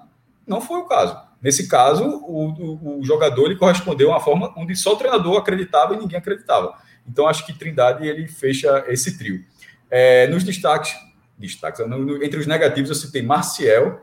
não 0.48 0.62
foi 0.62 0.80
o 0.80 0.86
caso. 0.86 1.18
Nesse 1.42 1.68
caso, 1.68 2.04
o, 2.04 2.50
o, 2.50 3.00
o 3.00 3.06
jogador 3.06 3.46
ele 3.46 3.56
correspondeu 3.56 4.10
a 4.10 4.16
uma 4.16 4.20
forma 4.20 4.54
onde 4.58 4.76
só 4.76 4.94
o 4.94 4.96
treinador 4.96 5.38
acreditava 5.38 5.94
e 5.94 5.98
ninguém 5.98 6.18
acreditava. 6.18 6.74
Então, 7.08 7.28
acho 7.28 7.46
que 7.46 7.54
Trindade 7.54 8.08
ele 8.08 8.28
fecha 8.28 8.84
esse 8.88 9.18
trio. 9.18 9.44
É, 9.90 10.28
nos 10.28 10.44
destaques, 10.44 10.96
destaques 11.38 11.88
no, 11.88 12.00
no, 12.00 12.24
entre 12.24 12.40
os 12.40 12.48
negativos, 12.48 12.90
eu 12.90 12.96
citei 12.96 13.22
Marcial, 13.22 14.02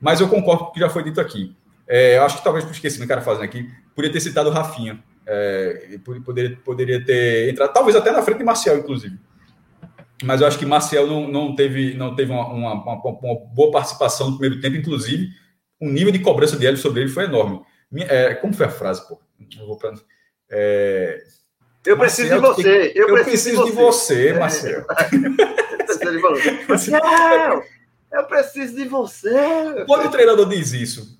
mas 0.00 0.20
eu 0.20 0.28
concordo 0.28 0.64
com 0.64 0.70
o 0.70 0.72
que 0.72 0.80
já 0.80 0.90
foi 0.90 1.04
dito 1.04 1.20
aqui. 1.20 1.56
É, 1.86 2.18
eu 2.18 2.24
acho 2.24 2.38
que 2.38 2.44
talvez 2.44 2.64
por 2.64 2.74
que 2.74 3.06
cara 3.06 3.20
fazendo 3.20 3.44
aqui, 3.44 3.70
podia 3.94 4.10
ter 4.10 4.20
citado 4.20 4.50
o 4.50 4.52
Rafinha. 4.52 5.02
É, 5.26 5.98
poderia, 6.24 6.56
poderia 6.64 7.04
ter 7.04 7.50
entrado, 7.50 7.72
talvez 7.72 7.96
até 7.96 8.10
na 8.10 8.22
frente 8.22 8.38
de 8.38 8.44
Marcial, 8.44 8.76
inclusive. 8.76 9.18
Mas 10.24 10.40
eu 10.40 10.46
acho 10.46 10.58
que 10.58 10.66
Marcial 10.66 11.06
não, 11.06 11.28
não 11.28 11.54
teve, 11.54 11.94
não 11.94 12.14
teve 12.14 12.32
uma, 12.32 12.46
uma, 12.46 12.72
uma, 12.74 13.02
uma 13.02 13.34
boa 13.52 13.70
participação 13.72 14.30
no 14.30 14.38
primeiro 14.38 14.60
tempo, 14.60 14.76
inclusive 14.76 15.30
o 15.80 15.88
nível 15.88 16.12
de 16.12 16.20
cobrança 16.20 16.56
de 16.56 16.64
Hélio 16.64 16.78
sobre 16.78 17.00
ele 17.00 17.10
foi 17.10 17.24
enorme. 17.24 17.60
É, 18.08 18.34
como 18.34 18.54
foi 18.54 18.66
a 18.66 18.70
frase, 18.70 19.06
pô? 19.08 19.20
Eu, 19.58 19.66
vou 19.66 19.76
pra, 19.76 19.92
é, 20.48 21.24
eu 21.84 21.98
preciso 21.98 22.34
de 22.34 22.38
você. 22.38 22.92
Eu, 22.94 23.08
eu 23.08 23.24
preciso, 23.24 23.64
de 23.64 23.72
você, 23.72 24.32
Marcel. 24.38 24.86
Marcel, 26.70 27.64
eu 28.12 28.24
preciso 28.24 28.76
de 28.76 28.84
você. 28.86 29.84
Quando 29.86 30.06
o 30.06 30.10
treinador 30.10 30.48
diz 30.48 30.72
isso, 30.72 31.18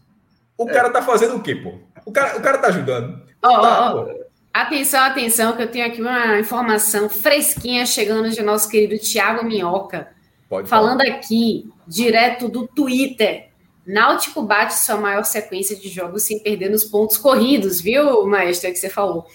o 0.57 0.67
cara 0.67 0.91
tá 0.91 1.03
fazendo 1.03 1.37
o 1.37 1.43
quê, 1.43 1.57
pô? 1.57 1.79
O 2.07 2.13
cara, 2.13 2.39
o 2.39 2.43
cara 2.43 2.59
tá 2.59 2.69
ajudando. 2.69 3.21
Oh, 3.43 3.49
oh, 3.49 3.99
oh. 4.01 4.23
Atenção, 4.53 5.01
atenção, 5.01 5.57
que 5.57 5.63
eu 5.63 5.71
tenho 5.71 5.87
aqui 5.87 6.01
uma 6.01 6.39
informação 6.39 7.09
fresquinha 7.09 7.87
chegando 7.87 8.29
de 8.29 8.43
nosso 8.43 8.69
querido 8.69 8.99
Tiago 8.99 9.45
Minhoca. 9.45 10.09
Pode 10.49 10.69
falando 10.69 11.03
falar. 11.03 11.15
aqui, 11.15 11.71
direto 11.89 12.49
do 12.49 12.69
Twitter. 12.69 13.49
Náutico 13.87 14.43
bate 14.43 14.75
sua 14.75 14.97
maior 14.97 15.25
sequência 15.25 15.75
de 15.75 15.89
jogos 15.89 16.25
sem 16.25 16.39
perder 16.39 16.71
nos 16.71 16.85
pontos 16.85 17.17
corridos, 17.17 17.81
viu, 17.81 18.27
maestro? 18.27 18.69
É 18.69 18.73
que 18.73 18.79
você 18.79 18.91
falou. 18.91 19.27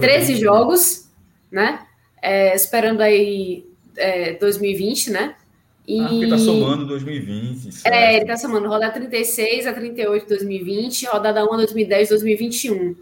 13 0.00 0.36
jogos, 0.36 1.08
né? 1.50 1.86
É, 2.20 2.54
esperando 2.54 3.00
aí 3.00 3.66
é, 3.96 4.34
2020, 4.34 5.10
né? 5.10 5.34
E... 5.86 6.00
Ah, 6.00 6.08
porque 6.08 6.28
tá 6.28 6.38
somando 6.38 6.86
2020. 6.86 7.72
Certo? 7.72 7.94
É, 7.94 8.16
ele 8.16 8.26
tá 8.26 8.36
somando 8.36 8.68
rodada 8.68 8.92
36 8.92 9.66
a 9.66 9.72
38 9.72 10.28
2020, 10.28 11.06
rodada 11.06 11.44
1 11.44 11.52
a 11.54 11.56
2010 11.56 12.10
2021. 12.10 12.94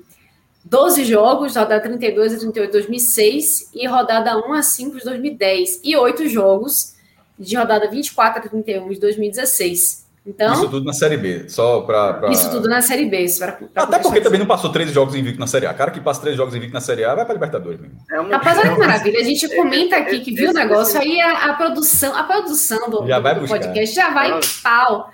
12 0.68 1.04
jogos, 1.04 1.54
rodada 1.54 1.80
32 1.80 2.34
a 2.34 2.38
38 2.38 2.72
2006 2.72 3.70
e 3.72 3.86
rodada 3.86 4.36
1 4.36 4.52
a 4.52 4.62
5 4.62 4.98
de 4.98 5.04
2010. 5.04 5.80
E 5.84 5.96
8 5.96 6.28
jogos 6.28 6.94
de 7.38 7.56
rodada 7.56 7.88
24 7.88 8.38
a 8.38 8.48
31 8.48 8.88
de 8.88 8.98
2016. 8.98 10.06
Então, 10.26 10.54
isso 10.54 10.68
tudo 10.68 10.84
na 10.84 10.92
Série 10.92 11.16
B, 11.16 11.48
só 11.48 11.82
para. 11.82 12.14
Pra... 12.14 12.30
Isso 12.32 12.50
tudo 12.50 12.68
na 12.68 12.82
Série 12.82 13.04
B. 13.06 13.20
Isso 13.20 13.38
pra, 13.38 13.52
pra 13.52 13.84
Até 13.84 14.00
porque 14.00 14.20
também 14.20 14.40
não 14.40 14.46
passou 14.46 14.72
três 14.72 14.90
jogos 14.90 15.14
invicto 15.14 15.38
na 15.38 15.46
Série 15.46 15.66
A. 15.66 15.72
Cara 15.72 15.92
que 15.92 16.00
passa 16.00 16.20
três 16.20 16.36
jogos 16.36 16.52
invicto 16.52 16.74
na 16.74 16.80
Série 16.80 17.04
A 17.04 17.14
vai 17.14 17.24
para 17.24 17.34
Libertadores 17.34 17.78
mesmo. 17.78 17.96
É 18.10 18.18
uma... 18.18 18.36
Rapaz, 18.36 18.58
olha 18.58 18.72
que 18.72 18.78
maravilha. 18.80 19.20
A 19.20 19.22
gente 19.22 19.48
comenta 19.54 19.96
aqui 19.96 20.18
que 20.18 20.32
viu 20.32 20.50
o 20.50 20.52
negócio, 20.52 21.00
aí 21.00 21.20
a, 21.20 21.50
a, 21.50 21.54
produção, 21.54 22.12
a 22.12 22.24
produção 22.24 22.90
do, 22.90 23.06
já 23.06 23.20
do 23.20 23.46
podcast 23.46 23.94
já 23.94 24.10
vai 24.10 24.32
em 24.32 24.40
pau. 24.64 25.12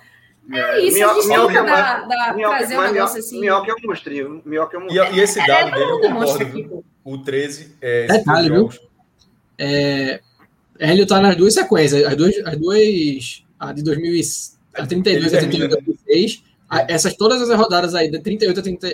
É 0.51 0.81
isso, 0.81 0.95
minhoca, 0.97 1.13
a 1.13 1.17
gente 1.17 1.29
minhoca, 1.29 1.53
tenta 1.53 1.65
dar, 1.65 2.09
dar, 2.09 2.35
minhoca, 2.35 2.57
trazer 2.59 2.79
um 2.79 2.83
negócio 2.83 3.19
assim. 3.19 3.41
Minhoca 3.41 3.71
é 3.71 3.75
um 3.75 3.89
monstrinho. 3.89 4.43
Minhoca 4.45 4.77
é 4.77 4.81
um 4.81 4.83
monstrinho. 4.83 5.15
E, 5.15 5.19
e 5.19 5.21
esse 5.21 5.41
é, 5.41 5.47
dado 5.47 5.69
é, 5.69 5.73
dele, 5.73 5.91
eu 5.91 6.01
concordo. 6.01 6.85
O 7.05 7.19
13 7.19 7.77
é. 7.81 8.07
Detalhe, 8.07 8.51
viu? 8.51 8.69
É, 9.59 10.21
Hélio 10.79 11.07
tá 11.07 11.21
nas 11.21 11.37
duas 11.37 11.55
sequências. 11.55 12.05
As 12.05 12.17
duas. 12.17 12.35
As 12.45 12.57
duas 12.57 13.43
a 13.63 13.73
de 13.73 13.83
2000 13.83 14.21
a 14.75 14.87
32 14.87 15.35
a 15.35 15.39
38 15.39 15.75
a 15.75 15.83
36. 15.83 16.43
Essas 16.89 17.15
todas 17.15 17.49
as 17.49 17.59
rodadas 17.59 17.95
aí, 17.95 18.11
da 18.11 18.19
38 18.19 18.59
a 18.59 18.63
30, 18.63 18.89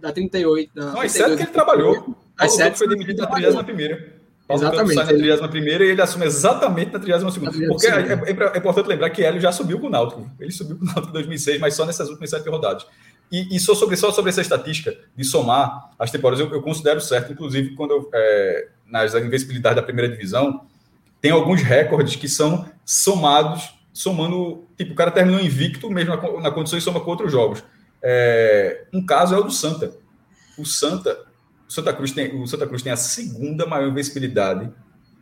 da 0.00 0.12
38. 0.12 0.70
Da 0.74 0.92
não, 0.92 1.02
exceto 1.02 1.36
que 1.36 1.42
ele 1.42 1.50
trabalhou. 1.50 2.14
As 2.36 2.54
sete 2.54 2.78
foi 2.78 2.88
demitido 2.88 3.22
na 3.22 3.26
31 3.26 3.64
primeira. 3.64 4.21
Exatamente. 4.54 4.94
sai 4.94 5.04
na 5.04 5.12
31 5.12 5.48
primeira 5.48 5.84
e 5.84 5.88
ele 5.90 6.02
assume 6.02 6.26
exatamente 6.26 6.92
na 6.92 6.98
32 6.98 7.34
segunda. 7.34 7.52
Porque 7.68 7.86
é, 7.86 7.90
é, 7.90 8.54
é, 8.54 8.58
importante 8.58 8.86
lembrar 8.86 9.10
que 9.10 9.22
Hélio 9.22 9.40
já 9.40 9.52
subiu 9.52 9.78
com 9.78 9.86
o 9.86 9.90
Náutico. 9.90 10.30
Ele 10.38 10.50
subiu 10.50 10.76
com 10.76 10.84
o 10.84 10.86
Náutico 10.86 11.08
em 11.08 11.12
2006, 11.12 11.60
mas 11.60 11.74
só 11.74 11.84
nessas 11.84 12.08
últimas 12.08 12.30
sete 12.30 12.48
rodadas. 12.48 12.86
E, 13.30 13.56
e 13.56 13.60
só, 13.60 13.74
sobre, 13.74 13.96
só 13.96 14.12
sobre 14.12 14.30
essa 14.30 14.42
estatística 14.42 14.94
de 15.16 15.24
somar 15.24 15.90
as 15.98 16.10
temporadas, 16.10 16.44
eu, 16.44 16.52
eu 16.52 16.60
considero 16.60 17.00
certo, 17.00 17.32
inclusive, 17.32 17.74
quando 17.74 17.92
eu, 17.92 18.10
é, 18.12 18.68
nas 18.86 19.14
invencibilidades 19.14 19.76
da 19.76 19.82
primeira 19.82 20.10
divisão, 20.10 20.66
tem 21.20 21.30
alguns 21.30 21.62
recordes 21.62 22.16
que 22.16 22.28
são 22.28 22.68
somados 22.84 23.74
somando, 23.92 24.66
tipo, 24.76 24.92
o 24.92 24.96
cara 24.96 25.10
terminou 25.10 25.40
invicto 25.40 25.90
mesmo 25.90 26.16
na, 26.16 26.40
na 26.40 26.50
condição 26.50 26.78
e 26.78 26.82
soma 26.82 27.00
com 27.00 27.10
outros 27.10 27.30
jogos. 27.30 27.62
É, 28.02 28.84
um 28.92 29.04
caso 29.04 29.34
é 29.34 29.38
o 29.38 29.42
do 29.44 29.50
Santa. 29.50 29.92
O 30.58 30.66
Santa, 30.66 31.16
Santa 31.72 31.92
Cruz 31.92 32.12
tem, 32.12 32.38
o 32.38 32.46
Santa 32.46 32.66
Cruz 32.66 32.82
tem 32.82 32.92
a 32.92 32.96
segunda 32.96 33.64
maior 33.64 33.88
invencibilidade 33.88 34.70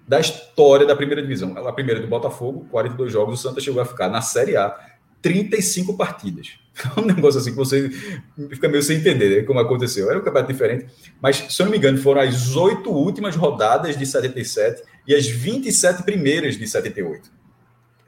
da 0.09 0.19
história 0.19 0.85
da 0.85 0.97
primeira 0.97 1.23
divisão. 1.23 1.57
A 1.57 1.73
primeira 1.73 2.01
do 2.01 2.09
Botafogo, 2.09 2.67
42 2.73 3.13
jogos, 3.13 3.39
o 3.39 3.43
Santa 3.43 3.61
chegou 3.61 3.81
a 3.81 3.85
ficar 3.85 4.09
na 4.09 4.21
Série 4.21 4.57
A 4.57 4.77
35 5.23 5.97
partidas. 5.97 6.59
É 6.97 6.99
um 7.01 7.05
negócio 7.05 7.41
assim 7.41 7.51
que 7.51 7.57
você 7.57 7.89
fica 8.51 8.69
meio 8.69 8.83
sem 8.83 8.97
entender 8.97 9.37
né, 9.37 9.43
como 9.43 9.61
aconteceu. 9.61 10.11
Era 10.11 10.19
um 10.19 10.23
campeonato 10.23 10.53
diferente, 10.53 10.87
mas 11.23 11.37
se 11.37 11.63
eu 11.63 11.67
não 11.67 11.71
me 11.71 11.79
engano, 11.79 11.99
foram 11.99 12.21
as 12.21 12.57
oito 12.57 12.91
últimas 12.91 13.37
rodadas 13.37 13.97
de 13.97 14.05
77 14.05 14.83
e 15.07 15.15
as 15.15 15.29
27 15.29 16.03
primeiras 16.03 16.57
de 16.57 16.67
78 16.67 17.31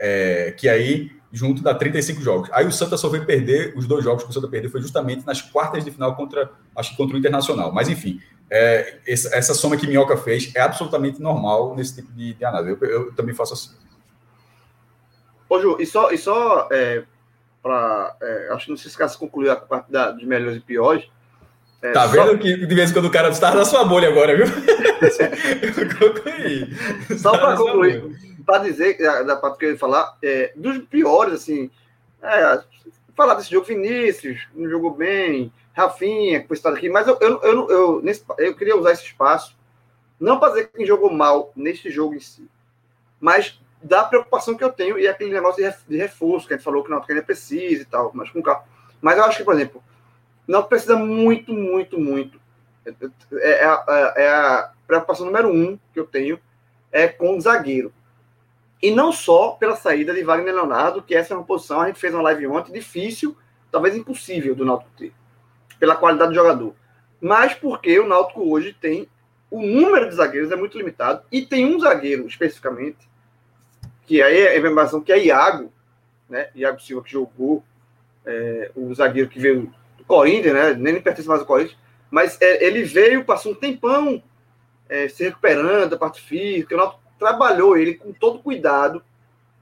é, 0.04 0.52
que 0.58 0.68
aí 0.68 1.12
junto 1.32 1.62
dá 1.62 1.72
35 1.72 2.20
jogos. 2.20 2.50
Aí 2.52 2.66
o 2.66 2.72
Santa 2.72 2.96
só 2.96 3.08
veio 3.08 3.24
perder, 3.24 3.72
os 3.76 3.86
dois 3.86 4.04
jogos 4.04 4.24
que 4.24 4.30
o 4.30 4.32
Santa 4.32 4.48
perdeu 4.48 4.68
foi 4.68 4.82
justamente 4.82 5.24
nas 5.24 5.40
quartas 5.40 5.84
de 5.84 5.90
final 5.90 6.14
contra, 6.16 6.50
acho 6.76 6.90
que 6.90 6.96
contra 6.96 7.16
o 7.16 7.18
Internacional. 7.18 7.72
Mas 7.72 7.88
enfim, 7.88 8.20
é, 8.52 8.98
essa, 9.06 9.54
soma 9.54 9.76
que 9.76 9.86
Minhoca 9.86 10.16
fez 10.16 10.52
é 10.54 10.60
absolutamente 10.60 11.20
normal 11.20 11.74
nesse 11.74 11.96
tipo 11.96 12.12
de, 12.12 12.34
de 12.34 12.44
análise. 12.44 12.76
Eu, 12.80 12.88
eu, 12.88 13.12
também 13.14 13.34
faço 13.34 13.54
assim. 13.54 13.70
Ô 15.48 15.60
Ju, 15.60 15.76
e 15.80 15.86
só, 15.86 16.10
e 16.10 16.18
só 16.18 16.68
é, 16.70 17.04
para. 17.62 18.16
É, 18.20 18.48
acho 18.52 18.66
que 18.66 18.70
não 18.70 18.76
se 18.76 18.88
esquece 18.88 19.14
de 19.14 19.20
concluir 19.20 19.50
a 19.50 19.56
parte 19.56 19.90
da, 19.90 20.12
de 20.12 20.26
melhores 20.26 20.58
e 20.58 20.60
piores. 20.60 21.08
É, 21.80 21.92
tá 21.92 22.06
vendo 22.06 22.38
que 22.38 22.66
de 22.66 22.74
vez 22.74 22.90
em 22.90 22.92
quando 22.92 23.06
o 23.06 23.10
cara 23.10 23.30
está 23.30 23.54
na 23.54 23.64
sua 23.64 23.84
bolha 23.84 24.08
agora, 24.08 24.36
viu? 24.36 24.46
só 27.18 27.36
para 27.36 27.56
concluir 27.56 28.32
para 28.44 28.64
dizer, 28.64 28.98
da 29.24 29.36
parte 29.36 29.58
que 29.58 29.64
eu 29.66 29.70
ia 29.72 29.78
falar, 29.78 30.16
é, 30.22 30.52
dos 30.56 30.78
piores, 30.78 31.34
assim, 31.34 31.70
é, 32.22 32.62
falar 33.16 33.34
desse 33.34 33.50
jogo, 33.50 33.66
Vinícius, 33.66 34.46
não 34.54 34.68
jogou 34.68 34.94
bem, 34.94 35.52
Rafinha, 35.72 36.42
que 36.42 36.54
foi 36.54 36.72
aqui, 36.72 36.88
mas 36.88 37.08
eu, 37.08 37.18
eu, 37.20 37.40
eu, 37.42 37.70
eu, 37.70 38.02
nesse, 38.02 38.24
eu 38.38 38.54
queria 38.54 38.76
usar 38.76 38.92
esse 38.92 39.04
espaço, 39.04 39.56
não 40.20 40.38
para 40.38 40.50
dizer 40.50 40.70
quem 40.70 40.86
jogou 40.86 41.10
mal 41.10 41.50
neste 41.56 41.90
jogo 41.90 42.14
em 42.14 42.20
si, 42.20 42.48
mas 43.18 43.58
da 43.82 44.04
preocupação 44.04 44.54
que 44.54 44.62
eu 44.62 44.72
tenho 44.72 44.98
e 44.98 45.08
aquele 45.08 45.32
negócio 45.32 45.62
de 45.88 45.96
reforço, 45.96 46.46
que 46.46 46.54
a 46.54 46.56
gente 46.56 46.64
falou 46.64 46.84
que 46.84 46.90
não 46.90 47.02
ainda 47.08 47.22
precisa 47.22 47.82
e 47.82 47.84
tal, 47.84 48.12
mas 48.14 48.30
com 48.30 48.42
calma. 48.42 48.64
Mas 49.00 49.18
eu 49.18 49.24
acho 49.24 49.38
que, 49.38 49.44
por 49.44 49.54
exemplo, 49.54 49.82
não 50.46 50.62
precisa 50.62 50.96
muito, 50.96 51.52
muito, 51.52 51.98
muito. 51.98 52.40
É, 52.84 52.90
é, 53.40 53.64
é, 53.64 54.24
é 54.24 54.28
a 54.28 54.72
preocupação 54.86 55.26
número 55.26 55.48
um 55.48 55.78
que 55.92 55.98
eu 55.98 56.06
tenho 56.06 56.38
é 56.92 57.08
com 57.08 57.36
o 57.36 57.40
zagueiro. 57.40 57.92
E 58.80 58.90
não 58.90 59.12
só 59.12 59.52
pela 59.52 59.76
saída 59.76 60.12
de 60.12 60.22
Wagner 60.22 60.54
Leonardo, 60.54 61.02
que 61.02 61.14
essa 61.14 61.34
é 61.34 61.36
uma 61.36 61.46
posição, 61.46 61.80
a 61.80 61.86
gente 61.86 62.00
fez 62.00 62.12
uma 62.12 62.22
live 62.22 62.46
ontem, 62.48 62.72
difícil, 62.72 63.36
talvez 63.70 63.96
impossível 63.96 64.54
do 64.54 64.64
Náutico 64.64 64.90
ter, 64.96 65.12
pela 65.82 65.96
qualidade 65.96 66.30
do 66.30 66.36
jogador. 66.36 66.76
Mas 67.20 67.54
porque 67.54 67.98
o 67.98 68.06
Náutico 68.06 68.48
hoje 68.48 68.72
tem, 68.72 69.08
o 69.50 69.60
número 69.60 70.08
de 70.08 70.14
zagueiros 70.14 70.52
é 70.52 70.54
muito 70.54 70.78
limitado, 70.78 71.24
e 71.32 71.44
tem 71.44 71.66
um 71.66 71.80
zagueiro 71.80 72.24
especificamente, 72.24 73.10
que 74.06 74.22
aí 74.22 74.42
é 74.42 74.50
a 74.50 74.58
informação 74.58 75.00
que 75.00 75.12
é 75.12 75.24
Iago, 75.24 75.72
né? 76.30 76.50
Iago 76.54 76.80
Silva 76.80 77.02
que 77.02 77.10
jogou, 77.10 77.64
é, 78.24 78.70
o 78.76 78.94
zagueiro 78.94 79.28
que 79.28 79.40
veio 79.40 79.74
do 79.98 80.04
Corinthians, 80.04 80.54
né? 80.54 80.74
Nem 80.74 81.02
pertence 81.02 81.26
mais 81.26 81.40
ao 81.40 81.46
Corinthians, 81.48 81.76
mas 82.08 82.40
é, 82.40 82.64
ele 82.64 82.84
veio, 82.84 83.24
passou 83.24 83.50
um 83.50 83.56
tempão 83.56 84.22
é, 84.88 85.08
se 85.08 85.24
recuperando 85.24 85.90
da 85.90 85.96
parte 85.96 86.20
física, 86.20 86.76
o 86.76 86.78
Náutico 86.78 87.02
trabalhou 87.18 87.76
ele 87.76 87.94
com 87.94 88.12
todo 88.12 88.38
cuidado, 88.38 89.02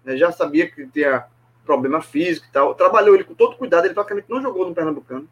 né, 0.05 0.19
já 0.19 0.31
sabia 0.31 0.71
que 0.71 0.87
tinha 0.89 1.25
problema 1.65 2.03
físico 2.03 2.47
e 2.47 2.53
tal, 2.53 2.75
trabalhou 2.75 3.15
ele 3.15 3.25
com 3.25 3.35
todo 3.35 3.57
cuidado, 3.57 3.87
ele 3.87 3.95
praticamente 3.95 4.29
não 4.29 4.43
jogou 4.43 4.69
no 4.69 4.75
Pernambucano. 4.75 5.27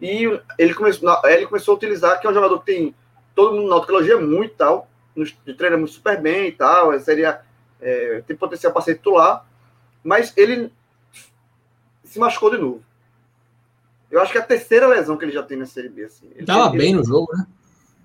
E 0.00 0.40
ele 0.58 0.74
começou, 0.74 1.20
ele 1.24 1.46
começou 1.46 1.74
a 1.74 1.76
utilizar, 1.76 2.20
que 2.20 2.26
é 2.26 2.30
um 2.30 2.34
jogador 2.34 2.60
que 2.60 2.66
tem, 2.66 2.94
todo 3.34 3.56
mundo 3.56 3.68
na 3.68 3.84
elogia 3.86 4.18
muito 4.18 4.52
e 4.52 4.56
tal, 4.56 4.88
treina 5.56 5.76
muito 5.76 5.92
super 5.92 6.20
bem 6.20 6.48
e 6.48 6.52
tal, 6.52 6.98
seria, 7.00 7.40
é, 7.80 8.22
tem 8.26 8.36
potencial 8.36 8.72
para 8.72 8.82
ser 8.82 8.94
titular, 8.94 9.44
mas 10.04 10.32
ele 10.36 10.72
se 12.04 12.18
machucou 12.18 12.50
de 12.50 12.58
novo. 12.58 12.82
Eu 14.10 14.22
acho 14.22 14.32
que 14.32 14.38
é 14.38 14.40
a 14.40 14.44
terceira 14.44 14.86
lesão 14.86 15.16
que 15.16 15.24
ele 15.24 15.32
já 15.32 15.42
tem 15.42 15.58
na 15.58 15.66
Série 15.66 15.88
B. 15.88 16.04
Assim. 16.04 16.26
Ele, 16.34 16.46
Tava 16.46 16.68
ele, 16.68 16.78
bem 16.78 16.94
no 16.94 17.04
jogo, 17.04 17.28
né? 17.36 17.46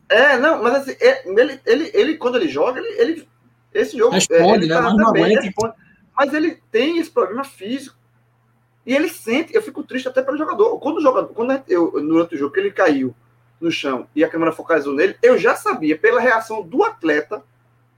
É, 0.10 0.38
não, 0.38 0.62
mas 0.62 0.76
assim, 0.76 0.96
é, 1.00 1.28
ele, 1.28 1.60
ele, 1.66 1.92
ele, 1.94 2.18
quando 2.18 2.36
ele 2.36 2.50
joga, 2.50 2.80
ele, 2.80 3.02
ele 3.02 3.28
esse 3.74 3.98
jogo 3.98 4.14
responde, 4.14 4.66
ele 4.66 4.68
né? 4.68 4.82
Tá 4.82 4.96
também, 4.96 5.24
ele 5.24 5.42
responde, 5.42 5.74
mas 6.16 6.34
ele 6.34 6.62
tem 6.72 7.00
esse 7.00 7.10
problema 7.10 7.44
físico. 7.44 7.98
E 8.86 8.94
ele 8.94 9.10
sente, 9.10 9.56
eu 9.56 9.62
fico 9.62 9.84
triste 9.84 10.08
até 10.08 10.22
pelo 10.22 10.38
jogador. 10.38 10.80
Quando 10.80 10.98
o 10.98 11.02
jogador, 11.02 11.30
quando 11.30 11.62
eu, 11.68 11.92
durante 11.92 12.36
o 12.36 12.38
jogo 12.38 12.54
que 12.54 12.60
ele 12.60 12.72
caiu 12.72 13.16
no 13.60 13.72
chão 13.72 14.08
e 14.16 14.24
a 14.24 14.30
câmera 14.30 14.52
focalizou 14.52 14.94
nele, 14.94 15.16
eu 15.22 15.38
já 15.38 15.56
sabia 15.56 15.98
pela 15.98 16.20
reação 16.20 16.62
do 16.62 16.84
atleta 16.84 17.42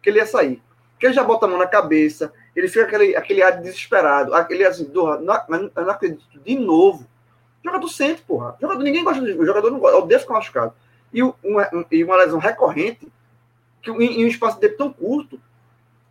que 0.02 0.10
ele 0.10 0.20
ia 0.20 0.26
sair. 0.26 0.62
Que 1.00 1.08
ele 1.08 1.14
já 1.14 1.24
bota 1.24 1.46
a 1.46 1.50
mão 1.50 1.58
na 1.58 1.68
cabeça, 1.68 2.32
ele 2.56 2.68
fica 2.68 2.86
aquele, 2.86 3.16
aquele 3.16 3.42
ar 3.42 3.60
desesperado, 3.60 4.34
aquele 4.34 4.64
assim, 4.64 4.86
do, 4.86 5.20
não, 5.20 5.42
eu 5.76 5.86
não 5.86 5.90
acredito, 5.90 6.24
de 6.40 6.56
novo. 6.58 7.08
O 7.64 7.68
jogador 7.68 7.88
sente, 7.88 8.22
porra. 8.22 8.56
O 8.58 8.62
jogador, 8.62 8.84
ninguém 8.84 9.04
gosta 9.04 9.22
de. 9.22 9.34
O 9.34 9.46
jogador 9.46 9.72
não 9.72 9.80
gosta, 9.80 9.98
odeia 9.98 10.20
ficar 10.20 10.36
machucado 10.36 10.74
e 11.16 11.24
uma, 11.24 11.88
e 11.90 12.04
uma 12.04 12.18
lesão 12.18 12.40
recorrente 12.40 13.08
que, 13.82 13.90
em, 13.90 14.22
em 14.22 14.26
um 14.26 14.28
espaço 14.28 14.60
de 14.60 14.68
tempo 14.68 14.78
tão 14.78 14.92
curto. 14.92 15.40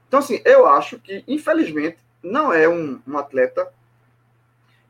Então, 0.08 0.20
assim, 0.20 0.40
eu 0.46 0.66
acho 0.66 0.98
que, 0.98 1.22
infelizmente, 1.28 1.98
não 2.22 2.50
é 2.50 2.66
um, 2.66 2.98
um 3.06 3.18
atleta 3.18 3.70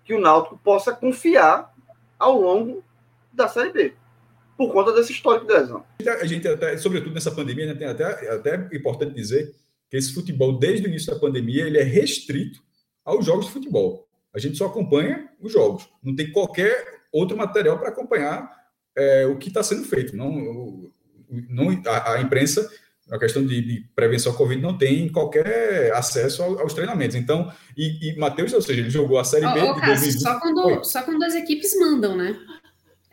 que 0.05 0.15
o 0.15 0.21
Náutico 0.21 0.59
possa 0.63 0.93
confiar 0.93 1.73
ao 2.19 2.41
longo 2.41 2.85
da 3.33 3.49
Série 3.49 3.73
B, 3.73 3.93
por 4.57 4.73
conta 4.73 4.93
desse 4.93 5.13
histórico 5.13 5.47
de 5.47 5.53
lesão. 5.53 5.85
A 6.21 6.27
gente, 6.27 6.47
até, 6.47 6.77
sobretudo 6.77 7.15
nessa 7.15 7.31
pandemia, 7.31 7.67
né, 7.67 7.75
tem 7.75 7.87
até, 7.87 8.31
até 8.31 8.69
importante 8.73 9.15
dizer 9.15 9.55
que 9.91 9.97
esse 9.97 10.15
futebol, 10.15 10.59
desde 10.59 10.87
o 10.87 10.89
início 10.89 11.13
da 11.13 11.19
pandemia, 11.19 11.67
ele 11.67 11.79
é 11.79 11.83
restrito 11.83 12.63
aos 13.05 13.27
jogos 13.27 13.47
de 13.47 13.53
futebol. 13.53 14.07
A 14.35 14.39
gente 14.39 14.57
só 14.57 14.67
acompanha 14.67 15.29
os 15.41 15.53
jogos. 15.53 15.89
Não 16.03 16.15
tem 16.15 16.31
qualquer 16.33 17.03
outro 17.13 17.37
material 17.37 17.79
para 17.79 17.89
acompanhar 17.89 18.51
é, 18.97 19.27
o 19.27 19.39
que 19.39 19.49
está 19.49 19.63
sendo 19.63 19.85
feito. 19.85 20.17
Não, 20.17 20.91
não, 21.49 21.83
a, 21.87 22.15
a 22.15 22.21
imprensa, 22.21 22.69
a 23.11 23.19
questão 23.19 23.45
de, 23.45 23.61
de, 23.61 23.87
prevenção 23.95 24.33
ao 24.33 24.39
Covid, 24.39 24.61
não 24.61 24.77
tem 24.77 25.09
qualquer 25.09 25.93
acesso 25.93 26.43
ao, 26.43 26.61
aos 26.61 26.73
treinamentos. 26.73 27.17
Então, 27.17 27.53
e, 27.77 28.11
e 28.11 28.19
Matheus, 28.19 28.53
ou 28.53 28.63
seja, 28.63 28.81
ele 28.81 28.91
jogou 28.91 29.19
a 29.19 29.25
Série 29.25 29.47
B 29.47 29.61
de 29.61 29.81
Cássio, 29.81 30.21
Só 30.21 30.41
quando, 30.41 30.85
só 30.85 31.03
quando 31.03 31.23
as 31.23 31.35
equipes 31.35 31.79
mandam, 31.79 32.17
né? 32.17 32.37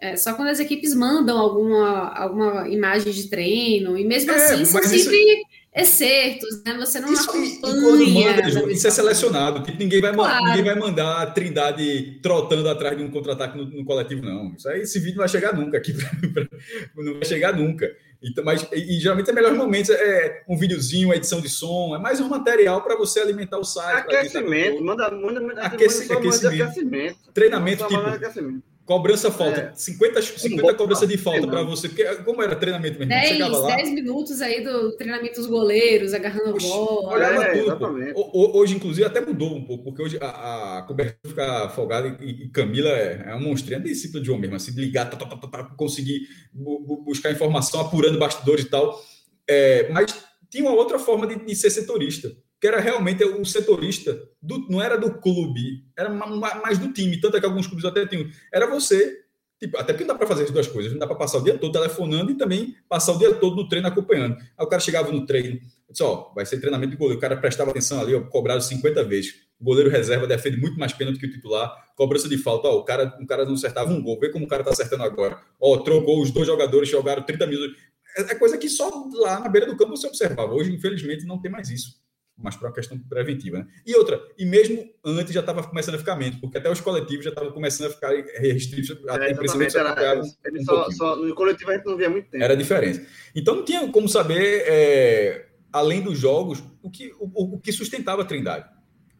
É, 0.01 0.15
só 0.15 0.33
quando 0.33 0.47
as 0.47 0.59
equipes 0.59 0.95
mandam 0.95 1.37
alguma, 1.37 2.09
alguma 2.15 2.67
imagem 2.67 3.13
de 3.13 3.29
treino, 3.29 3.95
e 3.95 4.03
mesmo 4.03 4.31
é, 4.31 4.35
assim, 4.35 4.65
são 4.65 4.81
sempre 4.81 5.15
isso... 5.15 5.45
excertos, 5.75 6.63
né? 6.65 6.75
Você 6.77 6.99
não 6.99 7.13
isso, 7.13 7.29
acompanha. 7.29 8.35
Manda, 8.35 8.71
isso 8.71 8.87
é 8.87 8.89
selecionado, 8.89 9.61
tipo, 9.61 9.77
ninguém 9.77 10.01
vai, 10.01 10.11
claro. 10.11 10.45
ninguém 10.45 10.63
vai 10.63 10.75
mandar 10.75 11.21
a 11.21 11.27
Trindade 11.27 12.19
trotando 12.23 12.67
atrás 12.67 12.97
de 12.97 13.03
um 13.03 13.11
contra-ataque 13.11 13.55
no, 13.55 13.65
no, 13.65 13.85
coletivo, 13.85 14.25
não. 14.25 14.55
Isso 14.55 14.67
aí, 14.69 14.81
esse 14.81 14.97
vídeo 14.97 15.17
não 15.17 15.21
vai 15.21 15.29
chegar 15.29 15.53
nunca 15.53 15.77
aqui, 15.77 15.93
não 16.97 17.13
vai 17.13 17.25
chegar 17.25 17.55
nunca. 17.55 17.87
Então, 18.23 18.43
mas, 18.43 18.67
e, 18.71 18.97
e 18.97 18.99
geralmente 18.99 19.29
é 19.29 19.33
melhores 19.33 19.57
momentos 19.57 19.89
é 19.89 20.43
um 20.47 20.55
videozinho, 20.55 21.07
uma 21.07 21.15
edição 21.15 21.41
de 21.41 21.49
som, 21.49 21.95
é 21.95 21.99
mais 21.99 22.19
um 22.19 22.29
material 22.29 22.81
para 22.83 22.95
você 22.95 23.19
alimentar 23.19 23.57
o 23.57 23.63
site. 23.63 24.15
Aquecimento, 24.15 24.83
manda, 24.83 25.09
manda, 25.09 25.41
manda, 25.41 25.61
Aqueci, 25.63 26.11
aquecimento. 26.11 26.63
aquecimento. 26.63 27.17
Treinamento 27.33 27.87
tipo. 27.87 27.99
Aquecimento. 27.99 28.70
Cobrança 28.85 29.31
falta. 29.31 29.71
É. 29.71 29.75
50, 29.75 30.21
50 30.21 30.73
cobrança 30.73 31.05
de 31.07 31.17
falta 31.17 31.47
para 31.47 31.63
você. 31.63 31.87
Porque 31.87 32.03
como 32.23 32.41
era 32.41 32.55
treinamento 32.55 32.97
mesmo? 32.97 33.09
10, 33.09 33.37
10 33.37 33.93
minutos 33.93 34.41
aí 34.41 34.63
do 34.63 34.95
treinamento 34.97 35.35
dos 35.35 35.45
goleiros, 35.45 36.13
agarrando 36.13 36.55
a 36.55 36.59
bola. 36.59 37.13
Olhava 37.13 37.43
é, 37.43 37.63
tudo. 37.63 38.57
Hoje, 38.57 38.75
inclusive, 38.75 39.05
até 39.05 39.21
mudou 39.21 39.55
um 39.55 39.63
pouco, 39.63 39.83
porque 39.85 40.01
hoje 40.01 40.17
a, 40.19 40.79
a 40.79 40.81
cobertura 40.83 41.17
fica 41.25 41.69
folgada 41.69 42.17
e, 42.21 42.45
e 42.45 42.49
Camila 42.49 42.89
é, 42.89 43.23
é 43.27 43.35
uma 43.35 43.39
monstrinha, 43.39 43.77
é 43.77 43.81
discípula 43.81 44.23
de 44.23 44.29
homem 44.29 44.41
mesmo, 44.41 44.55
assim, 44.55 44.73
de 44.73 44.81
ligar, 44.81 45.09
tá, 45.09 45.15
tá, 45.15 45.25
tá, 45.25 45.47
tá, 45.47 45.63
conseguir 45.77 46.27
bu, 46.51 47.03
buscar 47.05 47.31
informação, 47.31 47.79
apurando 47.81 48.17
bastidores 48.17 48.65
e 48.65 48.69
tal. 48.69 49.01
É, 49.47 49.89
mas 49.89 50.17
tinha 50.49 50.63
uma 50.63 50.73
outra 50.73 50.97
forma 50.97 51.27
de, 51.27 51.35
de 51.35 51.55
ser 51.55 51.69
setorista 51.69 52.31
que 52.61 52.67
era 52.67 52.79
realmente 52.79 53.23
o 53.25 53.43
setorista, 53.43 54.21
do, 54.41 54.67
não 54.67 54.81
era 54.81 54.97
do 54.97 55.13
clube, 55.13 55.85
era 55.95 56.09
mais 56.09 56.79
do 56.79 56.91
time, 56.91 57.19
tanto 57.19 57.37
é 57.37 57.39
que 57.39 57.45
alguns 57.45 57.67
clubes 57.67 57.85
até 57.85 58.05
tinham. 58.07 58.27
Era 58.51 58.65
você, 58.65 59.19
tipo, 59.59 59.77
até 59.77 59.93
porque 59.93 60.03
não 60.03 60.13
dá 60.13 60.17
para 60.17 60.27
fazer 60.27 60.43
as 60.43 60.51
duas 60.51 60.67
coisas, 60.67 60.91
não 60.91 60.99
dá 60.99 61.05
para 61.05 61.15
passar 61.15 61.37
o 61.37 61.43
dia 61.43 61.57
todo 61.57 61.71
telefonando 61.71 62.31
e 62.31 62.35
também 62.35 62.75
passar 62.89 63.13
o 63.13 63.19
dia 63.19 63.35
todo 63.35 63.55
no 63.55 63.69
treino 63.69 63.87
acompanhando. 63.87 64.35
Aí 64.57 64.65
o 64.65 64.67
cara 64.67 64.81
chegava 64.81 65.11
no 65.11 65.25
treino, 65.27 65.59
disse, 65.89 66.01
ó, 66.01 66.31
vai 66.33 66.45
ser 66.45 66.59
treinamento 66.59 66.91
de 66.91 66.97
goleiro, 66.97 67.19
o 67.19 67.21
cara 67.21 67.37
prestava 67.37 67.69
atenção 67.69 68.01
ali, 68.01 68.15
ó, 68.15 68.21
cobrado 68.21 68.63
50 68.63 69.03
vezes. 69.03 69.35
O 69.59 69.63
goleiro 69.63 69.91
reserva 69.91 70.25
defende 70.25 70.57
muito 70.57 70.79
mais 70.79 70.91
pênalti 70.91 71.19
que 71.19 71.27
o 71.27 71.31
titular, 71.31 71.71
cobrança 71.95 72.27
de 72.27 72.37
falta, 72.39 72.67
ó, 72.67 72.79
o 72.79 72.83
cara, 72.83 73.15
o 73.21 73.27
cara 73.27 73.45
não 73.45 73.53
acertava 73.53 73.91
um 73.91 74.01
gol, 74.01 74.19
vê 74.19 74.29
como 74.29 74.45
o 74.45 74.47
cara 74.47 74.63
tá 74.63 74.71
acertando 74.71 75.03
agora. 75.03 75.39
Ó, 75.59 75.77
trocou 75.77 76.19
os 76.19 76.31
dois 76.31 76.47
jogadores, 76.47 76.89
jogaram 76.89 77.21
30 77.21 77.45
minutos. 77.45 77.77
É, 78.17 78.21
é 78.21 78.35
coisa 78.35 78.57
que 78.57 78.67
só 78.67 78.89
lá 79.13 79.39
na 79.39 79.49
beira 79.49 79.67
do 79.67 79.77
campo 79.77 79.95
você 79.95 80.07
observava. 80.07 80.51
Hoje, 80.51 80.73
infelizmente, 80.73 81.25
não 81.25 81.39
tem 81.39 81.51
mais 81.51 81.69
isso 81.69 82.00
mas 82.41 82.55
para 82.55 82.67
uma 82.67 82.73
questão 82.73 82.97
preventiva. 82.97 83.59
Né? 83.59 83.67
E 83.85 83.95
outra, 83.95 84.21
e 84.37 84.45
mesmo 84.45 84.89
antes 85.03 85.33
já 85.33 85.39
estava 85.39 85.63
começando 85.63 85.95
a 85.95 85.97
ficar 85.97 86.15
menos, 86.15 86.37
porque 86.37 86.57
até 86.57 86.69
os 86.69 86.81
coletivos 86.81 87.23
já 87.23 87.29
estavam 87.29 87.51
começando 87.51 87.87
a 87.87 87.93
ficar 87.93 88.11
restritos. 88.39 88.91
É, 88.91 89.31
exatamente, 89.31 89.77
era, 89.77 90.21
um 90.21 90.63
só, 90.63 90.91
só, 90.91 91.15
no 91.15 91.33
coletivo 91.35 91.71
a 91.71 91.75
gente 91.75 91.85
não 91.85 91.97
via 91.97 92.09
muito 92.09 92.29
tempo. 92.29 92.43
Era 92.43 92.53
a 92.53 92.57
diferença. 92.57 93.05
Então 93.35 93.55
não 93.55 93.65
tinha 93.65 93.87
como 93.89 94.07
saber, 94.07 94.63
é, 94.67 95.47
além 95.71 96.01
dos 96.01 96.17
jogos, 96.17 96.63
o 96.81 96.89
que, 96.89 97.13
o, 97.19 97.55
o, 97.55 97.59
que 97.59 97.71
sustentava 97.71 98.21
a 98.21 98.25
Trindade. 98.25 98.69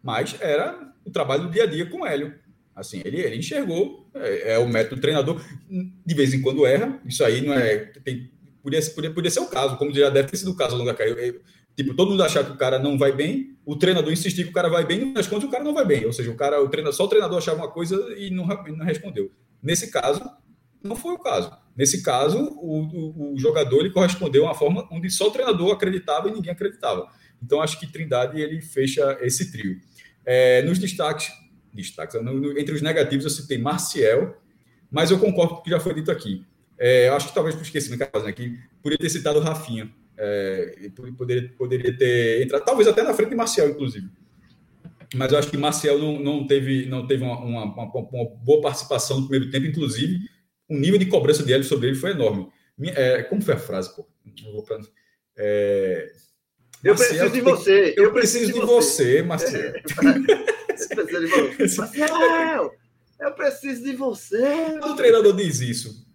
Mas 0.04 0.36
era 0.40 0.94
o 1.06 1.12
trabalho 1.12 1.44
do 1.44 1.52
dia 1.52 1.64
a 1.64 1.68
dia 1.68 1.86
com 1.86 2.02
o 2.02 2.06
Hélio. 2.06 2.34
Assim, 2.76 3.02
ele, 3.04 3.20
ele 3.20 3.36
enxergou, 3.36 4.10
é, 4.16 4.54
é 4.54 4.58
o 4.58 4.68
método 4.68 4.96
do 4.96 5.02
treinador, 5.02 5.42
de 6.06 6.16
vez 6.16 6.34
em 6.34 6.42
quando 6.42 6.66
erra, 6.66 7.00
isso 7.06 7.24
aí 7.24 7.42
não 7.42 7.54
é. 7.54 7.78
Tem, 8.04 8.32
podia, 8.64 8.82
podia, 8.96 9.12
podia 9.12 9.32
ser 9.32 9.42
o 9.42 9.48
caso, 9.48 9.78
como 9.78 9.94
já 9.94 10.10
deve 10.10 10.30
ter 10.30 10.38
sido 10.38 10.52
o 10.52 10.56
caso 10.56 10.72
ao 10.72 10.80
longo 10.80 10.90
da 10.90 10.98
carreira 10.98 11.42
Tipo, 11.76 11.94
todo 11.94 12.12
mundo 12.12 12.24
achar 12.24 12.44
que 12.44 12.52
o 12.52 12.58
cara 12.58 12.78
não 12.78 12.98
vai 12.98 13.12
bem, 13.12 13.56
o 13.66 13.76
treinador 13.76 14.12
insistir 14.12 14.44
que 14.44 14.50
o 14.50 14.54
cara 14.54 14.70
vai 14.70 14.86
bem, 14.86 15.14
nas 15.14 15.28
contas 15.28 15.48
o 15.48 15.52
cara 15.52 15.64
não 15.64 15.74
vai 15.74 15.86
bem. 15.86 16.06
Ou 16.06 16.14
seja, 16.14 16.32
o 16.32 16.36
cara, 16.36 16.62
o 16.62 16.68
treinador, 16.68 16.96
só 16.96 17.06
o 17.06 17.08
treinador 17.08 17.38
achava 17.38 17.58
uma 17.58 17.72
coisa 17.72 17.96
e 18.18 18.30
não, 18.30 18.46
não 18.46 18.86
respondeu. 18.86 19.32
Nesse 19.62 19.90
caso, 19.90 20.22
não 20.84 20.96
foi 20.96 21.14
o 21.14 21.20
caso. 21.20 21.52
Nesse 21.76 22.04
caso, 22.04 22.38
o, 22.38 22.82
o, 22.82 23.34
o, 23.34 23.40
jogador 23.40 23.80
ele 23.80 23.92
correspondeu 23.92 24.44
a 24.44 24.50
uma 24.50 24.56
forma 24.56 24.88
onde 24.92 25.10
só 25.10 25.28
o 25.28 25.32
treinador 25.32 25.72
acreditava 25.72 26.28
e 26.28 26.34
ninguém 26.34 26.52
acreditava. 26.52 27.08
Então, 27.42 27.62
acho 27.62 27.80
que 27.80 27.88
Trindade 27.88 28.40
ele 28.40 28.62
fecha 28.62 29.18
esse 29.22 29.52
trio. 29.52 29.80
É, 30.26 30.62
nos 30.64 30.78
destaques, 30.78 31.32
destaques 31.74 32.22
no, 32.22 32.34
no, 32.34 32.60
entre 32.60 32.76
os 32.76 32.82
negativos, 32.82 33.26
eu 33.26 33.32
citei 33.32 33.58
Marcial, 33.58 34.38
mas 34.92 35.10
eu 35.10 35.20
concordo 35.20 35.56
com 35.56 35.62
o 35.62 35.64
que 35.64 35.70
já 35.70 35.80
foi 35.80 35.94
dito 35.94 36.12
aqui. 36.12 36.46
É, 36.78 37.10
acho 37.10 37.30
que 37.30 37.34
talvez 37.34 37.56
por 37.56 37.62
esquecimento 37.62 38.04
aqui, 38.04 38.60
poderia 38.82 38.98
ter 38.98 39.10
citado 39.10 39.40
o 39.40 39.42
Rafinha. 39.42 39.92
É, 40.24 40.92
poderia, 41.18 41.52
poderia 41.58 41.98
ter 41.98 42.44
entrado, 42.44 42.64
talvez 42.64 42.88
até 42.88 43.02
na 43.02 43.12
frente 43.12 43.30
de 43.30 43.36
Marcial, 43.36 43.70
inclusive. 43.70 44.08
Mas 45.16 45.32
eu 45.32 45.40
acho 45.40 45.50
que 45.50 45.58
Marcial 45.58 45.98
não, 45.98 46.20
não 46.20 46.46
teve, 46.46 46.86
não 46.86 47.08
teve 47.08 47.24
uma, 47.24 47.40
uma, 47.40 47.64
uma, 47.64 48.26
boa 48.44 48.62
participação 48.62 49.20
no 49.20 49.28
primeiro 49.28 49.52
tempo, 49.52 49.66
inclusive 49.66 50.20
o 50.70 50.78
nível 50.78 51.00
de 51.00 51.08
cobrança 51.08 51.44
de 51.44 51.52
Hélio 51.52 51.66
sobre 51.66 51.88
ele 51.88 51.98
foi 51.98 52.12
enorme. 52.12 52.48
É, 52.96 53.24
como 53.24 53.42
foi 53.42 53.56
a 53.56 53.60
frase, 53.60 53.96
pô? 53.96 54.08
Pra, 54.64 54.80
é, 55.38 56.12
eu 56.84 56.96
preciso 56.96 57.30
de 57.32 57.42
você. 57.42 57.94
Eu, 57.98 58.04
eu 58.06 58.14
preciso, 58.14 58.46
preciso 58.46 58.60
de 58.60 58.66
você, 58.66 59.04
você 59.04 59.24
Marcelo. 59.24 59.74
Marcelo, 61.78 62.72
eu 63.20 63.32
preciso 63.34 63.84
de 63.84 63.96
você. 63.96 64.78
Quando 64.80 64.94
o 64.94 64.96
treinador 64.96 65.36
diz 65.36 65.62
isso, 65.62 66.08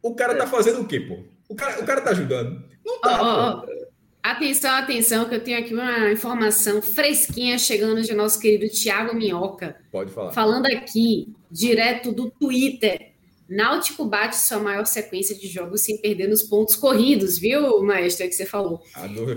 o 0.00 0.14
cara 0.14 0.36
tá 0.36 0.46
fazendo 0.46 0.80
o 0.80 0.86
quê, 0.86 1.00
pô? 1.00 1.24
O 1.48 1.54
cara, 1.54 1.82
o 1.82 1.86
cara 1.86 2.00
tá 2.00 2.10
ajudando. 2.10 2.62
Não 2.84 3.00
tá. 3.00 3.22
Oh, 3.22 3.66
oh, 3.66 3.72
oh. 3.72 3.88
Atenção, 4.22 4.74
atenção, 4.74 5.28
que 5.28 5.34
eu 5.34 5.42
tenho 5.42 5.58
aqui 5.58 5.72
uma 5.72 6.12
informação 6.12 6.82
fresquinha 6.82 7.58
chegando 7.58 8.02
de 8.02 8.12
nosso 8.12 8.38
querido 8.38 8.68
Tiago 8.68 9.14
Minhoca. 9.16 9.76
Pode 9.90 10.10
falar. 10.10 10.32
Falando 10.32 10.66
aqui, 10.66 11.32
direto 11.50 12.12
do 12.12 12.30
Twitter. 12.30 13.12
Náutico 13.48 14.04
bate 14.04 14.36
sua 14.36 14.58
maior 14.58 14.84
sequência 14.84 15.34
de 15.34 15.48
jogos 15.48 15.80
sem 15.80 15.96
perder 15.96 16.28
nos 16.28 16.42
pontos 16.42 16.76
corridos, 16.76 17.38
viu, 17.38 17.82
maestro? 17.82 18.26
É 18.26 18.28
que 18.28 18.34
você 18.34 18.44
falou. 18.44 18.82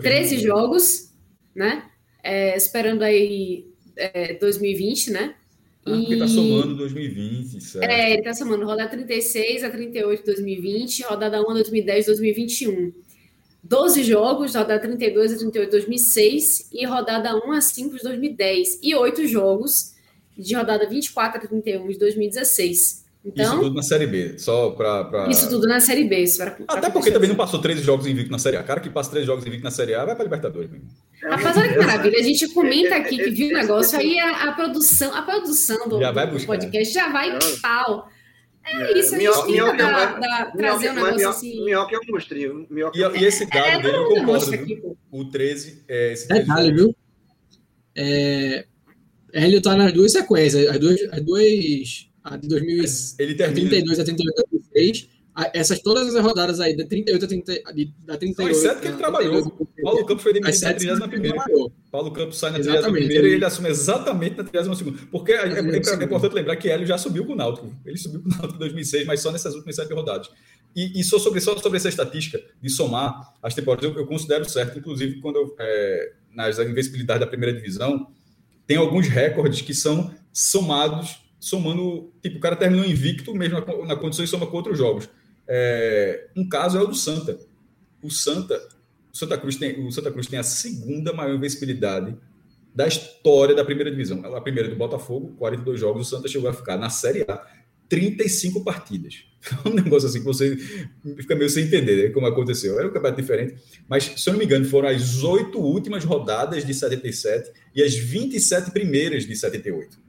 13 0.01 0.39
jogos, 0.39 1.13
né? 1.55 1.89
É, 2.21 2.57
esperando 2.57 3.03
aí 3.03 3.67
é, 3.95 4.33
2020, 4.33 5.11
né? 5.11 5.35
Ah, 5.85 5.97
porque 5.97 6.15
tá 6.15 6.27
somando 6.27 6.75
2020, 6.75 7.59
certo? 7.61 7.89
É, 7.89 8.13
ele 8.13 8.21
tá 8.21 8.33
somando 8.33 8.65
rodada 8.65 8.89
36 8.89 9.63
a 9.63 9.69
38 9.69 10.23
2020, 10.23 11.03
rodada 11.03 11.41
1 11.41 11.49
a 11.49 11.53
2010 11.53 12.05
2021. 12.05 12.93
12 13.63 14.03
jogos, 14.03 14.55
rodada 14.55 14.79
32 14.79 15.33
a 15.33 15.37
38 15.37 15.71
2006 15.71 16.69
e 16.71 16.85
rodada 16.85 17.35
1 17.35 17.51
a 17.51 17.61
5 17.61 17.97
de 17.97 18.03
2010. 18.03 18.79
E 18.83 18.95
8 18.95 19.27
jogos 19.27 19.93
de 20.37 20.55
rodada 20.55 20.87
24 20.87 21.37
a 21.37 21.47
31 21.47 21.87
de 21.87 21.97
2016. 21.97 23.01
Então, 23.23 23.45
isso 23.45 23.59
tudo 23.61 23.75
na 23.75 23.83
Série 23.83 24.07
B, 24.07 24.39
só 24.39 24.71
para. 24.71 25.03
Pra... 25.05 25.29
Isso 25.29 25.47
tudo 25.47 25.67
na 25.67 25.79
Série 25.79 26.05
B. 26.05 26.23
Isso 26.23 26.37
pra, 26.37 26.57
Até 26.67 26.89
porque 26.89 27.11
também 27.11 27.29
não 27.29 27.35
passou 27.35 27.61
13 27.61 27.83
jogos 27.83 28.07
invicto 28.07 28.31
na 28.31 28.39
Série 28.39 28.57
A. 28.57 28.63
Cara 28.63 28.79
que 28.79 28.89
passa 28.89 29.11
13 29.11 29.27
jogos 29.27 29.45
invicto 29.45 29.63
na 29.63 29.69
Série 29.69 29.93
A 29.93 30.05
vai 30.05 30.15
para 30.15 30.23
Libertadores. 30.23 30.71
Mesmo. 30.71 30.87
Rapaz, 31.23 31.57
olha 31.57 31.73
que 31.73 31.79
maravilha. 31.79 32.19
A 32.19 32.23
gente 32.23 32.47
comenta 32.49 32.95
aqui 32.95 33.17
que 33.17 33.29
viu 33.29 33.49
o 33.49 33.53
negócio, 33.53 33.97
aí 33.97 34.19
a, 34.19 34.49
a, 34.49 34.51
produção, 34.53 35.13
a 35.13 35.21
produção 35.21 35.87
do, 35.87 35.99
já 35.99 36.11
vai 36.11 36.29
do 36.29 36.45
podcast 36.45 36.93
já 36.93 37.11
vai 37.11 37.37
pau. 37.61 38.09
É 38.63 38.97
isso, 38.97 39.15
a 39.15 39.19
gente 39.19 39.51
Minhoca, 39.51 39.77
tenta 39.77 39.91
da, 39.91 40.05
da, 40.19 40.51
trazer 40.51 40.91
um 40.91 40.93
negócio 40.93 41.29
assim. 41.29 41.65
Minhoca 41.65 41.95
é 41.95 41.99
um 41.99 42.11
monstrinho. 42.11 42.67
E, 42.93 43.19
e, 43.19 43.25
esse 43.25 43.45
dado 43.45 43.65
é, 43.65 43.81
dele, 43.81 43.97
eu 43.97 44.07
concordo. 44.07 44.53
Aqui, 44.53 44.81
o 45.11 45.25
13. 45.25 45.83
É, 45.87 46.13
esse 46.13 46.27
13 46.27 46.41
Detalhe, 46.41 46.73
viu? 46.73 46.95
É, 47.95 48.65
Hélio 49.33 49.61
tá 49.61 49.75
nas 49.75 49.93
duas 49.93 50.11
sequências. 50.11 50.67
As 50.67 50.79
duas, 50.79 51.01
as 51.11 51.21
duas 51.21 52.11
a 52.23 52.37
de 52.37 52.47
2032 52.47 53.99
a 53.99 54.03
38 54.03 54.39
a 54.39 54.43
2006. 54.51 55.09
Essas 55.53 55.79
todas 55.79 56.13
as 56.13 56.21
rodadas 56.21 56.59
aí, 56.59 56.75
da 56.75 56.85
38 56.85 57.23
a 57.23 57.27
30, 57.27 57.53
da 58.05 58.17
38. 58.17 58.55
São 58.55 58.71
as 58.71 58.79
que 58.79 58.87
ele 58.87 58.97
trabalhou. 58.97 59.67
Paulo 59.81 60.05
Campos 60.05 60.23
foi 60.23 60.33
demitido 60.33 60.99
na 60.99 61.07
31 61.07 61.71
Paulo 61.89 62.11
Campos 62.11 62.37
sai 62.37 62.51
na 62.51 62.59
31 62.59 62.97
e 62.97 63.15
ele 63.15 63.45
assume 63.45 63.69
exatamente 63.69 64.37
na 64.37 64.43
32 64.43 65.07
Porque 65.09 65.31
é, 65.31 65.47
é, 65.47 65.59
é, 65.59 66.03
importante 66.03 66.33
lembrar 66.33 66.57
que 66.57 66.69
Hélio 66.69 66.85
já 66.85 66.97
subiu 66.97 67.25
com 67.25 67.31
o 67.31 67.35
Náutico. 67.35 67.73
Ele 67.85 67.97
subiu 67.97 68.21
com 68.21 68.27
o 68.27 68.31
Náutico 68.31 68.55
em 68.55 68.59
2006, 68.59 69.07
mas 69.07 69.21
só 69.21 69.31
nessas 69.31 69.55
últimas 69.55 69.75
sete 69.75 69.93
rodadas. 69.93 70.29
E, 70.75 70.99
e 70.99 71.03
só, 71.03 71.17
sobre, 71.17 71.39
só 71.39 71.57
sobre 71.57 71.77
essa 71.77 71.89
estatística 71.89 72.41
de 72.61 72.69
somar 72.69 73.33
as 73.41 73.53
temporadas, 73.53 73.89
eu, 73.89 73.97
eu 73.97 74.05
considero 74.05 74.49
certo, 74.49 74.79
inclusive, 74.79 75.19
quando 75.19 75.37
eu, 75.37 75.55
é, 75.59 76.13
nas 76.33 76.59
invencibilidades 76.59 77.21
da 77.21 77.27
primeira 77.27 77.55
divisão, 77.55 78.07
tem 78.67 78.77
alguns 78.77 79.07
recordes 79.07 79.61
que 79.61 79.73
são 79.73 80.13
somados 80.31 81.21
somando, 81.39 82.13
tipo, 82.21 82.37
o 82.37 82.39
cara 82.39 82.55
terminou 82.55 82.85
invicto 82.85 83.33
mesmo 83.33 83.59
na, 83.59 83.87
na 83.87 83.95
condição 83.95 84.23
e 84.23 84.27
soma 84.27 84.45
com 84.45 84.55
outros 84.55 84.77
jogos. 84.77 85.09
É, 85.53 86.27
um 86.33 86.47
caso 86.47 86.77
é 86.77 86.81
o 86.81 86.87
do 86.87 86.95
Santa. 86.95 87.37
O 88.01 88.09
Santa, 88.09 88.55
o 89.13 89.17
Santa 89.17 89.37
Cruz 89.37 89.57
tem, 89.57 89.85
o 89.85 89.91
Santa 89.91 90.09
Cruz 90.09 90.27
tem 90.27 90.39
a 90.39 90.43
segunda 90.43 91.11
maior 91.11 91.35
invencibilidade 91.35 92.15
da 92.73 92.87
história 92.87 93.53
da 93.53 93.65
primeira 93.65 93.91
divisão. 93.91 94.23
A 94.33 94.39
primeira 94.39 94.69
do 94.69 94.77
Botafogo, 94.77 95.35
42 95.37 95.77
jogos, 95.77 96.07
o 96.07 96.09
Santa 96.09 96.29
chegou 96.29 96.49
a 96.49 96.53
ficar 96.53 96.77
na 96.77 96.89
Série 96.89 97.25
A 97.27 97.45
35 97.89 98.63
partidas. 98.63 99.25
É 99.65 99.67
um 99.67 99.73
negócio 99.73 100.07
assim 100.07 100.19
que 100.19 100.25
você 100.25 100.55
fica 101.17 101.35
meio 101.35 101.49
sem 101.49 101.65
entender 101.65 102.07
né, 102.07 102.13
como 102.13 102.27
aconteceu. 102.27 102.79
Era 102.79 102.87
um 102.87 102.93
campeonato 102.93 103.21
diferente, 103.21 103.55
mas 103.89 104.05
se 104.05 104.29
eu 104.29 104.31
não 104.31 104.39
me 104.39 104.45
engano, 104.45 104.63
foram 104.63 104.87
as 104.87 105.21
oito 105.21 105.59
últimas 105.59 106.05
rodadas 106.05 106.65
de 106.65 106.73
77 106.73 107.51
e 107.75 107.83
as 107.83 107.93
27 107.93 108.71
primeiras 108.71 109.25
de 109.25 109.35
78 109.35 109.99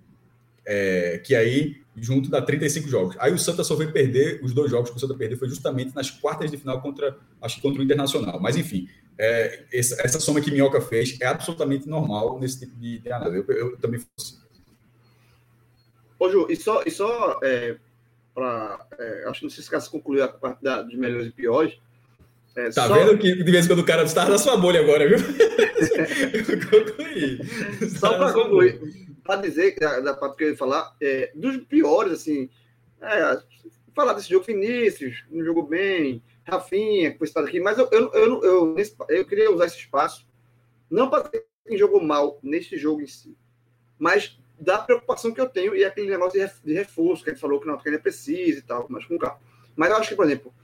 é, 0.65 1.21
que 1.25 1.35
aí 1.35 1.82
junto 1.97 2.31
dá 2.31 2.41
35 2.41 2.89
jogos. 2.89 3.17
Aí 3.19 3.33
o 3.33 3.39
Santa 3.39 3.63
só 3.63 3.75
veio 3.75 3.93
perder, 3.93 4.41
os 4.43 4.53
dois 4.53 4.71
jogos 4.71 4.91
que 4.91 4.97
o 4.97 5.01
Santa 5.01 5.15
perdeu 5.15 5.39
foi 5.39 5.49
justamente 5.49 5.95
nas 5.95 6.11
quartas 6.11 6.51
de 6.51 6.57
final 6.57 6.81
contra, 6.81 7.17
acho 7.41 7.57
que 7.57 7.63
contra 7.63 7.81
o 7.81 7.85
Internacional. 7.85 8.41
Mas 8.41 8.57
enfim, 8.57 8.89
é, 9.19 9.65
essa, 9.73 10.01
essa, 10.03 10.21
soma 10.21 10.41
que 10.41 10.51
Minhoca 10.51 10.81
fez 10.81 11.19
é 11.21 11.27
absolutamente 11.27 11.89
normal 11.89 12.41
nesse 12.41 12.61
tipo 12.61 12.75
de, 12.77 12.99
de 12.99 13.13
análise. 13.13 13.45
Eu, 13.47 13.57
eu, 13.57 13.77
também 13.77 14.01
faço. 14.01 14.43
Ô 16.19 16.31
Ju, 16.31 16.47
e 16.49 16.57
só, 16.57 16.83
e 16.87 16.91
só 16.91 17.39
é, 17.43 17.77
para. 18.35 18.87
É, 18.99 19.25
acho 19.29 19.41
que 19.41 19.47
não 19.47 19.51
sei 19.51 19.63
se 19.63 19.81
se 19.81 19.91
concluiu 19.91 20.25
a 20.25 20.29
parte 20.29 20.63
da, 20.63 20.83
de 20.83 20.97
melhores 20.97 21.29
e 21.29 21.33
piores. 21.33 21.75
É, 22.55 22.71
tá 22.71 22.87
só... 22.87 22.95
vendo 22.95 23.19
que 23.19 23.43
de 23.43 23.51
vez 23.51 23.65
em 23.65 23.69
quando 23.69 23.81
o 23.81 23.85
cara 23.85 24.03
está 24.03 24.29
na 24.29 24.39
sua 24.39 24.57
bolha 24.57 24.81
agora, 24.81 25.09
viu? 25.09 25.19
só 27.99 28.19
para 28.19 28.33
concluir, 28.33 28.81
para 29.23 29.41
dizer, 29.41 29.79
da, 29.79 30.15
parte 30.15 30.37
que 30.37 30.45
eu 30.45 30.51
ia 30.51 30.57
falar, 30.57 30.97
é, 31.01 31.31
dos 31.35 31.57
piores, 31.59 32.13
assim, 32.13 32.51
é, 33.01 33.43
falar 33.95 34.15
desse 34.15 34.31
jogo, 34.31 34.45
Vinícius, 34.45 35.25
não 35.31 35.45
jogou 35.45 35.67
bem, 35.67 36.23
Rafinha, 36.45 37.13
que 37.13 37.19
foi 37.19 37.27
citado 37.27 37.47
aqui, 37.47 37.61
mas 37.61 37.79
eu, 37.79 37.89
eu, 37.93 38.13
eu, 38.13 38.43
eu, 38.43 38.77
eu 39.09 39.27
queria 39.27 39.51
usar 39.51 39.67
esse 39.67 39.79
espaço, 39.79 40.27
não 40.91 41.09
para 41.09 41.31
quem 41.65 41.79
jogou 41.79 42.03
mal 42.03 42.39
neste 42.43 42.77
jogo 42.77 43.01
em 43.01 43.07
si, 43.07 43.37
mas 43.99 44.39
da 44.59 44.79
preocupação 44.79 45.33
que 45.33 45.41
eu 45.41 45.49
tenho 45.49 45.75
e 45.75 45.85
aquele 45.85 46.11
negócio 46.11 46.39
de 46.65 46.75
reforço 46.75 47.25
que 47.25 47.31
gente 47.31 47.41
falou 47.41 47.61
que 47.61 47.67
não, 47.67 47.77
que 47.79 47.99
precisa 47.99 48.59
e 48.59 48.63
tal, 48.63 48.87
mas 48.89 49.05
com 49.05 49.19
carro. 49.19 49.41
Mas 49.75 49.91
eu 49.91 49.97
acho 49.97 50.09
que, 50.11 50.15
por 50.15 50.25
exemplo, 50.25 50.55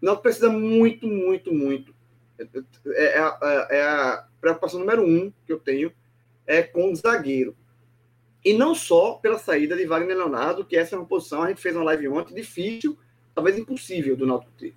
não 0.00 0.16
precisa 0.16 0.50
muito, 0.50 1.06
muito, 1.06 1.52
muito. 1.52 1.94
É, 2.38 2.44
é, 2.86 3.18
é, 3.18 3.78
é, 3.78 3.82
a 3.82 4.26
preocupação 4.40 4.80
número 4.80 5.02
um 5.02 5.32
que 5.46 5.52
eu 5.52 5.58
tenho 5.58 5.92
é 6.46 6.62
com 6.62 6.92
o 6.92 6.96
zagueiro. 6.96 7.56
E 8.48 8.54
não 8.54 8.74
só 8.74 9.16
pela 9.16 9.38
saída 9.38 9.76
de 9.76 9.84
Wagner 9.84 10.16
Leonardo, 10.16 10.64
que 10.64 10.74
essa 10.74 10.96
é 10.96 10.98
uma 10.98 11.04
posição, 11.04 11.42
a 11.42 11.48
gente 11.50 11.60
fez 11.60 11.76
uma 11.76 11.84
live 11.84 12.08
ontem, 12.08 12.34
difícil, 12.34 12.96
talvez 13.34 13.58
impossível 13.58 14.16
do 14.16 14.24
Náutico 14.24 14.50
ter, 14.58 14.74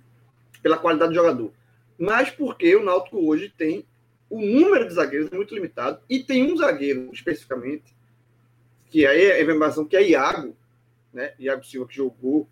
pela 0.62 0.76
qualidade 0.76 1.12
do 1.12 1.14
jogador. 1.14 1.50
Mas 1.98 2.28
porque 2.28 2.76
o 2.76 2.84
Náutico 2.84 3.26
hoje 3.26 3.48
tem 3.48 3.86
o 4.28 4.42
número 4.42 4.86
de 4.86 4.92
zagueiros 4.92 5.30
muito 5.30 5.54
limitado 5.54 6.02
e 6.06 6.22
tem 6.22 6.52
um 6.52 6.54
zagueiro 6.54 7.08
especificamente, 7.14 7.96
que 8.90 9.06
aí 9.06 9.24
é 9.24 9.32
a 9.36 9.42
informação 9.42 9.86
que 9.86 9.96
é 9.96 10.06
Iago, 10.06 10.54
né? 11.10 11.32
Iago 11.38 11.64
Silva 11.64 11.88
que 11.88 11.96
jogou, 11.96 12.46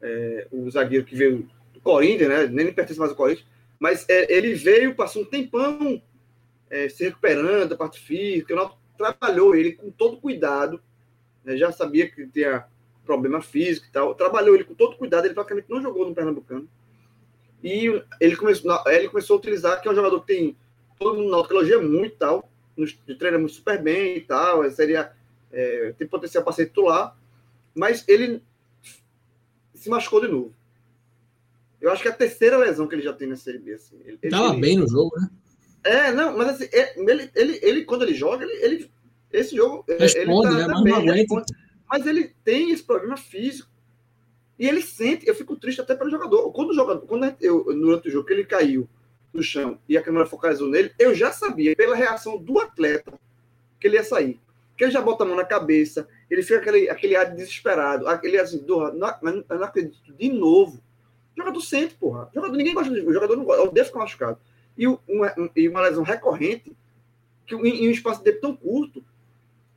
é, 0.00 0.48
o 0.50 0.70
zagueiro 0.70 1.04
que 1.04 1.14
veio 1.14 1.46
do 1.74 1.80
Corinthians, 1.82 2.30
né? 2.30 2.46
Nem 2.46 2.72
pertence 2.72 2.98
mais 2.98 3.10
ao 3.10 3.18
Corinthians, 3.18 3.46
mas 3.78 4.08
é, 4.08 4.34
ele 4.34 4.54
veio, 4.54 4.94
passou 4.94 5.24
um 5.24 5.26
tempão 5.26 6.00
é, 6.70 6.88
se 6.88 7.04
recuperando 7.04 7.68
da 7.68 7.76
parte 7.76 8.00
física, 8.00 8.54
o 8.54 8.56
Náutico 8.56 8.83
trabalhou 8.96 9.54
ele 9.54 9.72
com 9.72 9.90
todo 9.90 10.16
cuidado, 10.16 10.80
né, 11.44 11.56
já 11.56 11.72
sabia 11.72 12.10
que 12.10 12.26
tinha 12.26 12.66
problema 13.04 13.40
físico 13.40 13.86
e 13.86 13.90
tal, 13.90 14.14
trabalhou 14.14 14.54
ele 14.54 14.64
com 14.64 14.74
todo 14.74 14.96
cuidado, 14.96 15.26
ele 15.26 15.34
praticamente 15.34 15.70
não 15.70 15.82
jogou 15.82 16.08
no 16.08 16.14
Pernambucano. 16.14 16.68
E 17.62 18.02
ele 18.20 18.36
começou, 18.36 18.82
ele 18.86 19.08
começou 19.08 19.36
a 19.36 19.38
utilizar, 19.38 19.80
que 19.80 19.88
é 19.88 19.90
um 19.90 19.94
jogador 19.94 20.20
que 20.20 20.26
tem, 20.26 20.56
todo 20.98 21.18
mundo 21.18 21.30
na 21.30 21.48
elogia 21.48 21.80
muito 21.80 22.14
e 22.14 22.18
tal, 22.18 22.50
treina 23.18 23.38
muito 23.38 23.54
super 23.54 23.82
bem 23.82 24.16
e 24.16 24.20
tal, 24.20 24.68
seria, 24.70 25.12
é, 25.52 25.94
tem 25.96 26.06
potencial 26.06 26.44
para 26.44 26.52
ser 26.52 26.66
titular, 26.66 27.16
mas 27.74 28.04
ele 28.08 28.42
se 29.74 29.88
machucou 29.88 30.20
de 30.20 30.28
novo. 30.28 30.54
Eu 31.80 31.92
acho 31.92 32.00
que 32.00 32.08
é 32.08 32.10
a 32.10 32.14
terceira 32.14 32.56
lesão 32.56 32.86
que 32.86 32.94
ele 32.94 33.02
já 33.02 33.12
tem 33.12 33.28
na 33.28 33.36
Série 33.36 33.58
B. 33.58 33.74
Assim. 33.74 34.00
Ele, 34.06 34.16
Tava 34.30 34.52
ele, 34.52 34.60
bem 34.60 34.78
no 34.78 34.88
jogo, 34.88 35.14
né? 35.20 35.28
É, 35.84 36.10
não, 36.10 36.36
mas 36.36 36.48
assim, 36.48 36.68
é, 36.72 36.98
ele, 36.98 37.30
ele, 37.34 37.60
ele, 37.62 37.84
quando 37.84 38.02
ele 38.02 38.14
joga, 38.14 38.44
ele, 38.44 38.64
ele 38.64 38.90
esse 39.30 39.54
jogo. 39.54 39.84
Responde, 39.86 40.48
ele 40.48 40.66
tá, 40.66 41.00
né? 41.00 41.12
Responde, 41.12 41.44
mas 41.86 42.06
ele 42.06 42.34
tem 42.42 42.70
esse 42.70 42.82
problema 42.82 43.16
físico. 43.16 43.68
E 44.58 44.66
ele 44.66 44.80
sente, 44.80 45.26
eu 45.26 45.34
fico 45.34 45.56
triste 45.56 45.80
até 45.80 45.94
pelo 45.94 46.10
jogador. 46.10 46.50
Quando 46.52 46.70
o 46.70 46.74
jogador, 46.74 47.06
quando 47.06 47.36
eu, 47.40 47.64
durante 47.64 48.08
o 48.08 48.10
jogo, 48.10 48.26
que 48.26 48.32
ele 48.32 48.44
caiu 48.44 48.88
no 49.32 49.42
chão 49.42 49.78
e 49.88 49.98
a 49.98 50.02
câmera 50.02 50.26
focalizou 50.26 50.68
nele, 50.68 50.92
eu 50.98 51.14
já 51.14 51.32
sabia, 51.32 51.74
pela 51.74 51.96
reação 51.96 52.38
do 52.38 52.60
atleta, 52.60 53.12
que 53.80 53.88
ele 53.88 53.96
ia 53.96 54.04
sair. 54.04 54.40
Porque 54.70 54.84
ele 54.84 54.92
já 54.92 55.02
bota 55.02 55.24
a 55.24 55.26
mão 55.26 55.36
na 55.36 55.44
cabeça, 55.44 56.08
ele 56.30 56.42
fica 56.42 56.58
aquele, 56.58 56.88
aquele 56.88 57.16
ar 57.16 57.34
desesperado, 57.34 58.08
aquele 58.08 58.38
assim, 58.38 58.58
do, 58.58 58.92
não, 58.92 59.44
não, 59.48 59.64
acredito, 59.64 60.14
de 60.14 60.28
novo. 60.32 60.80
O 61.36 61.40
jogador 61.40 61.60
sente, 61.60 61.94
porra. 61.96 62.28
O 62.30 62.34
jogador, 62.34 62.56
ninguém 62.56 62.74
gosta 62.74 62.92
de. 62.92 63.00
O 63.00 63.12
jogador 63.12 63.36
não 63.36 63.44
gosta, 63.44 63.62
odeia 63.62 63.84
ficar 63.84 63.98
machucado 63.98 64.38
e, 64.76 64.86
uma, 64.86 65.34
e 65.54 65.68
uma 65.68 65.80
lesão 65.80 66.02
recorrente 66.02 66.76
que, 67.46 67.54
em, 67.54 67.88
um 67.88 67.90
espaço 67.90 68.18
de 68.18 68.24
tempo 68.24 68.40
tão 68.40 68.56
curto. 68.56 69.04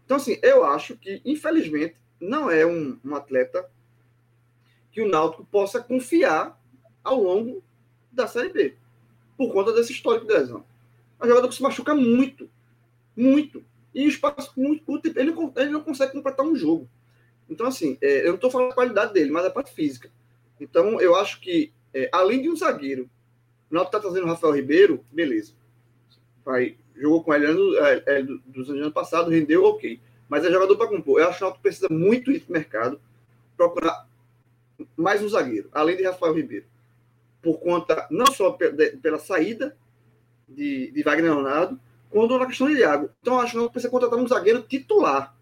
Então, 0.06 0.18
assim, 0.18 0.38
eu 0.42 0.64
acho 0.64 0.98
que, 0.98 1.22
infelizmente, 1.26 1.96
não 2.20 2.50
é 2.50 2.66
um, 2.66 2.98
um 3.04 3.16
atleta 3.16 3.70
que 4.92 5.02
o 5.02 5.08
Náutico 5.08 5.46
possa 5.46 5.82
confiar 5.82 6.60
ao 7.04 7.22
longo 7.22 7.64
da 8.12 8.28
Série 8.28 8.50
B, 8.50 8.76
por 9.38 9.52
conta 9.54 9.72
desse 9.72 9.92
histórico 9.92 10.26
de 10.26 10.34
lesão. 10.34 10.66
É 11.20 11.26
um 11.26 11.28
jogador 11.28 11.48
que 11.48 11.56
se 11.56 11.62
machuca 11.62 11.94
muito, 11.94 12.50
muito. 13.16 13.64
E 13.94 14.04
em 14.04 14.08
espaço 14.08 14.52
muito 14.58 14.84
curto, 14.84 15.08
ele 15.08 15.32
não, 15.32 15.54
ele 15.56 15.70
não 15.70 15.82
consegue 15.82 16.14
completar 16.14 16.46
um 16.46 16.56
jogo. 16.56 16.90
Então, 17.50 17.68
assim, 17.68 17.98
é, 18.02 18.22
eu 18.22 18.30
não 18.30 18.36
estou 18.36 18.52
falando 18.52 18.70
da 18.70 18.76
qualidade 18.76 19.14
dele, 19.14 19.32
mas 19.32 19.44
da 19.44 19.50
parte 19.50 19.72
física. 19.72 20.12
Então, 20.60 21.00
eu 21.00 21.16
acho 21.16 21.40
que, 21.40 21.72
é, 21.94 22.10
além 22.12 22.42
de 22.42 22.50
um 22.50 22.56
zagueiro 22.56 23.10
o 23.70 23.74
Náutico 23.74 23.98
está 23.98 24.00
trazendo 24.00 24.26
o 24.26 24.30
Rafael 24.30 24.54
Ribeiro, 24.54 25.04
beleza. 25.12 25.54
Vai, 26.44 26.78
jogou 26.96 27.24
com 27.24 27.34
ele 27.34 27.46
ano, 27.46 27.78
é, 27.78 28.04
é, 28.06 28.24
dos 28.24 28.70
anos 28.70 28.94
passados, 28.94 29.32
rendeu 29.32 29.64
ok. 29.66 30.00
Mas 30.30 30.46
é 30.46 30.52
jogador 30.52 30.78
para 30.78 30.88
compor. 30.88 31.20
Eu 31.20 31.30
acho 31.30 31.38
que 31.38 31.44
o 31.44 31.48
Náutico 31.48 31.64
precisa 31.64 31.88
muito 31.90 32.32
ir 32.32 32.44
no 32.48 32.54
mercado 32.54 33.00
procurar 33.56 34.08
mais 34.96 35.22
um 35.22 35.30
zagueiro, 35.30 35.70
além 35.72 35.98
de 35.98 36.04
Rafael 36.04 36.34
Ribeiro. 36.34 36.66
Por 37.42 37.60
conta, 37.60 38.08
não 38.10 38.28
só 38.28 38.52
pela 38.52 39.20
saída 39.20 39.76
de, 40.48 40.92
de 40.92 41.04
Wagner 41.04 41.34
Leonardo, 41.34 41.80
quanto 42.10 42.38
na 42.38 42.46
questão 42.46 42.68
de 42.68 42.80
Iago. 42.80 43.10
Então, 43.22 43.40
acho 43.40 43.52
que 43.52 43.58
o 43.58 43.60
Náutico 43.60 43.74
precisa 43.74 43.92
contratar 43.92 44.20
um 44.20 44.28
zagueiro 44.28 44.62
titular. 44.62 45.36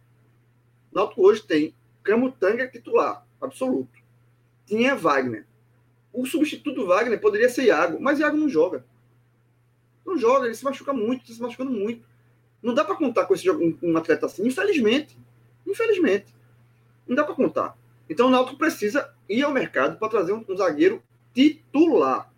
O 0.92 0.96
Náutico 0.96 1.22
hoje 1.22 1.44
tem 1.44 1.76
Camutanga 2.04 2.68
titular, 2.68 3.26
absoluto. 3.42 4.00
Tinha 4.66 4.96
Wagner 4.96 5.46
o 6.16 6.26
substituto 6.26 6.76
do 6.76 6.88
Wagner 6.88 7.20
poderia 7.20 7.50
ser 7.50 7.66
Iago, 7.66 7.98
mas 8.00 8.20
Iago 8.20 8.38
não 8.38 8.48
joga. 8.48 8.86
Não 10.06 10.18
joga, 10.18 10.46
ele 10.46 10.56
se 10.56 10.64
machuca 10.64 10.94
muito, 10.94 11.24
está 11.24 11.34
se 11.36 11.42
machucando 11.42 11.72
muito. 11.72 12.08
Não 12.62 12.74
dá 12.74 12.84
para 12.84 12.96
contar 12.96 13.26
com 13.26 13.34
esse 13.34 13.44
jogo, 13.44 13.64
um, 13.64 13.78
um 13.92 13.98
atleta 13.98 14.26
assim, 14.26 14.48
infelizmente. 14.48 15.18
Infelizmente. 15.68 16.34
Não 17.08 17.16
dá 17.16 17.24
para 17.24 17.36
contar. 17.36 17.78
Então 18.10 18.28
o 18.28 18.30
Náutico 18.30 18.58
precisa 18.58 19.14
ir 19.28 19.44
ao 19.44 19.52
mercado 19.52 19.98
para 19.98 20.10
trazer 20.10 20.34
um, 20.34 20.44
um, 20.48 20.56
zagueiro 20.56 21.04
titular. 21.34 22.32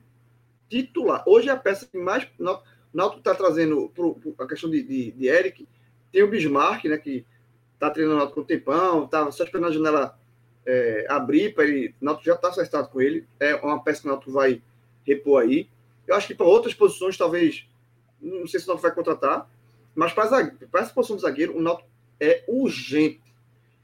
Titular. 0.70 1.24
Hoje 1.26 1.49
é 1.49 1.52
a 1.52 1.58
peça 1.58 1.86
que 1.86 1.98
mais. 1.98 2.28
O 2.40 2.62
Náutico 2.94 3.20
está 3.20 3.36
trazendo 3.36 3.90
pro, 3.94 4.16
pro, 4.16 4.36
a 4.40 4.48
questão 4.48 4.70
de, 4.70 4.82
de, 4.82 5.12
de, 5.12 5.28
Eric. 5.28 5.68
Tem 6.12 6.24
o 6.24 6.30
Bismarck, 6.30 6.86
né? 6.86 6.98
Que 6.98 7.26
está 7.74 7.90
treinando 7.90 8.16
o 8.16 8.20
Náutico 8.20 8.36
com 8.36 8.41
um 8.41 8.45
tempão, 8.48 9.06
está 9.06 9.30
só 9.32 9.44
esperando 9.44 9.68
a 9.68 9.72
janela 9.72 10.20
é, 10.68 11.06
abrir 11.07 11.56
para 11.56 11.64
ele. 11.64 11.95
O 12.02 12.06
Náutico 12.06 12.26
já 12.26 12.34
está 12.35 12.49
acertado 12.49 12.89
com 12.89 12.99
ele. 12.99 13.26
É 13.39 13.56
uma 13.56 13.81
peça 13.81 14.02
que 14.02 14.07
o 14.07 14.11
Náutico 14.11 14.31
vai 14.34 14.61
repor 15.06 15.41
aí. 15.41 15.69
Eu 16.06 16.14
acho 16.14 16.27
que 16.27 16.35
para 16.35 16.45
outras 16.45 16.73
posições, 16.73 17.18
talvez. 17.18 17.65
Não 18.22 18.45
sei 18.45 18.60
se 18.60 18.65
o 18.65 18.69
Náutico 18.69 18.88
vai 18.88 18.95
contratar. 18.95 19.49
Mas 19.95 20.14
para 20.14 20.52
essa 20.73 20.94
posição 20.94 21.15
de 21.15 21.22
zagueiro, 21.22 21.57
o 21.57 21.61
Náutico 21.61 21.89
é 22.19 22.44
urgente. 22.48 23.22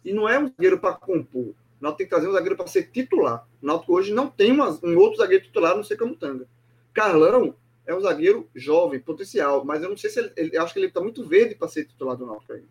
E 0.03 0.14
não 0.14 0.27
é 0.27 0.38
um 0.38 0.49
zagueiro 0.49 0.77
para 0.77 0.93
compor. 0.93 1.47
O 1.47 1.55
Náutico 1.80 1.99
tem 1.99 2.05
que 2.05 2.10
trazer 2.10 2.27
um 2.27 2.34
zagueiro 2.34 2.57
para 2.57 2.68
ser 2.68 2.91
titular. 2.91 3.47
O 3.61 3.65
Náutico 3.65 3.93
hoje 3.93 4.14
não 4.14 4.27
tem 4.27 4.51
uma, 4.51 4.77
um 4.84 4.97
outro 4.97 5.18
zagueiro 5.18 5.45
titular, 5.45 5.76
não 5.76 5.84
sei 5.84 5.95
como 5.95 6.15
Tanga. 6.15 6.45
Carlão 6.93 7.55
é 7.88 7.95
um 7.95 8.01
zagueiro 8.01 8.47
jovem, 8.53 8.99
potencial, 8.99 9.64
mas 9.64 9.81
eu 9.81 9.89
não 9.89 9.97
sei 9.97 10.10
se 10.10 10.19
ele, 10.19 10.31
ele 10.35 10.57
acho 10.57 10.73
que 10.73 10.80
ele 10.80 10.88
está 10.88 11.01
muito 11.01 11.26
verde 11.26 11.55
para 11.55 11.68
ser 11.68 11.85
titular 11.85 12.15
do 12.18 12.26
Náutico 12.26 12.53
aí. 12.53 12.64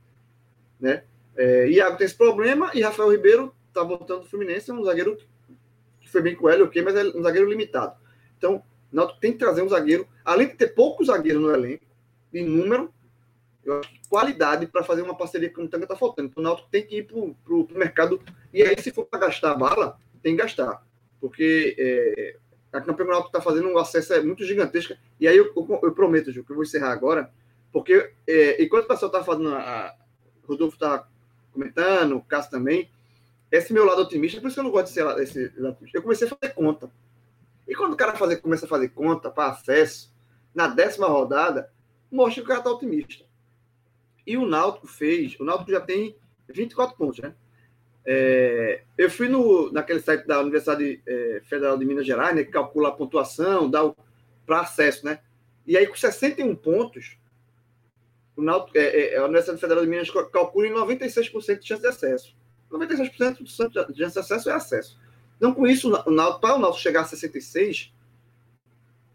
Né? 0.78 1.02
É, 1.34 1.68
Iago 1.70 1.96
tem 1.96 2.04
esse 2.04 2.14
problema 2.14 2.70
e 2.74 2.82
Rafael 2.82 3.10
Ribeiro 3.10 3.54
tá 3.72 3.82
voltando 3.82 4.20
do 4.20 4.28
Fluminense, 4.28 4.70
é 4.70 4.74
um 4.74 4.84
zagueiro 4.84 5.16
que 6.00 6.08
foi 6.08 6.22
bem 6.22 6.34
com 6.34 6.48
ele, 6.50 6.62
ok, 6.62 6.82
mas 6.82 6.94
é 6.94 7.04
um 7.16 7.22
zagueiro 7.22 7.48
limitado. 7.48 7.96
Então, 8.36 8.56
o 8.56 8.62
Náutico 8.96 9.20
tem 9.20 9.32
que 9.32 9.38
trazer 9.38 9.62
um 9.62 9.68
zagueiro, 9.68 10.06
além 10.24 10.48
de 10.48 10.54
ter 10.54 10.68
poucos 10.68 11.06
zagueiros 11.06 11.42
no 11.42 11.50
elenco, 11.50 11.84
em 12.32 12.46
número, 12.46 12.92
eu 13.64 13.78
acho 13.78 13.88
que 13.88 14.08
qualidade 14.08 14.66
para 14.66 14.82
fazer 14.82 15.02
uma 15.02 15.16
parceria 15.16 15.50
com 15.50 15.62
o 15.62 15.68
Tanga 15.68 15.84
está 15.84 15.96
faltando. 15.96 16.28
Então, 16.28 16.42
o 16.42 16.44
Náutico 16.44 16.68
tem 16.70 16.84
que 16.84 16.98
ir 16.98 17.06
para 17.06 17.16
o 17.18 17.68
mercado. 17.74 18.20
E 18.52 18.62
aí, 18.62 18.76
se 18.80 18.90
for 18.90 19.04
para 19.04 19.20
gastar 19.20 19.54
bala, 19.54 19.96
tem 20.22 20.34
que 20.34 20.42
gastar. 20.42 20.84
Porque 21.20 21.76
é, 21.78 22.36
a 22.72 22.80
campeã 22.80 23.06
Náutico 23.06 23.28
está 23.28 23.40
fazendo 23.40 23.68
um 23.68 23.78
acesso 23.78 24.14
é 24.14 24.22
muito 24.22 24.44
gigantesco. 24.44 24.94
E 25.20 25.28
aí, 25.28 25.36
eu, 25.36 25.52
eu, 25.54 25.80
eu 25.82 25.92
prometo, 25.92 26.32
Ju, 26.32 26.42
que 26.42 26.50
eu 26.50 26.56
vou 26.56 26.64
encerrar 26.64 26.90
agora, 26.90 27.30
porque 27.72 28.12
é, 28.26 28.62
enquanto 28.62 28.84
o 28.84 28.88
pessoal 28.88 29.10
está 29.12 29.22
fazendo, 29.22 29.54
a, 29.54 29.94
Rodolfo 30.44 30.74
está 30.74 31.06
comentando, 31.52 32.16
o 32.16 32.22
Cássio 32.22 32.50
também, 32.50 32.90
esse 33.52 33.70
meu 33.70 33.84
lado 33.84 34.00
otimista, 34.00 34.40
por 34.40 34.46
isso 34.46 34.54
que 34.54 34.60
eu 34.60 34.64
não 34.64 34.70
gosto 34.70 34.86
de 34.86 34.92
ser 34.94 35.18
esse 35.20 35.52
Eu 35.92 36.02
comecei 36.02 36.26
a 36.26 36.30
fazer 36.30 36.54
conta. 36.54 36.90
E 37.68 37.74
quando 37.74 37.92
o 37.92 37.96
cara 37.96 38.16
fazer, 38.16 38.38
começa 38.38 38.64
a 38.64 38.68
fazer 38.68 38.88
conta 38.88 39.30
para 39.30 39.50
acesso, 39.50 40.10
na 40.54 40.66
décima 40.66 41.06
rodada, 41.06 41.70
mostra 42.10 42.36
que 42.36 42.40
o 42.40 42.48
cara 42.48 42.60
está 42.60 42.70
otimista. 42.70 43.24
E 44.26 44.38
o 44.38 44.46
Náutico 44.46 44.86
fez, 44.86 45.38
o 45.38 45.44
Náutico 45.44 45.70
já 45.70 45.80
tem 45.80 46.16
24 46.48 46.96
pontos, 46.96 47.18
né? 47.18 47.34
É, 48.04 48.82
eu 48.96 49.10
fui 49.10 49.28
no, 49.28 49.70
naquele 49.70 50.00
site 50.00 50.26
da 50.26 50.40
Universidade 50.40 51.00
é, 51.06 51.42
Federal 51.44 51.76
de 51.76 51.84
Minas 51.84 52.06
Gerais, 52.06 52.34
né, 52.34 52.42
que 52.42 52.50
calcula 52.50 52.88
a 52.88 52.92
pontuação, 52.92 53.70
dá 53.70 53.80
para 54.46 54.60
acesso, 54.60 55.04
né? 55.04 55.20
E 55.66 55.76
aí, 55.76 55.86
com 55.86 55.94
61 55.94 56.56
pontos, 56.56 57.18
o 58.34 58.42
Náutico, 58.42 58.78
é, 58.78 59.14
é, 59.14 59.18
a 59.18 59.24
Universidade 59.24 59.60
Federal 59.60 59.84
de 59.84 59.90
Minas 59.90 60.10
calcula 60.32 60.66
em 60.66 60.72
96% 60.72 61.58
de 61.58 61.68
chance 61.68 61.82
de 61.82 61.88
acesso. 61.88 62.41
96% 62.72 63.84
do 63.86 63.92
de 63.92 64.04
acesso 64.04 64.50
é 64.50 64.52
acesso. 64.54 64.98
Então, 65.36 65.52
com 65.52 65.66
isso, 65.66 65.90
para 66.40 66.56
o 66.56 66.58
Náutico 66.58 66.80
chegar 66.80 67.02
a 67.02 67.04
66, 67.04 67.92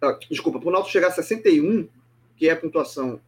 Ah, 0.02 0.18
desculpa, 0.30 0.60
para 0.60 0.70
o 0.70 0.72
Náutico 0.72 0.92
chegar 0.92 1.08
a 1.08 1.12
61, 1.12 1.88
que 2.36 2.48
é 2.48 2.52
a 2.52 2.58
pontuação 2.58 3.20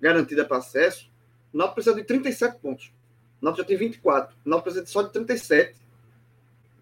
garantida 0.00 0.44
para 0.44 0.56
acesso, 0.56 1.08
o 1.52 1.56
Náutico 1.58 1.74
precisa 1.76 1.94
de 1.94 2.04
37 2.04 2.58
pontos. 2.58 2.92
O 3.40 3.44
Náutico 3.44 3.62
já 3.62 3.68
tem 3.68 3.76
24. 3.76 4.34
O 4.44 4.48
Náutico 4.48 4.70
precisa 4.70 4.86
só 4.86 5.02
de 5.02 5.12
37 5.12 5.76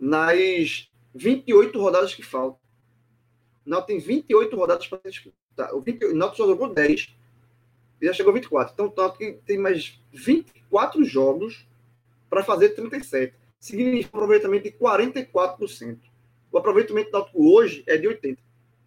nas 0.00 0.88
28 1.14 1.78
rodadas 1.78 2.14
que 2.14 2.22
faltam. 2.22 2.58
O 3.66 3.70
Náutico 3.70 3.88
tem 3.88 3.98
28 3.98 4.56
rodadas 4.56 4.86
para 4.86 5.00
disputar. 5.04 5.74
O, 5.74 5.80
20, 5.80 6.04
o 6.04 6.14
Náutico 6.14 6.36
só 6.36 6.46
jogou 6.46 6.72
10 6.72 7.14
e 8.00 8.06
já 8.06 8.12
chegou 8.12 8.30
a 8.30 8.34
24. 8.34 8.72
Então 8.72 8.86
o 8.86 8.94
Náutico 8.96 9.40
tem 9.44 9.58
mais 9.58 9.98
24 10.12 11.04
jogos 11.04 11.66
para 12.36 12.44
fazer 12.44 12.70
37. 12.70 13.34
Significa 13.58 14.14
um 14.14 14.18
aproveitamento 14.18 14.64
de 14.64 14.72
44%. 14.72 15.98
O 16.52 16.58
aproveitamento 16.58 17.10
do 17.10 17.12
Náutico 17.14 17.50
hoje 17.50 17.82
é 17.86 17.96
de 17.96 18.06
80%. 18.06 18.36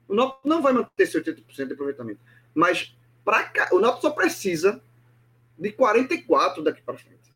O 0.08 0.14
Náutico 0.14 0.48
não 0.48 0.62
vai 0.62 0.72
manter 0.72 0.92
esse 1.04 1.20
80% 1.20 1.66
de 1.66 1.74
aproveitamento. 1.74 2.20
Mas 2.54 2.96
pra, 3.26 3.52
o 3.72 3.80
Náutico 3.80 4.04
só 4.04 4.12
precisa 4.12 4.84
de 5.58 5.72
44 5.72 6.64
daqui 6.64 6.84
para 6.84 6.96
frente. 6.96 7.34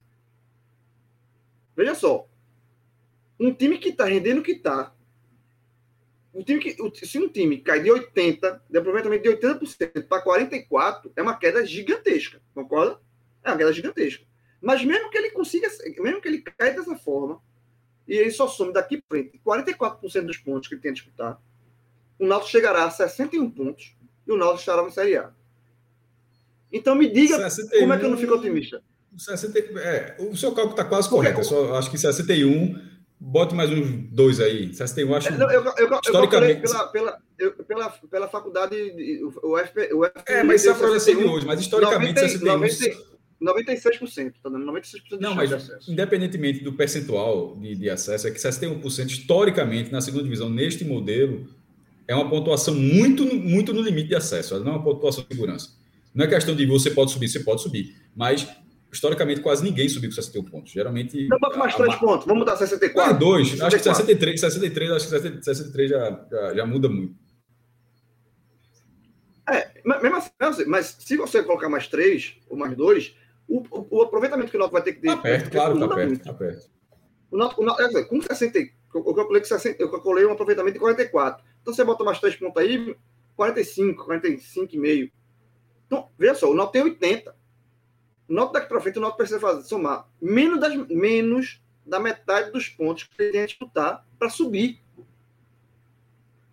Veja 1.75 1.95
só. 1.95 2.27
Um 3.39 3.51
time 3.51 3.79
que 3.79 3.89
está 3.89 4.05
rendendo 4.05 4.41
o 4.41 4.43
que 4.43 4.51
está. 4.51 4.93
Um 6.31 6.43
time 6.43 6.61
se 6.93 7.17
um 7.17 7.27
time 7.27 7.57
cai 7.57 7.81
de 7.81 7.91
80, 7.91 8.63
de 8.69 8.77
aproveitamento 8.77 9.23
de 9.23 9.29
80% 9.29 10.07
para 10.07 10.21
44, 10.21 11.11
é 11.15 11.23
uma 11.23 11.35
queda 11.35 11.65
gigantesca. 11.65 12.39
Concorda? 12.53 12.99
É 13.43 13.49
uma 13.49 13.57
queda 13.57 13.73
gigantesca. 13.73 14.23
Mas 14.63 14.83
mesmo 14.85 15.09
que 15.09 15.17
ele 15.17 15.31
consiga, 15.31 15.67
mesmo 15.99 16.21
que 16.21 16.27
ele 16.29 16.41
caia 16.41 16.73
dessa 16.73 16.95
forma, 16.95 17.41
e 18.07 18.15
ele 18.15 18.31
só 18.31 18.47
some 18.47 18.71
daqui 18.71 18.97
para 18.97 19.19
frente 19.19 19.41
44% 19.45 20.25
dos 20.25 20.37
pontos 20.37 20.69
que 20.69 20.75
ele 20.75 20.81
tem 20.81 20.91
a 20.91 20.93
disputar, 20.93 21.41
o 22.17 22.25
Náutico 22.25 22.51
chegará 22.51 22.85
a 22.85 22.89
61 22.89 23.51
pontos 23.51 23.93
e 24.25 24.31
o 24.31 24.37
Náutico 24.37 24.61
estará 24.61 24.81
na 24.81 24.89
Série 24.89 25.17
A. 25.17 25.31
Então 26.71 26.95
me 26.95 27.09
diga 27.09 27.37
61, 27.37 27.79
como 27.81 27.93
é 27.93 27.99
que 27.99 28.05
eu 28.05 28.09
não 28.09 28.17
fico 28.17 28.35
otimista. 28.35 28.81
60, 29.17 29.59
é, 29.79 30.15
o 30.17 30.35
seu 30.35 30.53
cálculo 30.53 30.71
está 30.71 30.85
quase 30.85 31.09
correto. 31.09 31.41
Eu 31.41 31.43
só 31.43 31.75
acho 31.75 31.91
que 31.91 31.97
61, 31.97 32.81
bote 33.19 33.53
mais 33.53 33.69
uns 33.69 34.09
dois 34.11 34.39
aí. 34.39 34.73
61, 34.73 35.13
acho. 35.13 35.31
Não, 35.33 35.51
eu, 35.51 35.61
eu, 35.61 35.99
historicamente. 36.03 36.63
Eu 36.63 36.71
pela, 36.71 36.87
pela, 36.87 37.21
eu, 37.37 37.51
pela, 37.51 37.89
pela 37.89 38.27
faculdade, 38.29 38.75
o, 39.43 39.57
FP, 39.59 39.93
o 39.93 40.05
FP. 40.05 40.31
É, 40.31 40.41
mas 40.41 40.61
isso 40.61 40.71
é 40.71 40.73
a 40.73 41.31
hoje. 41.31 41.45
Mas 41.45 41.59
historicamente, 41.59 42.21
90, 42.21 42.21
61. 42.21 42.53
90, 42.53 43.12
96%, 43.43 44.33
tá 44.41 44.49
dando 44.49 44.65
96% 44.65 44.83
de 45.09 45.19
Não, 45.19 45.35
mas 45.35 45.51
independentemente 45.87 46.63
do 46.63 46.73
percentual 46.73 47.57
de, 47.57 47.75
de 47.75 47.89
acesso, 47.89 48.27
é 48.27 48.31
que 48.31 48.39
61% 48.39 49.07
historicamente 49.07 49.91
na 49.91 50.01
segunda 50.01 50.23
divisão, 50.23 50.49
neste 50.49 50.85
modelo, 50.85 51.47
é 52.07 52.15
uma 52.15 52.29
pontuação 52.29 52.73
muito, 52.73 53.25
muito 53.25 53.73
no 53.73 53.81
limite 53.81 54.09
de 54.09 54.15
acesso, 54.15 54.59
não 54.59 54.73
é 54.73 54.75
uma 54.75 54.83
pontuação 54.83 55.23
de 55.23 55.35
segurança. 55.35 55.69
Não 56.13 56.25
é 56.25 56.27
questão 56.27 56.55
de 56.55 56.65
você 56.65 56.91
pode 56.91 57.11
subir, 57.11 57.27
você 57.27 57.39
pode 57.39 57.61
subir, 57.61 57.95
mas 58.15 58.47
historicamente 58.91 59.41
quase 59.41 59.63
ninguém 59.63 59.89
subiu 59.89 60.09
com 60.09 60.15
61 60.15 60.43
pontos. 60.43 60.71
Geralmente. 60.71 61.27
Não, 61.27 61.39
bota 61.39 61.57
mais 61.57 61.75
3 61.75 61.95
pontos, 61.95 62.25
vamos 62.27 62.45
dar 62.45 62.55
64. 62.55 63.11
Ah, 63.11 63.17
dois, 63.17 63.49
64. 63.49 63.67
acho 63.67 63.77
que 63.77 63.95
63, 63.95 64.39
63, 64.39 64.91
acho 64.91 65.09
que 65.09 65.43
63 65.43 65.89
já, 65.89 66.27
já, 66.31 66.55
já 66.55 66.65
muda 66.65 66.87
muito. 66.87 67.15
É, 69.49 69.71
mesmo 69.83 70.15
assim, 70.15 70.65
mas 70.67 70.95
se 70.99 71.17
você 71.17 71.43
colocar 71.43 71.67
mais 71.67 71.87
3 71.87 72.35
ou 72.47 72.57
mais 72.57 72.75
2, 72.77 73.13
o, 73.47 73.63
o, 73.97 74.01
aproveitamento 74.01 74.49
que 74.49 74.57
o 74.57 74.59
Náutico 74.59 74.73
vai 74.73 74.83
ter 74.83 74.93
que 74.93 75.01
ter. 75.01 75.07
Tá 75.07 75.17
perto, 75.17 75.51
claro, 75.51 75.79
tá 75.79 75.95
perto, 75.95 76.23
tá 76.23 76.33
perto. 76.33 76.69
O 77.29 77.37
Náutico, 77.37 77.63
Náutico, 77.63 78.09
com 78.09 78.21
60, 78.21 78.59
eu 78.93 79.13
calculei, 79.13 79.41
que 79.41 79.47
60, 79.47 79.81
eu 79.81 79.91
calculei 79.91 80.25
um 80.25 80.31
aproveitamento 80.31 80.73
de 80.73 80.79
44. 80.79 81.43
Então 81.61 81.73
você 81.73 81.83
bota 81.83 82.03
mais 82.03 82.19
3 82.19 82.35
pontos 82.35 82.61
aí, 82.61 82.95
45, 83.35 84.07
45,5. 84.07 85.11
Então, 85.87 86.09
veja 86.17 86.35
só, 86.35 86.49
o 86.49 86.55
Náutico 86.55 86.73
tem 86.73 86.83
80. 86.83 87.35
O 88.29 88.33
Náutico 88.33 88.53
daqui 88.53 88.67
para 88.67 88.81
frente, 88.81 88.97
o 88.97 89.01
Náutico 89.01 89.17
precisa 89.17 89.39
fazer, 89.39 89.63
somar 89.63 90.07
menos, 90.21 90.59
das, 90.59 90.75
menos 90.87 91.61
da 91.85 91.99
metade 91.99 92.51
dos 92.51 92.69
pontos 92.69 93.03
que 93.03 93.21
ele 93.21 93.31
tem 93.31 93.41
a 93.41 93.45
disputar 93.45 94.07
para 94.17 94.29
subir. 94.29 94.81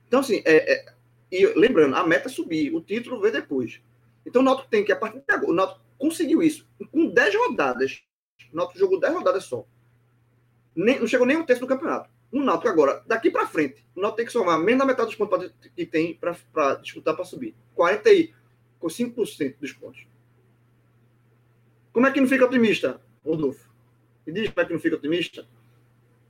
Então, 0.07 0.21
assim, 0.21 0.43
é, 0.45 0.73
é, 0.73 0.95
e 1.31 1.47
lembrando, 1.47 1.95
a 1.95 2.07
meta 2.07 2.29
é 2.29 2.31
subir, 2.31 2.75
o 2.75 2.81
título 2.81 3.21
vem 3.21 3.31
depois. 3.31 3.81
Então, 4.27 4.43
o 4.43 4.45
Náutico 4.45 4.69
tem 4.69 4.85
que, 4.85 4.93
a 4.93 4.97
partir 4.97 5.21
de 5.21 5.33
agora, 5.33 5.51
o 5.51 5.55
Náutico 5.55 5.90
conseguiu 6.01 6.43
isso 6.43 6.67
com 6.91 7.11
10 7.11 7.35
rodadas. 7.37 8.03
O 8.53 8.57
Náutico 8.57 8.79
jogou 8.79 8.99
10 8.99 9.15
rodadas 9.15 9.45
só. 9.45 9.65
Nem, 10.75 10.99
não 10.99 11.07
chegou 11.07 11.27
nem 11.27 11.37
um 11.37 11.45
terço 11.45 11.61
do 11.61 11.69
campeonato. 11.69 12.11
O 12.33 12.41
Náutico 12.41 12.69
agora, 12.69 13.05
daqui 13.07 13.31
para 13.31 13.47
frente, 13.47 13.85
o 13.95 14.01
Náutico 14.01 14.17
tem 14.17 14.27
que 14.27 14.33
somar 14.33 14.59
menos 14.59 14.81
da 14.81 14.87
metade 14.87 15.09
dos 15.09 15.17
pontos 15.17 15.53
que 15.77 15.85
tem 15.85 16.15
para 16.15 16.75
disputar 16.77 17.15
para 17.15 17.25
subir. 17.25 17.55
45% 17.77 18.33
dos 19.61 19.73
pontos. 19.75 20.07
Como 21.93 22.07
é 22.07 22.13
que 22.13 22.21
não 22.21 22.29
fica 22.29 22.47
otimista, 22.47 23.01
Rodolfo? 23.25 23.69
Me 24.27 24.33
diz 24.33 24.49
como 24.51 24.61
é 24.61 24.65
que 24.65 24.73
não 24.73 24.81
fica 24.81 24.97
otimista. 24.97 25.47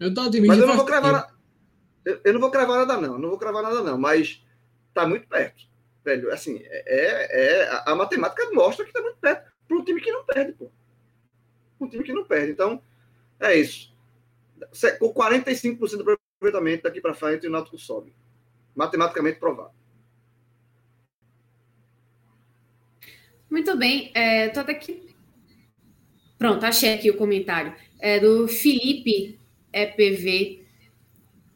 Eu 0.00 0.12
tô 0.12 0.22
otimista. 0.22 0.54
Mas 0.54 0.58
eu 0.58 0.66
não 0.66 0.76
vou 0.76 0.86
cravar. 0.86 1.12
Na... 1.12 1.30
Eu, 2.04 2.20
eu, 2.24 2.32
não 2.32 2.40
vou 2.40 2.50
cravar 2.50 2.78
nada, 2.78 2.96
não. 3.00 3.18
Não 3.18 3.28
vou 3.28 3.38
cravar 3.38 3.62
nada, 3.62 3.82
não. 3.82 3.98
Mas 3.98 4.42
tá 4.94 5.06
muito 5.06 5.28
perto. 5.28 5.68
Velho, 6.02 6.32
assim, 6.32 6.60
é, 6.62 7.62
é, 7.62 7.82
a 7.84 7.94
matemática 7.94 8.50
mostra 8.52 8.86
que 8.86 8.92
tá 8.92 9.02
muito 9.02 9.18
perto. 9.18 9.49
Para 9.70 9.78
um 9.78 9.84
time 9.84 10.00
que 10.00 10.10
não 10.10 10.24
perde, 10.24 10.52
pô. 10.54 10.68
Um 11.80 11.88
time 11.88 12.02
que 12.02 12.12
não 12.12 12.24
perde. 12.24 12.50
Então, 12.50 12.82
é 13.38 13.54
isso. 13.54 13.94
Com 14.98 15.14
45% 15.14 15.98
do 15.98 16.18
aproveitamento 16.40 16.82
daqui 16.82 17.00
para 17.00 17.14
frente, 17.14 17.46
o 17.46 17.50
Náutico 17.50 17.78
sobe. 17.78 18.12
Matematicamente 18.74 19.38
provado. 19.38 19.70
Muito 23.48 23.76
bem. 23.76 24.10
É, 24.12 24.48
tô 24.48 24.58
até 24.58 24.72
aqui 24.72 25.08
Pronto, 26.36 26.64
achei 26.64 26.92
aqui 26.92 27.08
o 27.08 27.16
comentário. 27.16 27.72
É 28.00 28.18
do 28.18 28.48
Felipe 28.48 29.38
EPV, 29.72 30.64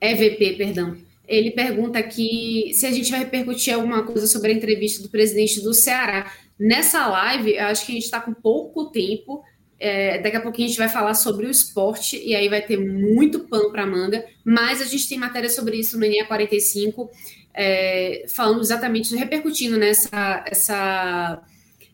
EVP, 0.00 0.52
perdão. 0.52 0.96
Ele 1.26 1.50
pergunta 1.50 1.98
aqui 1.98 2.70
se 2.74 2.86
a 2.86 2.92
gente 2.92 3.10
vai 3.10 3.20
repercutir 3.20 3.74
alguma 3.74 4.04
coisa 4.04 4.28
sobre 4.28 4.52
a 4.52 4.54
entrevista 4.54 5.02
do 5.02 5.08
presidente 5.08 5.60
do 5.60 5.74
Ceará. 5.74 6.32
Nessa 6.58 7.06
live, 7.06 7.56
eu 7.56 7.64
acho 7.64 7.84
que 7.84 7.92
a 7.92 7.94
gente 7.94 8.04
está 8.04 8.20
com 8.20 8.32
pouco 8.32 8.90
tempo. 8.90 9.42
É, 9.78 10.18
daqui 10.18 10.36
a 10.36 10.40
pouquinho 10.40 10.66
a 10.66 10.68
gente 10.68 10.78
vai 10.78 10.88
falar 10.88 11.14
sobre 11.14 11.46
o 11.46 11.50
esporte 11.50 12.16
e 12.16 12.34
aí 12.34 12.48
vai 12.48 12.62
ter 12.62 12.78
muito 12.78 13.40
pano 13.40 13.72
para 13.72 13.86
manga, 13.86 14.24
mas 14.44 14.80
a 14.80 14.84
gente 14.84 15.08
tem 15.08 15.18
matéria 15.18 15.50
sobre 15.50 15.76
isso 15.76 15.98
no 15.98 16.04
ENEA 16.04 16.24
45, 16.24 17.10
é, 17.52 18.24
falando 18.34 18.60
exatamente, 18.60 19.14
repercutindo 19.16 19.76
nessa 19.76 20.44
essa 20.46 21.42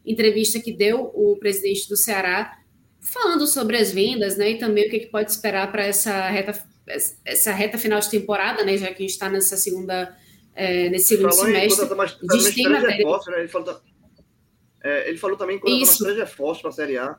entrevista 0.04 0.60
que 0.60 0.72
deu 0.72 1.10
o 1.14 1.36
presidente 1.38 1.88
do 1.88 1.96
Ceará 1.96 2.58
falando 3.00 3.46
sobre 3.46 3.76
as 3.76 3.90
vendas, 3.90 4.36
né, 4.36 4.52
e 4.52 4.58
também 4.58 4.86
o 4.86 4.90
que, 4.90 5.00
que 5.00 5.06
pode 5.06 5.30
esperar 5.30 5.70
para 5.72 5.84
essa 5.84 6.28
reta, 6.28 6.62
essa 7.24 7.52
reta 7.52 7.78
final 7.78 7.98
de 7.98 8.10
temporada, 8.10 8.62
né, 8.62 8.76
já 8.76 8.88
que 8.88 8.94
a 8.94 9.06
gente 9.06 9.10
está 9.10 9.28
nessa 9.28 9.56
segunda, 9.56 10.14
é, 10.54 10.90
nesse 10.90 11.16
segundo 11.16 11.32
semestre. 11.32 11.86
Em, 11.86 11.94
mais, 11.96 12.16
a 12.30 12.36
gente 12.36 12.54
tem 12.54 12.68
matéria... 12.68 12.96
Reforço, 12.96 13.30
né? 13.30 13.40
ele, 13.40 13.48
falou, 13.48 13.80
é, 14.82 15.08
ele 15.08 15.18
falou 15.18 15.36
também 15.36 15.60
em 15.64 15.78
mais 15.78 15.98
três 15.98 16.16
reforços 16.16 16.62
para 16.62 16.70
a 16.70 16.74
Série 16.74 16.98
A. 16.98 17.16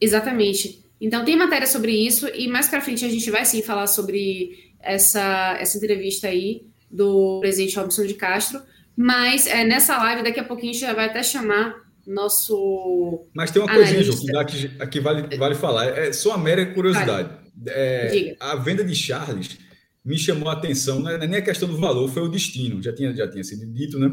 Exatamente. 0.00 0.84
Então 1.00 1.24
tem 1.24 1.36
matéria 1.36 1.66
sobre 1.66 1.92
isso 1.92 2.28
e 2.28 2.48
mais 2.48 2.68
para 2.68 2.80
frente 2.80 3.04
a 3.04 3.08
gente 3.08 3.30
vai 3.30 3.44
sim 3.44 3.62
falar 3.62 3.86
sobre 3.86 4.74
essa, 4.80 5.56
essa 5.58 5.78
entrevista 5.78 6.28
aí 6.28 6.66
do 6.90 7.40
presidente 7.40 7.76
Robson 7.76 8.04
de 8.04 8.14
Castro, 8.14 8.60
mas 8.96 9.46
é, 9.46 9.64
nessa 9.64 9.96
live 9.98 10.22
daqui 10.22 10.40
a 10.40 10.44
pouquinho 10.44 10.70
a 10.70 10.74
gente 10.74 10.82
já 10.82 10.92
vai 10.92 11.06
até 11.06 11.22
chamar 11.22 11.74
nosso. 12.06 13.26
Mas 13.34 13.50
tem 13.50 13.62
uma 13.62 13.72
coisinha, 13.72 14.02
Ju, 14.02 14.20
que 14.20 14.36
aqui, 14.36 14.70
aqui 14.78 15.00
vale, 15.00 15.36
vale 15.36 15.54
falar. 15.54 15.86
É 15.86 16.12
só 16.12 16.30
uma 16.30 16.38
mera 16.38 16.66
curiosidade. 16.74 17.28
Vale. 17.28 17.40
É, 17.68 18.36
a 18.40 18.56
venda 18.56 18.82
de 18.82 18.94
Charles 18.94 19.58
me 20.04 20.18
chamou 20.18 20.48
a 20.48 20.54
atenção, 20.54 20.98
não 20.98 21.10
é 21.10 21.26
nem 21.26 21.38
a 21.38 21.42
questão 21.42 21.68
do 21.68 21.76
valor, 21.76 22.08
foi 22.08 22.22
o 22.22 22.28
destino, 22.28 22.82
já 22.82 22.92
tinha, 22.92 23.14
já 23.14 23.28
tinha 23.28 23.44
sido 23.44 23.66
dito, 23.66 23.98
né? 23.98 24.10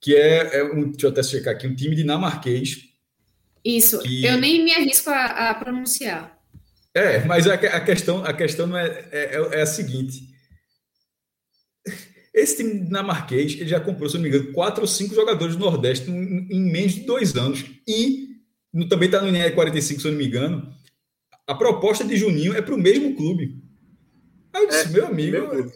Que 0.00 0.14
é, 0.14 0.58
é 0.58 0.64
um, 0.64 0.90
deixa 0.90 1.06
eu 1.06 1.10
até 1.10 1.22
checar 1.22 1.54
aqui, 1.54 1.66
um 1.66 1.74
time 1.74 1.96
dinamarquês. 1.96 2.84
Isso, 3.64 3.98
que... 4.00 4.24
eu 4.24 4.38
nem 4.38 4.64
me 4.64 4.72
arrisco 4.72 5.10
a, 5.10 5.50
a 5.50 5.54
pronunciar. 5.54 6.36
É, 6.94 7.24
mas 7.24 7.46
a, 7.46 7.54
a, 7.54 7.80
questão, 7.80 8.24
a 8.24 8.32
questão 8.32 8.76
é, 8.76 9.08
é, 9.10 9.58
é 9.58 9.62
a 9.62 9.66
seguinte: 9.66 10.28
esse 12.32 12.58
time 12.58 12.80
dinamarquês 12.84 13.54
ele 13.54 13.68
já 13.68 13.80
comprou, 13.80 14.08
se 14.08 14.16
não 14.16 14.22
me 14.22 14.28
engano, 14.28 14.52
quatro 14.52 14.82
ou 14.82 14.86
cinco 14.86 15.14
jogadores 15.14 15.56
do 15.56 15.64
Nordeste 15.64 16.10
em, 16.10 16.46
em 16.50 16.70
menos 16.70 16.94
de 16.94 17.00
dois 17.00 17.34
anos. 17.34 17.64
E 17.88 18.28
no, 18.72 18.88
também 18.88 19.06
está 19.06 19.20
no 19.20 19.28
NR 19.28 19.54
45, 19.54 20.00
se 20.00 20.06
eu 20.06 20.12
não 20.12 20.18
me 20.18 20.26
engano. 20.26 20.70
A 21.46 21.54
proposta 21.54 22.04
de 22.04 22.16
Juninho 22.16 22.54
é 22.54 22.60
para 22.60 22.74
o 22.74 22.78
mesmo 22.78 23.16
clube. 23.16 23.62
Aí 24.52 24.62
eu 24.64 24.68
disse, 24.68 24.86
é, 24.86 24.88
meu 24.88 25.06
amigo. 25.06 25.36
Eu, 25.36 25.72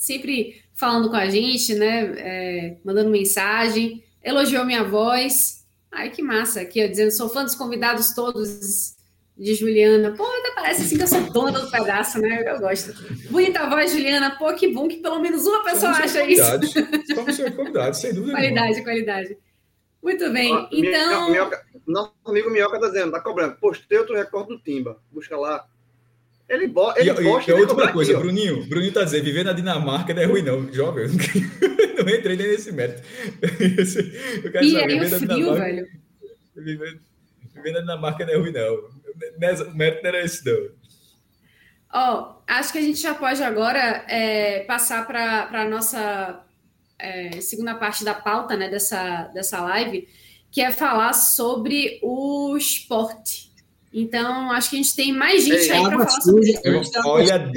sempre 0.01 0.62
falando 0.74 1.09
com 1.10 1.16
a 1.16 1.28
gente, 1.28 1.74
né? 1.74 2.14
É, 2.16 2.77
mandando 2.85 3.10
mensagem, 3.10 4.02
elogiou 4.22 4.64
minha 4.64 4.82
voz 4.82 5.60
Ai, 5.90 6.10
que 6.10 6.22
massa. 6.22 6.60
Aqui, 6.60 6.85
ó, 6.85 6.86
dizendo, 6.86 7.10
sou 7.10 7.28
fã 7.28 7.44
dos 7.44 7.55
convidados 7.55 8.14
todos 8.14 8.94
de 9.36 9.55
Juliana. 9.55 10.12
Pô, 10.12 10.24
até 10.24 10.52
parece 10.55 10.82
assim 10.82 10.97
que 10.97 11.02
eu 11.02 11.09
sou 11.09 11.20
dona 11.32 11.59
do 11.59 11.70
pedaço, 11.70 12.20
né? 12.20 12.44
Eu 12.47 12.60
gosto. 12.60 12.93
Bonita 13.31 13.68
voz, 13.68 13.90
Juliana. 13.90 14.36
Pô, 14.39 14.55
que 14.55 14.68
bom 14.68 14.86
que 14.86 14.98
pelo 14.98 15.18
menos 15.18 15.44
uma 15.47 15.64
pessoa 15.64 15.93
acha 15.93 16.24
isso. 16.24 16.44
Somos 17.14 17.35
seus 17.35 17.55
convidados, 17.55 17.98
sem 17.98 18.14
dúvida. 18.14 18.35
Qualidade, 18.35 18.68
nenhuma. 18.68 18.85
qualidade. 18.85 19.39
Muito 20.02 20.31
bem. 20.31 20.52
Ó, 20.52 20.68
então. 20.70 21.31
Minhoca, 21.31 21.66
nosso 21.86 22.12
amigo 22.24 22.51
Minhoca 22.51 22.78
tá 22.78 22.86
dizendo, 22.86 23.10
tá 23.10 23.20
cobrando. 23.20 23.56
Postei 23.56 23.98
outro 23.98 24.14
recorde 24.14 24.51
do 24.51 24.62
Timba. 24.62 25.02
Busca 25.10 25.36
lá. 25.36 25.66
Ele, 26.51 26.66
bo 26.66 26.93
ele 26.97 27.10
e, 27.10 27.14
posta. 27.14 27.52
E, 27.52 27.55
e 27.55 27.60
outra 27.60 27.93
coisa, 27.93 28.12
aqui, 28.12 28.20
Bruninho. 28.20 28.66
Bruninho 28.66 28.93
tá 28.93 29.05
dizendo, 29.05 29.22
viver 29.22 29.44
na 29.44 29.52
Dinamarca 29.52 30.12
não 30.12 30.20
é 30.20 30.24
ruim, 30.24 30.43
não. 30.43 30.72
Jovem. 30.72 31.06
não 31.97 32.12
entrei 32.12 32.36
nem 32.36 32.48
nesse 32.48 32.72
mérito. 32.72 33.01
e 34.60 34.77
aí 34.77 35.01
o 35.01 35.09
frio, 35.09 35.55
velho. 35.55 35.86
Viver, 36.56 37.01
na 37.72 37.81
Dinamarca 37.81 38.27
não 38.27 38.32
é 38.32 38.36
ruim, 38.36 38.51
não. 38.51 38.74
O 38.74 39.77
mérito 39.77 40.02
não 40.02 40.09
era 40.09 40.24
esse, 40.24 40.44
não. 40.44 40.70
Ó, 41.93 42.20
oh, 42.20 42.43
acho 42.48 42.72
que 42.72 42.78
a 42.78 42.82
gente 42.82 43.01
já 43.01 43.14
pode 43.14 43.40
agora 43.44 44.05
é, 44.09 44.64
passar 44.64 45.06
para 45.06 45.48
a 45.52 45.68
nossa 45.68 46.44
é, 46.98 47.40
segunda 47.40 47.77
parte 47.77 48.05
da 48.05 48.14
pauta 48.14 48.56
né, 48.56 48.68
dessa, 48.68 49.24
dessa 49.35 49.60
live, 49.60 50.09
que 50.51 50.60
é 50.60 50.72
falar 50.72 51.12
sobre 51.12 52.01
o 52.02 52.56
esporte. 52.56 53.49
Então, 53.93 54.53
acho 54.53 54.71
que 54.71 54.77
a 54.77 54.83
gente 54.83 54.95
tem 54.95 55.12
mais 55.12 55.45
gente 55.45 55.65
Ei, 55.65 55.73
aí 55.73 55.83
para 55.83 55.99
falar 55.99 56.21
sobre 56.21 56.51
isso. 56.51 56.93
Olha, 57.05 57.53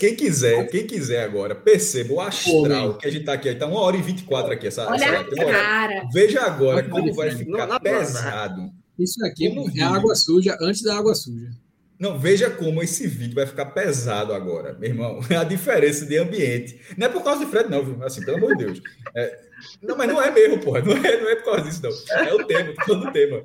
quem 0.00 0.16
quiser, 0.16 0.66
quem 0.68 0.86
quiser 0.86 1.22
agora, 1.22 1.54
perceba 1.54 2.14
o 2.14 2.20
astral 2.20 2.96
que 2.96 3.06
a 3.06 3.10
gente 3.10 3.20
está 3.20 3.34
aqui. 3.34 3.48
Está 3.48 3.66
uma 3.66 3.80
hora 3.80 3.96
e 3.96 4.02
24 4.02 4.54
aqui. 4.54 4.68
Essa, 4.68 4.88
Olha 4.88 5.04
essa, 5.04 5.20
a 5.20 5.44
cara. 5.44 6.08
Veja 6.12 6.40
agora 6.42 6.88
como 6.88 7.12
vai 7.12 7.30
ficar 7.30 7.78
pesado. 7.78 8.70
Isso 8.98 9.22
aqui 9.26 9.54
é 9.76 9.82
água 9.82 10.14
suja 10.14 10.56
antes 10.60 10.82
da 10.82 10.96
água 10.96 11.14
suja. 11.14 11.50
Não, 11.98 12.18
veja 12.18 12.50
como 12.50 12.82
esse 12.82 13.06
vídeo 13.06 13.34
vai 13.34 13.46
ficar 13.46 13.66
pesado 13.66 14.34
agora, 14.34 14.72
meu 14.74 14.90
irmão. 14.90 15.20
A 15.38 15.44
diferença 15.44 16.04
de 16.04 16.18
ambiente. 16.18 16.80
Não 16.96 17.06
é 17.06 17.10
por 17.10 17.22
causa 17.22 17.44
de 17.44 17.50
Fred, 17.50 17.70
não, 17.70 17.84
viu? 17.84 18.04
Assim, 18.04 18.24
pelo 18.24 18.38
amor 18.38 18.56
de 18.56 18.64
Deus. 18.64 18.82
É, 19.14 19.38
não, 19.82 19.96
mas 19.96 20.08
não 20.08 20.20
é 20.20 20.30
mesmo, 20.30 20.58
porra. 20.58 20.80
Não 20.80 20.92
é, 20.92 21.20
não 21.20 21.28
é 21.28 21.36
por 21.36 21.44
causa 21.44 21.62
disso, 21.62 21.82
não. 21.82 22.18
É 22.18 22.34
o 22.34 22.44
tema, 22.46 22.74
tô 22.74 22.84
falando 22.84 23.06
do 23.06 23.12
tema. 23.12 23.42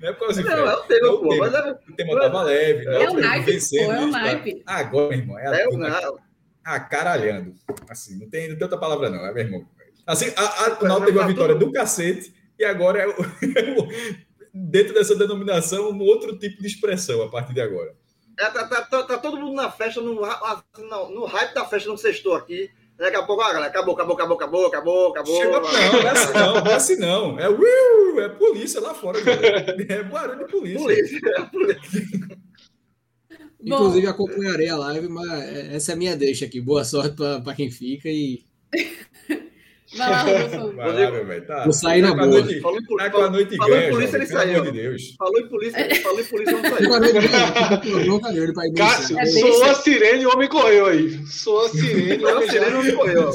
Não 0.00 0.08
é 0.08 0.12
por 0.12 0.20
causa 0.20 0.42
disso. 0.42 0.56
Não, 0.56 0.68
é 0.68 0.74
o 0.74 0.82
tema, 0.82 1.06
é 1.06 1.10
o 1.10 1.18
pô. 1.18 1.28
Tema. 1.28 1.50
Mas 1.50 1.54
é... 1.54 1.70
O 1.70 1.96
tema 1.96 2.20
tava 2.20 2.42
leve. 2.42 2.84
Né? 2.84 3.02
É 3.02 3.10
o 3.10 3.14
naipe, 3.14 3.58
pô, 3.58 3.92
é 3.92 4.00
o 4.00 4.06
naipe. 4.08 4.62
Agora, 4.66 5.08
meu 5.08 5.18
irmão, 5.18 5.38
é 5.38 5.48
a 5.48 5.54
é 5.54 5.64
turma 5.64 6.20
acaralhando. 6.64 7.54
Assim, 7.88 8.18
não 8.18 8.28
tem, 8.28 8.48
não 8.48 8.56
tem 8.56 8.64
outra 8.64 8.78
palavra, 8.78 9.08
não, 9.08 9.24
é 9.24 9.32
meu 9.32 9.44
irmão. 9.44 9.66
Assim, 10.06 10.32
a, 10.36 10.42
a, 10.42 10.78
o 10.80 10.84
Náutico 10.84 11.06
teve 11.06 11.18
uma 11.18 11.26
vitória 11.26 11.54
do 11.54 11.72
cacete 11.72 12.34
e 12.58 12.64
agora 12.64 13.00
é 13.00 13.08
o, 13.08 13.14
dentro 14.56 14.94
dessa 14.94 15.14
denominação 15.14 15.90
um 15.90 16.00
outro 16.00 16.38
tipo 16.38 16.60
de 16.60 16.66
expressão 16.66 17.22
a 17.22 17.28
partir 17.28 17.52
de 17.52 17.60
agora. 17.60 17.94
É, 18.38 18.50
tá, 18.50 18.66
tá, 18.66 18.82
tá, 18.82 19.02
tá 19.02 19.18
todo 19.18 19.38
mundo 19.38 19.54
na 19.54 19.70
festa, 19.70 20.00
no, 20.00 20.14
no, 20.14 21.10
no 21.10 21.24
hype 21.24 21.54
da 21.54 21.64
festa, 21.64 21.88
não 21.88 21.96
sextou 21.96 22.34
aqui. 22.34 22.70
Daqui 22.98 23.16
a 23.16 23.22
pouco, 23.22 23.42
galera, 23.42 23.66
acabou, 23.66 23.94
acabou, 23.94 24.14
acabou, 24.14 24.36
acabou, 24.36 24.66
acabou, 24.66 25.10
acabou. 25.10 25.36
Chegou, 25.36 25.60
não, 25.60 25.70
não 25.70 26.00
é 26.00 26.10
assim 26.10 26.32
não, 26.32 26.54
não 26.54 26.70
é 26.70 26.74
assim 26.74 26.96
não. 26.96 27.38
É, 27.38 27.50
uh, 27.50 28.20
é 28.20 28.28
polícia 28.30 28.80
lá 28.80 28.94
fora. 28.94 29.18
É 29.20 30.02
barulho 30.02 30.46
de 30.46 30.50
polícia. 30.50 30.80
Polícia, 30.80 31.20
é 31.24 31.42
polícia. 31.42 32.38
Inclusive, 33.60 34.06
acompanharei 34.06 34.68
a 34.68 34.76
live, 34.76 35.08
mas 35.08 35.30
essa 35.74 35.92
é 35.92 35.94
a 35.94 35.96
minha 35.96 36.16
deixa 36.16 36.46
aqui. 36.46 36.60
Boa 36.60 36.84
sorte 36.84 37.16
para 37.16 37.54
quem 37.54 37.70
fica 37.70 38.08
e. 38.08 38.44
Vai 39.96 40.10
lá, 40.10 41.10
velho. 41.10 41.46
Tá. 41.46 41.64
Vou 41.64 41.72
sair 41.72 42.02
na 42.02 42.14
boa. 42.14 42.26
Noite, 42.26 42.60
falou, 42.60 42.78
em, 42.78 42.84
tá 42.84 43.10
falou, 43.10 43.30
noite 43.30 43.56
falou 43.56 43.76
em 43.76 43.90
polícia, 43.90 44.16
ele 44.16 44.26
saiu. 44.26 44.62
De 44.64 44.72
Deus. 44.72 45.14
Falou 45.18 45.38
em 45.40 45.48
polícia, 45.48 45.94
falou 46.02 46.20
em 46.20 46.24
polícia, 46.24 46.52
não 46.52 48.20
saiu. 48.20 48.54
Cássio, 48.74 49.18
é 49.18 49.26
soou 49.26 49.64
a 49.64 49.74
sirene, 49.74 50.26
o 50.26 50.30
homem 50.30 50.48
correu 50.48 50.86
aí. 50.86 51.26
Soou 51.26 51.66
a 51.66 51.68
sirene, 51.68 52.24
o 52.24 52.28
homem, 52.28 52.50
sirene, 52.50 52.74
o 52.74 52.80
homem 52.80 52.94
correu. 52.94 53.30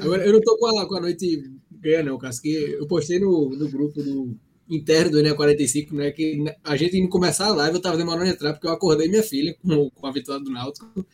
Agora, 0.00 0.24
eu 0.24 0.32
não 0.32 0.40
tô 0.40 0.56
com 0.58 0.66
a, 0.66 0.88
com 0.88 0.96
a 0.96 1.00
noite 1.00 1.42
ganha, 1.80 2.02
não, 2.02 2.18
Cássio, 2.18 2.42
que 2.42 2.76
eu 2.80 2.86
postei 2.86 3.18
no, 3.18 3.50
no 3.50 3.68
grupo 3.68 4.02
do 4.02 4.36
interno 4.68 5.12
do 5.12 5.18
ENE45, 5.18 5.92
né, 5.92 6.10
que 6.10 6.44
a 6.64 6.76
gente 6.76 6.98
indo 6.98 7.08
começar 7.08 7.46
a 7.46 7.54
live, 7.54 7.76
eu 7.76 7.82
tava 7.82 7.96
demorando 7.96 8.24
a 8.24 8.28
entrar, 8.30 8.52
porque 8.52 8.66
eu 8.66 8.72
acordei 8.72 9.08
minha 9.08 9.22
filha 9.22 9.54
com, 9.62 9.90
com 9.90 10.06
a 10.06 10.12
vitória 10.12 10.42
do 10.42 10.50
Náutico, 10.50 11.06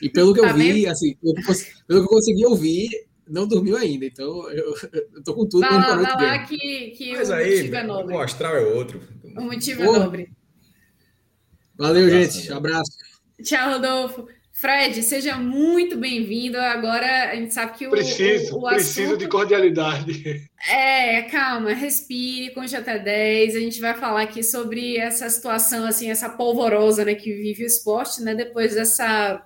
e 0.00 0.08
pelo 0.08 0.32
que 0.32 0.40
eu 0.40 0.44
tá 0.44 0.52
vi, 0.52 0.86
assim, 0.86 1.16
pelo 1.16 1.34
que 1.34 1.50
eu 1.88 2.04
consegui 2.04 2.46
ouvir, 2.46 2.88
não 3.30 3.46
dormiu 3.46 3.76
ainda, 3.76 4.04
então 4.04 4.50
eu, 4.50 4.74
eu 5.14 5.22
tô 5.22 5.34
com 5.34 5.48
tudo. 5.48 5.60
Vai 5.60 5.78
lá, 5.78 5.96
vai 5.96 6.26
lá 6.26 6.38
que, 6.40 6.90
que 6.90 7.16
Mas 7.16 7.30
o 7.30 7.34
aí, 7.34 7.56
motivo 7.56 7.76
é 7.76 7.82
nobre. 7.82 8.14
O 8.14 8.20
astral 8.20 8.56
é 8.56 8.60
outro. 8.60 9.00
O 9.24 9.42
motivo 9.42 9.82
é 9.82 9.86
nobre. 9.86 10.32
Valeu, 11.76 12.06
Abraço, 12.06 12.38
gente. 12.38 12.52
Abraço. 12.52 12.92
Tchau, 13.42 13.72
Rodolfo. 13.72 14.26
Fred, 14.52 15.02
seja 15.02 15.38
muito 15.38 15.96
bem-vindo. 15.96 16.58
Agora 16.58 17.30
a 17.30 17.34
gente 17.34 17.54
sabe 17.54 17.78
que 17.78 17.86
o. 17.86 17.90
Preciso, 17.90 18.56
o, 18.56 18.66
o 18.66 18.68
preciso 18.68 19.06
assunto... 19.06 19.18
de 19.18 19.28
cordialidade. 19.28 20.50
É, 20.68 21.22
calma, 21.22 21.72
respire, 21.72 22.52
conte 22.52 22.76
até 22.76 22.98
10. 22.98 23.56
A 23.56 23.60
gente 23.60 23.80
vai 23.80 23.94
falar 23.94 24.20
aqui 24.20 24.42
sobre 24.42 24.98
essa 24.98 25.30
situação, 25.30 25.86
assim, 25.86 26.10
essa 26.10 26.28
polvorosa 26.28 27.06
né, 27.06 27.14
que 27.14 27.32
vive 27.32 27.62
o 27.62 27.66
esporte, 27.66 28.20
né? 28.20 28.34
Depois 28.34 28.74
dessa 28.74 29.42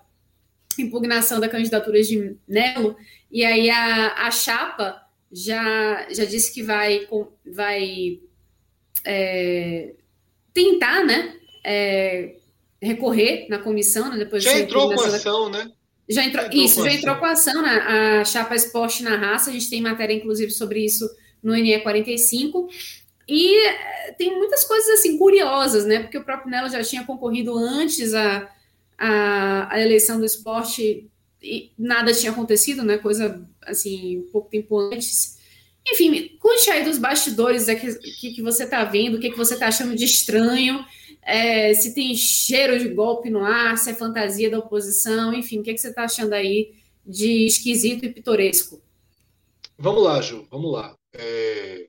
impugnação 0.77 1.39
da 1.39 1.49
candidatura 1.49 2.03
de 2.03 2.37
Nelo. 2.49 2.97
E 3.35 3.45
aí 3.45 3.69
a, 3.69 4.29
a 4.29 4.31
chapa 4.31 5.03
já, 5.33 6.07
já 6.09 6.25
disse 6.25 6.55
que 6.55 6.63
vai, 6.63 7.05
vai 7.45 8.21
é, 9.05 9.93
tentar, 10.55 11.05
né? 11.05 11.37
É, 11.65 12.37
recorrer 12.81 13.49
na 13.49 13.59
comissão, 13.59 14.09
né, 14.11 14.19
depois 14.19 14.45
já 14.45 14.57
entrou 14.57 14.95
com 14.95 15.01
ação, 15.01 15.51
da... 15.51 15.65
né? 15.65 15.73
Já 16.09 16.23
entrou, 16.23 16.43
já 16.43 16.49
entrou 16.49 16.65
isso, 16.65 16.85
já 16.85 16.93
entrou 16.93 17.17
com 17.17 17.25
ação 17.25 17.61
na 17.61 17.63
né, 17.63 18.21
a 18.21 18.25
chapa 18.25 18.55
Esporte 18.55 19.03
na 19.03 19.17
Raça. 19.17 19.51
A 19.51 19.53
gente 19.53 19.69
tem 19.69 19.81
matéria, 19.81 20.15
inclusive, 20.15 20.53
sobre 20.53 20.85
isso 20.85 21.09
no 21.43 21.55
NE 21.55 21.81
45. 21.81 22.69
E 23.27 23.67
é, 23.67 24.13
tem 24.13 24.37
muitas 24.37 24.63
coisas 24.63 24.91
assim 24.91 25.19
curiosas, 25.19 25.85
né? 25.85 26.01
Porque 26.01 26.19
o 26.19 26.25
próprio 26.25 26.51
Nelo 26.51 26.69
já 26.69 26.85
tinha 26.85 27.05
concorrido 27.05 27.57
antes 27.57 28.15
a, 28.15 28.49
a, 28.97 29.75
a 29.75 29.81
eleição 29.81 30.21
do 30.21 30.27
esporte 30.27 31.11
e 31.45 31.73
nada 31.79 32.13
tinha 32.13 32.33
acontecido, 32.33 32.83
né? 32.83 32.97
Coisa 32.99 33.47
assim, 33.63 34.27
pouco 34.33 34.49
tempo 34.49 34.79
antes. 34.79 35.39
Enfim, 35.87 36.37
conte 36.39 36.71
aí 36.71 36.83
dos 36.83 36.97
bastidores, 36.97 37.67
o 37.67 37.71
é 37.71 37.75
que, 37.75 37.95
que, 37.95 38.33
que, 38.33 38.43
você 38.43 38.65
está 38.65 38.83
vendo, 38.85 39.17
o 39.17 39.21
que, 39.21 39.31
que 39.31 39.37
você 39.37 39.53
está 39.55 39.69
achando 39.69 39.95
de 39.95 40.05
estranho, 40.05 40.85
é, 41.21 41.75
se 41.75 41.95
tem 41.95 42.17
cheiro 42.17 42.79
de 42.79 42.89
golpe 42.89 43.29
no 43.29 43.45
ar, 43.45 43.77
se 43.77 43.91
é 43.91 43.95
fantasia 43.95 44.51
da 44.51 44.59
oposição, 44.59 45.35
enfim, 45.35 45.59
o 45.59 45.63
que, 45.63 45.75
que 45.75 45.81
você 45.81 45.89
está 45.89 46.05
achando 46.05 46.33
aí 46.33 46.75
de 47.05 47.47
esquisito 47.47 48.07
e 48.07 48.13
pitoresco? 48.13 48.83
Vamos 49.77 50.03
lá, 50.05 50.23
Ju, 50.23 50.47
vamos 50.51 50.73
lá. 50.73 50.97
É... 51.15 51.87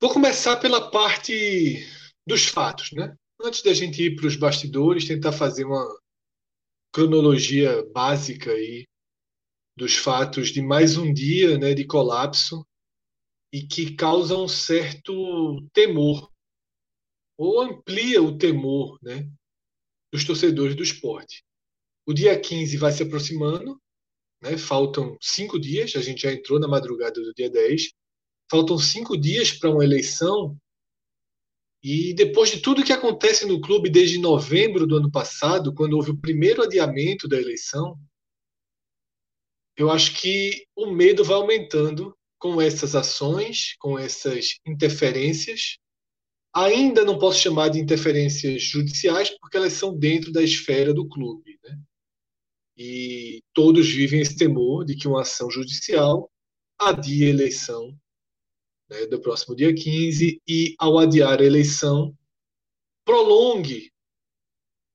Vou 0.00 0.10
começar 0.10 0.56
pela 0.56 0.90
parte 0.90 1.86
dos 2.26 2.46
fatos, 2.46 2.90
né? 2.92 3.14
Antes 3.40 3.62
da 3.62 3.72
gente 3.72 4.02
ir 4.02 4.16
para 4.16 4.26
os 4.26 4.34
bastidores, 4.34 5.06
tentar 5.06 5.30
fazer 5.30 5.64
uma 5.64 5.86
cronologia 6.96 7.84
básica 7.92 8.50
aí 8.52 8.86
dos 9.76 9.96
fatos 9.96 10.48
de 10.48 10.62
mais 10.62 10.96
um 10.96 11.12
dia 11.12 11.58
né, 11.58 11.74
de 11.74 11.86
colapso 11.86 12.66
e 13.52 13.66
que 13.66 13.94
causa 13.94 14.34
um 14.34 14.48
certo 14.48 15.60
temor, 15.74 16.32
ou 17.36 17.60
amplia 17.60 18.22
o 18.22 18.38
temor 18.38 18.98
né, 19.02 19.30
dos 20.10 20.24
torcedores 20.24 20.74
do 20.74 20.82
esporte. 20.82 21.44
O 22.06 22.14
dia 22.14 22.40
15 22.40 22.78
vai 22.78 22.92
se 22.92 23.02
aproximando, 23.02 23.78
né, 24.42 24.56
faltam 24.56 25.18
cinco 25.20 25.60
dias, 25.60 25.94
a 25.96 26.00
gente 26.00 26.22
já 26.22 26.32
entrou 26.32 26.58
na 26.58 26.66
madrugada 26.66 27.20
do 27.20 27.34
dia 27.34 27.50
10, 27.50 27.90
faltam 28.50 28.78
cinco 28.78 29.18
dias 29.18 29.52
para 29.52 29.68
uma 29.68 29.84
eleição 29.84 30.56
e 31.88 32.12
depois 32.12 32.50
de 32.50 32.58
tudo 32.58 32.82
que 32.82 32.92
acontece 32.92 33.46
no 33.46 33.60
clube 33.60 33.88
desde 33.88 34.18
novembro 34.18 34.88
do 34.88 34.96
ano 34.96 35.08
passado, 35.08 35.72
quando 35.72 35.92
houve 35.92 36.10
o 36.10 36.16
primeiro 36.16 36.60
adiamento 36.60 37.28
da 37.28 37.40
eleição, 37.40 37.96
eu 39.76 39.88
acho 39.88 40.20
que 40.20 40.66
o 40.74 40.90
medo 40.90 41.22
vai 41.22 41.36
aumentando 41.36 42.12
com 42.40 42.60
essas 42.60 42.96
ações, 42.96 43.76
com 43.78 43.96
essas 43.96 44.58
interferências. 44.66 45.78
Ainda 46.52 47.04
não 47.04 47.20
posso 47.20 47.38
chamar 47.38 47.68
de 47.68 47.78
interferências 47.78 48.64
judiciais, 48.64 49.30
porque 49.38 49.56
elas 49.56 49.74
são 49.74 49.96
dentro 49.96 50.32
da 50.32 50.42
esfera 50.42 50.92
do 50.92 51.08
clube. 51.08 51.56
Né? 51.62 51.78
E 52.76 53.44
todos 53.54 53.88
vivem 53.88 54.22
esse 54.22 54.36
temor 54.36 54.84
de 54.84 54.96
que 54.96 55.06
uma 55.06 55.22
ação 55.22 55.48
judicial 55.48 56.28
adie 56.80 57.26
a 57.26 57.30
eleição 57.30 57.96
né, 58.88 59.06
do 59.06 59.20
próximo 59.20 59.54
dia 59.54 59.74
15 59.74 60.40
e, 60.46 60.74
ao 60.78 60.98
adiar 60.98 61.40
a 61.40 61.44
eleição, 61.44 62.16
prolongue 63.04 63.92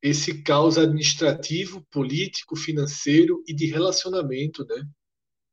esse 0.01 0.41
caos 0.41 0.77
administrativo, 0.77 1.85
político, 1.91 2.55
financeiro 2.55 3.43
e 3.47 3.53
de 3.53 3.67
relacionamento 3.67 4.65
né, 4.65 4.83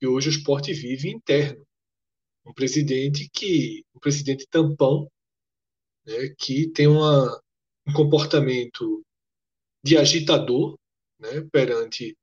que 0.01 0.07
hoje 0.07 0.29
o 0.29 0.33
esporte 0.33 0.73
vive 0.73 1.11
interno. 1.11 1.67
Um 2.47 2.53
presidente 2.55 3.29
que, 3.31 3.85
um 3.95 3.99
presidente 3.99 4.47
tampão, 4.49 5.11
né, 6.07 6.35
que 6.39 6.69
tem 6.71 6.87
uma, 6.87 7.41
um 7.87 7.93
comportamento 7.93 9.05
de 9.85 9.99
agitador 9.99 10.79
né, 11.19 11.43
perante 11.53 12.17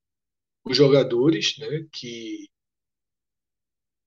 os 0.63 0.75
jogadores, 0.75 1.57
né, 1.59 1.85
que 1.91 2.49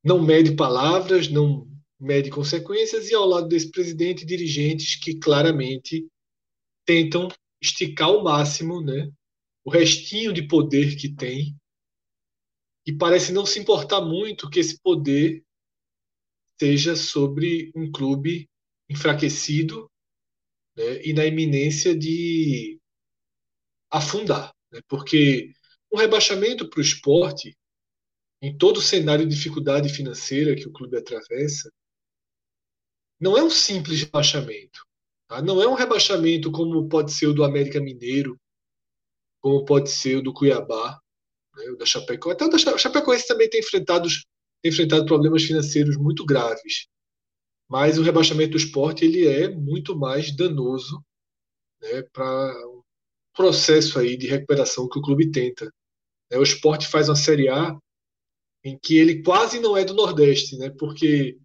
não 0.02 0.20
mede 0.20 0.56
palavras, 0.56 1.28
não 1.28 1.68
mede 1.98 2.30
consequências, 2.30 3.10
e 3.10 3.14
ao 3.14 3.26
lado 3.26 3.48
desse 3.48 3.70
presidente, 3.70 4.24
dirigentes 4.24 4.96
que 4.96 5.18
claramente 5.18 6.06
tentam 6.84 7.28
esticar 7.60 8.08
ao 8.08 8.22
máximo 8.22 8.80
né, 8.80 9.10
o 9.64 9.70
restinho 9.70 10.32
de 10.32 10.46
poder 10.46 10.96
que 10.96 11.14
tem 11.14 11.56
e 12.86 12.92
parece 12.96 13.32
não 13.32 13.44
se 13.44 13.58
importar 13.58 14.00
muito 14.00 14.48
que 14.48 14.60
esse 14.60 14.80
poder 14.80 15.44
seja 16.58 16.96
sobre 16.96 17.70
um 17.74 17.90
clube 17.90 18.48
enfraquecido 18.88 19.90
né, 20.76 21.04
e 21.04 21.12
na 21.12 21.26
iminência 21.26 21.96
de 21.96 22.80
afundar. 23.90 24.54
Né, 24.72 24.80
porque 24.88 25.52
um 25.92 25.98
rebaixamento 25.98 26.68
para 26.68 26.78
o 26.78 26.82
esporte, 26.82 27.56
em 28.40 28.56
todo 28.56 28.78
o 28.78 28.82
cenário 28.82 29.26
de 29.26 29.34
dificuldade 29.34 29.88
financeira 29.88 30.56
que 30.56 30.66
o 30.66 30.72
clube 30.72 30.96
atravessa, 30.96 31.70
não 33.20 33.36
é 33.36 33.42
um 33.42 33.50
simples 33.50 34.02
rebaixamento. 34.02 34.86
Tá? 35.28 35.42
Não 35.42 35.60
é 35.60 35.68
um 35.68 35.74
rebaixamento 35.74 36.50
como 36.50 36.88
pode 36.88 37.12
ser 37.12 37.26
o 37.26 37.34
do 37.34 37.44
América 37.44 37.80
Mineiro, 37.80 38.38
como 39.40 39.64
pode 39.64 39.90
ser 39.90 40.16
o 40.16 40.22
do 40.22 40.32
Cuiabá, 40.32 40.98
né, 41.56 41.70
o 41.70 41.76
da 41.76 41.86
Chapecoense. 41.86 42.36
Até 42.36 42.44
o 42.44 42.50
da 42.50 42.78
Chapecoense 42.78 43.28
também 43.28 43.48
tem 43.48 43.60
enfrentado, 43.60 44.08
tem 44.62 44.72
enfrentado 44.72 45.06
problemas 45.06 45.42
financeiros 45.42 45.96
muito 45.96 46.24
graves. 46.24 46.86
Mas 47.68 47.98
o 47.98 48.02
rebaixamento 48.02 48.52
do 48.52 48.56
esporte 48.56 49.04
ele 49.04 49.26
é 49.26 49.48
muito 49.48 49.96
mais 49.96 50.34
danoso 50.34 51.04
né, 51.82 52.02
para 52.12 52.66
o 52.68 52.82
processo 53.34 53.98
aí 53.98 54.16
de 54.16 54.26
recuperação 54.26 54.88
que 54.88 54.98
o 54.98 55.02
clube 55.02 55.30
tenta. 55.30 55.66
Né, 56.30 56.38
o 56.38 56.42
esporte 56.42 56.86
faz 56.86 57.08
uma 57.08 57.16
Série 57.16 57.48
A 57.48 57.78
em 58.64 58.78
que 58.78 58.96
ele 58.96 59.22
quase 59.22 59.60
não 59.60 59.76
é 59.76 59.84
do 59.84 59.94
Nordeste, 59.94 60.56
né, 60.56 60.70
porque 60.70 61.38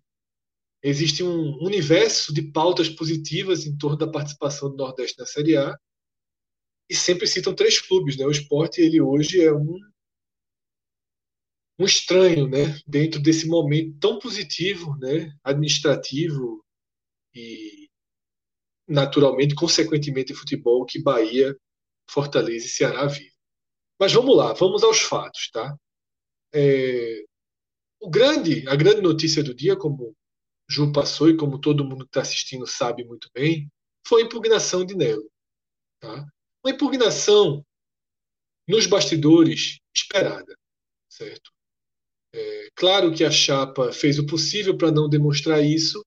existe 0.83 1.23
um 1.23 1.57
universo 1.63 2.33
de 2.33 2.41
pautas 2.41 2.89
positivas 2.89 3.65
em 3.65 3.77
torno 3.77 3.97
da 3.97 4.07
participação 4.07 4.69
do 4.69 4.75
Nordeste 4.75 5.17
na 5.17 5.25
Série 5.25 5.55
A 5.55 5.75
e 6.89 6.95
sempre 6.95 7.25
citam 7.25 7.55
três 7.55 7.79
clubes, 7.79 8.17
né? 8.17 8.25
O 8.25 8.31
esporte 8.31 8.81
ele 8.81 9.01
hoje 9.01 9.41
é 9.41 9.53
um 9.53 9.79
um 11.79 11.85
estranho, 11.85 12.47
né? 12.47 12.79
Dentro 12.85 13.19
desse 13.19 13.47
momento 13.47 13.97
tão 13.99 14.19
positivo, 14.19 14.95
né? 14.97 15.33
Administrativo 15.43 16.63
e 17.33 17.89
naturalmente, 18.87 19.55
consequentemente, 19.55 20.33
futebol 20.33 20.85
que 20.85 21.01
Bahia, 21.01 21.57
Fortaleza 22.09 22.65
e 22.65 22.69
Ceará 22.69 23.07
vivem. 23.07 23.31
Mas 23.99 24.13
vamos 24.13 24.35
lá, 24.35 24.53
vamos 24.53 24.83
aos 24.83 24.99
fatos, 24.99 25.49
tá? 25.51 25.75
É, 26.53 27.23
o 27.99 28.09
grande, 28.09 28.67
a 28.67 28.75
grande 28.75 29.01
notícia 29.01 29.43
do 29.43 29.55
dia, 29.55 29.75
como 29.75 30.15
Ju 30.69 30.91
passou 30.91 31.29
e 31.29 31.37
como 31.37 31.59
todo 31.59 31.83
mundo 31.83 32.05
que 32.05 32.09
está 32.09 32.21
assistindo 32.21 32.65
sabe 32.65 33.03
muito 33.03 33.29
bem, 33.33 33.69
foi 34.07 34.21
a 34.21 34.25
impugnação 34.25 34.85
de 34.85 34.95
Nelo. 34.95 35.29
Tá? 35.99 36.25
Uma 36.63 36.73
impugnação 36.73 37.65
nos 38.67 38.85
bastidores 38.85 39.79
esperada, 39.95 40.55
certo? 41.09 41.51
É, 42.33 42.69
claro 42.75 43.13
que 43.13 43.23
a 43.23 43.31
chapa 43.31 43.91
fez 43.91 44.17
o 44.17 44.25
possível 44.25 44.77
para 44.77 44.91
não 44.91 45.07
demonstrar 45.07 45.63
isso, 45.63 46.03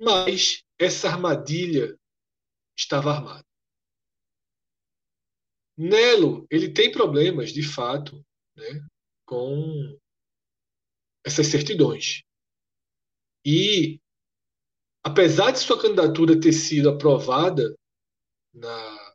mas 0.00 0.62
essa 0.78 1.08
armadilha 1.08 1.96
estava 2.76 3.12
armada. 3.12 3.44
Nelo, 5.76 6.44
ele 6.50 6.72
tem 6.72 6.90
problemas, 6.90 7.52
de 7.52 7.62
fato, 7.62 8.24
né, 8.56 8.84
com 9.24 9.96
essas 11.24 11.46
certidões. 11.46 12.22
E, 13.50 13.98
apesar 15.02 15.52
de 15.52 15.60
sua 15.60 15.80
candidatura 15.80 16.38
ter 16.38 16.52
sido 16.52 16.90
aprovada 16.90 17.74
na, 18.52 19.14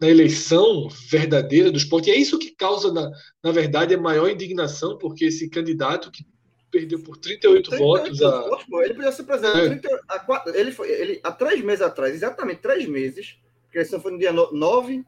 na 0.00 0.08
eleição 0.08 0.88
verdadeira 1.10 1.68
do 1.68 1.78
esporte, 1.78 2.08
e 2.08 2.12
é 2.12 2.16
isso 2.16 2.38
que 2.38 2.54
causa, 2.54 2.92
na, 2.92 3.10
na 3.42 3.50
verdade, 3.50 3.92
a 3.92 4.00
maior 4.00 4.28
indignação, 4.28 4.96
porque 4.96 5.24
esse 5.24 5.50
candidato 5.50 6.12
que 6.12 6.24
perdeu 6.70 7.02
por 7.02 7.16
38, 7.16 7.70
38 7.70 7.76
votos. 7.76 8.22
A... 8.22 8.42
Votos, 8.42 8.66
ele 8.84 8.94
podia 8.94 9.10
ser 9.10 9.24
presidente. 9.24 9.58
É. 9.58 9.68
30, 9.80 10.00
a, 10.08 10.44
ele 10.54 10.70
foi, 10.70 10.88
ele, 10.88 11.20
há 11.24 11.32
três 11.32 11.60
meses 11.60 11.82
atrás, 11.82 12.14
exatamente 12.14 12.62
três 12.62 12.86
meses, 12.86 13.36
porque 13.64 13.78
a 13.78 13.80
eleição 13.80 14.00
foi 14.00 14.12
no 14.12 14.18
dia 14.18 14.32
9 14.32 15.04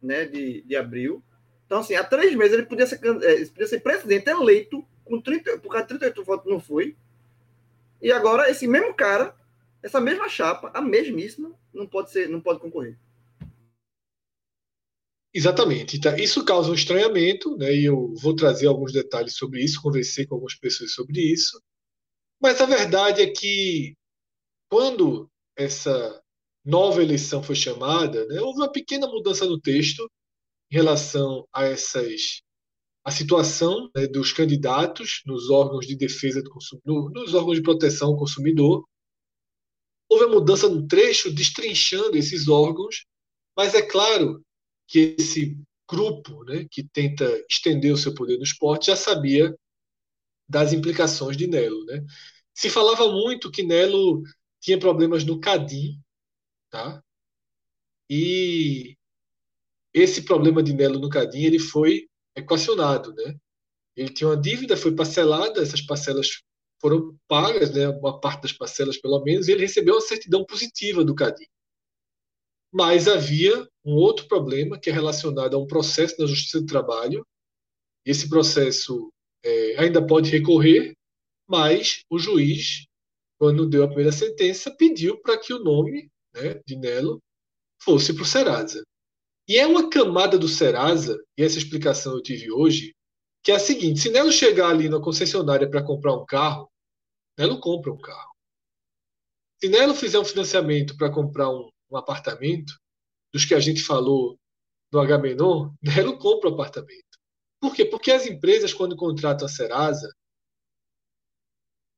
né, 0.00 0.24
de, 0.24 0.62
de 0.62 0.76
abril. 0.76 1.20
Então, 1.66 1.80
assim, 1.80 1.96
há 1.96 2.04
três 2.04 2.32
meses 2.36 2.52
ele 2.52 2.66
podia 2.66 2.86
ser, 2.86 3.00
é, 3.04 3.32
ele 3.32 3.46
podia 3.46 3.66
ser 3.66 3.80
presidente 3.80 4.30
eleito, 4.30 4.86
com 5.04 5.20
30, 5.20 5.58
por 5.58 5.70
causa 5.70 5.82
de 5.82 5.98
38 5.98 6.24
votos 6.24 6.48
não 6.48 6.60
foi. 6.60 6.96
E 8.04 8.12
agora 8.12 8.50
esse 8.50 8.66
mesmo 8.68 8.92
cara, 8.92 9.34
essa 9.82 9.98
mesma 9.98 10.28
chapa, 10.28 10.70
a 10.74 10.82
mesmíssima, 10.82 11.58
não 11.72 11.86
pode 11.86 12.10
ser, 12.10 12.28
não 12.28 12.38
pode 12.38 12.60
concorrer. 12.60 12.98
Exatamente. 15.32 15.96
Então, 15.96 16.14
isso 16.14 16.44
causa 16.44 16.70
um 16.70 16.74
estranhamento, 16.74 17.56
né? 17.56 17.74
E 17.74 17.86
eu 17.86 18.12
vou 18.16 18.36
trazer 18.36 18.66
alguns 18.66 18.92
detalhes 18.92 19.34
sobre 19.36 19.64
isso, 19.64 19.80
conversei 19.80 20.26
com 20.26 20.34
algumas 20.34 20.54
pessoas 20.54 20.92
sobre 20.92 21.18
isso. 21.18 21.58
Mas 22.38 22.60
a 22.60 22.66
verdade 22.66 23.22
é 23.22 23.30
que 23.30 23.96
quando 24.68 25.30
essa 25.56 26.22
nova 26.62 27.02
eleição 27.02 27.42
foi 27.42 27.54
chamada, 27.54 28.26
né, 28.26 28.38
houve 28.38 28.58
uma 28.58 28.70
pequena 28.70 29.06
mudança 29.06 29.46
no 29.46 29.58
texto 29.58 30.06
em 30.70 30.76
relação 30.76 31.48
a 31.50 31.64
essas 31.64 32.42
a 33.04 33.10
situação 33.10 33.90
né, 33.94 34.06
dos 34.06 34.32
candidatos 34.32 35.20
nos 35.26 35.50
órgãos 35.50 35.86
de 35.86 35.94
defesa 35.94 36.42
do 36.42 36.50
consumidor, 36.50 37.10
nos 37.12 37.34
órgãos 37.34 37.56
de 37.56 37.62
proteção 37.62 38.08
ao 38.08 38.16
consumidor. 38.16 38.88
Houve 40.08 40.24
a 40.24 40.28
mudança 40.28 40.68
no 40.68 40.86
trecho, 40.86 41.32
destrinchando 41.32 42.16
esses 42.16 42.48
órgãos, 42.48 43.04
mas 43.54 43.74
é 43.74 43.82
claro 43.82 44.42
que 44.86 45.14
esse 45.18 45.58
grupo 45.88 46.44
né, 46.44 46.66
que 46.70 46.82
tenta 46.82 47.24
estender 47.50 47.92
o 47.92 47.96
seu 47.98 48.14
poder 48.14 48.38
no 48.38 48.42
esporte 48.42 48.86
já 48.86 48.96
sabia 48.96 49.54
das 50.48 50.72
implicações 50.72 51.36
de 51.36 51.46
Nelo. 51.46 51.84
Né? 51.84 52.02
Se 52.54 52.70
falava 52.70 53.10
muito 53.12 53.50
que 53.50 53.62
Nelo 53.62 54.22
tinha 54.60 54.78
problemas 54.78 55.24
no 55.24 55.38
Cadim, 55.40 56.00
tá? 56.70 57.02
e 58.08 58.96
esse 59.92 60.22
problema 60.22 60.62
de 60.62 60.72
Nelo 60.72 60.98
no 60.98 61.10
Cadim 61.10 61.42
ele 61.42 61.58
foi 61.58 62.08
equacionado, 62.36 63.12
né? 63.14 63.36
Ele 63.96 64.08
tinha 64.08 64.28
uma 64.28 64.36
dívida, 64.36 64.76
foi 64.76 64.94
parcelada, 64.94 65.62
essas 65.62 65.80
parcelas 65.80 66.42
foram 66.80 67.16
pagas, 67.28 67.72
né, 67.72 67.88
uma 67.88 68.20
parte 68.20 68.42
das 68.42 68.52
parcelas 68.52 68.98
pelo 68.98 69.22
menos, 69.22 69.48
e 69.48 69.52
ele 69.52 69.62
recebeu 69.62 69.94
uma 69.94 70.00
certidão 70.00 70.44
positiva 70.44 71.04
do 71.04 71.14
CADI. 71.14 71.48
Mas 72.72 73.08
havia 73.08 73.66
um 73.84 73.94
outro 73.94 74.26
problema 74.26 74.78
que 74.78 74.90
é 74.90 74.92
relacionado 74.92 75.54
a 75.54 75.58
um 75.58 75.66
processo 75.66 76.16
na 76.18 76.26
Justiça 76.26 76.60
do 76.60 76.66
Trabalho. 76.66 77.24
Esse 78.04 78.28
processo 78.28 79.10
é, 79.44 79.80
ainda 79.80 80.04
pode 80.04 80.28
recorrer, 80.30 80.92
mas 81.48 82.02
o 82.10 82.18
juiz, 82.18 82.84
quando 83.38 83.68
deu 83.68 83.84
a 83.84 83.86
primeira 83.86 84.12
sentença, 84.12 84.70
pediu 84.70 85.20
para 85.20 85.38
que 85.38 85.54
o 85.54 85.62
nome 85.62 86.10
né, 86.34 86.60
de 86.66 86.76
Nelo 86.76 87.18
fosse 87.80 88.12
para 88.12 88.22
o 88.24 88.26
Serasa. 88.26 88.82
E 89.46 89.58
é 89.58 89.66
uma 89.66 89.90
camada 89.90 90.38
do 90.38 90.48
Serasa, 90.48 91.22
e 91.36 91.42
essa 91.42 91.58
explicação 91.58 92.14
eu 92.14 92.22
tive 92.22 92.50
hoje, 92.50 92.94
que 93.42 93.52
é 93.52 93.56
a 93.56 93.60
seguinte: 93.60 94.00
se 94.00 94.10
Nelo 94.10 94.32
chegar 94.32 94.70
ali 94.70 94.88
na 94.88 95.00
concessionária 95.00 95.68
para 95.68 95.84
comprar 95.84 96.14
um 96.14 96.24
carro, 96.24 96.70
Nelo 97.38 97.60
compra 97.60 97.92
um 97.92 97.98
carro. 97.98 98.34
Se 99.60 99.68
Nelo 99.68 99.94
fizer 99.94 100.18
um 100.18 100.24
financiamento 100.24 100.96
para 100.96 101.12
comprar 101.12 101.50
um, 101.50 101.70
um, 101.90 101.96
apartamento, 101.96 102.72
dos 103.32 103.44
que 103.44 103.54
a 103.54 103.60
gente 103.60 103.82
falou 103.82 104.38
no 104.90 104.98
Agamenon, 104.98 105.72
Nelo 105.82 106.18
compra 106.18 106.48
o 106.48 106.52
um 106.52 106.54
apartamento. 106.54 107.04
Por 107.60 107.74
quê? 107.74 107.84
Porque 107.84 108.10
as 108.10 108.26
empresas, 108.26 108.72
quando 108.72 108.96
contratam 108.96 109.46
a 109.46 109.48
Serasa, 109.48 110.10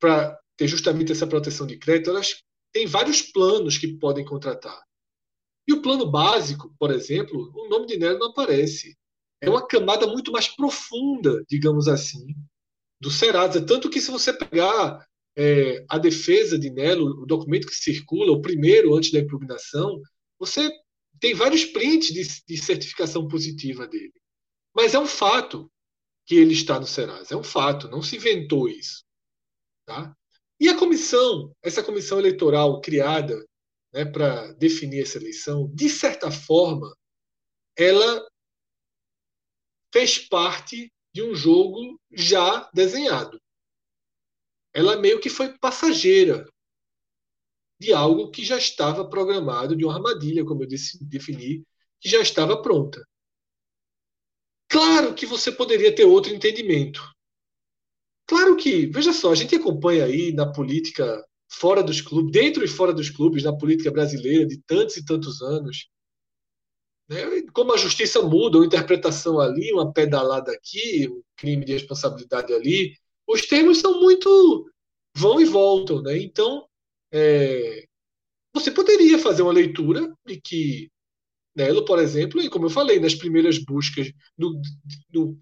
para 0.01 0.39
ter 0.57 0.69
justamente 0.69 1.13
essa 1.13 1.27
proteção 1.27 1.67
de 1.67 1.79
crédito, 1.79 2.11
elas 2.11 2.43
têm 2.73 2.87
vários 2.87 3.23
planos 3.23 3.79
que 3.79 3.97
podem 3.99 4.25
contratar. 4.25 4.86
E 5.67 5.73
o 5.73 5.83
plano 5.83 6.11
básico, 6.11 6.73
por 6.79 6.91
exemplo, 6.91 7.51
o 7.55 7.69
nome 7.69 7.87
de 7.87 7.97
Nelo 7.97 8.19
não 8.19 8.29
aparece. 8.29 8.97
É 9.41 9.51
uma 9.51 9.67
camada 9.67 10.07
muito 10.07 10.31
mais 10.31 10.49
profunda, 10.49 11.45
digamos 11.49 11.89
assim, 11.89 12.35
do 13.01 13.11
Serasa. 13.11 13.65
Tanto 13.65 13.91
que, 13.91 14.01
se 14.01 14.11
você 14.11 14.33
pegar 14.33 15.05
é, 15.37 15.85
a 15.89 15.99
defesa 15.99 16.59
de 16.59 16.71
Nelo, 16.71 17.23
o 17.23 17.27
documento 17.27 17.67
que 17.67 17.75
circula, 17.75 18.33
o 18.33 18.41
primeiro 18.41 18.95
antes 18.95 19.11
da 19.11 19.19
impugnação, 19.19 20.01
você 20.39 20.71
tem 21.21 21.35
vários 21.35 21.65
prints 21.65 22.13
de, 22.13 22.23
de 22.47 22.63
certificação 22.63 23.27
positiva 23.27 23.87
dele. 23.87 24.15
Mas 24.75 24.95
é 24.95 24.99
um 24.99 25.07
fato 25.07 25.71
que 26.27 26.35
ele 26.35 26.53
está 26.53 26.79
no 26.79 26.87
Serasa. 26.87 27.35
É 27.35 27.37
um 27.37 27.45
fato, 27.45 27.89
não 27.89 28.03
se 28.03 28.17
inventou 28.17 28.69
isso. 28.69 29.05
Tá? 29.87 30.15
E 30.59 30.69
a 30.69 30.77
comissão, 30.77 31.53
essa 31.63 31.83
comissão 31.83 32.19
eleitoral 32.19 32.81
criada 32.81 33.45
né, 33.97 34.05
para 34.05 34.53
definir 34.53 35.03
essa 35.03 35.17
eleição, 35.17 35.71
de 35.75 35.89
certa 35.89 36.31
forma, 36.31 36.95
ela 37.75 38.29
fez 39.91 40.19
parte 40.19 40.93
de 41.15 41.23
um 41.23 41.35
jogo 41.35 41.99
já 42.13 42.71
desenhado. 42.75 43.41
Ela 44.75 45.01
meio 45.01 45.19
que 45.19 45.31
foi 45.31 45.57
passageira 45.59 46.47
de 47.81 47.95
algo 47.95 48.31
que 48.31 48.45
já 48.45 48.59
estava 48.59 49.09
programado, 49.09 49.75
de 49.75 49.83
uma 49.87 49.95
armadilha, 49.95 50.45
como 50.45 50.63
eu 50.63 50.67
disse, 50.67 51.03
defini, 51.03 51.65
que 51.99 52.11
já 52.11 52.21
estava 52.21 52.61
pronta. 52.61 53.03
Claro 54.69 55.15
que 55.15 55.25
você 55.25 55.51
poderia 55.51 55.95
ter 55.95 56.05
outro 56.05 56.35
entendimento. 56.35 57.01
Claro 58.27 58.57
que, 58.57 58.87
veja 58.89 59.15
só, 59.15 59.33
a 59.33 59.35
gente 59.35 59.55
acompanha 59.55 60.05
aí 60.05 60.33
na 60.33 60.53
política 60.53 61.25
fora 61.49 61.83
dos 61.83 62.01
clubes, 62.01 62.33
dentro 62.33 62.65
e 62.65 62.69
fora 62.69 62.93
dos 62.93 63.11
clubes, 63.11 63.45
na 63.45 63.57
política 63.57 63.91
brasileira 63.91 64.47
de 64.47 64.61
tantos 64.67 64.97
e 64.97 65.05
tantos 65.05 65.41
anos. 65.43 65.89
Né? 67.09 67.43
Como 67.53 67.73
a 67.73 67.77
justiça 67.77 68.21
muda, 68.23 68.59
uma 68.59 68.67
interpretação 68.67 69.41
ali, 69.41 69.73
uma 69.73 69.93
pedalada 69.93 70.53
aqui, 70.53 71.09
um 71.09 71.23
crime 71.37 71.65
de 71.65 71.73
responsabilidade 71.73 72.53
ali, 72.53 72.95
os 73.27 73.47
termos 73.47 73.79
são 73.79 74.01
muito 74.01 74.71
vão 75.15 75.41
e 75.41 75.45
voltam, 75.45 76.03
né? 76.03 76.19
Então, 76.19 76.67
é, 77.11 77.87
você 78.53 78.71
poderia 78.71 79.19
fazer 79.19 79.43
uma 79.43 79.53
leitura 79.53 80.15
de 80.27 80.41
que 80.41 80.91
Nelo, 81.57 81.87
por 81.87 81.99
exemplo, 81.99 82.39
e 82.43 82.51
como 82.51 82.67
eu 82.67 82.71
falei, 82.71 83.01
nas 83.01 83.15
primeiras 83.15 83.57
buscas 83.57 84.13
do, 84.37 84.61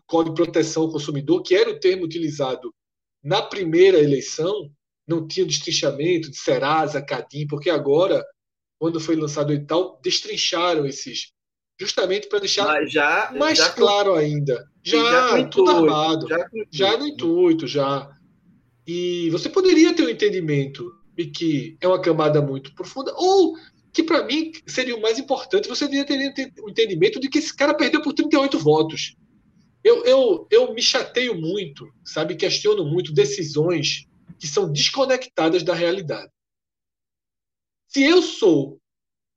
Código 0.06 0.36
de 0.36 0.43
Proteção 0.44 0.85
ao 0.85 0.93
Consumidor, 0.93 1.43
que 1.43 1.56
era 1.56 1.68
o 1.68 1.81
termo 1.81 2.05
utilizado 2.05 2.72
na 3.20 3.43
primeira 3.43 3.98
eleição, 3.98 4.70
não 5.06 5.26
tinha 5.26 5.47
destrinchamento 5.47 6.31
de 6.31 6.36
Serasa, 6.36 7.02
Cadim, 7.02 7.47
porque 7.47 7.70
agora, 7.70 8.24
quando 8.78 9.01
foi 9.01 9.16
lançado 9.16 9.51
o 9.51 9.52
edital, 9.52 10.01
destrincharam 10.02 10.86
esses, 10.86 11.32
justamente 11.78 12.28
para 12.28 12.40
deixar 12.40 12.85
já, 12.86 13.32
mais 13.39 13.59
já 13.59 13.70
claro 13.70 14.14
ainda. 14.14 14.66
Já, 14.82 14.98
já 15.39 15.47
tudo 15.48 15.70
armado, 15.70 16.28
já, 16.28 16.48
já 16.70 16.97
no 16.97 17.06
intuito, 17.06 17.66
já. 17.66 18.10
E 18.86 19.31
você 19.31 19.48
poderia 19.48 19.94
ter 19.94 20.05
um 20.05 20.10
entendimento 20.10 20.93
de 21.16 21.26
que 21.26 21.76
é 21.81 21.89
uma 21.89 22.01
camada 22.01 22.43
muito 22.43 22.74
profunda, 22.74 23.12
ou 23.16 23.55
que 23.93 24.02
para 24.02 24.24
mim 24.24 24.52
seria 24.66 24.97
o 24.97 25.01
mais 25.01 25.18
importante, 25.18 25.68
você 25.68 25.86
deveria 25.86 26.32
ter 26.35 26.52
o 26.59 26.66
um 26.66 26.70
entendimento 26.70 27.20
de 27.20 27.28
que 27.28 27.39
esse 27.39 27.55
cara 27.55 27.72
perdeu 27.74 28.02
por 28.02 28.12
38 28.12 28.59
votos. 28.59 29.16
Eu, 29.82 30.05
eu, 30.05 30.47
eu 30.51 30.74
me 30.74 30.82
chateio 30.82 31.39
muito, 31.39 31.86
sabe? 32.05 32.35
Questiono 32.35 32.85
muito 32.85 33.12
decisões 33.12 34.06
que 34.39 34.47
são 34.47 34.71
desconectadas 34.71 35.63
da 35.63 35.75
realidade. 35.75 36.31
Se 37.89 38.03
eu 38.03 38.21
sou, 38.23 38.81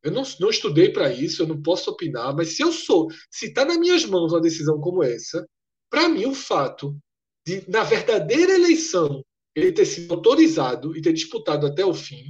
eu 0.03 0.11
não, 0.11 0.23
não 0.39 0.49
estudei 0.49 0.91
para 0.91 1.11
isso, 1.11 1.43
eu 1.43 1.47
não 1.47 1.61
posso 1.61 1.91
opinar, 1.91 2.35
mas 2.35 2.55
se 2.55 2.63
eu 2.63 2.71
sou, 2.71 3.07
se 3.29 3.47
está 3.47 3.65
nas 3.65 3.77
minhas 3.77 4.05
mãos 4.05 4.31
uma 4.31 4.41
decisão 4.41 4.79
como 4.79 5.03
essa, 5.03 5.47
para 5.89 6.09
mim 6.09 6.25
o 6.25 6.33
fato 6.33 6.97
de, 7.45 7.69
na 7.69 7.83
verdadeira 7.83 8.53
eleição, 8.53 9.23
ele 9.55 9.71
ter 9.71 9.85
sido 9.85 10.13
autorizado 10.13 10.95
e 10.95 11.01
ter 11.01 11.13
disputado 11.13 11.65
até 11.65 11.85
o 11.85 11.93
fim, 11.93 12.25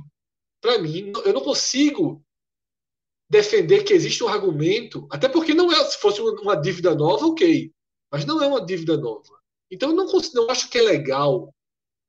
para 0.62 0.80
mim, 0.80 1.12
eu 1.26 1.34
não 1.34 1.42
consigo 1.42 2.24
defender 3.30 3.84
que 3.84 3.94
existe 3.94 4.24
um 4.24 4.28
argumento, 4.28 5.08
até 5.12 5.28
porque 5.28 5.54
não 5.54 5.72
é, 5.72 5.86
se 5.86 5.98
fosse 5.98 6.22
uma 6.22 6.56
dívida 6.56 6.96
nova, 6.96 7.26
ok, 7.26 7.72
mas 8.12 8.26
não 8.26 8.42
é 8.42 8.48
uma 8.48 8.66
dívida 8.66 8.98
nova. 8.98 9.38
Então, 9.70 9.90
eu 9.90 9.96
não, 9.96 10.08
não 10.34 10.50
acho 10.50 10.70
que 10.70 10.78
é 10.78 10.82
legal 10.82 11.54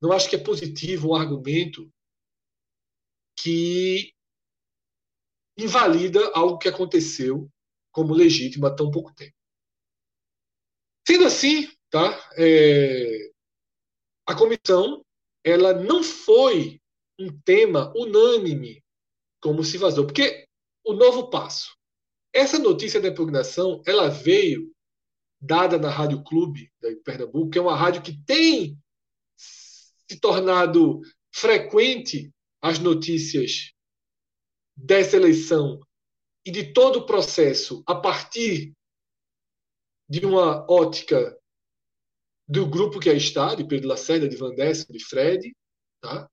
não 0.00 0.12
acho 0.12 0.28
que 0.28 0.36
é 0.36 0.42
positivo 0.42 1.10
um 1.10 1.14
argumento 1.14 1.90
que 3.36 4.12
invalida 5.56 6.20
algo 6.34 6.58
que 6.58 6.68
aconteceu 6.68 7.50
como 7.92 8.14
legítimo 8.14 8.66
há 8.66 8.74
tão 8.74 8.90
pouco 8.90 9.12
tempo. 9.14 9.34
Sendo 11.06 11.24
assim, 11.24 11.68
tá, 11.90 12.30
é, 12.36 13.30
a 14.26 14.36
comissão 14.36 15.04
ela 15.44 15.72
não 15.72 16.02
foi 16.02 16.80
um 17.18 17.36
tema 17.40 17.92
unânime 17.96 18.84
como 19.40 19.64
se 19.64 19.78
vazou, 19.78 20.06
porque 20.06 20.46
o 20.84 20.92
novo 20.92 21.30
passo. 21.30 21.76
Essa 22.32 22.58
notícia 22.58 23.00
da 23.00 23.08
impugnação 23.08 23.82
ela 23.86 24.08
veio 24.08 24.72
dada 25.40 25.78
na 25.78 25.90
Rádio 25.90 26.22
Clube 26.22 26.70
de 26.80 26.96
Pernambuco, 26.96 27.50
que 27.50 27.58
é 27.58 27.62
uma 27.62 27.76
rádio 27.76 28.02
que 28.02 28.22
tem 28.24 28.78
se 30.10 30.18
tornado 30.18 31.00
frequente 31.32 32.32
as 32.60 32.78
notícias 32.78 33.72
dessa 34.76 35.16
eleição 35.16 35.80
e 36.44 36.50
de 36.50 36.72
todo 36.72 37.00
o 37.00 37.06
processo 37.06 37.82
a 37.86 37.94
partir 37.94 38.72
de 40.08 40.24
uma 40.24 40.64
ótica 40.70 41.38
do 42.48 42.66
grupo 42.66 42.98
que 42.98 43.10
aí 43.10 43.18
está, 43.18 43.54
de 43.54 43.66
Pedro 43.66 43.88
Lacerda, 43.88 44.28
de 44.28 44.36
Van 44.36 44.54
Dessen, 44.54 44.86
de 44.90 45.04
Fred, 45.04 45.54
tá? 46.00 46.28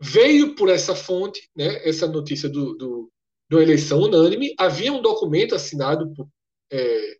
veio 0.00 0.54
por 0.54 0.68
essa 0.68 0.94
fonte, 0.94 1.48
né, 1.56 1.86
essa 1.88 2.06
notícia 2.06 2.48
do, 2.48 2.74
do, 2.74 3.12
do 3.48 3.60
eleição 3.60 4.00
unânime. 4.00 4.54
Havia 4.58 4.92
um 4.92 5.02
documento 5.02 5.54
assinado 5.54 6.12
por 6.14 6.28
é, 6.70 7.18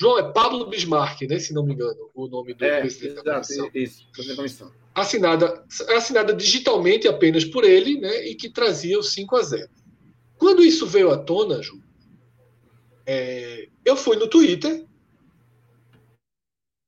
João, 0.00 0.18
é 0.18 0.32
Pablo 0.32 0.66
Bismarck, 0.66 1.22
né, 1.22 1.38
se 1.38 1.52
não 1.52 1.62
me 1.62 1.74
engano, 1.74 2.10
o 2.14 2.26
nome 2.26 2.54
do 2.54 2.64
é, 2.64 2.80
presidente 2.80 3.12
exato, 3.12 3.24
da 3.24 3.34
comissão. 3.34 3.70
Isso, 3.74 4.06
presidente 4.10 4.28
da 4.28 4.36
comissão. 4.36 4.72
Assinada, 4.94 5.66
assinada 5.94 6.32
digitalmente 6.32 7.06
apenas 7.06 7.44
por 7.44 7.64
ele, 7.64 8.00
né, 8.00 8.26
e 8.26 8.34
que 8.34 8.48
trazia 8.48 8.98
o 8.98 9.02
5 9.02 9.36
a 9.36 9.42
0. 9.42 9.68
Quando 10.38 10.64
isso 10.64 10.86
veio 10.86 11.10
à 11.10 11.18
tona, 11.18 11.62
Ju, 11.62 11.82
é, 13.04 13.68
eu 13.84 13.94
fui 13.94 14.16
no 14.16 14.26
Twitter 14.26 14.86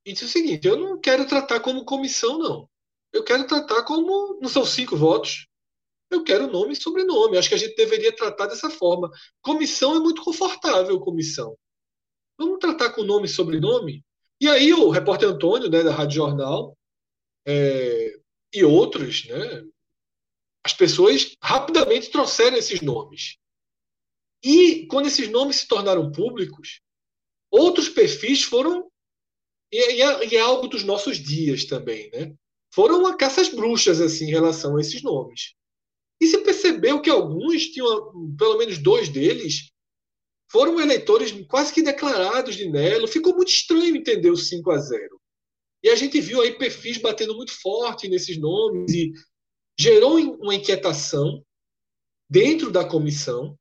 e 0.07 0.13
disse 0.13 0.25
o 0.25 0.29
seguinte: 0.29 0.67
eu 0.67 0.77
não 0.77 0.99
quero 0.99 1.27
tratar 1.27 1.61
como 1.61 1.85
comissão, 1.85 2.39
não. 2.39 2.69
Eu 3.13 3.23
quero 3.23 3.47
tratar 3.47 3.83
como. 3.83 4.39
Não 4.41 4.49
são 4.49 4.65
cinco 4.65 4.97
votos. 4.97 5.47
Eu 6.11 6.25
quero 6.25 6.51
nome 6.51 6.73
e 6.73 6.77
sobrenome. 6.77 7.37
Acho 7.37 7.51
que 7.51 7.55
a 7.55 7.59
gente 7.59 7.77
deveria 7.77 8.15
tratar 8.15 8.47
dessa 8.47 8.71
forma. 8.71 9.11
Comissão 9.43 9.97
é 9.97 9.99
muito 9.99 10.23
confortável, 10.23 10.99
comissão. 10.99 11.57
Vamos 12.43 12.59
tratar 12.59 12.91
com 12.91 13.05
nome 13.05 13.27
e 13.27 13.31
sobrenome? 13.31 14.05
E 14.41 14.49
aí 14.49 14.73
o 14.75 14.91
repórter 14.91 15.29
Antônio, 15.29 15.71
né, 15.71 15.83
da 15.83 15.95
Rádio 15.95 16.17
Jornal, 16.17 16.77
é, 17.47 18.19
e 18.53 18.65
outros, 18.65 19.27
né, 19.27 19.65
as 20.65 20.73
pessoas 20.73 21.37
rapidamente 21.43 22.11
trouxeram 22.11 22.57
esses 22.57 22.81
nomes. 22.81 23.37
E 24.45 24.87
quando 24.89 25.07
esses 25.07 25.29
nomes 25.29 25.57
se 25.57 25.69
tornaram 25.69 26.11
públicos, 26.11 26.81
outros 27.51 27.89
perfis 27.89 28.43
foram 28.43 28.91
E, 29.73 29.79
é, 29.79 30.27
e, 30.27 30.37
é, 30.37 30.41
algo 30.41 30.69
dos 30.69 30.85
nossos 30.85 31.17
dias 31.17 31.65
também, 31.65 32.11
né? 32.11 32.35
Foram 32.75 33.01
uma 33.01 33.17
bruxas, 33.55 34.01
assim, 34.01 34.27
em 34.27 34.31
relação 34.31 34.77
a 34.77 34.81
esses 34.81 35.03
nomes. 35.03 35.55
E 36.21 36.27
se 36.27 36.39
percebeu 36.39 37.01
que 37.01 37.11
alguns 37.11 37.69
tinham, 37.69 38.13
pelo 38.37 38.59
menos 38.59 38.79
dois 38.79 39.09
deles, 39.09 39.72
foram 40.53 40.79
eleitores 40.79 41.33
quase 41.49 41.73
que 41.73 41.83
declarados 41.83 42.55
de 42.55 42.69
Nelo. 42.69 43.09
Ficou 43.09 43.35
muito 43.35 43.49
estranho 43.49 43.97
entender 43.97 44.31
o 44.31 44.37
5 44.37 44.71
a 44.71 44.77
0 44.77 45.19
E 45.83 45.89
a 45.89 45.97
gente 45.97 46.21
viu 46.21 46.43
aí 46.43 46.53
perfis 46.59 46.99
batendo 46.99 47.35
muito 47.35 47.59
forte 47.59 48.07
nesses 48.07 48.39
nomes 48.39 48.93
e 48.93 49.13
gerou 49.79 50.19
uma 50.19 50.55
inquietação 50.55 51.43
dentro 52.31 52.71
da 52.71 52.85
comissão. 52.85 53.59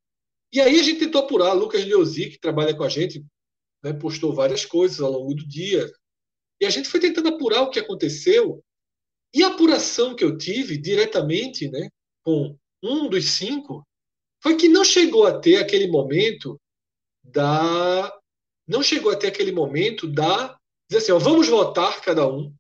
E 0.54 0.60
aí 0.60 0.78
a 0.78 0.84
gente 0.84 1.00
tentou 1.00 1.22
apurar. 1.22 1.54
Lucas 1.54 1.86
Leozzi, 1.86 2.30
que 2.30 2.40
trabalha 2.40 2.76
com 2.76 2.84
a 2.84 2.90
gente, 2.90 3.26
né, 3.82 3.94
postou 3.94 4.36
várias 4.36 4.66
coisas 4.66 5.00
ao 5.00 5.14
longo 5.14 5.34
do 5.34 5.48
dia. 5.48 5.90
E 6.60 6.66
a 6.66 6.70
gente 6.70 6.90
foi 6.90 7.00
tentando 7.00 7.30
apurar 7.30 7.62
o 7.62 7.70
que 7.70 7.80
aconteceu. 7.80 8.62
E 9.34 9.44
a 9.44 9.48
apuração 9.48 10.14
que 10.14 10.26
eu 10.26 10.38
tive 10.38 10.78
diretamente 10.78 11.72
né, 11.72 11.88
com 12.22 12.54
um 12.84 13.08
dos 13.08 13.32
cinco 13.32 13.82
foi 14.44 14.58
que 14.58 14.68
não 14.68 14.84
chegou 14.84 15.26
a 15.26 15.40
ter 15.40 15.56
aquele 15.56 15.88
momento 15.88 16.60
da. 17.32 18.18
Não 18.68 18.84
chegou 18.84 19.12
a 19.12 19.16
ter 19.16 19.28
aquele 19.28 19.52
momento 19.52 20.08
da. 20.08 20.58
Dizer 20.90 21.04
assim, 21.04 21.12
ó, 21.12 21.20
vamos 21.20 21.48
votar 21.48 22.02
cada 22.02 22.28
um, 22.28 22.54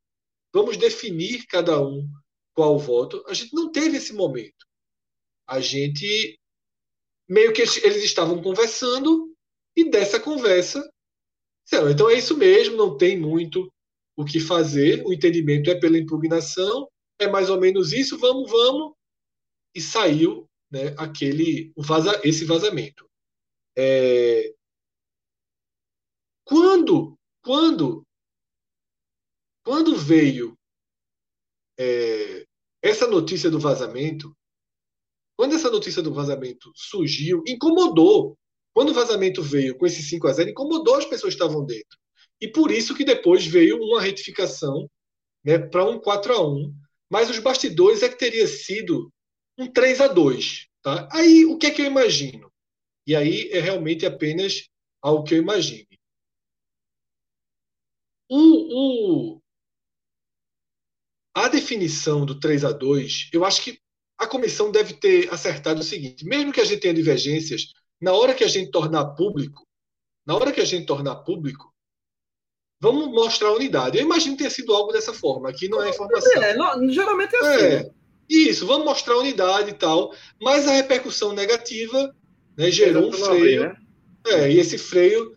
vamos 0.53 0.77
definir 0.77 1.45
cada 1.47 1.81
um 1.81 2.07
qual 2.53 2.79
voto. 2.79 3.23
A 3.27 3.33
gente 3.33 3.53
não 3.53 3.71
teve 3.71 3.97
esse 3.97 4.13
momento. 4.13 4.65
A 5.47 5.59
gente. 5.59 6.37
Meio 7.29 7.53
que 7.53 7.61
eles 7.61 8.03
estavam 8.03 8.41
conversando, 8.41 9.31
e 9.75 9.89
dessa 9.89 10.19
conversa. 10.19 10.87
Então 11.89 12.09
é 12.09 12.17
isso 12.17 12.37
mesmo, 12.37 12.75
não 12.75 12.97
tem 12.97 13.17
muito 13.17 13.71
o 14.17 14.25
que 14.25 14.39
fazer, 14.39 15.05
o 15.05 15.13
entendimento 15.13 15.69
é 15.69 15.79
pela 15.79 15.97
impugnação, 15.97 16.87
é 17.17 17.29
mais 17.29 17.49
ou 17.49 17.59
menos 17.59 17.93
isso, 17.93 18.17
vamos, 18.17 18.51
vamos, 18.51 18.93
e 19.73 19.79
saiu 19.79 20.49
né, 20.69 20.93
aquele 20.97 21.71
vaza, 21.77 22.19
esse 22.23 22.43
vazamento. 22.43 23.09
É, 23.77 24.53
quando, 26.51 27.17
quando, 27.41 28.05
quando 29.63 29.95
veio 29.95 30.59
é, 31.79 32.45
essa 32.81 33.07
notícia 33.07 33.49
do 33.49 33.57
vazamento, 33.57 34.35
quando 35.37 35.55
essa 35.55 35.69
notícia 35.69 36.01
do 36.01 36.13
vazamento 36.13 36.69
surgiu, 36.75 37.41
incomodou. 37.47 38.37
Quando 38.73 38.89
o 38.89 38.93
vazamento 38.93 39.41
veio 39.41 39.77
com 39.77 39.85
esse 39.85 40.03
5 40.03 40.27
a 40.27 40.33
0 40.33 40.49
incomodou 40.49 40.95
as 40.95 41.05
pessoas 41.05 41.33
que 41.33 41.41
estavam 41.41 41.65
dentro. 41.65 41.97
E 42.41 42.49
por 42.49 42.69
isso 42.69 42.93
que 42.93 43.05
depois 43.05 43.45
veio 43.45 43.77
uma 43.77 44.01
retificação 44.01 44.89
né, 45.45 45.57
para 45.57 45.85
um 45.85 46.01
4 46.01 46.33
a 46.33 46.45
1 46.45 46.75
Mas 47.09 47.29
os 47.29 47.39
bastidores 47.39 48.03
é 48.03 48.09
que 48.09 48.17
teria 48.17 48.45
sido 48.45 49.09
um 49.57 49.71
3 49.71 50.01
a 50.01 50.07
2 50.07 50.67
tá? 50.81 51.07
Aí, 51.13 51.45
o 51.45 51.57
que 51.57 51.67
é 51.67 51.71
que 51.71 51.81
eu 51.81 51.85
imagino? 51.85 52.51
E 53.07 53.15
aí 53.15 53.49
é 53.51 53.61
realmente 53.61 54.05
apenas 54.05 54.67
algo 55.01 55.23
que 55.23 55.33
eu 55.33 55.41
imagine. 55.41 55.90
O, 58.33 59.33
o, 59.35 59.41
a 61.35 61.49
definição 61.49 62.25
do 62.25 62.39
3 62.39 62.63
a 62.63 62.71
2 62.71 63.29
eu 63.33 63.43
acho 63.43 63.61
que 63.61 63.77
a 64.17 64.25
comissão 64.25 64.71
deve 64.71 64.93
ter 64.93 65.27
acertado 65.33 65.81
o 65.81 65.83
seguinte: 65.83 66.23
mesmo 66.23 66.53
que 66.53 66.61
a 66.61 66.63
gente 66.63 66.79
tenha 66.79 66.93
divergências, 66.93 67.73
na 67.99 68.13
hora 68.13 68.33
que 68.33 68.45
a 68.45 68.47
gente 68.47 68.71
tornar 68.71 69.15
público, 69.15 69.67
na 70.25 70.33
hora 70.33 70.53
que 70.53 70.61
a 70.61 70.65
gente 70.65 70.85
tornar 70.85 71.15
público, 71.17 71.73
vamos 72.79 73.09
mostrar 73.09 73.49
a 73.49 73.55
unidade. 73.55 73.97
Eu 73.97 74.05
imagino 74.05 74.37
que 74.37 74.43
tenha 74.43 74.49
sido 74.49 74.73
algo 74.73 74.93
dessa 74.93 75.13
forma, 75.13 75.49
aqui 75.49 75.67
não 75.67 75.83
é 75.83 75.89
informação. 75.89 76.41
É, 76.41 76.55
não, 76.55 76.89
geralmente 76.89 77.35
é 77.35 77.39
assim. 77.39 77.65
É, 77.65 77.91
isso, 78.29 78.65
vamos 78.65 78.85
mostrar 78.85 79.15
a 79.15 79.19
unidade 79.19 79.71
e 79.71 79.73
tal, 79.73 80.15
mas 80.41 80.69
a 80.69 80.71
repercussão 80.71 81.33
negativa 81.33 82.15
né, 82.55 82.71
gerou 82.71 83.09
um 83.09 83.11
freio. 83.11 83.63
Né? 83.63 83.75
É, 84.27 84.51
e 84.53 84.57
esse 84.57 84.77
freio 84.77 85.35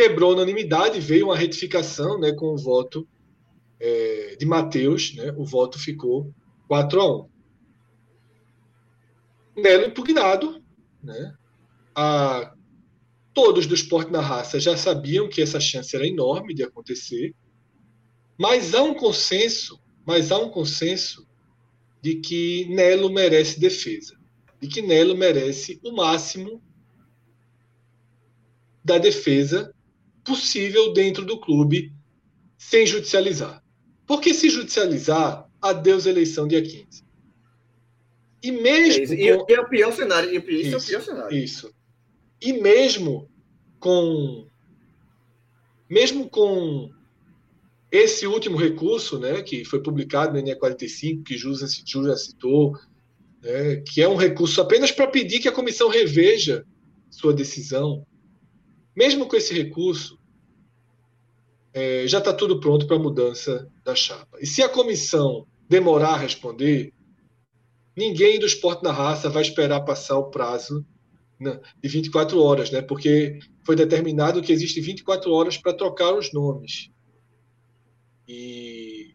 quebrou 0.00 0.30
a 0.30 0.34
unanimidade, 0.36 0.98
veio 0.98 1.26
uma 1.26 1.36
retificação 1.36 2.18
né, 2.18 2.32
com 2.32 2.54
o 2.54 2.56
voto 2.56 3.06
é, 3.78 4.34
de 4.36 4.46
Mateus, 4.46 5.14
né, 5.14 5.30
o 5.36 5.44
voto 5.44 5.78
ficou 5.78 6.34
4 6.68 7.00
a 7.02 7.16
1. 7.18 7.28
Nelo 9.56 9.86
impugnado, 9.88 10.64
né, 11.02 11.34
a, 11.94 12.54
todos 13.34 13.66
do 13.66 13.74
esporte 13.74 14.10
na 14.10 14.22
raça 14.22 14.58
já 14.58 14.74
sabiam 14.74 15.28
que 15.28 15.42
essa 15.42 15.60
chance 15.60 15.94
era 15.94 16.06
enorme 16.06 16.54
de 16.54 16.62
acontecer, 16.62 17.34
mas 18.38 18.74
há 18.74 18.82
um 18.82 18.94
consenso, 18.94 19.78
mas 20.06 20.32
há 20.32 20.38
um 20.38 20.48
consenso 20.48 21.28
de 22.00 22.14
que 22.14 22.64
Nelo 22.70 23.10
merece 23.10 23.60
defesa, 23.60 24.18
de 24.58 24.66
que 24.66 24.80
Nelo 24.80 25.14
merece 25.14 25.78
o 25.84 25.92
máximo 25.92 26.62
da 28.82 28.96
defesa 28.96 29.74
possível 30.30 30.92
dentro 30.92 31.24
do 31.24 31.40
clube 31.40 31.92
sem 32.56 32.86
judicializar. 32.86 33.62
Porque 34.06 34.32
se 34.32 34.48
judicializar, 34.48 35.48
adeus 35.60 36.06
eleição 36.06 36.46
dia 36.46 36.62
15. 36.62 37.04
E 38.42 38.52
mesmo. 38.52 39.04
É 39.04 39.36
com... 39.36 39.46
e, 39.48 39.54
é 39.54 39.60
o 39.60 39.68
pior 39.68 39.92
cenário. 39.92 40.30
Isso, 40.30 40.50
isso, 40.50 40.74
é 40.74 40.78
o 40.78 40.82
pior 40.82 41.02
cenário. 41.02 41.36
Isso. 41.36 41.74
E 42.40 42.52
mesmo 42.52 43.28
com. 43.80 44.46
Mesmo 45.88 46.30
com 46.30 46.90
esse 47.90 48.24
último 48.24 48.56
recurso, 48.56 49.18
né, 49.18 49.42
que 49.42 49.64
foi 49.64 49.82
publicado 49.82 50.32
no 50.32 50.40
NE 50.40 50.54
45, 50.54 51.24
que 51.24 51.36
Júlia 51.36 51.58
já 51.58 52.16
citou, 52.16 52.78
né, 53.42 53.78
que 53.78 54.00
é 54.00 54.08
um 54.08 54.14
recurso 54.14 54.60
apenas 54.60 54.92
para 54.92 55.08
pedir 55.08 55.40
que 55.40 55.48
a 55.48 55.52
comissão 55.52 55.88
reveja 55.88 56.64
sua 57.10 57.34
decisão, 57.34 58.06
mesmo 58.94 59.26
com 59.26 59.34
esse 59.34 59.52
recurso, 59.52 60.19
é, 61.72 62.06
já 62.06 62.18
está 62.18 62.32
tudo 62.32 62.60
pronto 62.60 62.86
para 62.86 62.96
a 62.96 63.00
mudança 63.00 63.70
da 63.84 63.94
chapa. 63.94 64.38
E 64.40 64.46
se 64.46 64.62
a 64.62 64.68
comissão 64.68 65.46
demorar 65.68 66.14
a 66.14 66.18
responder, 66.18 66.92
ninguém 67.96 68.38
do 68.38 68.46
esporte 68.46 68.82
na 68.82 68.92
raça 68.92 69.28
vai 69.28 69.42
esperar 69.42 69.80
passar 69.82 70.18
o 70.18 70.30
prazo 70.30 70.84
né, 71.38 71.60
de 71.82 71.88
24 71.88 72.42
horas, 72.42 72.70
né? 72.70 72.82
porque 72.82 73.38
foi 73.64 73.76
determinado 73.76 74.42
que 74.42 74.52
existe 74.52 74.80
24 74.80 75.32
horas 75.32 75.56
para 75.56 75.72
trocar 75.72 76.12
os 76.14 76.32
nomes. 76.32 76.90
E 78.26 79.14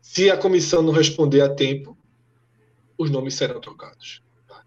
se 0.00 0.30
a 0.30 0.36
comissão 0.36 0.82
não 0.82 0.92
responder 0.92 1.40
a 1.40 1.48
tempo, 1.48 1.96
os 2.98 3.10
nomes 3.10 3.34
serão 3.34 3.60
trocados. 3.60 4.22
Tá? 4.46 4.64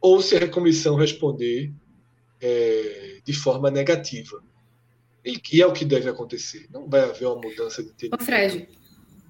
Ou 0.00 0.22
se 0.22 0.36
a 0.36 0.48
comissão 0.48 0.96
responder 0.96 1.72
é, 2.40 3.20
de 3.24 3.32
forma 3.32 3.70
negativa. 3.70 4.42
E, 5.24 5.40
e, 5.52 5.62
é 5.62 5.66
o 5.66 5.72
que 5.72 5.84
deve 5.84 6.08
acontecer. 6.08 6.66
Não 6.72 6.88
vai 6.88 7.02
haver 7.02 7.26
uma 7.26 7.36
mudança 7.36 7.82
de 7.82 7.90
entendimento. 7.90 8.22
Ô 8.22 8.24
Fred, 8.24 8.68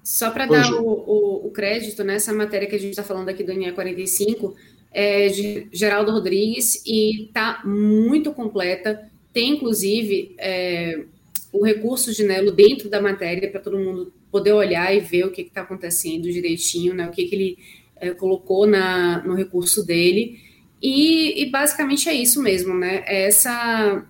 só 0.03 0.31
para 0.31 0.45
dar 0.45 0.73
o, 0.73 0.85
o, 0.85 1.47
o, 1.47 1.51
crédito 1.51 2.03
nessa 2.03 2.33
matéria 2.33 2.67
que 2.67 2.75
a 2.75 2.79
gente 2.79 2.91
está 2.91 3.03
falando 3.03 3.29
aqui 3.29 3.43
do 3.43 3.53
NE 3.53 3.71
45, 3.71 4.55
é 4.91 5.27
de 5.27 5.67
Geraldo 5.71 6.11
Rodrigues 6.11 6.83
e 6.85 7.25
está 7.25 7.61
muito 7.65 8.33
completa. 8.33 9.09
Tem, 9.31 9.51
inclusive, 9.51 10.35
é, 10.37 11.03
o 11.51 11.63
recurso 11.63 12.13
de 12.13 12.23
Nelo 12.23 12.51
dentro 12.51 12.89
da 12.89 13.01
matéria 13.01 13.49
para 13.49 13.61
todo 13.61 13.79
mundo 13.79 14.13
poder 14.31 14.53
olhar 14.53 14.95
e 14.95 14.99
ver 14.99 15.25
o 15.25 15.31
que 15.31 15.41
está 15.41 15.61
acontecendo 15.61 16.31
direitinho, 16.31 16.93
né, 16.93 17.07
o 17.07 17.11
que, 17.11 17.25
que 17.25 17.35
ele 17.35 17.57
é, 17.97 18.11
colocou 18.11 18.65
na, 18.65 19.21
no 19.23 19.35
recurso 19.35 19.85
dele. 19.85 20.39
E, 20.81 21.43
e, 21.43 21.45
basicamente 21.51 22.09
é 22.09 22.13
isso 22.13 22.41
mesmo, 22.41 22.73
né? 22.73 23.03
É 23.05 23.27
essa 23.27 24.03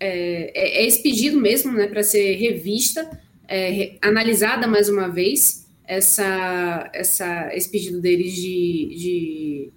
é, 0.00 0.50
é, 0.54 0.82
é 0.82 0.86
esse 0.86 1.02
pedido 1.02 1.40
mesmo, 1.40 1.72
né, 1.72 1.86
para 1.86 2.02
ser 2.02 2.34
revista, 2.34 3.08
é, 3.48 3.96
analisada 4.00 4.66
mais 4.66 4.88
uma 4.88 5.08
vez 5.08 5.64
essa, 5.86 6.90
essa 6.92 7.54
esse 7.54 7.70
pedido 7.70 8.00
deles 8.00 8.32
de, 8.34 8.88
de 8.96 9.72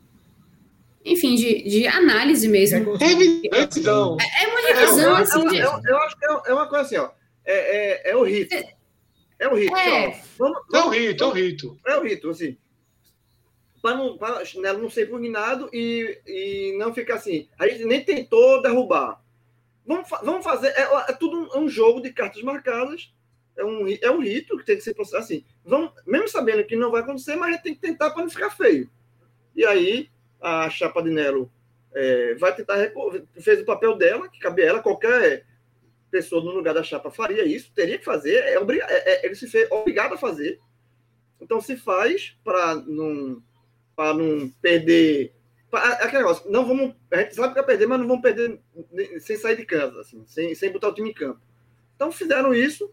enfim, 1.03 1.35
de, 1.35 1.63
de 1.63 1.87
análise 1.87 2.47
mesmo. 2.47 2.95
Revisão. 2.95 4.17
É, 4.19 4.43
é 4.43 4.47
uma 4.47 4.61
revisão, 4.61 5.17
é, 5.17 5.21
assim. 5.21 5.47
de... 5.47 5.57
eu, 5.57 5.97
acho 5.97 6.17
que 6.17 6.25
é, 6.25 6.53
uma 6.53 6.67
coisa 6.67 6.85
assim, 6.85 6.97
ó. 6.97 7.09
É, 7.45 8.11
é, 8.11 8.15
o 8.15 8.23
rito. 8.23 8.55
É 9.39 9.47
o 9.47 9.55
rito. 9.55 9.75
É, 9.75 10.21
vamos, 10.37 10.57
vamos, 10.69 10.73
é 10.73 10.79
o 10.79 10.89
rito, 10.89 11.23
é 11.23 11.27
o 11.27 11.31
rito. 11.31 11.79
É 11.85 11.97
o 11.97 12.03
rito, 12.03 12.29
assim 12.29 12.57
para 13.81 13.95
não, 13.95 14.17
pra 14.17 14.43
não 14.73 14.89
ser 14.89 15.07
impugnado 15.07 15.69
e, 15.71 16.19
e 16.25 16.75
não 16.77 16.93
ficar 16.93 17.15
assim. 17.15 17.47
A 17.57 17.67
gente 17.67 17.85
nem 17.85 18.03
tentou 18.03 18.61
derrubar. 18.61 19.21
Vamos, 19.87 20.09
vamos 20.21 20.43
fazer. 20.43 20.67
É, 20.69 20.81
é 21.09 21.13
tudo 21.13 21.37
um, 21.37 21.63
um, 21.63 21.69
jogo 21.69 22.01
de 22.01 22.11
cartas 22.11 22.43
marcadas. 22.43 23.13
É 23.55 23.63
um, 23.63 23.87
é 23.87 24.11
um 24.11 24.21
rito 24.21 24.57
que 24.57 24.65
tem 24.65 24.75
que 24.75 24.83
ser 24.83 24.95
assim. 25.15 25.43
Vamos, 25.65 25.91
mesmo 26.05 26.27
sabendo 26.27 26.63
que 26.65 26.75
não 26.75 26.91
vai 26.91 27.01
acontecer, 27.01 27.35
mas 27.35 27.49
a 27.49 27.51
gente 27.53 27.63
tem 27.63 27.73
que 27.73 27.81
tentar 27.81 28.11
para 28.11 28.21
não 28.21 28.29
ficar 28.29 28.51
feio. 28.51 28.89
E 29.55 29.65
aí, 29.65 30.09
a 30.39 30.69
chapa 30.69 31.01
de 31.01 31.09
Nelo 31.09 31.49
é, 31.95 32.35
vai 32.35 32.53
tentar. 32.53 32.75
Fez 33.39 33.61
o 33.61 33.65
papel 33.65 33.95
dela, 33.95 34.29
que 34.29 34.39
cabe 34.39 34.61
a 34.61 34.65
ela, 34.65 34.83
qualquer 34.83 35.45
pessoa 36.11 36.43
no 36.43 36.51
lugar 36.51 36.73
da 36.73 36.83
chapa 36.83 37.11
faria 37.11 37.45
isso, 37.45 37.71
teria 37.73 37.97
que 37.97 38.05
fazer, 38.05 38.35
é, 38.35 38.55
é, 38.55 39.13
é 39.13 39.25
ele 39.25 39.35
se 39.35 39.47
fez 39.47 39.69
obrigado 39.71 40.13
a 40.13 40.17
fazer. 40.17 40.59
Então 41.39 41.61
se 41.61 41.77
faz 41.77 42.35
para 42.43 42.75
não, 42.75 43.41
não 43.97 44.49
perder. 44.61 45.33
Aquele 45.71 46.19
negócio, 46.19 46.49
não 46.49 46.65
vamos. 46.65 46.95
A 47.11 47.17
gente 47.17 47.35
sabe 47.35 47.49
que 47.49 47.55
vai 47.55 47.65
perder, 47.65 47.87
mas 47.87 47.99
não 47.99 48.07
vamos 48.07 48.21
perder 48.21 48.59
sem 49.19 49.35
sair 49.35 49.57
de 49.57 49.65
casa, 49.65 49.99
assim, 49.99 50.23
sem, 50.25 50.55
sem 50.55 50.71
botar 50.71 50.89
o 50.89 50.93
time 50.93 51.09
em 51.09 51.13
campo. 51.13 51.41
Então 51.95 52.11
fizeram 52.11 52.53
isso, 52.53 52.89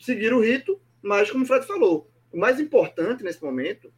seguiram 0.00 0.38
o 0.38 0.42
rito, 0.42 0.80
mas 1.02 1.30
como 1.30 1.44
o 1.44 1.46
Fred 1.46 1.66
falou, 1.66 2.08
o 2.32 2.38
mais 2.38 2.60
importante 2.60 3.24
nesse 3.24 3.42
momento, 3.42 3.92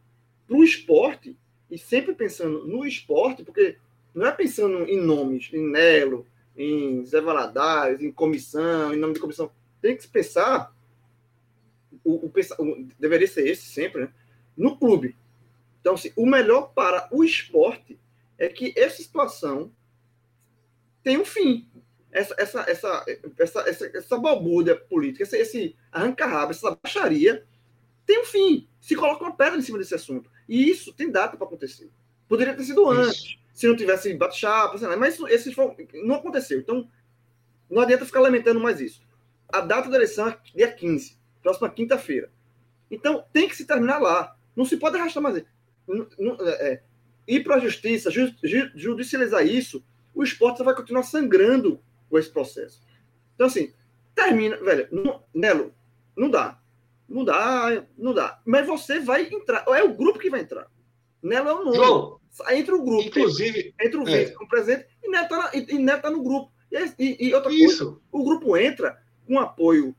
para 0.47 0.57
o 0.57 0.65
esporte, 0.65 1.37
e 1.71 1.77
sempre 1.77 2.15
pensando 2.15 2.67
no 2.67 2.87
esporte, 2.87 3.45
porque 3.45 3.77
não 4.15 4.27
é 4.27 4.33
pensando 4.33 4.85
em 4.85 4.99
nomes, 4.99 5.51
em 5.53 5.71
Nelo, 5.71 6.27
em 6.57 7.05
Zé 7.05 7.21
Valadares, 7.21 8.01
em 8.01 8.11
comissão, 8.11 8.95
em 8.95 8.99
nome 8.99 9.15
de 9.15 9.21
comissão. 9.21 9.51
Tem 9.83 9.95
que 9.95 10.03
se 10.03 10.09
pensar, 10.09 10.75
o, 12.03 12.27
o, 12.27 12.33
o 12.59 12.89
deveria 12.99 13.29
ser 13.29 13.47
esse 13.47 13.67
sempre, 13.67 14.03
né? 14.03 14.13
no 14.57 14.77
clube. 14.77 15.15
Então, 15.81 15.95
assim, 15.95 16.13
o 16.17 16.27
melhor 16.27 16.73
para 16.75 17.09
o 17.11 17.25
esporte 17.25 17.99
é 18.37 18.49
que 18.49 18.73
essa 18.77 19.03
situação 19.03 19.73
tem 21.03 21.19
um 21.19 21.25
fim. 21.25 21.69
Essa, 22.11 22.35
essa, 22.39 22.61
essa, 22.69 23.05
essa, 23.39 23.61
essa, 23.61 23.97
essa 23.97 24.19
balbúrdia 24.19 24.77
política, 24.77 25.23
esse, 25.23 25.37
esse 25.37 25.77
arranca-rabo, 25.93 26.51
essa 26.51 26.79
baixaria, 26.83 27.47
tem 28.07 28.21
um 28.21 28.25
fim. 28.25 28.69
Se 28.81 28.97
coloca 28.97 29.23
uma 29.23 29.37
pedra 29.37 29.59
em 29.59 29.63
cima 29.63 29.79
desse 29.79 29.95
assunto. 29.95 30.31
E 30.49 30.71
isso 30.71 30.93
tem 30.93 31.11
data 31.11 31.37
para 31.37 31.47
acontecer. 31.47 31.91
Poderia 32.27 32.55
ter 32.55 32.65
sido 32.65 32.89
antes. 32.89 33.19
Isso 33.19 33.39
se 33.59 33.67
não 33.67 33.75
tivesse 33.75 34.15
bate-chapa, 34.15 34.79
mas 34.97 35.15
isso, 35.15 35.27
esse 35.27 35.53
não 36.05 36.15
aconteceu. 36.15 36.61
Então, 36.61 36.89
não 37.69 37.83
adianta 37.83 38.07
ficar 38.07 38.21
lamentando 38.21 38.61
mais 38.61 38.81
isso. 38.81 39.03
A 39.49 39.61
data 39.61 39.91
da 39.91 39.97
eleição 39.97 40.29
é 40.29 40.39
dia 40.55 40.71
15, 40.71 41.19
próxima 41.43 41.69
quinta-feira. 41.69 42.31
Então, 42.89 43.25
tem 43.33 43.49
que 43.49 43.57
se 43.57 43.67
terminar 43.67 43.99
lá. 43.99 44.37
Não 44.55 44.65
se 44.65 44.77
pode 44.77 44.97
arrastar 44.97 45.21
mais. 45.21 45.45
É, 46.41 46.73
é 46.73 46.83
ir 47.29 47.45
para 47.45 47.57
a 47.57 47.61
justiça, 47.61 48.11
ju, 48.11 48.33
ju, 48.43 48.71
judicializar 48.75 49.47
isso, 49.47 49.85
o 50.15 50.23
esporte 50.25 50.63
vai 50.63 50.75
continuar 50.75 51.03
sangrando 51.03 51.79
com 52.09 52.19
esse 52.19 52.31
processo. 52.31 52.83
Então, 53.35 53.47
assim, 53.47 53.73
termina, 54.15 54.57
velho. 54.57 54.89
Não, 54.91 55.23
Nelo, 55.35 55.75
não 56.17 56.31
dá. 56.31 56.59
Não 57.09 57.25
dá, 57.25 57.85
não 57.97 58.13
dá. 58.13 58.41
Mas 58.45 58.67
você 58.67 59.01
vai 59.01 59.29
entrar. 59.29 59.65
É 59.69 59.83
o 59.83 59.95
grupo 59.95 60.19
que 60.19 60.31
vai 60.31 60.41
entrar. 60.41 60.67
Nelo 61.23 61.49
é 61.49 61.55
o 61.55 61.65
nome. 61.65 61.77
João, 61.77 62.21
entre 62.51 62.75
o 62.75 62.83
grupo. 62.83 63.09
Inclusive. 63.09 63.75
Entre 63.81 63.97
o 63.97 64.05
vice 64.05 64.33
é. 64.33 64.35
com 64.35 64.45
o 64.45 64.49
presidente 64.49 64.89
e 65.03 65.09
Neto 65.09 65.35
está 65.35 65.51
e, 65.55 65.79
Neto 65.79 66.03
tá 66.03 66.11
no 66.11 66.23
grupo. 66.23 66.53
E, 66.71 66.77
e, 66.99 67.29
e 67.29 67.35
outra 67.35 67.53
Isso. 67.53 67.85
coisa, 67.85 68.01
o 68.13 68.25
grupo 68.25 68.57
entra 68.57 69.01
com 69.27 69.39
apoio 69.39 69.95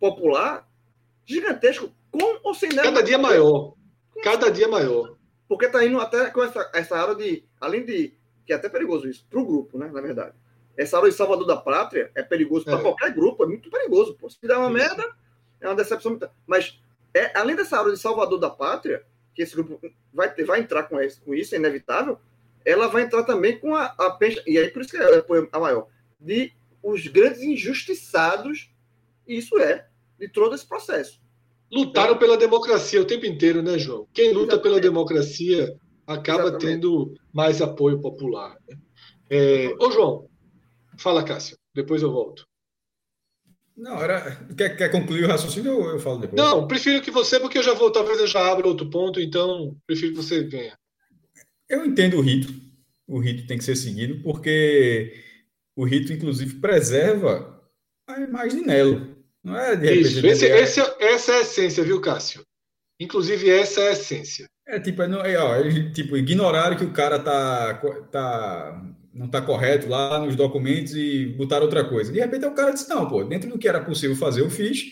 popular 0.00 0.66
gigantesco, 1.26 1.92
com 2.10 2.40
ou 2.42 2.54
sem 2.54 2.70
Neto. 2.70 2.84
Cada 2.84 3.02
dia 3.02 3.18
maior. 3.18 3.74
Cada 4.22 4.50
dia 4.50 4.68
maior. 4.68 5.17
Porque 5.48 5.66
está 5.66 5.84
indo 5.84 5.98
até 6.00 6.30
com 6.30 6.42
essa, 6.42 6.70
essa 6.74 6.96
área 6.96 7.14
de. 7.14 7.44
Além 7.60 7.84
de. 7.84 8.14
Que 8.44 8.52
é 8.52 8.56
até 8.56 8.68
perigoso 8.68 9.08
isso, 9.08 9.26
para 9.28 9.40
o 9.40 9.46
grupo, 9.46 9.78
né? 9.78 9.90
Na 9.92 10.00
verdade. 10.00 10.34
Essa 10.76 10.96
área 10.96 11.10
de 11.10 11.16
Salvador 11.16 11.46
da 11.46 11.56
Pátria 11.56 12.10
é 12.14 12.22
perigoso 12.22 12.64
para 12.64 12.78
é. 12.78 12.82
qualquer 12.82 13.12
grupo, 13.12 13.42
é 13.42 13.46
muito 13.46 13.68
perigoso. 13.68 14.14
Pô. 14.14 14.30
Se 14.30 14.38
der 14.42 14.56
uma 14.56 14.70
merda, 14.70 15.04
é 15.60 15.66
uma 15.66 15.74
decepção. 15.74 16.18
Mas, 16.46 16.80
é, 17.12 17.36
além 17.36 17.56
dessa 17.56 17.78
área 17.78 17.90
de 17.90 17.98
Salvador 17.98 18.38
da 18.38 18.48
Pátria, 18.48 19.04
que 19.34 19.42
esse 19.42 19.54
grupo 19.54 19.80
vai, 20.12 20.32
ter, 20.32 20.44
vai 20.44 20.60
entrar 20.60 20.84
com, 20.84 21.00
esse, 21.00 21.20
com 21.20 21.34
isso, 21.34 21.54
é 21.54 21.58
inevitável, 21.58 22.20
ela 22.64 22.88
vai 22.88 23.02
entrar 23.02 23.24
também 23.24 23.58
com 23.58 23.74
a, 23.74 23.86
a 23.98 24.10
pencha, 24.10 24.42
e 24.46 24.58
aí 24.58 24.68
por 24.70 24.82
isso 24.82 24.90
que 24.90 24.96
é 24.96 25.48
a 25.52 25.58
maior, 25.58 25.88
de 26.20 26.52
os 26.82 27.06
grandes 27.06 27.40
injustiçados, 27.40 28.70
isso 29.26 29.58
é, 29.58 29.86
de 30.18 30.28
todo 30.28 30.54
esse 30.54 30.66
processo. 30.66 31.20
Lutaram 31.70 32.14
então, 32.14 32.18
pela 32.18 32.36
democracia 32.36 33.00
o 33.00 33.04
tempo 33.04 33.26
inteiro, 33.26 33.62
né, 33.62 33.78
João? 33.78 34.06
Quem 34.12 34.32
luta 34.32 34.54
exatamente. 34.54 34.62
pela 34.62 34.80
democracia 34.80 35.76
acaba 36.06 36.44
exatamente. 36.44 36.66
tendo 36.66 37.14
mais 37.32 37.60
apoio 37.60 38.00
popular. 38.00 38.56
Né? 38.66 38.76
É, 39.28 39.74
ô, 39.78 39.90
João, 39.90 40.28
fala, 40.98 41.22
Cássio, 41.22 41.58
depois 41.74 42.02
eu 42.02 42.10
volto. 42.10 42.46
Não, 43.76 44.02
era. 44.02 44.44
Quer, 44.56 44.76
quer 44.76 44.90
concluir 44.90 45.24
o 45.24 45.28
raciocínio 45.28 45.78
ou 45.78 45.90
eu 45.90 45.98
falo 46.00 46.18
depois? 46.18 46.40
Não, 46.40 46.66
prefiro 46.66 47.00
que 47.00 47.10
você, 47.10 47.38
porque 47.38 47.58
eu 47.58 47.62
já 47.62 47.74
vou, 47.74 47.92
talvez 47.92 48.18
eu 48.18 48.26
já 48.26 48.50
abra 48.50 48.66
outro 48.66 48.90
ponto, 48.90 49.20
então 49.20 49.76
prefiro 49.86 50.12
que 50.12 50.16
você 50.16 50.42
venha. 50.42 50.76
Eu 51.68 51.84
entendo 51.84 52.16
o 52.16 52.20
rito. 52.20 52.52
O 53.06 53.20
rito 53.20 53.46
tem 53.46 53.56
que 53.56 53.64
ser 53.64 53.76
seguido, 53.76 54.20
porque 54.22 55.14
o 55.76 55.84
rito, 55.84 56.12
inclusive, 56.12 56.56
preserva 56.56 57.62
a 58.06 58.20
imagem 58.20 58.60
de 58.60 58.66
Nelo. 58.66 59.17
Não 59.48 59.58
é 59.58 59.74
de 59.74 59.86
repente. 59.86 60.18
Isso, 60.18 60.26
esse, 60.26 60.46
esse, 60.46 60.80
essa 61.00 61.32
é 61.32 61.36
a 61.36 61.40
essência, 61.40 61.82
viu, 61.82 62.00
Cássio? 62.00 62.42
Inclusive, 63.00 63.48
essa 63.48 63.80
é 63.80 63.88
a 63.88 63.92
essência. 63.92 64.46
É 64.66 64.78
tipo, 64.78 65.02
é, 65.02 65.32
é 65.32 65.38
ó, 65.38 65.56
eles, 65.56 65.94
tipo, 65.94 66.16
ignoraram 66.16 66.76
que 66.76 66.84
o 66.84 66.92
cara 66.92 67.18
tá, 67.18 67.74
tá 68.12 68.82
não 69.14 69.26
está 69.26 69.40
correto 69.40 69.88
lá 69.88 70.18
nos 70.18 70.36
documentos 70.36 70.94
e 70.94 71.26
botar 71.26 71.62
outra 71.62 71.84
coisa. 71.84 72.12
De 72.12 72.20
repente 72.20 72.44
o 72.44 72.54
cara 72.54 72.72
disse, 72.72 72.88
não, 72.88 73.08
pô, 73.08 73.24
dentro 73.24 73.48
do 73.48 73.58
que 73.58 73.66
era 73.66 73.82
possível 73.82 74.14
fazer, 74.14 74.42
eu 74.42 74.50
fiz, 74.50 74.84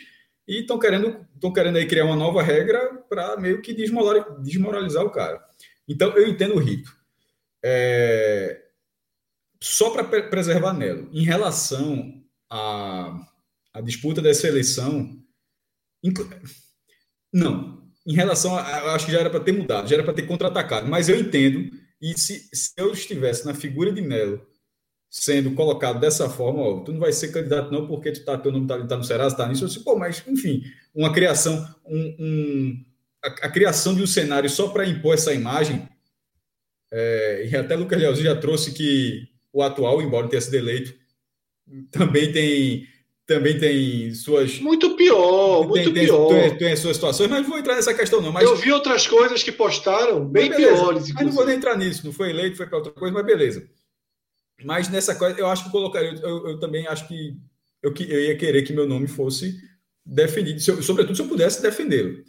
e 0.48 0.60
estão 0.60 0.78
querendo, 0.78 1.26
estão 1.34 1.52
querendo 1.52 1.76
aí 1.76 1.86
criar 1.86 2.06
uma 2.06 2.16
nova 2.16 2.42
regra 2.42 3.02
para 3.08 3.36
meio 3.36 3.60
que 3.60 3.74
desmoralizar, 3.74 4.40
desmoralizar 4.40 5.04
o 5.04 5.10
cara. 5.10 5.44
Então, 5.88 6.16
eu 6.16 6.26
entendo 6.26 6.54
o 6.54 6.58
rito. 6.58 6.90
É... 7.62 8.62
Só 9.62 9.90
para 9.90 10.04
preservar 10.04 10.72
Nelo, 10.72 11.08
em 11.12 11.24
relação 11.24 12.22
à, 12.50 13.26
à 13.76 13.80
disputa 13.82 14.22
dessa 14.22 14.48
eleição, 14.48 15.14
não. 17.32 17.86
Em 18.06 18.14
relação 18.14 18.56
a, 18.56 18.94
acho 18.94 19.06
que 19.06 19.12
já 19.12 19.20
era 19.20 19.28
para 19.28 19.40
ter 19.40 19.52
mudado, 19.52 19.88
já 19.88 19.96
era 19.96 20.04
para 20.04 20.14
ter 20.14 20.26
contra-atacado, 20.26 20.88
mas 20.88 21.08
eu 21.08 21.18
entendo 21.18 21.70
e 22.00 22.18
se, 22.18 22.48
se 22.52 22.72
eu 22.76 22.92
estivesse 22.92 23.44
na 23.44 23.54
figura 23.54 23.92
de 23.92 24.00
Melo, 24.00 24.46
sendo 25.10 25.54
colocado 25.54 26.00
dessa 26.00 26.28
forma, 26.30 26.60
ó, 26.60 26.80
tu 26.80 26.92
não 26.92 27.00
vai 27.00 27.12
ser 27.12 27.32
candidato 27.32 27.70
não 27.70 27.86
porque 27.86 28.12
tu 28.12 28.24
tá, 28.24 28.38
teu 28.38 28.52
nome 28.52 28.64
está 28.64 28.86
tá 28.86 28.96
no 28.96 29.04
Serasa, 29.04 29.34
está 29.34 29.48
nisso, 29.48 29.64
eu 29.64 29.68
disse, 29.68 29.84
pô, 29.84 29.96
mas 29.96 30.22
enfim, 30.26 30.62
uma 30.94 31.12
criação, 31.12 31.68
um, 31.84 32.16
um 32.18 32.84
a, 33.22 33.28
a, 33.28 33.50
criação 33.50 33.94
de 33.94 34.02
um 34.02 34.06
cenário 34.06 34.48
só 34.48 34.68
para 34.68 34.86
impor 34.86 35.14
essa 35.14 35.34
imagem, 35.34 35.86
é, 36.90 37.48
e 37.50 37.56
até 37.56 37.76
Lucas 37.76 37.98
Leozinho 37.98 38.26
já 38.26 38.36
trouxe 38.36 38.72
que 38.72 39.28
o 39.52 39.62
atual, 39.62 40.00
embora 40.00 40.28
tenha 40.28 40.40
sido 40.40 40.54
eleito, 40.54 40.94
também 41.90 42.32
tem 42.32 42.86
também 43.26 43.58
tem 43.58 44.14
suas. 44.14 44.60
Muito 44.60 44.96
pior, 44.96 45.60
tem, 45.60 45.68
muito 45.68 45.92
tem, 45.92 46.04
pior. 46.04 46.28
Tem, 46.28 46.56
tem, 46.56 46.72
as 46.72 46.78
suas 46.78 46.96
situações, 46.96 47.28
mas 47.28 47.42
não 47.42 47.50
vou 47.50 47.58
entrar 47.58 47.74
nessa 47.74 47.92
questão, 47.92 48.20
não. 48.20 48.30
Mas... 48.30 48.44
Eu 48.44 48.54
vi 48.54 48.72
outras 48.72 49.06
coisas 49.06 49.42
que 49.42 49.50
postaram 49.50 50.24
bem 50.24 50.54
piores. 50.54 51.12
Mas 51.12 51.26
não 51.26 51.32
vou 51.32 51.44
nem 51.44 51.56
entrar 51.56 51.76
nisso, 51.76 52.06
não 52.06 52.12
foi 52.12 52.30
eleito, 52.30 52.56
foi 52.56 52.66
para 52.66 52.78
outra 52.78 52.92
coisa, 52.92 53.12
mas 53.12 53.26
beleza. 53.26 53.68
Mas 54.64 54.88
nessa 54.88 55.14
coisa, 55.14 55.38
eu 55.38 55.48
acho 55.48 55.64
que 55.64 55.70
colocaria, 55.70 56.14
eu, 56.22 56.48
eu 56.48 56.60
também 56.60 56.86
acho 56.86 57.06
que 57.08 57.36
eu, 57.82 57.92
eu 58.08 58.20
ia 58.20 58.36
querer 58.38 58.62
que 58.62 58.72
meu 58.72 58.86
nome 58.86 59.08
fosse 59.08 59.60
defendido, 60.04 60.60
se 60.60 60.70
eu, 60.70 60.80
sobretudo 60.80 61.16
se 61.16 61.22
eu 61.22 61.28
pudesse 61.28 61.60
defendê-lo. 61.60 62.22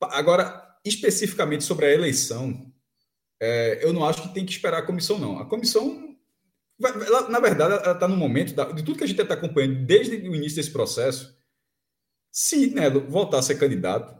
Agora, 0.00 0.64
especificamente 0.84 1.64
sobre 1.64 1.86
a 1.86 1.92
eleição, 1.92 2.72
é, 3.40 3.84
eu 3.84 3.92
não 3.92 4.04
acho 4.04 4.22
que 4.22 4.34
tem 4.34 4.46
que 4.46 4.52
esperar 4.52 4.78
a 4.78 4.86
comissão, 4.86 5.18
não. 5.18 5.38
A 5.40 5.44
comissão 5.44 6.07
ela, 6.80 7.28
na 7.28 7.40
verdade, 7.40 7.74
ela 7.74 7.92
está 7.92 8.06
no 8.06 8.16
momento 8.16 8.54
da, 8.54 8.64
de 8.64 8.84
tudo 8.84 8.98
que 8.98 9.04
a 9.04 9.06
gente 9.06 9.20
está 9.20 9.34
acompanhando 9.34 9.84
desde 9.84 10.16
o 10.16 10.34
início 10.34 10.56
desse 10.56 10.70
processo. 10.70 11.36
Se 12.30 12.68
Nelo 12.68 13.08
voltar 13.08 13.38
a 13.38 13.42
ser 13.42 13.56
candidato, 13.56 14.14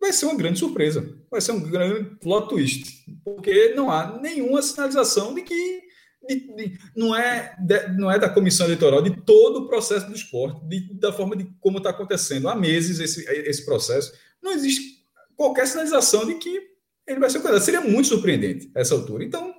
vai 0.00 0.12
ser 0.12 0.26
uma 0.26 0.36
grande 0.36 0.58
surpresa. 0.58 1.18
Vai 1.30 1.40
ser 1.40 1.52
um 1.52 1.60
grande 1.60 2.16
plot 2.16 2.48
twist. 2.48 3.04
Porque 3.24 3.74
não 3.74 3.90
há 3.90 4.18
nenhuma 4.20 4.62
sinalização 4.62 5.34
de 5.34 5.42
que 5.42 5.90
de, 6.28 6.54
de, 6.54 6.78
não, 6.94 7.16
é, 7.16 7.56
de, 7.58 7.88
não 7.96 8.10
é 8.10 8.18
da 8.18 8.28
comissão 8.28 8.66
eleitoral, 8.66 9.02
de 9.02 9.22
todo 9.22 9.60
o 9.60 9.68
processo 9.68 10.06
do 10.06 10.14
esporte, 10.14 10.60
da 10.98 11.12
forma 11.12 11.34
de 11.34 11.44
como 11.60 11.78
está 11.78 11.90
acontecendo 11.90 12.48
há 12.48 12.54
meses 12.54 13.00
esse, 13.00 13.26
esse 13.28 13.64
processo. 13.64 14.12
Não 14.42 14.52
existe 14.52 15.06
qualquer 15.34 15.66
sinalização 15.66 16.26
de 16.26 16.34
que 16.34 16.60
ele 17.06 17.20
vai 17.20 17.30
ser 17.30 17.38
candidato. 17.38 17.64
Seria 17.64 17.80
muito 17.80 18.08
surpreendente 18.08 18.70
essa 18.74 18.94
altura. 18.94 19.24
Então, 19.24 19.54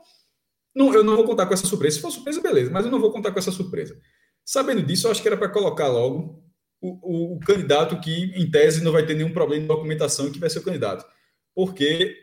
não, 0.75 0.93
eu 0.93 1.03
não 1.03 1.15
vou 1.15 1.25
contar 1.25 1.45
com 1.45 1.53
essa 1.53 1.67
surpresa. 1.67 1.95
Se 1.95 2.01
for 2.01 2.11
surpresa, 2.11 2.41
beleza, 2.41 2.71
mas 2.71 2.85
eu 2.85 2.91
não 2.91 2.99
vou 2.99 3.11
contar 3.11 3.31
com 3.31 3.39
essa 3.39 3.51
surpresa. 3.51 3.99
Sabendo 4.45 4.81
disso, 4.81 5.07
eu 5.07 5.11
acho 5.11 5.21
que 5.21 5.27
era 5.27 5.37
para 5.37 5.49
colocar 5.49 5.87
logo 5.87 6.43
o, 6.81 6.89
o, 6.89 7.35
o, 7.35 7.39
candidato 7.39 7.99
que, 7.99 8.11
em 8.35 8.49
tese, 8.49 8.83
não 8.83 8.91
vai 8.91 9.05
ter 9.05 9.13
nenhum 9.13 9.33
problema 9.33 9.61
de 9.61 9.67
documentação 9.67 10.27
e 10.27 10.31
que 10.31 10.39
vai 10.39 10.49
ser 10.49 10.59
o 10.59 10.63
candidato. 10.63 11.05
Porque, 11.53 12.15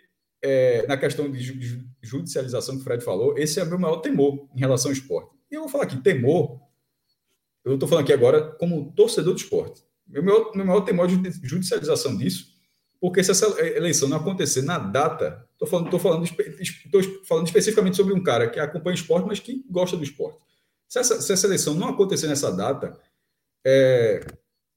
é, 0.43 0.87
na 0.87 0.97
questão 0.97 1.31
de 1.31 1.87
judicialização 2.03 2.75
que 2.75 2.81
o 2.81 2.85
Fred 2.85 3.05
falou, 3.05 3.37
esse 3.39 3.61
é 3.61 3.63
o 3.63 3.67
meu 3.67 3.79
maior 3.79 3.99
temor 3.99 4.49
em 4.55 4.61
relação 4.61 4.91
ao 4.91 4.95
esporte. 4.95 5.37
E 5.51 5.55
eu 5.55 5.61
vou 5.61 5.69
falar 5.69 5.85
aqui, 5.85 5.97
temor, 5.99 6.61
eu 7.65 7.75
estou 7.75 7.89
falando 7.89 8.05
aqui 8.05 8.13
agora 8.13 8.53
como 8.53 8.93
torcedor 8.93 9.35
do 9.35 9.41
esporte. 9.41 9.83
Meu 10.07 10.23
meu 10.23 10.65
maior 10.65 10.81
temor 10.81 11.07
é 11.07 11.47
judicialização 11.47 12.17
disso, 12.17 12.47
porque 13.01 13.23
se 13.23 13.31
essa 13.31 13.47
eleição 13.61 14.09
não 14.09 14.17
acontecer 14.17 14.63
na 14.63 14.79
data, 14.79 15.47
estou 15.59 15.67
falando, 15.67 15.91
tô 15.91 15.99
falando, 15.99 16.29
tô 16.91 17.03
falando 17.25 17.47
especificamente 17.47 17.97
sobre 17.97 18.15
um 18.15 18.23
cara 18.23 18.49
que 18.49 18.61
acompanha 18.61 18.95
esporte, 18.95 19.27
mas 19.27 19.41
que 19.41 19.65
gosta 19.69 19.97
do 19.97 20.05
esporte. 20.05 20.39
Se 20.89 21.01
essa, 21.01 21.21
se 21.21 21.33
essa 21.33 21.47
eleição 21.47 21.75
não 21.75 21.89
acontecer 21.89 22.29
nessa 22.29 22.55
data, 22.55 22.99
é, 23.67 24.25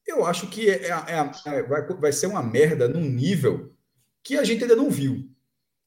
eu 0.07 0.25
acho 0.25 0.47
que 0.47 0.69
é, 0.69 0.87
é, 0.87 1.31
é, 1.45 1.63
vai, 1.63 1.87
vai 1.87 2.11
ser 2.11 2.27
uma 2.27 2.41
merda 2.41 2.87
num 2.87 3.07
nível 3.07 3.73
que 4.23 4.37
a 4.37 4.43
gente 4.43 4.63
ainda 4.63 4.75
não 4.75 4.89
viu. 4.89 5.29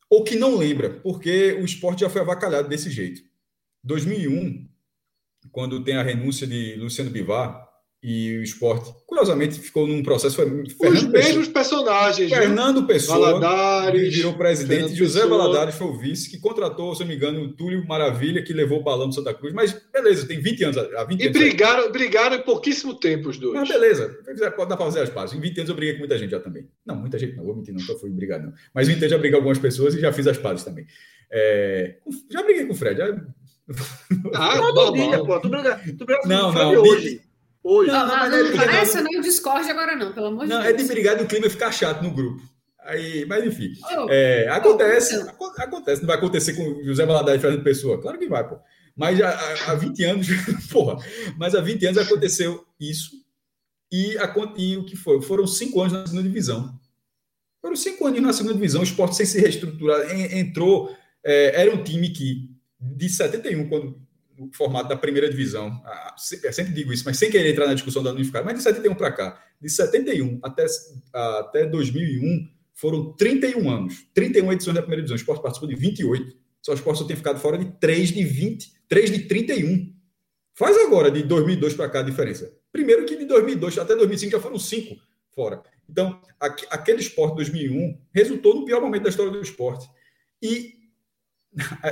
Ou 0.09 0.23
que 0.23 0.37
não 0.37 0.57
lembra, 0.57 1.01
porque 1.01 1.53
o 1.55 1.65
esporte 1.65 2.01
já 2.01 2.11
foi 2.11 2.21
avacalhado 2.21 2.69
desse 2.69 2.89
jeito. 2.89 3.23
2001, 3.83 4.69
quando 5.51 5.83
tem 5.83 5.97
a 5.97 6.03
renúncia 6.03 6.47
de 6.47 6.77
Luciano 6.77 7.11
Bivar, 7.11 7.69
e 8.06 8.36
o 8.36 8.43
esporte, 8.43 8.94
curiosamente, 9.06 9.59
ficou 9.59 9.86
num 9.86 10.02
processo. 10.02 10.36
Foi 10.36 10.44
Os 10.44 11.05
mesmos 11.05 11.48
Pessoa, 11.48 11.55
personagens. 11.55 12.31
Fernando? 12.31 12.86
Pessoa 12.86 13.40
Valadares, 13.40 14.14
virou 14.14 14.35
presidente, 14.35 14.81
Fernando 14.81 14.94
José 14.94 15.22
Pessoa. 15.22 15.39
Valadares 15.39 15.74
foi 15.74 15.86
o 15.86 15.97
vice, 15.97 16.31
que 16.31 16.39
contratou, 16.39 16.94
se 16.94 17.01
não 17.01 17.09
me 17.09 17.16
engano, 17.16 17.40
o 17.40 17.56
Túlio 17.56 17.82
Maravilha, 17.86 18.43
que 18.43 18.52
levou 18.52 18.81
o 18.81 18.82
balão 18.82 19.09
do 19.09 19.14
Santa 19.14 19.32
Cruz. 19.32 19.55
Mas 19.55 19.74
beleza, 19.90 20.28
tem 20.28 20.39
20 20.39 20.64
anos. 20.64 20.76
Há 20.76 21.05
20 21.05 21.18
e 21.18 21.28
anos, 21.28 21.39
brigaram, 21.39 21.90
brigaram 21.90 22.36
em 22.36 22.43
pouquíssimo 22.43 22.93
tempo 23.01 23.31
os 23.31 23.39
dois. 23.39 23.55
Mas 23.55 23.70
beleza, 23.70 24.10
pode 24.55 24.68
dar 24.68 24.76
para 24.76 24.85
fazer 24.85 25.01
as 25.01 25.09
pazes. 25.09 25.35
Em 25.35 25.40
20 25.40 25.59
anos 25.60 25.70
eu 25.70 25.76
briguei 25.76 25.94
com 25.94 26.01
muita 26.01 26.18
gente 26.18 26.31
já 26.31 26.40
também. 26.40 26.68
Não, 26.85 26.97
muita 26.97 27.18
gente 27.18 27.35
não, 27.36 27.44
vou 27.44 27.56
mentir, 27.56 27.72
não, 27.72 27.81
só 27.81 27.98
fui 27.98 28.10
brigar, 28.10 28.39
não. 28.39 28.52
Mas 28.74 28.86
20 28.86 28.98
anos 28.98 29.10
já 29.12 29.16
briguei 29.16 29.31
com 29.31 29.39
algumas 29.39 29.59
pessoas 29.59 29.94
e 29.94 30.01
já 30.01 30.12
fiz 30.12 30.26
as 30.26 30.36
pazes 30.36 30.62
também. 30.62 30.85
É... 31.32 31.97
Já 32.31 32.43
briguei 32.43 32.66
com 32.66 32.74
o 32.74 32.76
Fred. 32.76 32.98
Já... 32.98 33.16
Ah, 34.35 34.59
todo 34.74 34.93
dia, 34.93 35.24
pô. 35.24 35.40
Tu 35.40 35.48
briga, 35.48 35.81
tu 35.98 36.05
briga 36.05 36.20
não, 36.26 36.52
não, 36.52 36.82
hoje. 36.82 37.22
Hoje. 37.65 37.91
Não, 37.91 38.07
não, 38.07 38.28
não, 38.28 38.45
não 38.45 38.57
parece 38.57 39.01
não 39.01 39.20
Discord 39.23 39.70
agora, 39.70 39.97
não, 39.97 40.12
pelo 40.12 40.27
amor 40.27 40.43
de 40.43 40.51
Deus. 40.51 40.61
Não, 40.61 40.69
é 40.69 40.73
de 40.74 40.85
brigar 40.85 41.16
do 41.16 41.27
clima 41.27 41.49
ficar 41.49 41.73
chato 41.73 42.03
no 42.03 42.11
grupo. 42.11 42.43
Aí, 42.81 43.24
mas 43.24 43.43
enfim. 43.43 43.73
Oh, 43.97 44.07
é, 44.11 44.47
acontece, 44.51 45.16
oh, 45.39 45.45
acontece. 45.57 46.03
Não 46.03 46.07
vai 46.07 46.19
acontecer 46.19 46.53
com 46.53 46.85
José 46.85 47.07
Valadares 47.07 47.41
e 47.41 47.43
Fernando 47.43 47.65
Pessoa? 47.65 48.01
Claro 48.03 48.19
que 48.19 48.28
vai, 48.28 48.47
pô. 48.47 48.59
Mas 48.95 49.19
há, 49.19 49.73
há 49.73 49.74
20 49.74 50.05
anos, 50.05 50.27
porra, 50.70 51.03
mas 51.39 51.55
há 51.55 51.62
20 51.62 51.86
anos 51.86 51.99
aconteceu 51.99 52.62
isso. 52.78 53.12
E, 53.91 54.19
a, 54.19 54.35
e 54.59 54.77
o 54.77 54.85
que 54.85 54.97
foi? 54.97 55.23
Foram 55.23 55.47
cinco 55.47 55.81
anos 55.81 55.95
na 55.95 56.07
segunda 56.07 56.23
divisão. 56.23 56.78
Foram 57.62 57.77
cinco 57.77 58.07
anos 58.07 58.20
na 58.20 58.32
segunda 58.35 58.55
divisão, 58.55 58.82
o 58.82 58.85
esporte 58.85 59.16
sem 59.16 59.24
se 59.24 59.41
reestruturar. 59.41 60.15
Entrou, 60.36 60.95
é, 61.24 61.62
era 61.62 61.74
um 61.74 61.82
time 61.82 62.11
que, 62.11 62.51
de 62.78 63.09
71, 63.09 63.70
quando 63.70 64.03
no 64.39 64.51
formato 64.52 64.89
da 64.89 64.97
primeira 64.97 65.28
divisão. 65.28 65.82
Eu 66.43 66.52
sempre 66.52 66.73
digo 66.73 66.93
isso, 66.93 67.05
mas 67.05 67.16
sem 67.16 67.31
querer 67.31 67.52
entrar 67.52 67.66
na 67.66 67.74
discussão 67.74 68.02
da 68.02 68.12
unificada, 68.12 68.44
mas 68.44 68.56
de 68.56 68.62
71 68.62 68.94
para 68.94 69.12
cá, 69.12 69.43
de 69.61 69.69
71 69.69 70.40
até, 70.43 70.66
até 71.12 71.66
2001, 71.66 72.48
foram 72.74 73.12
31 73.15 73.70
anos, 73.70 74.06
31 74.12 74.52
edições 74.52 74.74
da 74.74 74.82
primeira 74.82 75.02
divisão. 75.02 75.15
O 75.15 75.20
esporte 75.20 75.43
participou 75.43 75.69
de 75.69 75.77
28. 75.77 76.36
Só 76.61 76.73
o 76.73 76.74
esporte 76.74 76.98
só 76.98 77.05
tem 77.05 77.16
ficado 77.16 77.39
fora 77.39 77.59
de 77.59 77.66
3 77.78 78.09
de 78.11 78.24
20, 78.24 78.73
3 78.89 79.11
de 79.11 79.19
31. 79.20 79.94
Faz 80.55 80.77
agora 80.78 81.11
de 81.11 81.23
2002 81.23 81.74
para 81.74 81.89
cá 81.89 82.01
a 82.01 82.02
diferença. 82.02 82.52
Primeiro 82.73 83.05
que 83.05 83.16
de 83.16 83.27
2002 83.27 83.78
até 83.78 83.94
2005 83.94 84.32
já 84.32 84.40
foram 84.40 84.59
5 84.59 84.97
fora. 85.35 85.62
Então, 85.89 86.20
aquele 86.70 87.01
esporte 87.01 87.36
2001 87.36 88.01
resultou 88.12 88.55
no 88.55 88.65
pior 88.65 88.81
momento 88.81 89.02
da 89.02 89.11
história 89.11 89.31
do 89.31 89.40
esporte. 89.40 89.86
E 90.40 90.73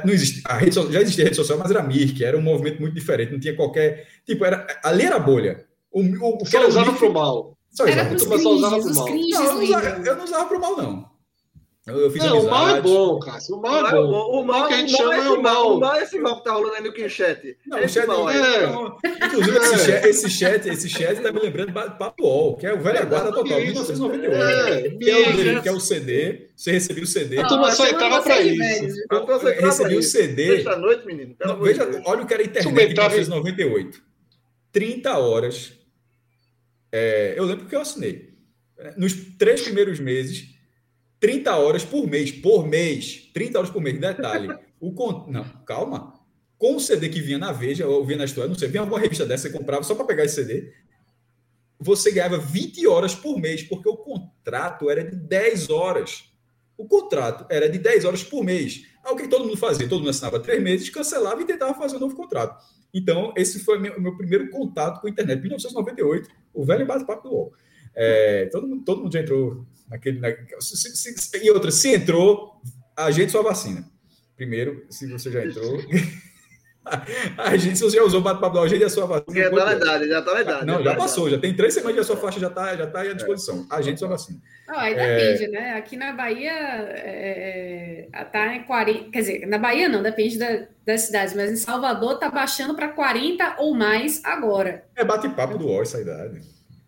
não 0.04 0.12
existe, 0.12 0.42
a 0.44 0.56
rede, 0.56 0.74
já 0.74 1.00
existia 1.00 1.24
rede 1.24 1.36
social, 1.36 1.58
mas 1.58 1.70
era 1.70 1.82
Mirk, 1.82 2.24
era 2.24 2.36
um 2.36 2.42
movimento 2.42 2.80
muito 2.80 2.94
diferente, 2.94 3.32
não 3.32 3.40
tinha 3.40 3.54
qualquer. 3.54 4.08
Tipo, 4.26 4.44
era, 4.44 4.66
ali 4.82 5.04
era 5.04 5.18
bolha. 5.18 5.64
O, 5.90 6.00
o, 6.00 6.28
o 6.34 6.44
que 6.44 6.56
era 6.56 6.68
usava 6.68 6.92
para 6.92 7.08
o 7.08 7.12
mal. 7.12 7.58
Só 7.70 7.84
usava, 7.84 8.18
só 8.18 8.50
usava 8.50 8.80
para 8.80 8.90
o 8.90 8.94
mal. 8.94 9.08
Não, 9.08 9.44
eu, 9.44 9.54
não 9.54 9.62
usava, 9.62 9.86
eu 9.88 10.16
não 10.16 10.24
usava 10.24 10.44
para 10.46 10.58
o 10.58 10.60
mal, 10.60 10.76
não. 10.76 11.11
Eu, 11.84 12.08
fiz 12.12 12.22
não, 12.22 12.38
amizade. 12.38 12.46
o 12.46 12.50
mal 12.50 12.76
é 12.76 12.80
bom, 12.80 13.18
Cássio. 13.18 13.56
O 13.56 13.60
mal 13.60 13.86
é, 13.86 13.88
é 13.88 13.92
bom. 13.92 14.40
O 14.40 14.44
mal, 14.44 14.68
que 14.68 14.74
a 14.74 14.76
gente 14.76 14.96
chama 14.96 15.14
é 15.16 15.30
o 15.30 15.42
mal. 15.42 15.76
O 15.76 15.80
mal 15.80 15.96
é 15.96 16.02
esse 16.04 16.16
mal 16.20 16.38
que 16.38 16.44
tá 16.44 16.52
rolando 16.52 16.76
aí 16.76 16.82
no 16.82 17.10
chat. 17.10 17.58
Não, 17.66 17.82
o 17.82 17.88
chat 17.88 18.06
mal, 18.06 18.30
é. 18.30 18.66
Inclusive, 19.26 19.58
esse 19.58 19.78
chat, 19.78 20.06
esse 20.06 20.30
chat, 20.30 20.68
esse 20.68 20.88
chat 20.88 21.20
tá 21.20 21.32
me 21.32 21.40
lembrando 21.40 21.72
do 21.72 21.72
Papo 21.72 22.22
UOL, 22.22 22.56
que 22.56 22.66
é 22.66 22.72
o 22.72 22.80
velho 22.80 23.04
guarda 23.08 23.32
total, 23.32 23.60
1998. 23.60 24.32
É, 24.32 24.90
que, 24.90 25.10
é 25.10 25.28
o 25.28 25.36
dele, 25.36 25.60
que 25.60 25.68
é 25.68 25.72
o 25.72 25.80
CD. 25.80 26.50
Você 26.54 26.70
recebeu 26.70 27.02
o 27.02 27.06
CD. 27.06 27.38
A 27.38 27.48
turma 27.48 27.72
só 27.72 27.88
entrava 27.88 28.22
para 28.22 28.40
isso. 28.40 29.04
Eu 29.10 29.66
recebi 29.66 29.96
o 29.96 30.02
CD. 30.04 30.56
Sexta-noite, 30.56 31.04
menino. 31.04 31.34
Veja, 31.60 32.02
olha 32.04 32.22
o 32.22 32.26
que 32.26 32.34
era 32.34 32.44
a 32.44 32.46
internet 32.46 32.68
em 32.68 32.72
1998. 32.72 34.00
30 34.70 35.18
horas. 35.18 35.72
Eu 37.34 37.44
lembro 37.44 37.66
que 37.66 37.74
eu 37.74 37.80
assinei. 37.80 38.30
Nos 38.96 39.14
três 39.36 39.62
primeiros 39.62 39.98
meses, 39.98 40.51
30 41.22 41.56
horas 41.56 41.84
por 41.84 42.04
mês, 42.08 42.32
por 42.32 42.66
mês, 42.66 43.30
30 43.32 43.56
horas 43.56 43.70
por 43.70 43.80
mês, 43.80 43.96
detalhe. 43.96 44.52
O 44.80 44.92
con... 44.92 45.24
Não, 45.28 45.44
calma. 45.64 46.14
Com 46.58 46.74
o 46.74 46.80
CD 46.80 47.08
que 47.08 47.20
vinha 47.20 47.38
na 47.38 47.52
Veja, 47.52 47.86
ou 47.86 48.04
vinha 48.04 48.18
na 48.18 48.24
História, 48.24 48.48
não 48.48 48.58
sei, 48.58 48.66
vinha 48.66 48.80
alguma 48.80 48.98
revista 48.98 49.24
dessa, 49.24 49.48
você 49.48 49.56
comprava 49.56 49.84
só 49.84 49.94
para 49.94 50.04
pegar 50.04 50.24
esse 50.24 50.34
CD, 50.34 50.72
você 51.78 52.10
ganhava 52.10 52.38
20 52.38 52.88
horas 52.88 53.14
por 53.14 53.38
mês, 53.38 53.62
porque 53.62 53.88
o 53.88 53.96
contrato 53.96 54.90
era 54.90 55.04
de 55.04 55.14
10 55.14 55.70
horas. 55.70 56.24
O 56.76 56.86
contrato 56.86 57.46
era 57.48 57.68
de 57.68 57.78
10 57.78 58.04
horas 58.04 58.24
por 58.24 58.42
mês. 58.42 58.82
Algo 59.04 59.20
que 59.20 59.28
todo 59.28 59.44
mundo 59.44 59.56
fazia, 59.56 59.88
todo 59.88 60.00
mundo 60.00 60.10
assinava 60.10 60.40
três 60.40 60.60
meses, 60.60 60.90
cancelava 60.90 61.40
e 61.40 61.44
tentava 61.44 61.72
fazer 61.74 61.98
um 61.98 62.00
novo 62.00 62.16
contrato. 62.16 62.60
Então, 62.92 63.32
esse 63.36 63.60
foi 63.60 63.78
o 63.78 63.80
meu, 63.80 64.00
meu 64.00 64.16
primeiro 64.16 64.50
contato 64.50 65.00
com 65.00 65.06
a 65.06 65.10
internet, 65.10 65.40
1998, 65.40 66.28
o 66.52 66.64
velho 66.64 66.84
bate-papo 66.84 67.28
do 67.28 67.32
UOL. 67.32 67.52
É, 67.94 68.46
todo, 68.46 68.66
mundo, 68.66 68.84
todo 68.84 69.02
mundo 69.02 69.12
já 69.12 69.20
entrou 69.20 69.66
naquele. 69.88 70.20
Na, 70.20 70.28
se, 70.60 70.76
se, 70.76 71.44
e 71.44 71.50
outra, 71.50 71.70
se 71.70 71.94
entrou, 71.94 72.60
agende 72.96 73.32
sua 73.32 73.42
vacina. 73.42 73.84
Primeiro, 74.36 74.86
se 74.90 75.06
você 75.06 75.30
já 75.30 75.44
entrou. 75.44 75.78
A 77.38 77.56
gente, 77.56 77.78
se 77.78 77.84
você 77.84 77.96
já 77.96 78.02
usou 78.02 78.20
o 78.20 78.22
bate-papo 78.22 78.56
da 78.56 78.62
agende 78.62 78.82
a 78.82 78.88
sua 78.88 79.06
vacina. 79.06 79.40
Já 79.40 79.48
está 79.48 79.64
na 79.64 79.72
idade, 79.72 80.08
já 80.08 80.18
está 80.18 80.34
na 80.34 80.40
idade. 80.40 80.66
Não, 80.66 80.82
já, 80.82 80.96
passou, 80.96 81.30
já 81.30 81.38
tem 81.38 81.54
três 81.54 81.74
semanas 81.74 81.96
e 81.96 82.00
a 82.00 82.04
sua 82.04 82.16
faixa 82.16 82.40
já 82.40 82.48
está 82.48 82.76
já 82.76 82.86
tá 82.88 83.02
à 83.02 83.12
disposição. 83.12 83.66
É. 83.70 83.76
Agende 83.76 84.00
sua 84.00 84.08
vacina. 84.08 84.40
Não, 84.66 84.76
aí 84.76 84.94
depende, 84.94 85.44
é... 85.44 85.48
né? 85.48 85.72
Aqui 85.74 85.96
na 85.96 86.12
Bahia 86.12 86.50
é, 86.50 88.08
é 88.12 88.24
tá 88.24 88.56
em 88.56 88.64
40. 88.64 89.10
Quer 89.10 89.20
dizer, 89.20 89.46
na 89.46 89.58
Bahia 89.58 89.88
não, 89.88 90.02
depende 90.02 90.38
da, 90.38 90.66
das 90.84 91.02
cidades, 91.02 91.34
mas 91.34 91.52
em 91.52 91.56
Salvador 91.56 92.14
está 92.14 92.28
baixando 92.28 92.74
para 92.74 92.88
40 92.88 93.56
ou 93.58 93.74
mais 93.74 94.20
agora. 94.24 94.84
É 94.96 95.04
bate-papo 95.04 95.56
do 95.56 95.66
UOL 95.66 95.82
essa 95.82 96.00
idade. 96.00 96.40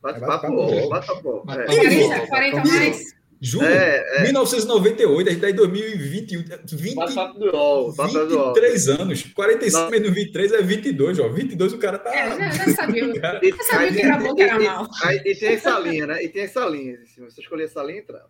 Bate-papo, 0.05 0.89
bate-papo. 0.91 1.43
40, 1.47 2.27
40 2.27 2.65
mais. 2.65 3.15
Juro, 3.41 3.67
é, 3.67 4.19
é. 4.19 4.23
1998, 4.25 5.29
a 5.29 5.33
gente 5.33 5.39
está 5.39 5.51
em 5.51 5.55
2021. 5.55 6.45
20, 6.73 6.95
do 7.39 7.51
UOL, 7.51 7.93
23 7.93 8.89
anos. 8.91 9.23
45 9.35 9.91
menos 9.91 10.11
23 10.11 10.53
é 10.53 10.63
22, 10.63 11.19
ó. 11.21 11.29
22 11.29 11.73
o 11.73 11.79
cara 11.79 11.99
tá. 11.99 12.15
É, 12.15 12.37
já, 12.37 12.51
já 12.51 12.75
sabia. 12.75 13.13
cara... 13.21 13.41
Já 13.43 13.65
sabia 13.65 13.93
que 13.93 14.03
era 14.03 14.17
bom 14.19 14.35
que 14.35 14.43
era 14.43 14.61
mal. 14.61 14.89
E, 15.11 15.31
e, 15.31 15.35
tem 15.37 15.49
essa 15.55 15.79
linha, 15.79 16.07
né? 16.07 16.23
E 16.23 16.29
tem 16.29 16.43
essa 16.43 16.67
linha. 16.67 16.99
Se 17.07 17.21
você 17.21 17.41
escolher 17.41 17.65
essa 17.65 17.83
linha, 17.83 18.01
entra. 18.01 18.25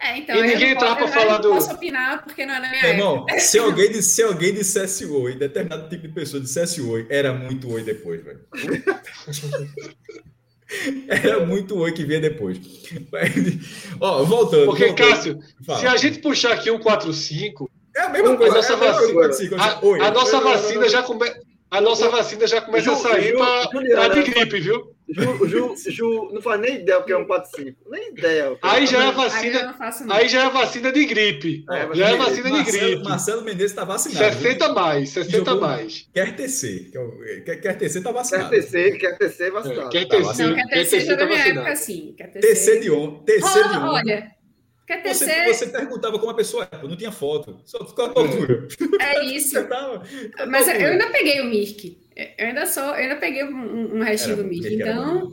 É, 0.00 0.18
então, 0.18 0.36
e 0.36 0.42
ninguém 0.42 0.70
entrar 0.72 0.96
para 0.96 1.06
falar 1.06 1.38
do. 1.38 1.48
Eu 1.48 1.54
não 1.54 1.60
posso 1.60 1.74
opinar 1.74 2.24
porque 2.24 2.44
não 2.44 2.54
é 2.54 2.60
na 2.60 2.68
minha 2.68 2.86
Irmão, 2.88 3.18
época. 3.18 3.38
se 3.38 3.58
alguém, 3.58 4.02
se 4.02 4.22
alguém 4.22 4.52
dissesse 4.52 5.06
oi, 5.06 5.36
determinado 5.36 5.88
tipo 5.88 6.08
de 6.08 6.14
pessoa 6.14 6.42
dissesse 6.42 6.80
oi, 6.80 7.06
era 7.08 7.32
muito 7.32 7.70
oi 7.70 7.84
depois, 7.84 8.20
velho. 8.24 8.40
Era 11.08 11.44
muito 11.44 11.76
oi 11.78 11.92
que 11.92 12.04
vinha 12.04 12.20
depois. 12.20 12.58
Ó, 14.00 14.24
voltando. 14.24 14.66
Porque, 14.66 14.86
voltando. 14.86 15.08
Cássio, 15.08 15.38
Fala. 15.64 15.78
se 15.78 15.86
a 15.86 15.96
gente 15.96 16.18
puxar 16.18 16.52
aqui 16.52 16.70
um 16.70 16.78
4-5. 16.78 17.68
É 17.94 18.00
a 18.02 18.08
mesma 18.08 18.36
coisa. 18.36 18.52
A 18.52 18.56
nossa, 18.56 18.72
é 18.72 18.76
vacina, 18.76 19.56
a, 19.58 20.06
a 20.06 20.10
nossa 20.10 20.40
vacina 20.40 20.88
já 20.88 21.02
começa. 21.02 21.40
A 21.70 21.80
nossa 21.80 22.08
vacina 22.10 22.46
já 22.46 22.60
começa 22.60 22.92
a 22.92 22.96
sair 22.96 23.34
para 23.34 24.08
de 24.08 24.22
gripe, 24.22 24.60
viu? 24.60 24.94
Ju, 25.12 25.46
Ju, 25.46 25.74
Ju, 25.90 26.30
não 26.32 26.40
faz 26.40 26.60
nem 26.60 26.76
ideia 26.76 26.98
o 26.98 27.04
que 27.04 27.12
é 27.12 27.16
um 27.16 27.26
4-5. 27.26 27.74
Nem 27.90 28.10
ideia. 28.10 28.56
Aí 28.62 28.86
já 28.86 29.04
é 29.04 29.12
vacina. 29.12 29.76
Aí, 30.10 30.28
já 30.28 30.44
é 30.44 30.50
vacina 30.50 30.92
de 30.92 31.04
gripe. 31.04 31.64
É, 31.70 31.94
já 31.94 32.10
é 32.10 32.16
vacina 32.16 32.48
Marcelo, 32.50 32.64
de 32.64 32.72
gripe. 32.72 33.02
Marcelo 33.02 33.42
Mendes 33.42 33.66
está 33.66 33.84
vacinado. 33.84 34.34
60 34.34 34.64
viu? 34.64 34.74
mais, 34.74 35.10
60 35.10 35.54
mais. 35.56 36.08
Quer 36.12 36.36
tecer. 36.36 36.90
Quer, 37.44 37.56
quer 37.60 37.78
tecer, 37.78 37.98
está 37.98 38.12
vacinado. 38.12 38.50
Quer 38.50 38.56
tecer, 38.56 38.98
quer 38.98 39.18
tecer, 39.18 39.52
vacinado. 39.52 39.90
Quer 39.90 40.08
tecer, 40.08 40.46
não, 40.46 40.54
quer 40.54 40.68
tecer 40.68 41.00
já 41.04 41.14
da 41.14 41.26
minha 41.26 41.48
época, 41.48 41.76
sim. 41.76 42.14
Tecer 42.40 42.80
de 42.80 42.90
ontem. 42.90 43.24
Tecer 43.24 43.68
de 43.68 43.76
ontem. 43.76 43.88
Olha. 43.88 44.42
Quer 44.86 45.14
você, 45.14 45.44
você 45.46 45.66
perguntava 45.68 46.18
como 46.18 46.30
a 46.30 46.34
pessoa 46.34 46.68
era, 46.70 46.82
não 46.82 46.96
tinha 46.96 47.12
foto, 47.12 47.60
só 47.64 47.86
ficou 47.86 48.04
a 48.04 48.08
altura. 48.08 48.66
É 49.00 49.24
isso. 49.24 49.62
tava, 49.68 50.02
Mas 50.48 50.68
eu 50.68 50.74
ainda 50.74 51.08
peguei 51.10 51.40
o 51.40 51.44
Mirk. 51.44 52.01
Eu 52.16 52.46
ainda 52.46 52.66
sou, 52.66 52.82
eu 52.82 52.94
ainda 52.94 53.16
peguei 53.16 53.44
um, 53.44 53.96
um 53.96 54.02
restinho 54.02 54.36
do 54.36 54.44
Mirk. 54.44 54.74
Então. 54.74 55.30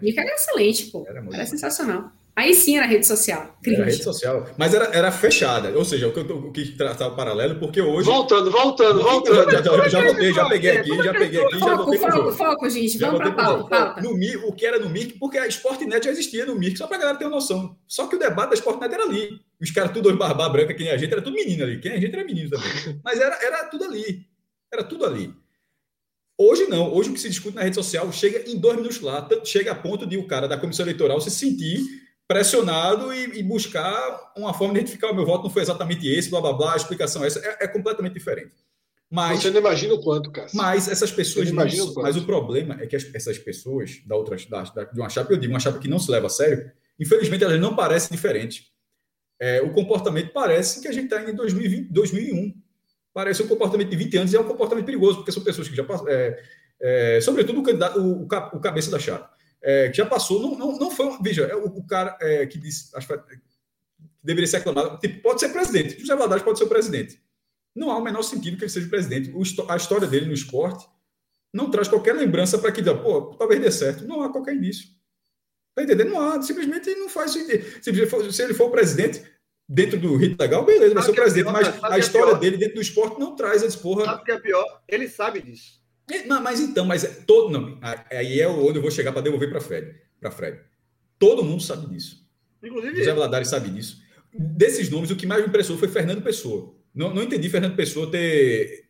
Mirk 0.00 0.18
era, 0.18 0.34
excelente, 0.34 0.86
pô. 0.86 1.04
Era, 1.08 1.24
era 1.32 1.46
sensacional. 1.46 2.10
Aí 2.36 2.52
sim 2.52 2.76
era 2.76 2.84
rede 2.84 3.06
social. 3.06 3.56
Cringe. 3.62 3.80
Era 3.80 3.90
rede 3.90 4.02
social. 4.02 4.48
Mas 4.58 4.74
era, 4.74 4.86
era 4.86 5.12
fechada. 5.12 5.70
Ou 5.78 5.84
seja, 5.84 6.08
o 6.08 6.12
que 6.12 6.18
eu 6.18 6.50
quis 6.50 6.76
traçar 6.76 7.08
o 7.08 7.14
paralelo, 7.14 7.60
porque 7.60 7.80
hoje. 7.80 8.08
Voltando, 8.08 8.50
voltando, 8.50 9.02
voltando. 9.02 9.52
Já, 9.52 9.62
já, 9.62 9.88
já, 9.88 10.02
voltei, 10.02 10.32
já 10.32 10.48
peguei 10.48 10.70
aqui, 10.78 10.96
já 10.96 11.12
peguei 11.12 11.40
aqui, 11.44 11.58
foco, 11.60 11.70
já 11.70 11.76
voltei 11.76 11.98
foco, 12.00 12.12
foco, 12.12 12.32
foco, 12.32 12.70
gente. 12.70 12.98
Já 12.98 13.06
Vamos 13.06 13.20
para 13.20 13.32
pauta, 13.32 13.68
pauta. 13.68 14.02
No 14.02 14.48
o 14.48 14.52
que 14.52 14.66
era 14.66 14.80
no 14.80 14.90
MIC, 14.90 15.16
porque 15.20 15.38
a 15.38 15.46
Sportnet 15.46 16.04
já 16.04 16.10
existia 16.10 16.44
no 16.44 16.56
MIC, 16.56 16.76
só 16.76 16.88
para 16.88 16.96
a 16.96 17.00
galera 17.00 17.18
ter 17.18 17.24
uma 17.26 17.36
noção. 17.36 17.76
Só 17.86 18.08
que 18.08 18.16
o 18.16 18.18
debate 18.18 18.48
da 18.50 18.54
Sportnet 18.54 18.92
era 18.92 19.04
ali. 19.04 19.40
Os 19.60 19.70
caras 19.70 19.92
tudo 19.92 20.02
dois 20.02 20.16
barba 20.16 20.48
branca, 20.48 20.74
quem 20.74 20.90
a 20.90 20.96
gente, 20.96 21.12
era 21.12 21.22
tudo 21.22 21.34
menino 21.36 21.62
ali. 21.62 21.78
Quem 21.78 21.92
a 21.92 22.00
gente 22.00 22.12
era 22.12 22.24
menino 22.24 22.50
também. 22.50 23.00
Mas 23.04 23.20
era, 23.20 23.38
era 23.40 23.64
tudo 23.66 23.84
ali. 23.84 24.26
Era 24.72 24.82
tudo 24.82 25.06
ali. 25.06 25.32
Hoje 26.36 26.66
não. 26.66 26.92
Hoje 26.92 27.10
o 27.10 27.12
que 27.12 27.20
se 27.20 27.28
discute 27.28 27.54
na 27.54 27.62
rede 27.62 27.76
social 27.76 28.10
chega 28.12 28.50
em 28.50 28.58
dois 28.58 28.76
minutos 28.76 29.00
lá, 29.00 29.28
chega 29.44 29.72
a 29.72 29.74
ponto 29.74 30.06
de 30.06 30.16
o 30.16 30.26
cara 30.26 30.48
da 30.48 30.58
comissão 30.58 30.84
eleitoral 30.84 31.20
se 31.20 31.30
sentir 31.30 31.80
pressionado 32.26 33.12
e, 33.12 33.38
e 33.38 33.42
buscar 33.42 34.32
uma 34.36 34.54
forma 34.54 34.74
de 34.74 34.80
identificar 34.80 35.10
o 35.10 35.14
meu 35.14 35.26
voto 35.26 35.44
não 35.44 35.50
foi 35.50 35.62
exatamente 35.62 36.08
esse, 36.08 36.30
blá 36.30 36.40
blá 36.40 36.52
blá, 36.52 36.72
a 36.72 36.76
explicação 36.76 37.22
é 37.22 37.26
essa 37.26 37.38
é, 37.38 37.64
é 37.64 37.68
completamente 37.68 38.14
diferente. 38.14 38.52
Mas, 39.10 39.42
Você 39.42 39.50
não 39.50 39.60
imagina 39.60 39.94
o 39.94 40.02
quanto, 40.02 40.32
Cássio. 40.32 40.56
Mas 40.56 40.88
essas 40.88 41.12
pessoas. 41.12 41.50
Não, 41.52 41.62
o 41.62 42.02
mas 42.02 42.16
o 42.16 42.24
problema 42.24 42.76
é 42.80 42.86
que 42.86 42.96
as, 42.96 43.14
essas 43.14 43.38
pessoas 43.38 44.02
da 44.04 44.16
outra, 44.16 44.36
da, 44.48 44.62
da, 44.62 44.84
de 44.84 44.98
uma 44.98 45.08
chapa, 45.08 45.32
eu 45.32 45.36
digo, 45.36 45.52
uma 45.52 45.60
chapa 45.60 45.78
que 45.78 45.86
não 45.86 45.98
se 45.98 46.10
leva 46.10 46.26
a 46.26 46.30
sério, 46.30 46.68
infelizmente 46.98 47.44
elas 47.44 47.60
não 47.60 47.76
parecem 47.76 48.10
diferentes. 48.10 48.64
É, 49.38 49.60
o 49.62 49.72
comportamento 49.72 50.32
parece 50.32 50.80
que 50.80 50.88
a 50.88 50.92
gente 50.92 51.04
está 51.04 51.22
em 51.22 51.34
2020, 51.34 51.92
2001. 51.92 52.54
Parece 53.14 53.42
um 53.42 53.48
comportamento 53.48 53.88
de 53.88 53.96
20 53.96 54.16
anos 54.18 54.32
e 54.32 54.36
é 54.36 54.40
um 54.40 54.48
comportamento 54.48 54.84
perigoso, 54.84 55.18
porque 55.18 55.32
são 55.32 55.42
pessoas 55.42 55.68
que 55.68 55.76
já 55.76 55.84
passam. 55.84 56.06
É, 56.08 56.42
é, 56.80 57.20
sobretudo 57.22 57.60
o, 57.60 57.62
candidato, 57.62 57.98
o, 58.00 58.24
o, 58.24 58.60
cabeça 58.60 58.90
da 58.90 58.98
chapa, 58.98 59.30
é, 59.62 59.88
que 59.88 59.96
já 59.96 60.04
passou. 60.04 60.42
Não, 60.42 60.58
não, 60.58 60.78
não 60.78 60.90
foi. 60.90 61.16
Veja, 61.22 61.44
é 61.44 61.54
o, 61.54 61.66
o 61.66 61.86
cara 61.86 62.18
é, 62.20 62.44
que 62.44 62.58
disse. 62.58 62.90
Acho 62.94 63.08
que 63.08 63.14
deveria 64.22 64.48
ser 64.48 64.56
aclamado. 64.58 64.98
Tipo, 64.98 65.22
pode 65.22 65.40
ser 65.40 65.50
presidente. 65.50 65.98
José 66.00 66.14
Valadares 66.14 66.44
pode 66.44 66.58
ser 66.58 66.64
o 66.64 66.68
presidente 66.68 67.24
não 67.74 67.90
há 67.90 67.98
o 67.98 68.02
menor 68.02 68.22
sentido 68.22 68.56
que 68.56 68.64
ele 68.64 68.70
seja 68.70 68.88
presidente. 68.88 69.32
O, 69.34 69.42
a 69.70 69.76
história 69.76 70.06
dele 70.06 70.26
no 70.26 70.32
esporte 70.32 70.86
não 71.52 71.70
traz 71.70 71.88
qualquer 71.88 72.14
lembrança 72.14 72.58
para 72.58 72.70
que, 72.70 72.82
pô, 72.82 73.34
talvez 73.36 73.60
dê 73.60 73.70
certo. 73.70 74.06
Não 74.06 74.22
há 74.22 74.30
qualquer 74.30 74.54
indício. 74.54 74.88
Tá 75.74 75.82
entendendo? 75.82 76.10
Não 76.10 76.20
há, 76.20 76.40
simplesmente 76.40 76.94
não 76.94 77.08
faz 77.08 77.32
sentido. 77.32 77.64
Se, 78.32 78.42
ele 78.42 78.54
for 78.54 78.70
presidente, 78.70 79.22
dentro 79.68 79.98
do 79.98 80.16
rito 80.16 80.40
legal, 80.40 80.64
beleza, 80.64 80.94
vai 80.94 81.02
ser 81.02 81.10
o 81.10 81.12
é 81.12 81.16
presidente. 81.16 81.44
Pior, 81.44 81.52
mas 81.52 81.84
a 81.84 81.96
é 81.96 81.98
história 81.98 82.32
é 82.32 82.38
dele 82.38 82.56
dentro 82.56 82.76
do 82.76 82.80
esporte 82.80 83.18
não 83.18 83.34
traz 83.34 83.62
essa 83.62 83.78
porra. 83.78 84.04
Sabe 84.04 84.22
o 84.22 84.24
que 84.24 84.32
é 84.32 84.38
pior? 84.38 84.82
Ele 84.88 85.08
sabe 85.08 85.42
disso. 85.42 85.82
É, 86.10 86.24
não, 86.26 86.42
mas 86.42 86.60
então, 86.60 86.84
mas 86.84 87.04
é 87.04 87.08
todo. 87.08 87.50
Não, 87.50 87.78
aí 88.10 88.40
é 88.40 88.48
onde 88.48 88.78
eu 88.78 88.82
vou 88.82 88.90
chegar 88.90 89.12
para 89.12 89.22
devolver 89.22 89.50
para 89.50 89.60
Fred. 89.60 89.94
Para 90.20 90.30
Fred. 90.30 90.60
Todo 91.18 91.42
mundo 91.42 91.62
sabe 91.62 91.86
disso. 91.86 92.28
Inclusive. 92.62 92.96
José 92.96 93.14
Vladares 93.14 93.48
sabe 93.48 93.70
disso. 93.70 94.02
Desses 94.32 94.90
nomes, 94.90 95.10
o 95.10 95.16
que 95.16 95.26
mais 95.26 95.42
me 95.42 95.48
impressionou 95.48 95.78
foi 95.78 95.88
Fernando 95.88 96.22
Pessoa. 96.22 96.74
Não, 96.94 97.12
não 97.12 97.22
entendi 97.22 97.48
Fernando 97.48 97.76
Pessoa 97.76 98.10
ter 98.10 98.84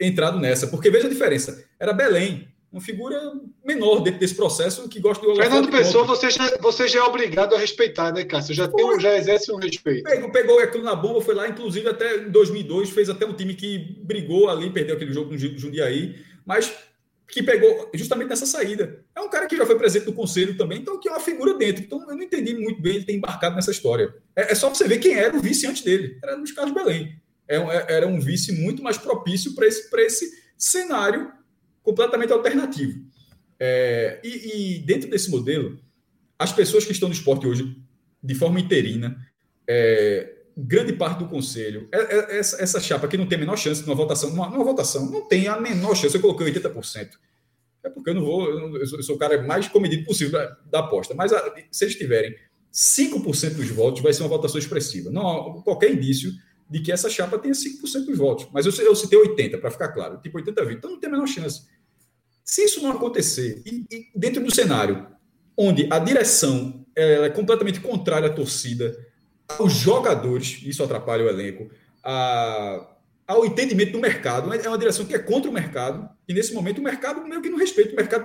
entrado 0.00 0.38
nessa, 0.38 0.66
porque 0.66 0.90
veja 0.90 1.06
a 1.06 1.10
diferença. 1.10 1.64
Era 1.78 1.92
Belém, 1.92 2.48
uma 2.70 2.80
figura 2.82 3.32
menor 3.64 4.00
dentro 4.00 4.20
desse 4.20 4.34
processo 4.34 4.88
que 4.88 5.00
gosta 5.00 5.26
de 5.26 5.36
Fernando 5.36 5.70
Pessoa, 5.70 6.04
você 6.04 6.30
já, 6.30 6.56
você 6.58 6.86
já 6.86 7.00
é 7.00 7.02
obrigado 7.02 7.54
a 7.54 7.58
respeitar, 7.58 8.12
né, 8.12 8.24
Cássio? 8.24 8.54
Já, 8.54 8.68
tem, 8.68 9.00
já 9.00 9.16
exerce 9.16 9.50
um 9.50 9.56
respeito. 9.56 10.02
Pegou, 10.02 10.30
pegou 10.30 10.60
aquilo 10.60 10.84
na 10.84 10.94
bomba, 10.94 11.20
foi 11.22 11.34
lá, 11.34 11.48
inclusive 11.48 11.88
até 11.88 12.18
em 12.18 12.30
2002, 12.30 12.90
fez 12.90 13.08
até 13.08 13.24
um 13.24 13.32
time 13.32 13.54
que 13.54 13.96
brigou 14.02 14.50
ali, 14.50 14.70
perdeu 14.70 14.96
aquele 14.96 15.12
jogo 15.12 15.30
com 15.30 15.34
o 15.34 15.38
Jundiaí, 15.38 16.16
mas 16.44 16.70
que 17.28 17.42
pegou 17.42 17.90
justamente 17.94 18.28
nessa 18.28 18.46
saída. 18.46 19.04
É 19.14 19.20
um 19.20 19.28
cara 19.28 19.46
que 19.46 19.56
já 19.56 19.64
foi 19.64 19.76
presidente 19.76 20.06
do 20.06 20.14
conselho 20.14 20.56
também, 20.56 20.78
então 20.78 20.98
que 20.98 21.08
é 21.08 21.12
uma 21.12 21.20
figura 21.20 21.54
dentro. 21.54 21.82
Então 21.82 22.00
eu 22.00 22.16
não 22.16 22.22
entendi 22.22 22.54
muito 22.54 22.80
bem 22.80 22.96
ele 22.96 23.04
ter 23.04 23.14
embarcado 23.14 23.54
nessa 23.54 23.70
história. 23.70 24.14
É, 24.36 24.52
é 24.52 24.54
só 24.54 24.68
você 24.68 24.86
ver 24.86 24.98
quem 24.98 25.14
era 25.14 25.36
o 25.36 25.40
vice 25.40 25.66
antes 25.66 25.82
dele. 25.82 26.18
Era 26.22 26.36
Luiz 26.36 26.52
Carlos 26.52 26.74
Belém. 26.74 27.18
É 27.46 27.56
é, 27.56 27.86
era 27.88 28.06
um 28.06 28.20
vice 28.20 28.52
muito 28.52 28.82
mais 28.82 28.98
propício 28.98 29.54
para 29.54 29.66
esse, 29.66 29.88
esse 30.06 30.30
cenário 30.56 31.32
completamente 31.88 32.30
alternativo. 32.30 33.00
É, 33.58 34.20
e, 34.22 34.76
e, 34.76 34.78
dentro 34.80 35.08
desse 35.08 35.30
modelo, 35.30 35.80
as 36.38 36.52
pessoas 36.52 36.84
que 36.84 36.92
estão 36.92 37.08
no 37.08 37.14
esporte 37.14 37.46
hoje, 37.46 37.74
de 38.22 38.34
forma 38.34 38.60
interina, 38.60 39.16
é, 39.66 40.34
grande 40.54 40.92
parte 40.92 41.20
do 41.20 41.28
conselho, 41.28 41.88
é, 41.90 41.96
é, 41.98 42.38
essa, 42.38 42.62
essa, 42.62 42.78
chapa 42.78 43.08
que 43.08 43.16
não 43.16 43.26
tem 43.26 43.36
a 43.36 43.40
menor 43.40 43.56
chance 43.56 43.82
de 43.82 43.88
uma 43.88 43.96
votação, 43.96 44.28
uma, 44.28 44.48
uma 44.48 44.64
votação, 44.64 45.10
não 45.10 45.26
tem 45.26 45.48
a 45.48 45.58
menor 45.58 45.96
chance, 45.96 46.14
eu 46.14 46.20
coloquei 46.20 46.52
80%. 46.52 47.08
É 47.82 47.88
porque 47.88 48.10
eu 48.10 48.14
não 48.14 48.22
vou, 48.22 48.76
eu, 48.76 49.02
sou, 49.02 49.16
o 49.16 49.18
cara 49.18 49.42
mais 49.42 49.66
comedido 49.66 50.04
possível 50.04 50.32
da, 50.32 50.58
da 50.70 50.78
aposta, 50.80 51.14
mas 51.14 51.32
a, 51.32 51.54
se 51.70 51.86
eles 51.86 51.96
tiverem 51.96 52.36
5% 52.70 53.54
dos 53.54 53.70
votos, 53.70 54.02
vai 54.02 54.12
ser 54.12 54.22
uma 54.22 54.28
votação 54.28 54.58
expressiva. 54.58 55.10
Não 55.10 55.26
há 55.26 55.62
qualquer 55.62 55.90
indício 55.90 56.32
de 56.68 56.80
que 56.80 56.92
essa 56.92 57.08
chapa 57.08 57.38
tenha 57.38 57.54
5% 57.54 58.04
dos 58.04 58.18
votos. 58.18 58.46
Mas 58.52 58.66
eu, 58.66 58.84
eu 58.84 58.94
citei 58.94 59.18
80%, 59.18 59.58
para 59.58 59.70
ficar 59.70 59.88
claro, 59.88 60.20
tipo 60.20 60.36
80 60.36 60.64
20. 60.64 60.76
Então 60.76 60.90
não 60.90 61.00
tem 61.00 61.08
a 61.08 61.12
menor 61.12 61.26
chance. 61.26 61.66
Se 62.48 62.64
isso 62.64 62.82
não 62.82 62.92
acontecer, 62.92 63.62
e, 63.66 63.84
e 63.90 64.06
dentro 64.14 64.42
do 64.42 64.54
cenário 64.54 65.06
onde 65.56 65.86
a 65.90 65.98
direção 65.98 66.86
é 66.96 67.28
completamente 67.30 67.80
contrária 67.80 68.28
à 68.28 68.32
torcida, 68.32 68.96
aos 69.58 69.72
jogadores, 69.72 70.60
isso 70.62 70.82
atrapalha 70.82 71.24
o 71.24 71.28
elenco, 71.28 71.68
a, 72.02 72.94
ao 73.26 73.44
entendimento 73.44 73.92
do 73.92 73.98
mercado, 73.98 74.52
é 74.54 74.68
uma 74.68 74.78
direção 74.78 75.04
que 75.04 75.14
é 75.14 75.18
contra 75.18 75.50
o 75.50 75.52
mercado, 75.52 76.08
e 76.28 76.32
nesse 76.32 76.54
momento 76.54 76.78
o 76.78 76.82
mercado 76.82 77.26
meio 77.26 77.42
que 77.42 77.50
não 77.50 77.58
respeita 77.58 77.92
o 77.92 77.96
mercado, 77.96 78.24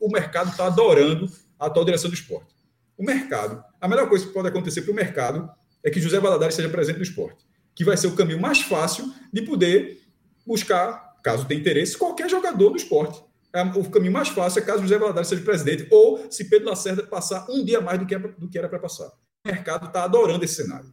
o 0.00 0.10
mercado 0.10 0.50
está 0.50 0.66
adorando 0.66 1.30
a 1.58 1.66
atual 1.66 1.84
direção 1.84 2.10
do 2.10 2.14
esporte. 2.14 2.54
O 2.96 3.04
mercado, 3.04 3.62
a 3.80 3.86
melhor 3.86 4.08
coisa 4.08 4.26
que 4.26 4.32
pode 4.32 4.48
acontecer 4.48 4.82
para 4.82 4.92
o 4.92 4.94
mercado 4.94 5.50
é 5.82 5.90
que 5.90 6.00
José 6.00 6.18
Valadares 6.18 6.54
seja 6.54 6.68
presente 6.68 6.96
no 6.96 7.02
esporte 7.02 7.44
que 7.74 7.84
vai 7.84 7.96
ser 7.96 8.06
o 8.06 8.14
caminho 8.14 8.40
mais 8.40 8.60
fácil 8.62 9.12
de 9.32 9.42
poder 9.42 10.00
buscar, 10.46 11.16
caso 11.22 11.46
tenha 11.46 11.60
interesse, 11.60 11.98
qualquer 11.98 12.30
jogador 12.30 12.70
do 12.70 12.76
esporte. 12.76 13.20
É, 13.54 13.62
o 13.62 13.88
caminho 13.88 14.12
mais 14.12 14.28
fácil 14.28 14.60
é 14.60 14.64
caso 14.64 14.82
José 14.82 14.98
Valadares 14.98 15.28
seja 15.28 15.44
presidente, 15.44 15.86
ou 15.88 16.26
se 16.28 16.50
Pedro 16.50 16.68
Lacerda 16.68 17.06
passar 17.06 17.46
um 17.48 17.64
dia 17.64 17.80
mais 17.80 18.00
do 18.00 18.04
que, 18.04 18.12
é, 18.12 18.18
do 18.18 18.48
que 18.48 18.58
era 18.58 18.68
para 18.68 18.80
passar. 18.80 19.06
O 19.06 19.12
mercado 19.46 19.86
está 19.86 20.02
adorando 20.02 20.44
esse 20.44 20.56
cenário. 20.56 20.92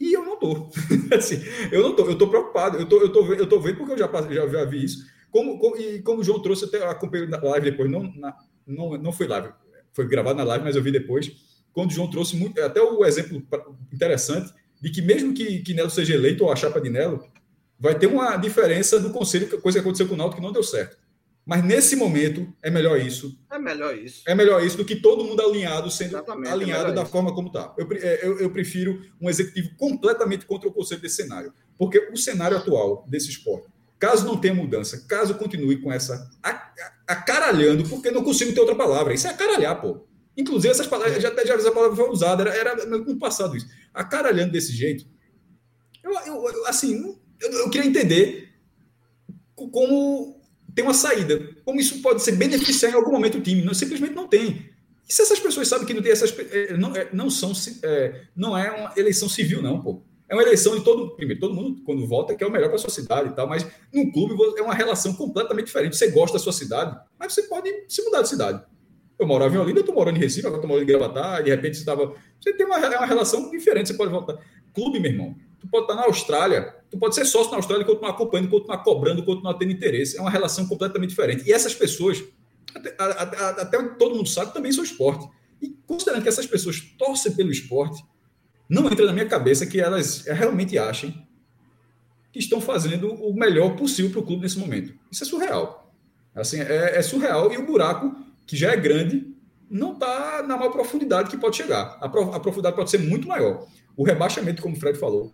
E 0.00 0.12
eu 0.12 0.24
não 0.24 0.34
estou. 0.34 0.68
assim, 1.16 1.40
eu 1.70 1.80
não 1.80 1.90
estou, 1.90 2.06
eu 2.06 2.14
estou 2.14 2.28
preocupado. 2.28 2.76
Eu 2.76 2.88
tô, 2.88 3.00
eu, 3.00 3.12
tô, 3.12 3.32
eu 3.34 3.48
tô 3.48 3.60
vendo 3.60 3.76
porque 3.76 3.92
eu 3.92 3.98
já, 3.98 4.10
já, 4.32 4.48
já 4.48 4.64
vi 4.64 4.82
isso. 4.82 5.06
Como, 5.30 5.60
como, 5.60 5.76
e 5.76 6.02
como 6.02 6.20
o 6.20 6.24
João 6.24 6.42
trouxe, 6.42 6.64
até 6.64 6.84
acompanhei 6.84 7.28
na 7.28 7.40
live 7.40 7.70
depois, 7.70 7.88
não, 7.88 8.12
na, 8.16 8.36
não, 8.66 8.98
não 8.98 9.12
foi 9.12 9.28
live, 9.28 9.50
foi 9.92 10.08
gravado 10.08 10.36
na 10.36 10.44
live, 10.44 10.64
mas 10.64 10.74
eu 10.74 10.82
vi 10.82 10.90
depois. 10.90 11.30
Quando 11.72 11.90
o 11.90 11.94
João 11.94 12.10
trouxe 12.10 12.36
muito, 12.36 12.60
até 12.60 12.82
o 12.82 13.04
exemplo 13.04 13.40
interessante 13.92 14.52
de 14.80 14.90
que 14.90 15.00
mesmo 15.00 15.32
que, 15.32 15.60
que 15.60 15.72
Nelo 15.72 15.88
seja 15.88 16.14
eleito 16.14 16.44
ou 16.44 16.52
a 16.52 16.56
chapa 16.56 16.80
de 16.80 16.90
Nelo, 16.90 17.24
vai 17.78 17.96
ter 17.96 18.08
uma 18.08 18.36
diferença 18.36 18.98
do 18.98 19.10
conselho, 19.10 19.48
coisa 19.60 19.78
que 19.78 19.82
aconteceu 19.82 20.08
com 20.08 20.14
o 20.14 20.16
Náutico 20.16 20.40
que 20.40 20.46
não 20.46 20.52
deu 20.52 20.64
certo. 20.64 20.96
Mas 21.44 21.64
nesse 21.64 21.96
momento 21.96 22.52
é 22.62 22.70
melhor 22.70 23.00
isso. 23.00 23.36
É 23.50 23.58
melhor 23.58 23.96
isso. 23.96 24.22
É 24.26 24.34
melhor 24.34 24.64
isso 24.64 24.76
do 24.76 24.84
que 24.84 24.96
todo 24.96 25.24
mundo 25.24 25.42
alinhado, 25.42 25.90
sendo 25.90 26.10
Exatamente, 26.10 26.48
é 26.48 26.52
alinhado 26.52 26.90
é 26.90 26.94
da 26.94 27.02
isso. 27.02 27.10
forma 27.10 27.34
como 27.34 27.48
está. 27.48 27.74
Eu, 27.76 27.88
é, 27.92 28.20
eu, 28.22 28.38
eu, 28.38 28.50
prefiro 28.50 29.02
um 29.20 29.28
executivo 29.28 29.70
completamente 29.76 30.46
contra 30.46 30.68
o 30.68 30.72
conselho 30.72 31.00
desse 31.00 31.16
cenário. 31.16 31.52
Porque 31.76 31.98
o 32.12 32.16
cenário 32.16 32.56
atual 32.56 33.04
desse 33.08 33.28
esporte, 33.28 33.66
caso 33.98 34.24
não 34.24 34.36
tenha 34.36 34.54
mudança, 34.54 35.04
caso 35.08 35.34
continue 35.34 35.80
com 35.80 35.92
essa 35.92 36.30
acaralhando, 37.06 37.88
porque 37.88 38.10
não 38.10 38.22
consigo 38.22 38.52
ter 38.52 38.60
outra 38.60 38.76
palavra. 38.76 39.12
Isso 39.12 39.26
é 39.26 39.30
acaralhar, 39.30 39.80
pô. 39.80 40.06
Inclusive, 40.36 40.72
essas 40.72 40.86
palavras, 40.86 41.20
já 41.20 41.28
até 41.28 41.44
já 41.44 41.54
essa 41.54 41.72
palavra 41.72 41.96
foi 41.96 42.08
usada, 42.08 42.42
era, 42.42 42.54
era 42.54 42.86
no 42.86 43.18
passado 43.18 43.56
isso. 43.56 43.66
A 43.92 44.02
caralhando 44.04 44.52
desse 44.52 44.72
jeito, 44.72 45.04
eu, 46.02 46.12
eu 46.26 46.66
assim, 46.66 47.18
eu, 47.40 47.50
eu, 47.50 47.70
queria 47.70 47.86
entender 47.86 48.48
como 49.54 50.41
tem 50.74 50.84
uma 50.84 50.94
saída, 50.94 51.40
como 51.64 51.80
isso 51.80 52.00
pode 52.00 52.22
ser 52.22 52.32
beneficiar 52.32 52.92
em 52.92 52.94
algum 52.94 53.12
momento 53.12 53.38
o 53.38 53.40
time. 53.40 53.62
Não, 53.62 53.74
simplesmente 53.74 54.14
não 54.14 54.26
tem. 54.26 54.70
E 55.08 55.12
se 55.12 55.22
essas 55.22 55.38
pessoas 55.38 55.68
sabem 55.68 55.86
que 55.86 55.94
não 55.94 56.02
tem 56.02 56.12
essas. 56.12 56.34
É, 56.50 56.76
não, 56.76 56.96
é, 56.96 57.08
não 57.12 57.30
são. 57.30 57.52
É, 57.82 58.22
não 58.34 58.56
é 58.56 58.70
uma 58.70 58.92
eleição 58.96 59.28
civil, 59.28 59.60
não, 59.60 59.80
pô. 59.80 60.02
É 60.28 60.34
uma 60.34 60.42
eleição 60.42 60.76
de 60.76 60.82
todo. 60.82 61.14
Primeiro, 61.14 61.40
todo 61.40 61.54
mundo, 61.54 61.82
quando 61.84 62.06
vota, 62.06 62.34
quer 62.34 62.46
o 62.46 62.50
melhor 62.50 62.68
para 62.68 62.76
a 62.76 62.78
sua 62.78 62.90
cidade 62.90 63.28
e 63.28 63.32
tal, 63.32 63.46
mas 63.46 63.66
num 63.92 64.10
clube 64.10 64.34
é 64.56 64.62
uma 64.62 64.74
relação 64.74 65.12
completamente 65.12 65.66
diferente. 65.66 65.96
Você 65.96 66.10
gosta 66.10 66.38
da 66.38 66.42
sua 66.42 66.52
cidade, 66.52 66.98
mas 67.18 67.34
você 67.34 67.42
pode 67.42 67.70
se 67.88 68.02
mudar 68.02 68.22
de 68.22 68.30
cidade. 68.30 68.64
Eu 69.18 69.26
morava 69.26 69.54
em 69.54 69.58
Olinda, 69.58 69.80
eu 69.80 69.82
estou 69.82 69.94
morando 69.94 70.16
em 70.16 70.20
Recife, 70.20 70.46
agora 70.46 70.56
estou 70.56 70.68
morando 70.68 70.84
em 70.84 70.86
Gravatar, 70.86 71.42
de 71.42 71.50
repente 71.50 71.74
você 71.74 71.82
estava. 71.82 72.14
Você 72.40 72.54
tem 72.54 72.64
uma, 72.64 72.78
uma 72.78 73.06
relação 73.06 73.50
diferente, 73.50 73.88
você 73.88 73.94
pode 73.94 74.10
voltar. 74.10 74.38
Clube, 74.72 74.98
meu 74.98 75.10
irmão. 75.10 75.36
Tu 75.62 75.68
pode 75.68 75.84
estar 75.84 75.94
na 75.94 76.06
Austrália, 76.06 76.74
tu 76.90 76.98
pode 76.98 77.14
ser 77.14 77.24
sócio 77.24 77.52
na 77.52 77.58
Austrália 77.58 77.84
e 77.84 77.86
continuar 77.86 78.10
acompanhando, 78.10 78.50
continuar 78.50 78.78
cobrando, 78.78 79.24
continuar 79.24 79.54
tendo 79.54 79.70
interesse. 79.70 80.18
É 80.18 80.20
uma 80.20 80.30
relação 80.30 80.66
completamente 80.66 81.10
diferente. 81.10 81.48
E 81.48 81.52
essas 81.52 81.72
pessoas, 81.72 82.22
até, 82.74 82.96
até, 82.98 83.82
todo 83.94 84.16
mundo 84.16 84.28
sabe, 84.28 84.52
também 84.52 84.72
são 84.72 84.82
esporte. 84.82 85.24
E 85.60 85.68
considerando 85.86 86.24
que 86.24 86.28
essas 86.28 86.46
pessoas 86.46 86.80
torcem 86.98 87.30
pelo 87.32 87.52
esporte, 87.52 88.04
não 88.68 88.90
entra 88.90 89.06
na 89.06 89.12
minha 89.12 89.26
cabeça 89.26 89.64
que 89.64 89.80
elas 89.80 90.24
realmente 90.26 90.76
achem 90.76 91.26
que 92.32 92.40
estão 92.40 92.60
fazendo 92.60 93.12
o 93.12 93.32
melhor 93.32 93.76
possível 93.76 94.10
para 94.10 94.20
o 94.20 94.26
clube 94.26 94.42
nesse 94.42 94.58
momento. 94.58 94.92
Isso 95.12 95.22
é 95.22 95.26
surreal. 95.26 95.94
Assim, 96.34 96.60
é, 96.60 96.96
é 96.96 97.02
surreal 97.02 97.52
e 97.52 97.58
o 97.58 97.66
buraco 97.66 98.12
que 98.46 98.56
já 98.56 98.72
é 98.72 98.76
grande, 98.76 99.32
não 99.70 99.92
está 99.92 100.42
na 100.42 100.56
maior 100.56 100.72
profundidade 100.72 101.30
que 101.30 101.36
pode 101.36 101.56
chegar. 101.56 101.98
A 102.00 102.08
profundidade 102.08 102.74
pode 102.74 102.90
ser 102.90 102.98
muito 102.98 103.28
maior. 103.28 103.66
O 103.96 104.04
rebaixamento, 104.04 104.60
como 104.60 104.76
o 104.76 104.78
Fred 104.80 104.98
falou, 104.98 105.32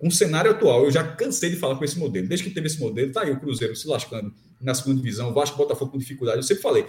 com 0.00 0.08
o 0.08 0.10
cenário 0.10 0.50
atual, 0.50 0.84
eu 0.84 0.90
já 0.90 1.04
cansei 1.04 1.50
de 1.50 1.56
falar 1.56 1.76
com 1.76 1.84
esse 1.84 1.98
modelo. 1.98 2.26
Desde 2.26 2.48
que 2.48 2.54
teve 2.54 2.68
esse 2.68 2.80
modelo, 2.80 3.12
tá 3.12 3.20
aí 3.20 3.30
o 3.30 3.38
Cruzeiro 3.38 3.76
se 3.76 3.86
lascando 3.86 4.32
na 4.58 4.74
segunda 4.74 4.96
divisão, 4.96 5.30
o 5.30 5.34
Vasco 5.34 5.58
Botafogo 5.58 5.92
com 5.92 5.98
dificuldade. 5.98 6.38
Eu 6.38 6.42
sempre 6.42 6.62
falei, 6.62 6.86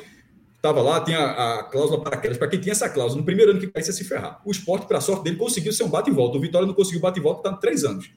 estava 0.55 0.81
lá, 0.81 1.01
tinha 1.01 1.19
a, 1.19 1.63
cláusula 1.63 2.01
para 2.01 2.15
aquelas, 2.15 2.37
para 2.37 2.47
quem 2.47 2.61
tinha 2.61 2.71
essa 2.71 2.87
cláusula, 2.87 3.19
no 3.19 3.25
primeiro 3.25 3.51
ano 3.51 3.59
que 3.59 3.67
caísse 3.67 3.91
se 3.91 4.05
ferrar. 4.05 4.41
O 4.45 4.51
esporte, 4.51 4.87
para 4.87 4.99
a 4.99 5.01
sorte 5.01 5.25
dele, 5.25 5.35
conseguiu 5.35 5.73
ser 5.73 5.83
um 5.83 5.89
bate 5.89 6.09
e 6.09 6.13
volta. 6.13 6.37
O 6.37 6.41
Vitória 6.41 6.65
não 6.65 6.73
conseguiu 6.73 7.01
bate 7.01 7.19
e 7.19 7.21
volta, 7.21 7.49
está 7.49 7.59
três 7.59 7.83
anos. 7.83 8.09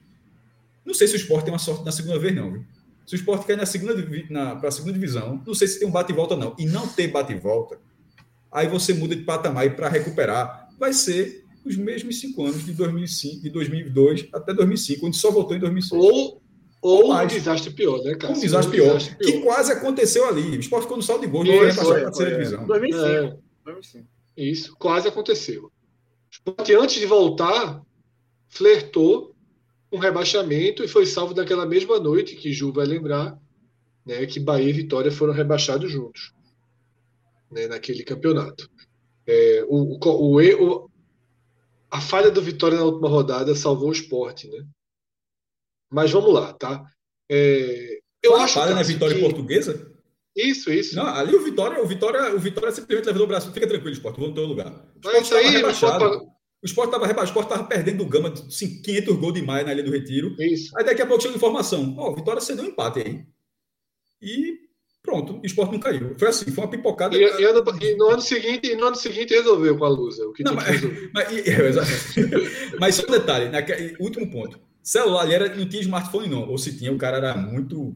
Não 0.86 0.94
sei 0.94 1.08
se 1.08 1.14
o 1.14 1.16
esporte 1.16 1.46
tem 1.46 1.52
uma 1.52 1.58
sorte 1.58 1.84
na 1.84 1.90
segunda 1.90 2.18
vez, 2.20 2.32
não. 2.32 2.52
Viu? 2.52 2.64
Se 3.04 3.14
o 3.14 3.16
esporte 3.16 3.46
cair 3.46 3.56
na 3.56 3.66
segunda, 3.66 3.94
para 4.60 4.68
a 4.68 4.72
segunda 4.72 4.92
divisão, 4.92 5.42
não 5.44 5.54
sei 5.54 5.66
se 5.66 5.80
tem 5.80 5.88
um 5.88 5.90
bate 5.90 6.12
e 6.12 6.14
volta, 6.14 6.36
não. 6.36 6.54
E 6.56 6.66
não 6.66 6.86
ter 6.86 7.08
bate 7.08 7.32
e 7.32 7.36
volta, 7.36 7.78
aí 8.52 8.68
você 8.68 8.94
muda 8.94 9.16
de 9.16 9.22
patamar 9.22 9.66
e 9.66 9.70
para 9.70 9.88
recuperar 9.88 10.68
vai 10.78 10.92
ser 10.92 11.43
os 11.64 11.76
mesmos 11.76 12.20
cinco 12.20 12.44
anos 12.44 12.64
de 12.64 12.72
2005, 12.72 13.42
de 13.42 13.50
2002 13.50 14.28
até 14.32 14.52
2005, 14.52 15.06
onde 15.06 15.16
só 15.16 15.30
voltou 15.30 15.56
em 15.56 15.60
2006. 15.60 15.92
Ou, 15.92 16.42
ou 16.82 17.14
um 17.14 17.26
desastre 17.26 17.72
pior, 17.72 18.02
né, 18.02 18.14
cara? 18.14 18.34
Um 18.34 18.40
desastre, 18.40 18.68
um 18.68 18.84
pior, 18.84 18.98
desastre 18.98 19.16
pior, 19.16 19.32
que 19.32 19.40
quase 19.40 19.72
aconteceu 19.72 20.28
ali. 20.28 20.56
O 20.56 20.60
esporte 20.60 20.82
ficou 20.82 20.96
no 20.96 21.02
saldo 21.02 21.24
de 21.24 21.32
gols, 21.32 21.46
não 21.46 21.54
rebaixado 21.54 21.88
para 21.88 22.00
a 22.00 22.04
terceira 22.04 22.30
divisão. 22.32 22.66
2005. 22.66 23.06
É, 23.06 23.36
2005. 23.64 24.08
Isso, 24.36 24.76
quase 24.78 25.08
aconteceu. 25.08 25.64
O 25.64 25.70
esporte, 26.30 26.74
antes 26.74 26.96
de 26.96 27.06
voltar, 27.06 27.80
flertou 28.48 29.34
com 29.90 29.98
rebaixamento 29.98 30.84
e 30.84 30.88
foi 30.88 31.06
salvo 31.06 31.32
daquela 31.32 31.64
mesma 31.64 31.98
noite, 31.98 32.36
que 32.36 32.52
Ju 32.52 32.72
vai 32.72 32.84
lembrar, 32.84 33.38
né, 34.04 34.26
que 34.26 34.40
Bahia 34.40 34.68
e 34.68 34.72
Vitória 34.72 35.10
foram 35.10 35.32
rebaixados 35.32 35.90
juntos 35.90 36.34
né, 37.50 37.68
naquele 37.68 38.02
campeonato. 38.02 38.68
É, 39.26 39.64
o, 39.68 39.96
o, 39.96 40.36
o, 40.36 40.90
a 41.94 42.00
falha 42.00 42.28
do 42.28 42.42
Vitória 42.42 42.76
na 42.76 42.84
última 42.84 43.08
rodada 43.08 43.54
salvou 43.54 43.88
o 43.88 43.92
esporte, 43.92 44.48
né? 44.48 44.66
Mas 45.88 46.10
vamos 46.10 46.34
lá, 46.34 46.52
tá? 46.52 46.84
É, 47.30 48.00
eu 48.20 48.34
acho 48.34 48.54
falha 48.54 48.74
na 48.74 48.82
vitória 48.82 49.14
que... 49.14 49.22
portuguesa? 49.22 49.92
Isso, 50.34 50.72
isso. 50.72 50.96
Não, 50.96 51.06
ali 51.06 51.36
o 51.36 51.44
Vitória, 51.44 51.80
o 51.80 51.86
Vitória, 51.86 52.34
o 52.34 52.38
Vitória 52.40 52.72
simplesmente 52.72 53.06
levantou 53.06 53.26
o 53.26 53.28
braço. 53.28 53.52
Fica 53.52 53.68
tranquilo, 53.68 53.92
esporte, 53.92 54.18
vou 54.18 54.28
no 54.28 54.34
teu 54.34 54.44
lugar. 54.44 54.72
O 55.04 55.10
isso 55.12 55.36
aí, 55.36 55.46
rebaixado. 55.46 56.04
O 56.60 56.66
esporte 56.66 56.88
estava 56.88 57.06
rebaixado, 57.06 57.38
o 57.38 57.40
esporte 57.40 57.52
estava 57.52 57.68
perdendo 57.68 58.02
o 58.02 58.08
gama 58.08 58.30
de 58.30 58.42
500 58.82 59.16
gols 59.16 59.34
demais 59.34 59.64
na 59.64 59.72
Ilha 59.72 59.84
do 59.84 59.92
Retiro. 59.92 60.34
Isso. 60.40 60.76
Aí 60.76 60.84
daqui 60.84 61.00
a 61.00 61.06
pouco 61.06 61.22
chega 61.22 61.36
informação. 61.36 61.94
Ó, 61.96 62.10
oh, 62.10 62.14
Vitória 62.16 62.40
cedeu 62.40 62.64
um 62.64 62.68
empate 62.68 62.98
aí. 62.98 63.24
E 64.20 64.63
Pronto, 65.04 65.38
o 65.38 65.44
esporte 65.44 65.72
não 65.72 65.78
caiu. 65.78 66.14
Foi 66.18 66.28
assim, 66.28 66.50
foi 66.50 66.64
uma 66.64 66.70
pipocada. 66.70 67.14
E, 67.14 67.20
e, 67.20 67.44
ano, 67.44 67.62
e 67.78 67.94
no, 67.94 68.08
ano 68.08 68.22
seguinte, 68.22 68.74
no 68.74 68.86
ano 68.86 68.96
seguinte 68.96 69.34
resolveu 69.34 69.76
com 69.76 69.84
a 69.84 69.88
Lusa. 69.88 70.26
O 70.26 70.32
que 70.32 70.42
não, 70.42 70.54
mas, 70.54 70.80
mas, 71.12 71.28
mas, 72.80 72.94
só 72.94 73.02
um 73.06 73.10
detalhe, 73.10 73.50
naquele, 73.50 73.94
último 74.00 74.30
ponto. 74.30 74.58
Celular 74.82 75.20
ali 75.22 75.34
era, 75.34 75.54
não 75.54 75.68
tinha 75.68 75.82
smartphone, 75.82 76.26
não. 76.26 76.48
Ou 76.48 76.56
se 76.56 76.78
tinha, 76.78 76.90
o 76.90 76.96
cara 76.96 77.18
era 77.18 77.36
muito 77.36 77.94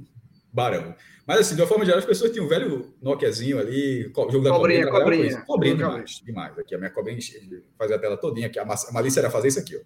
barão. 0.52 0.94
Mas 1.26 1.40
assim, 1.40 1.54
de 1.54 1.62
uma 1.62 1.66
forma 1.66 1.84
geral, 1.84 1.98
as 1.98 2.04
pessoas 2.04 2.30
tinham 2.30 2.44
um 2.44 2.48
velho 2.48 2.92
Nokiazinho 3.00 3.58
ali, 3.58 4.12
jogo 4.30 4.40
da 4.42 4.50
cobrinha. 4.50 4.86
Cobrinha, 4.86 5.40
cobrinha 5.46 5.76
demais, 5.76 6.22
demais. 6.22 6.58
Aqui 6.58 6.74
a 6.74 6.78
minha 6.78 6.90
cobrinha 6.90 7.18
fazia 7.78 7.96
a 7.96 7.98
tela 7.98 8.18
todinha, 8.18 8.48
aqui 8.48 8.58
a 8.58 8.66
malícia 8.92 9.20
era 9.20 9.30
fazer 9.30 9.48
isso 9.48 9.58
aqui, 9.58 9.76
ó. 9.76 9.80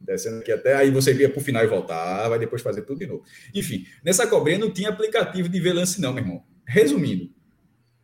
Descendo 0.00 0.38
aqui 0.38 0.52
até 0.52 0.74
aí 0.74 0.90
você 0.90 1.12
via 1.12 1.28
para 1.28 1.40
o 1.40 1.42
final 1.42 1.62
e 1.64 1.66
voltar, 1.66 2.28
vai 2.28 2.38
depois 2.38 2.62
fazer 2.62 2.82
tudo 2.82 2.98
de 2.98 3.06
novo. 3.06 3.24
Enfim, 3.54 3.86
nessa 4.04 4.26
cobrinha 4.26 4.58
não 4.58 4.70
tinha 4.70 4.88
aplicativo 4.88 5.48
de 5.48 5.60
ver 5.60 5.72
lance, 5.72 6.00
não, 6.00 6.12
meu 6.12 6.22
irmão. 6.22 6.44
Resumindo, 6.66 7.30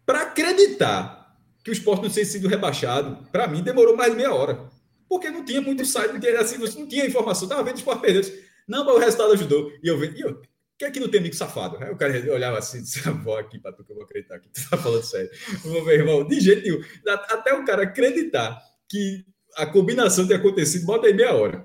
para 0.04 0.22
acreditar 0.22 1.36
que 1.62 1.70
o 1.70 1.72
esporte 1.72 2.02
não 2.02 2.10
tinha 2.10 2.24
sido 2.24 2.48
rebaixado, 2.48 3.26
para 3.30 3.46
mim 3.46 3.62
demorou 3.62 3.96
mais 3.96 4.14
meia 4.14 4.34
hora. 4.34 4.68
Porque 5.08 5.30
não 5.30 5.44
tinha 5.44 5.60
muito 5.60 5.84
site, 5.84 6.10
porque 6.10 6.28
assim, 6.28 6.58
você 6.58 6.78
não 6.78 6.86
tinha 6.88 7.06
informação. 7.06 7.44
Estava 7.44 7.62
vendo 7.62 7.76
o 7.76 7.78
esporte 7.78 8.02
perder. 8.02 8.44
Não, 8.66 8.84
mas 8.84 8.94
o 8.94 8.98
resultado 8.98 9.32
ajudou. 9.32 9.70
E 9.82 9.88
eu 9.88 9.98
vendo, 9.98 10.16
e 10.16 10.20
eu, 10.20 10.42
que 10.76 10.84
aqui 10.84 10.98
não 10.98 11.08
tem 11.08 11.20
amigo 11.20 11.34
safado? 11.34 11.76
Aí 11.82 11.90
o 11.90 11.96
cara 11.96 12.12
olhava 12.32 12.58
assim, 12.58 12.82
disse, 12.82 13.00
vou 13.22 13.36
aqui 13.36 13.58
para 13.58 13.72
tu 13.72 13.84
que 13.84 13.92
eu 13.92 13.96
vou 13.96 14.04
acreditar 14.04 14.40
que 14.40 14.48
tu 14.48 14.68
tá 14.68 14.76
falando 14.76 15.04
sério. 15.04 15.30
Meu 15.64 15.88
irmão, 15.88 16.26
de 16.26 16.40
jeito 16.40 16.62
nenhum. 16.62 16.82
Até 17.06 17.54
o 17.54 17.64
cara 17.64 17.84
acreditar 17.84 18.60
que 18.88 19.24
a 19.56 19.66
combinação 19.66 20.26
tenha 20.26 20.38
acontecido, 20.38 20.84
bota 20.84 21.06
aí 21.06 21.14
meia 21.14 21.32
hora. 21.32 21.64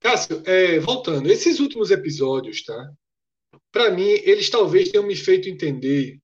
Cássio, 0.00 0.42
é, 0.46 0.78
voltando, 0.78 1.30
esses 1.30 1.58
últimos 1.58 1.90
episódios, 1.90 2.62
tá? 2.62 2.92
Para 3.72 3.90
mim, 3.90 4.08
eles 4.08 4.50
talvez 4.50 4.90
tenham 4.90 5.06
me 5.06 5.16
feito 5.16 5.48
entender 5.48 6.18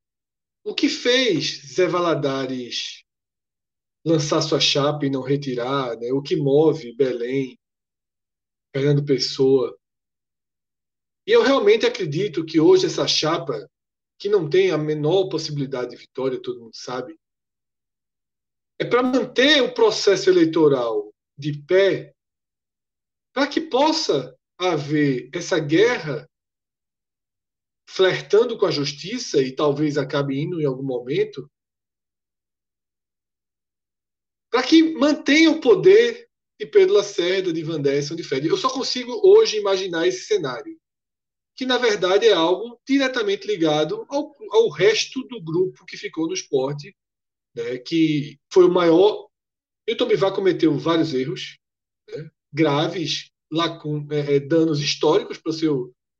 o 0.64 0.74
que 0.74 0.88
fez 0.88 1.74
Zé 1.74 1.86
Valadares 1.86 3.02
lançar 4.04 4.42
sua 4.42 4.60
chapa 4.60 5.06
e 5.06 5.10
não 5.10 5.22
retirar, 5.22 5.96
né? 5.96 6.12
o 6.12 6.22
que 6.22 6.36
move 6.36 6.94
Belém, 6.96 7.58
Fernando 8.74 9.04
Pessoa. 9.04 9.76
E 11.26 11.32
eu 11.32 11.42
realmente 11.42 11.86
acredito 11.86 12.44
que 12.44 12.58
hoje 12.58 12.86
essa 12.86 13.06
chapa, 13.06 13.68
que 14.18 14.28
não 14.28 14.48
tem 14.48 14.70
a 14.70 14.78
menor 14.78 15.28
possibilidade 15.28 15.90
de 15.90 15.96
vitória, 15.96 16.40
todo 16.40 16.60
mundo 16.60 16.74
sabe, 16.74 17.16
é 18.78 18.84
para 18.84 19.02
manter 19.02 19.62
o 19.62 19.72
processo 19.72 20.28
eleitoral 20.28 21.12
de 21.38 21.62
pé 21.62 22.12
para 23.32 23.46
que 23.46 23.60
possa 23.60 24.36
haver 24.58 25.30
essa 25.32 25.58
guerra 25.58 26.28
flertando 27.88 28.58
com 28.58 28.66
a 28.66 28.70
justiça 28.70 29.42
e 29.42 29.54
talvez 29.54 29.98
acabe 29.98 30.40
indo 30.40 30.60
em 30.60 30.64
algum 30.64 30.82
momento, 30.82 31.50
para 34.50 34.62
que 34.62 34.94
mantenha 34.94 35.50
o 35.50 35.60
poder 35.60 36.28
de 36.58 36.66
Pedro 36.66 36.94
Lacerda, 36.94 37.52
de 37.52 37.62
Van 37.62 37.80
Derson, 37.80 38.14
de 38.14 38.22
Fred. 38.22 38.46
Eu 38.46 38.56
só 38.56 38.70
consigo 38.70 39.20
hoje 39.24 39.58
imaginar 39.58 40.06
esse 40.06 40.26
cenário, 40.26 40.78
que 41.56 41.66
na 41.66 41.78
verdade 41.78 42.26
é 42.26 42.32
algo 42.32 42.80
diretamente 42.86 43.46
ligado 43.46 44.06
ao, 44.08 44.34
ao 44.50 44.68
resto 44.68 45.22
do 45.24 45.42
grupo 45.42 45.84
que 45.84 45.96
ficou 45.96 46.26
no 46.26 46.34
esporte, 46.34 46.96
né, 47.54 47.78
que 47.78 48.38
foi 48.50 48.64
o 48.64 48.72
maior. 48.72 49.28
Milton 49.86 50.06
Bivar 50.06 50.34
cometeu 50.34 50.78
vários 50.78 51.12
erros, 51.12 51.58
né, 52.08 52.30
graves 52.52 53.30
lacun, 53.50 54.06
é, 54.10 54.36
é, 54.36 54.40
danos 54.40 54.80
históricos 54.80 55.38
para 55.38 55.50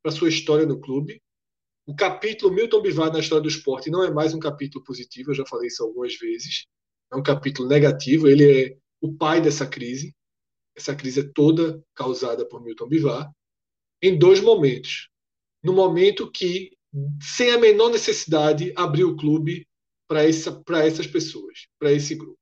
a 0.05 0.11
sua 0.11 0.29
história 0.29 0.65
no 0.65 0.79
clube. 0.79 1.21
O 1.85 1.95
capítulo 1.95 2.53
Milton 2.53 2.81
Bivar 2.81 3.11
na 3.11 3.19
história 3.19 3.41
do 3.41 3.49
esporte 3.49 3.89
não 3.89 4.03
é 4.03 4.11
mais 4.11 4.33
um 4.33 4.39
capítulo 4.39 4.83
positivo, 4.83 5.31
eu 5.31 5.35
já 5.35 5.45
falei 5.45 5.67
isso 5.67 5.83
algumas 5.83 6.15
vezes. 6.15 6.65
É 7.11 7.15
um 7.15 7.23
capítulo 7.23 7.67
negativo, 7.67 8.27
ele 8.27 8.65
é 8.65 8.77
o 9.01 9.13
pai 9.13 9.41
dessa 9.41 9.67
crise. 9.67 10.15
Essa 10.75 10.95
crise 10.95 11.19
é 11.19 11.31
toda 11.33 11.83
causada 11.93 12.47
por 12.47 12.63
Milton 12.63 12.87
Bivar, 12.87 13.31
em 14.01 14.17
dois 14.17 14.39
momentos. 14.39 15.09
No 15.63 15.73
momento 15.73 16.31
que, 16.31 16.75
sem 17.21 17.51
a 17.51 17.57
menor 17.57 17.89
necessidade, 17.89 18.73
abriu 18.75 19.09
o 19.09 19.17
clube 19.17 19.67
para 20.07 20.27
essa, 20.27 20.63
essas 20.83 21.07
pessoas, 21.07 21.67
para 21.79 21.91
esse 21.91 22.15
grupo. 22.15 22.39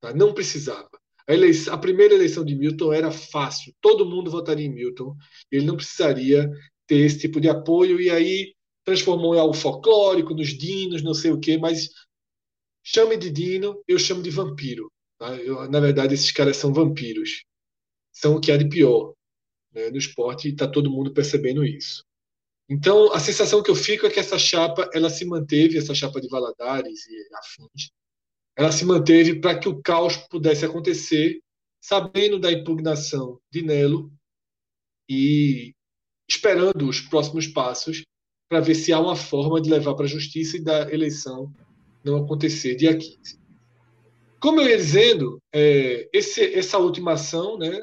Tá? 0.00 0.12
Não 0.12 0.34
precisava. 0.34 0.90
A, 1.28 1.34
eleição, 1.34 1.74
a 1.74 1.78
primeira 1.78 2.14
eleição 2.14 2.44
de 2.44 2.54
Milton 2.54 2.92
era 2.92 3.10
fácil, 3.10 3.74
todo 3.80 4.06
mundo 4.06 4.30
votaria 4.30 4.66
em 4.66 4.72
Milton, 4.72 5.14
ele 5.50 5.66
não 5.66 5.76
precisaria 5.76 6.50
ter 6.86 6.96
esse 7.00 7.18
tipo 7.18 7.40
de 7.40 7.48
apoio, 7.48 8.00
e 8.00 8.08
aí 8.08 8.54
transformou 8.84 9.34
em 9.34 9.38
algo 9.38 9.52
folclórico, 9.52 10.34
nos 10.34 10.48
dinos, 10.56 11.02
não 11.02 11.12
sei 11.12 11.30
o 11.30 11.38
quê, 11.38 11.58
mas 11.58 11.90
chame 12.82 13.18
de 13.18 13.30
dino, 13.30 13.82
eu 13.86 13.98
chamo 13.98 14.22
de 14.22 14.30
vampiro. 14.30 14.90
Tá? 15.18 15.34
Eu, 15.36 15.70
na 15.70 15.78
verdade, 15.80 16.14
esses 16.14 16.32
caras 16.32 16.56
são 16.56 16.72
vampiros. 16.72 17.44
São 18.10 18.36
o 18.36 18.40
que 18.40 18.50
há 18.50 18.56
de 18.56 18.66
pior 18.66 19.12
né, 19.72 19.90
no 19.90 19.98
esporte, 19.98 20.48
e 20.48 20.52
está 20.52 20.66
todo 20.66 20.90
mundo 20.90 21.12
percebendo 21.12 21.62
isso. 21.62 22.02
Então, 22.70 23.12
a 23.12 23.20
sensação 23.20 23.62
que 23.62 23.70
eu 23.70 23.74
fico 23.74 24.06
é 24.06 24.10
que 24.10 24.20
essa 24.20 24.38
chapa, 24.38 24.88
ela 24.94 25.10
se 25.10 25.26
manteve, 25.26 25.76
essa 25.76 25.94
chapa 25.94 26.20
de 26.20 26.28
Valadares 26.28 27.06
e 27.06 27.28
afins, 27.34 27.90
ela 28.58 28.72
se 28.72 28.84
manteve 28.84 29.36
para 29.36 29.56
que 29.56 29.68
o 29.68 29.80
caos 29.80 30.16
pudesse 30.16 30.64
acontecer, 30.64 31.40
sabendo 31.80 32.40
da 32.40 32.50
impugnação 32.50 33.40
de 33.52 33.62
Nelo 33.62 34.12
e 35.08 35.72
esperando 36.28 36.88
os 36.88 37.00
próximos 37.00 37.46
passos 37.46 38.02
para 38.48 38.58
ver 38.58 38.74
se 38.74 38.92
há 38.92 38.98
uma 38.98 39.14
forma 39.14 39.60
de 39.60 39.70
levar 39.70 39.94
para 39.94 40.06
a 40.06 40.08
justiça 40.08 40.56
e 40.56 40.64
da 40.64 40.92
eleição 40.92 41.54
não 42.02 42.24
acontecer 42.24 42.74
dia 42.74 42.98
15. 42.98 43.38
Como 44.40 44.60
eu 44.60 44.68
ia 44.68 44.76
dizendo, 44.76 45.40
é, 45.54 46.08
esse, 46.12 46.52
essa 46.52 46.78
última 46.78 47.12
ação, 47.12 47.56
né, 47.58 47.80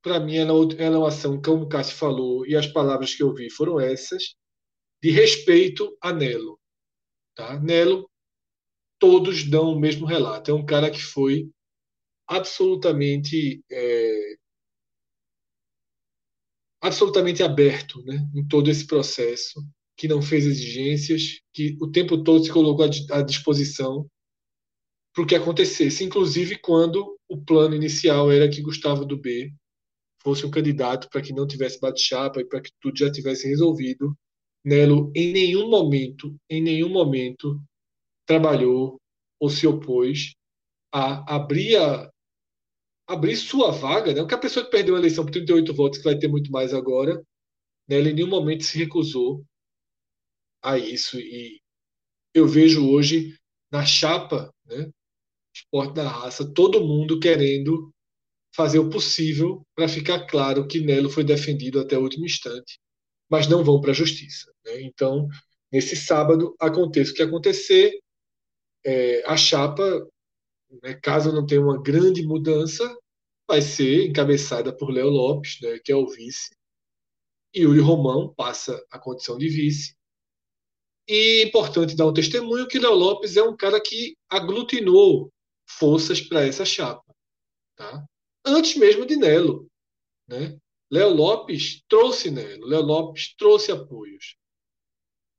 para 0.00 0.20
mim, 0.20 0.36
ela, 0.36 0.52
ela 0.78 0.94
é 0.94 0.98
uma 0.98 1.08
ação, 1.08 1.42
como 1.42 1.64
o 1.64 1.68
Cássio 1.68 1.96
falou, 1.96 2.46
e 2.46 2.54
as 2.54 2.68
palavras 2.68 3.16
que 3.16 3.22
eu 3.22 3.34
vi 3.34 3.50
foram 3.50 3.80
essas, 3.80 4.36
de 5.02 5.10
respeito 5.10 5.96
a 6.00 6.12
Nelo. 6.12 6.56
Tá? 7.34 7.58
Nelo 7.58 8.08
todos 8.98 9.44
dão 9.44 9.72
o 9.72 9.78
mesmo 9.78 10.06
relato. 10.06 10.50
É 10.50 10.54
um 10.54 10.64
cara 10.64 10.90
que 10.90 11.02
foi 11.02 11.48
absolutamente 12.26 13.62
é, 13.70 14.36
absolutamente 16.84 17.42
aberto 17.42 18.04
né, 18.04 18.28
em 18.34 18.46
todo 18.46 18.70
esse 18.70 18.86
processo, 18.86 19.64
que 19.96 20.06
não 20.06 20.20
fez 20.20 20.44
exigências, 20.44 21.40
que 21.50 21.78
o 21.80 21.90
tempo 21.90 22.22
todo 22.22 22.44
se 22.44 22.52
colocou 22.52 22.84
à 23.10 23.22
disposição 23.22 24.06
para 25.14 25.24
o 25.24 25.26
que 25.26 25.34
acontecesse, 25.34 26.04
inclusive 26.04 26.58
quando 26.58 27.16
o 27.26 27.40
plano 27.42 27.74
inicial 27.74 28.30
era 28.30 28.50
que 28.50 28.60
Gustavo 28.60 29.06
do 29.06 29.16
B 29.16 29.50
fosse 30.22 30.44
um 30.44 30.50
candidato 30.50 31.08
para 31.08 31.22
que 31.22 31.32
não 31.32 31.46
tivesse 31.46 31.80
bate-chapa 31.80 32.40
e 32.40 32.44
para 32.44 32.60
que 32.60 32.70
tudo 32.80 32.98
já 32.98 33.10
tivesse 33.10 33.48
resolvido. 33.48 34.14
Nelo, 34.62 35.10
em 35.14 35.32
nenhum 35.32 35.70
momento, 35.70 36.36
em 36.50 36.62
nenhum 36.62 36.90
momento, 36.90 37.58
trabalhou 38.26 39.00
ou 39.40 39.50
se 39.50 39.66
opôs 39.66 40.34
a 40.92 41.36
abrir, 41.36 41.76
a, 41.76 42.10
abrir 43.06 43.36
sua 43.36 43.70
vaga, 43.70 44.12
né? 44.12 44.20
Porque 44.20 44.34
a 44.34 44.38
pessoa 44.38 44.64
que 44.64 44.70
perdeu 44.70 44.94
a 44.94 44.98
eleição 44.98 45.24
por 45.24 45.32
38 45.32 45.74
votos, 45.74 45.98
que 45.98 46.04
vai 46.04 46.18
ter 46.18 46.28
muito 46.28 46.50
mais 46.50 46.72
agora, 46.72 47.22
Né? 47.88 47.96
Ele 47.96 48.10
em 48.10 48.14
nenhum 48.14 48.28
momento 48.28 48.64
se 48.64 48.78
recusou 48.78 49.44
a 50.62 50.78
isso. 50.78 51.18
E 51.20 51.60
eu 52.34 52.46
vejo 52.48 52.88
hoje 52.90 53.36
na 53.70 53.84
chapa, 53.84 54.52
né, 54.66 54.90
esporte 55.54 55.94
da 55.94 56.08
raça, 56.08 56.52
todo 56.52 56.84
mundo 56.84 57.20
querendo 57.20 57.92
fazer 58.54 58.78
o 58.78 58.88
possível 58.88 59.62
para 59.74 59.88
ficar 59.88 60.26
claro 60.26 60.66
que 60.66 60.80
Nelo 60.80 61.10
foi 61.10 61.24
defendido 61.24 61.80
até 61.80 61.98
o 61.98 62.02
último 62.02 62.24
instante, 62.24 62.78
mas 63.28 63.48
não 63.48 63.64
vão 63.64 63.80
para 63.80 63.90
a 63.90 63.94
justiça. 63.94 64.52
Né? 64.64 64.82
Então, 64.82 65.28
nesse 65.72 65.96
sábado, 65.96 66.54
aconteça 66.60 67.12
o 67.12 67.14
que 67.14 67.22
acontecer, 67.22 67.92
é, 68.84 69.24
a 69.26 69.36
chapa, 69.36 69.82
né, 70.82 70.94
caso 70.94 71.32
não 71.32 71.46
tenha 71.46 71.60
uma 71.60 71.80
grande 71.80 72.22
mudança, 72.22 72.84
vai 73.48 73.62
ser 73.62 74.06
encabeçada 74.08 74.76
por 74.76 74.90
Léo 74.90 75.08
Lopes, 75.08 75.58
né, 75.62 75.78
que 75.82 75.90
é 75.90 75.96
o 75.96 76.06
vice, 76.06 76.54
e 77.54 77.60
Yuri 77.60 77.80
Romão 77.80 78.34
passa 78.34 78.84
a 78.90 78.98
condição 78.98 79.38
de 79.38 79.48
vice. 79.48 79.94
E 81.08 81.42
é 81.42 81.42
importante 81.44 81.96
dar 81.96 82.06
um 82.06 82.14
testemunho 82.14 82.66
que 82.66 82.78
Léo 82.78 82.94
Lopes 82.94 83.36
é 83.36 83.42
um 83.42 83.56
cara 83.56 83.80
que 83.80 84.16
aglutinou 84.28 85.30
forças 85.66 86.20
para 86.20 86.46
essa 86.46 86.64
chapa. 86.64 87.04
Tá? 87.76 88.04
Antes 88.44 88.76
mesmo 88.76 89.06
de 89.06 89.16
Nelo. 89.16 89.68
Né? 90.26 90.58
Léo 90.90 91.10
Lopes 91.14 91.82
trouxe 91.88 92.30
Nelo, 92.30 92.66
Léo 92.66 92.82
Lopes 92.82 93.34
trouxe 93.36 93.70
apoios. 93.70 94.36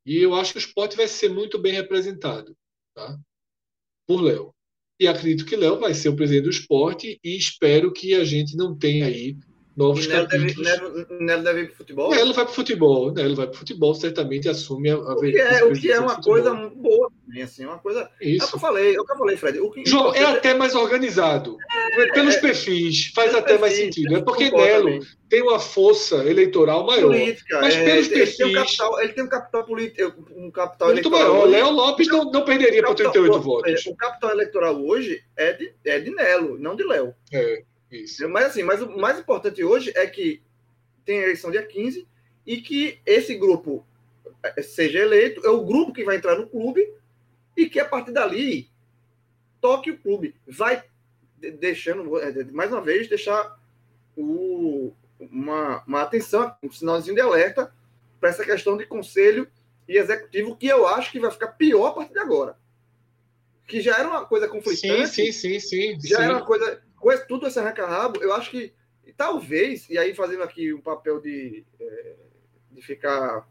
E 0.05 0.17
eu 0.17 0.35
acho 0.35 0.51
que 0.51 0.59
o 0.59 0.59
esporte 0.59 0.95
vai 0.95 1.07
ser 1.07 1.30
muito 1.30 1.57
bem 1.57 1.73
representado 1.73 2.55
tá? 2.95 3.19
Por 4.07 4.22
Léo. 4.22 4.53
E 4.99 5.07
acredito 5.07 5.45
que 5.45 5.56
Léo 5.56 5.80
vai 5.80 5.94
ser 5.94 6.10
o 6.10 6.15
presidente 6.15 6.45
do 6.45 6.49
esporte 6.49 7.19
e 7.23 7.38
espero 7.38 7.91
que 7.91 8.14
a 8.14 8.23
gente 8.23 8.56
não 8.56 8.77
tenha 8.77 9.06
aí 9.06 9.36
novos 9.76 10.07
Nelo 10.07 10.27
capítulos. 10.27 10.56
Deve, 10.56 10.90
Nelo, 10.90 11.19
Nelo 11.19 11.44
deve 11.44 11.61
ir 11.61 11.68
para 11.68 11.76
futebol? 11.76 12.10
Nelo 12.11 12.34
vai 12.34 12.45
para 12.45 12.52
o 12.52 12.56
futebol, 12.56 13.11
Nelo 13.11 13.36
vai 13.36 13.48
para 13.48 13.56
o 13.56 13.60
futebol, 13.60 13.94
certamente 13.94 14.48
assume 14.48 14.90
a, 14.90 14.95
a 14.95 15.14
o 15.14 15.19
que 15.19 15.38
é, 15.38 15.64
o 15.64 15.73
que 15.73 15.91
é 15.91 15.99
uma 15.99 16.22
coisa 16.22 16.53
boa 16.53 17.11
também, 17.36 17.44
assim, 17.44 17.66
uma 17.66 17.78
coisa. 17.78 18.10
Isso. 18.22 18.44
É 18.44 18.45
o 18.45 18.49
que 18.49 18.56
eu 18.56 18.60
falei, 18.60 18.95
é 18.95 18.99
o 18.99 19.06
que 19.06 19.12
eu 19.12 19.18
falei, 19.18 19.38
Fred. 19.38 19.60
O 19.60 19.70
que 19.70 19.86
João, 19.86 20.16
é 20.16 20.24
até 20.24 20.53
mais 20.53 20.74
organizado. 20.74 21.57
É, 21.94 22.07
Pelos 22.14 22.38
perfis, 22.38 23.12
faz 23.14 23.32
pelos 23.32 23.44
até 23.44 23.57
perfis, 23.57 23.62
mais 23.62 23.74
sentido. 23.76 24.16
É 24.16 24.22
porque 24.22 24.49
Nelo 24.49 24.86
também. 24.86 25.02
tem 25.30 25.41
uma 25.41 25.60
força 25.60 26.16
eleitoral 26.26 26.86
maior. 26.86 27.10
Política, 27.10 27.60
mas 27.60 27.76
pelos 27.76 28.07
é, 28.07 28.14
perfis. 28.14 28.40
Ele 28.40 28.52
tem, 28.53 28.62
um 28.62 28.64
capital, 28.64 29.02
ele 29.02 29.14
tem 29.14 29.24
um 29.24 29.30
capital 29.30 29.64
político, 29.66 30.26
um 30.36 30.52
capital 30.52 30.88
muito 30.94 31.07
eleitoral. 31.10 31.34
maior. 31.34 31.49
Léo 31.49 31.72
Lopes 31.72 32.07
não, 32.07 32.32
não 32.32 32.45
perderia 32.45 32.84
por 32.84 32.95
38 32.95 33.41
votos. 33.41 33.86
O 33.86 33.95
capital 33.95 34.32
eleitoral 34.32 34.86
hoje 34.86 35.22
é 35.36 35.53
de, 35.53 35.74
é 35.86 35.99
de 35.99 36.12
Nelo, 36.12 36.57
não 36.57 36.76
de 36.76 36.84
Léo. 36.84 37.14
É. 37.34 37.64
Isso. 37.91 38.28
Mas 38.30 38.45
assim, 38.45 38.64
mas 38.64 38.82
o 38.82 38.98
mais 38.98 39.20
importante 39.20 39.64
hoje 39.64 39.91
é 39.95 40.06
que 40.07 40.41
tem 41.06 41.20
a 41.20 41.24
eleição 41.24 41.52
dia 41.52 41.64
15 41.64 42.07
e 42.45 42.57
que 42.57 42.99
esse 43.06 43.36
grupo 43.36 43.86
seja 44.62 44.99
eleito, 44.99 45.45
é 45.45 45.49
o 45.49 45.64
grupo 45.64 45.94
que 45.94 46.03
vai 46.03 46.18
entrar 46.18 46.36
no 46.36 46.48
clube 46.48 46.88
e 47.56 47.69
que 47.69 47.80
a 47.80 47.86
partir 47.86 48.11
dali 48.11 48.69
toque 49.61 49.91
o 49.91 49.98
clube. 49.98 50.36
Vai 50.48 50.84
deixando, 51.60 52.10
mais 52.52 52.72
uma 52.72 52.82
vez, 52.82 53.07
deixar 53.07 53.60
o, 54.15 54.94
uma, 55.19 55.84
uma 55.86 56.02
atenção, 56.02 56.56
um 56.61 56.72
sinalzinho 56.72 57.15
de 57.15 57.22
alerta 57.22 57.73
para 58.19 58.30
essa 58.30 58.44
questão 58.44 58.77
de 58.77 58.86
conselho 58.86 59.48
e 59.88 59.98
executivo, 59.98 60.56
que 60.56 60.68
eu 60.68 60.88
acho 60.88 61.11
que 61.11 61.19
vai 61.19 61.32
ficar 61.32 61.49
pior 61.49 61.88
a 61.88 61.94
partir 61.94 62.14
de 62.14 62.19
agora. 62.19 62.57
Que 63.68 63.82
já 63.82 63.98
era 63.98 64.07
uma 64.07 64.26
coisa 64.26 64.48
conflitante. 64.48 65.07
Sim, 65.07 65.32
sim, 65.32 65.60
sim, 65.60 65.98
sim. 65.98 66.07
Já 66.07 66.18
sim. 66.18 66.23
era 66.23 66.34
uma 66.34 66.45
coisa. 66.45 66.82
Com 66.98 67.11
tudo 67.27 67.48
esse 67.48 67.60
arranca-rabo, 67.60 68.22
eu 68.22 68.34
acho 68.34 68.49
que 68.49 68.73
talvez, 69.15 69.88
e 69.90 69.98
aí 69.98 70.14
fazendo 70.15 70.44
aqui 70.44 70.73
um 70.73 70.82
papel 70.82 71.22
de, 71.22 71.64
é, 71.80 72.15
de 72.72 72.82
ficar 72.82 73.48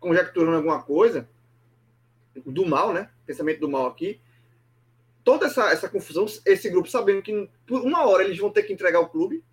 conjecturando 0.00 0.56
alguma 0.56 0.82
coisa, 0.82 1.28
do 2.46 2.66
mal, 2.66 2.92
né? 2.92 3.10
Pensamento 3.26 3.60
do 3.60 3.68
mal 3.68 3.86
aqui. 3.86 4.20
Toda 5.24 5.46
essa, 5.46 5.70
essa 5.70 5.88
confusão, 5.88 6.26
esse 6.44 6.68
grupo 6.68 6.88
sabendo 6.88 7.22
que 7.22 7.48
por 7.66 7.80
uma 7.82 8.06
hora 8.06 8.24
eles 8.24 8.38
vão 8.38 8.50
ter 8.50 8.64
que 8.64 8.72
entregar 8.72 9.00
o 9.00 9.08
clube, 9.08 9.44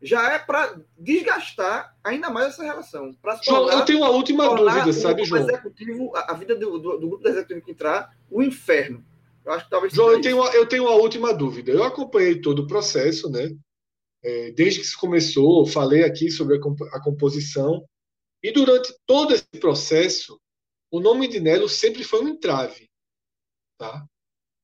já 0.00 0.32
é 0.32 0.38
para 0.38 0.78
desgastar 0.98 1.96
ainda 2.04 2.28
mais 2.30 2.48
essa 2.48 2.62
relação. 2.62 3.16
João, 3.42 3.64
tornar, 3.64 3.78
eu 3.78 3.84
tenho 3.84 3.98
uma 4.00 4.10
última 4.10 4.54
dúvida, 4.54 4.92
sabe, 4.92 5.24
João? 5.24 5.42
Executivo, 5.42 6.14
a, 6.14 6.32
a 6.32 6.34
vida 6.34 6.54
do, 6.54 6.78
do, 6.78 6.98
do, 6.98 7.08
grupo 7.08 7.26
executivo 7.26 7.62
que 7.62 7.70
entrar, 7.70 8.14
o 8.30 8.42
inferno. 8.42 9.04
Eu 9.44 9.52
acho 9.52 9.64
que 9.64 9.70
talvez. 9.70 9.92
João, 9.92 10.12
eu 10.12 10.20
tenho, 10.20 10.36
uma, 10.36 10.50
eu 10.50 10.66
tenho 10.66 10.84
uma 10.84 10.94
última 10.94 11.32
dúvida. 11.32 11.72
Eu 11.72 11.84
acompanhei 11.84 12.40
todo 12.40 12.60
o 12.60 12.66
processo, 12.66 13.30
né? 13.30 13.50
É, 14.22 14.50
desde 14.50 14.80
que 14.80 14.86
se 14.86 14.96
começou, 14.96 15.66
falei 15.66 16.04
aqui 16.04 16.30
sobre 16.30 16.56
a, 16.56 16.96
a 16.96 17.02
composição. 17.02 17.84
E 18.42 18.52
durante 18.52 18.94
todo 19.06 19.34
esse 19.34 19.46
processo, 19.58 20.38
o 20.90 21.00
nome 21.00 21.28
de 21.28 21.40
Nelo 21.40 21.68
sempre 21.68 22.04
foi 22.04 22.22
um 22.22 22.28
entrave. 22.28 22.88
Tá? 23.78 24.06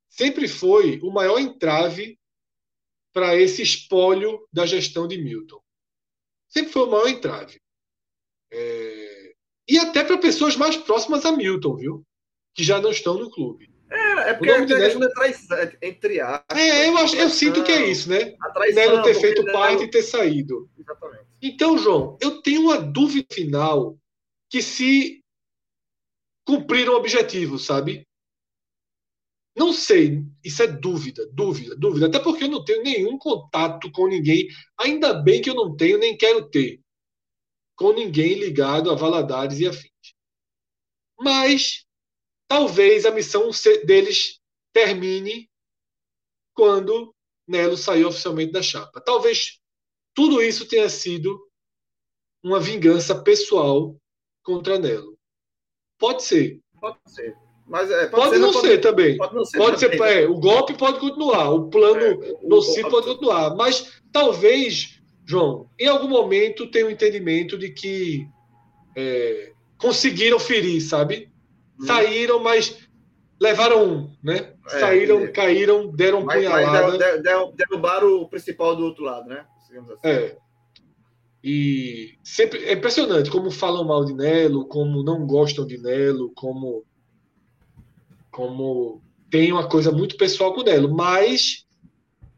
Sempre 0.09 0.49
foi 0.49 1.01
o 1.03 1.11
maior 1.11 1.39
entrave 1.39 2.19
para 3.13 3.37
esse 3.37 3.63
espólio 3.63 4.47
da 4.53 4.65
gestão 4.65 5.07
de 5.07 5.19
Milton. 5.19 5.61
Sempre 6.49 6.73
foi 6.73 6.83
o 6.83 6.91
maior 6.91 7.09
entrave. 7.09 7.61
É... 8.53 9.35
E 9.69 9.79
até 9.79 10.05
para 10.05 10.19
pessoas 10.19 10.57
mais 10.57 10.77
próximas 10.77 11.25
a 11.25 11.33
Milton, 11.33 11.77
viu? 11.77 12.07
Que 12.55 12.65
já 12.65 12.81
não 12.81 12.91
estão 12.91 13.15
no 13.15 13.31
clube. 13.31 13.73
É, 13.91 14.31
é 14.31 14.35
porque 14.35 14.51
o 14.51 14.61
nome 14.61 14.73
é 14.73 14.89
Nelo... 14.89 15.11
traição, 15.11 15.59
entre 15.83 16.21
aspas. 16.21 16.59
É, 16.59 16.89
eu, 16.89 16.97
acho, 16.97 17.17
eu 17.17 17.31
sinto 17.31 17.63
que 17.63 17.73
é 17.73 17.87
isso, 17.87 18.09
né? 18.09 18.35
Traição, 18.53 18.83
Nelo 18.83 19.03
ter 19.03 19.15
feito 19.15 19.45
parte 19.47 19.77
Nelo... 19.77 19.85
e 19.85 19.91
ter 19.91 20.03
saído. 20.03 20.71
Exatamente. 20.79 21.25
Então, 21.43 21.77
João, 21.77 22.17
eu 22.21 22.41
tenho 22.41 22.63
uma 22.63 22.79
dúvida 22.79 23.27
final 23.33 23.99
que 24.49 24.63
se 24.63 25.22
cumpriram 26.53 26.93
o 26.93 26.97
objetivo, 26.97 27.59
sabe? 27.59 28.07
Não 29.57 29.73
sei, 29.73 30.23
isso 30.45 30.63
é 30.63 30.67
dúvida, 30.67 31.27
dúvida, 31.33 31.75
dúvida. 31.75 32.07
Até 32.07 32.19
porque 32.19 32.45
eu 32.45 32.49
não 32.49 32.63
tenho 32.63 32.83
nenhum 32.83 33.17
contato 33.17 33.91
com 33.91 34.07
ninguém. 34.07 34.49
Ainda 34.79 35.15
bem 35.15 35.41
que 35.41 35.49
eu 35.49 35.55
não 35.55 35.75
tenho, 35.75 35.99
nem 35.99 36.15
quero 36.15 36.51
ter. 36.51 36.79
Com 37.75 37.95
ninguém 37.95 38.35
ligado 38.35 38.91
a 38.91 38.95
Valadares 38.95 39.61
e 39.61 39.67
afins. 39.67 39.93
Mas 41.19 41.87
talvez 42.47 43.07
a 43.07 43.11
missão 43.11 43.51
deles 43.87 44.39
termine 44.75 45.51
quando 46.55 47.15
Nelo 47.49 47.79
saiu 47.79 48.09
oficialmente 48.09 48.53
da 48.53 48.63
chapa. 48.63 49.01
Talvez 49.01 49.59
tudo 50.15 50.43
isso 50.43 50.69
tenha 50.69 50.89
sido 50.91 51.51
uma 52.43 52.61
vingança 52.61 53.23
pessoal 53.23 53.97
contra 54.43 54.79
Nelo. 54.79 55.19
Pode 56.03 56.25
ser. 56.25 56.59
Pode 56.81 56.99
ser. 57.07 57.37
Mas, 57.65 57.89
é, 57.89 58.09
pode, 58.09 58.11
pode, 58.11 58.31
ser, 58.31 58.39
não, 58.41 58.53
pode, 58.53 58.67
ser 58.67 58.79
também. 58.79 59.17
Pode, 59.17 59.35
não 59.37 59.45
ser, 59.45 59.59
pode 59.59 59.81
também. 59.81 59.99
ser. 59.99 60.25
É, 60.25 60.27
o 60.27 60.35
golpe 60.35 60.75
pode 60.75 60.99
continuar, 60.99 61.51
o 61.51 61.71
plano 61.71 62.01
é, 62.01 62.35
nocivo 62.43 62.91
pode 62.91 63.07
continuar. 63.07 63.55
Mas 63.55 64.01
talvez, 64.11 65.01
João, 65.25 65.71
em 65.79 65.87
algum 65.87 66.09
momento 66.09 66.69
tenha 66.73 66.87
um 66.87 66.91
entendimento 66.91 67.57
de 67.57 67.71
que 67.71 68.27
é, 68.97 69.53
conseguiram 69.79 70.41
ferir, 70.41 70.81
sabe? 70.81 71.31
Hum. 71.81 71.87
Saíram, 71.87 72.41
mas 72.41 72.81
levaram 73.41 73.85
um, 73.85 74.17
né? 74.21 74.55
É, 74.73 74.81
Saíram, 74.81 75.33
caíram, 75.33 75.87
deram 75.87 76.25
mas, 76.25 76.43
punhalada. 76.43 76.99
Mas 76.99 77.55
derrubaram 77.55 78.23
o 78.23 78.29
principal 78.29 78.75
do 78.75 78.87
outro 78.87 79.05
lado, 79.05 79.29
né? 79.29 79.47
Assim. 79.57 79.77
É. 80.03 80.37
E 81.43 82.15
sempre 82.23 82.65
é 82.65 82.75
impressionante 82.75 83.31
como 83.31 83.51
falam 83.51 83.85
mal 83.85 84.05
de 84.05 84.15
Nelo, 84.15 84.67
como 84.67 85.03
não 85.03 85.27
gostam 85.27 85.67
de 85.67 85.77
Nelo, 85.77 86.31
como 86.35 86.85
como 88.31 89.03
tem 89.31 89.53
uma 89.53 89.69
coisa 89.69 89.91
muito 89.91 90.17
pessoal 90.17 90.55
com 90.55 90.61
o 90.61 90.65
Nelo, 90.65 90.95
mas 90.95 91.67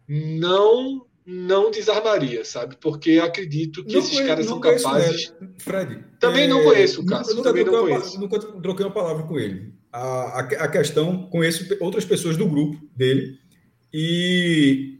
não 0.09 1.07
não 1.27 1.71
desarmaria, 1.71 2.45
sabe? 2.45 2.77
Porque 2.81 3.13
acredito 3.13 3.83
que 3.85 3.93
não 3.93 4.01
esses 4.01 4.11
conheço, 4.11 4.29
caras 4.29 4.47
são 4.47 4.61
capazes. 4.61 5.35
Fred. 5.59 6.05
Também 6.21 6.45
é... 6.45 6.49
não 6.49 6.63
conheço 6.63 7.01
o 7.01 7.07
Cássio. 7.07 7.37
Nunca, 7.37 7.49
também 7.49 7.65
não 7.65 7.81
conheço. 7.81 8.21
nunca 8.21 8.39
troquei 8.39 8.85
uma 8.85 8.93
palavra 8.93 9.23
com 9.23 9.39
ele. 9.39 9.73
A, 9.91 10.01
a, 10.01 10.41
a, 10.41 10.69
questão, 10.69 11.27
conheço 11.29 11.67
outras 11.81 12.05
pessoas 12.05 12.37
do 12.37 12.47
grupo 12.47 12.79
dele 12.97 13.39
e, 13.93 14.99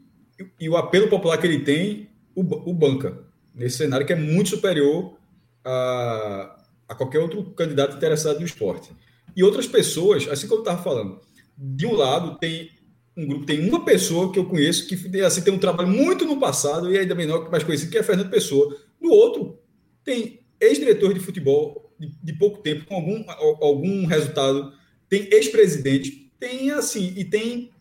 e 0.59 0.69
o 0.69 0.77
apelo 0.77 1.09
popular 1.09 1.37
que 1.37 1.45
ele 1.45 1.59
tem, 1.59 2.09
o, 2.33 2.41
o 2.41 2.73
banca, 2.73 3.24
nesse 3.55 3.77
cenário 3.77 4.05
que 4.05 4.13
é 4.13 4.15
muito 4.15 4.49
superior 4.49 5.17
a, 5.63 6.63
a 6.87 6.95
qualquer 6.95 7.19
outro 7.19 7.43
candidato 7.51 7.95
interessado 7.95 8.39
no 8.39 8.45
esporte. 8.45 8.91
E 9.35 9.43
outras 9.43 9.67
pessoas, 9.67 10.27
assim 10.27 10.47
como 10.47 10.59
eu 10.59 10.63
estava 10.63 10.83
falando, 10.83 11.19
de 11.57 11.85
um 11.85 11.93
lado 11.93 12.37
tem 12.37 12.71
um 13.17 13.25
grupo, 13.25 13.45
tem 13.45 13.67
uma 13.67 13.85
pessoa 13.85 14.31
que 14.31 14.37
eu 14.37 14.45
conheço 14.45 14.87
que 14.87 15.21
assim, 15.21 15.41
tem 15.41 15.53
um 15.53 15.59
trabalho 15.59 15.89
muito 15.89 16.25
no 16.25 16.39
passado 16.39 16.91
e 16.91 16.97
ainda 16.97 17.15
menor 17.15 17.49
mais 17.49 17.63
conhecido, 17.63 17.91
que 17.91 17.97
é 17.97 18.03
Fernando 18.03 18.29
Pessoa. 18.29 18.77
No 18.99 19.09
outro, 19.09 19.59
tem 20.03 20.45
ex-diretor 20.59 21.13
de 21.13 21.19
futebol 21.19 21.93
de, 21.97 22.11
de, 22.21 22.33
pouco 22.33 22.61
tempo, 22.61 22.85
com 22.85 22.95
algum, 22.95 23.23
algum 23.29 24.05
resultado, 24.05 24.73
tem 25.07 25.29
ex-presidente, 25.31 26.31
tem 26.37 26.71
assim, 26.71 27.13
e 27.15 27.23
tem 27.23 27.71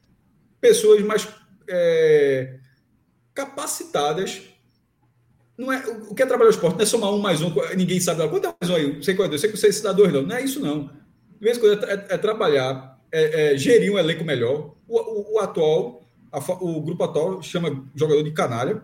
pessoas 0.60 1.02
mais 1.02 1.28
é, 1.68 2.58
capacitadas 3.34 4.42
não 5.56 5.72
é, 5.72 5.84
o 6.08 6.14
que 6.14 6.22
é 6.22 6.26
trabalhar 6.26 6.48
o 6.48 6.52
esporte 6.52 6.74
não 6.74 6.82
é 6.82 6.86
somar 6.86 7.12
um 7.12 7.18
mais 7.18 7.40
um, 7.40 7.52
ninguém 7.76 8.00
sabe. 8.00 8.26
Quanto 8.28 8.46
é 8.46 8.54
mais 8.60 8.70
um 8.70 8.74
aí? 8.74 9.02
Sei 9.04 9.14
qual 9.14 9.32
é, 9.32 9.38
sei 9.38 9.50
que 9.50 9.56
você 9.56 9.82
dá 9.82 9.92
dois, 9.92 10.12
não. 10.12 10.22
Não 10.22 10.36
é 10.36 10.42
isso, 10.42 10.60
não. 10.60 10.86
De 10.86 11.40
vez 11.40 11.56
em 11.56 11.60
quando 11.60 11.84
é, 11.84 11.92
é, 11.92 12.06
é 12.10 12.18
trabalhar, 12.18 13.00
é, 13.12 13.52
é, 13.52 13.56
gerir 13.56 13.92
um 13.92 13.98
elenco 13.98 14.24
melhor. 14.24 14.74
O, 14.88 14.98
o, 14.98 15.34
o 15.34 15.38
atual, 15.38 16.02
a, 16.32 16.38
o 16.38 16.80
grupo 16.80 17.04
atual 17.04 17.40
chama 17.40 17.84
jogador 17.94 18.24
de 18.24 18.32
canalha. 18.32 18.82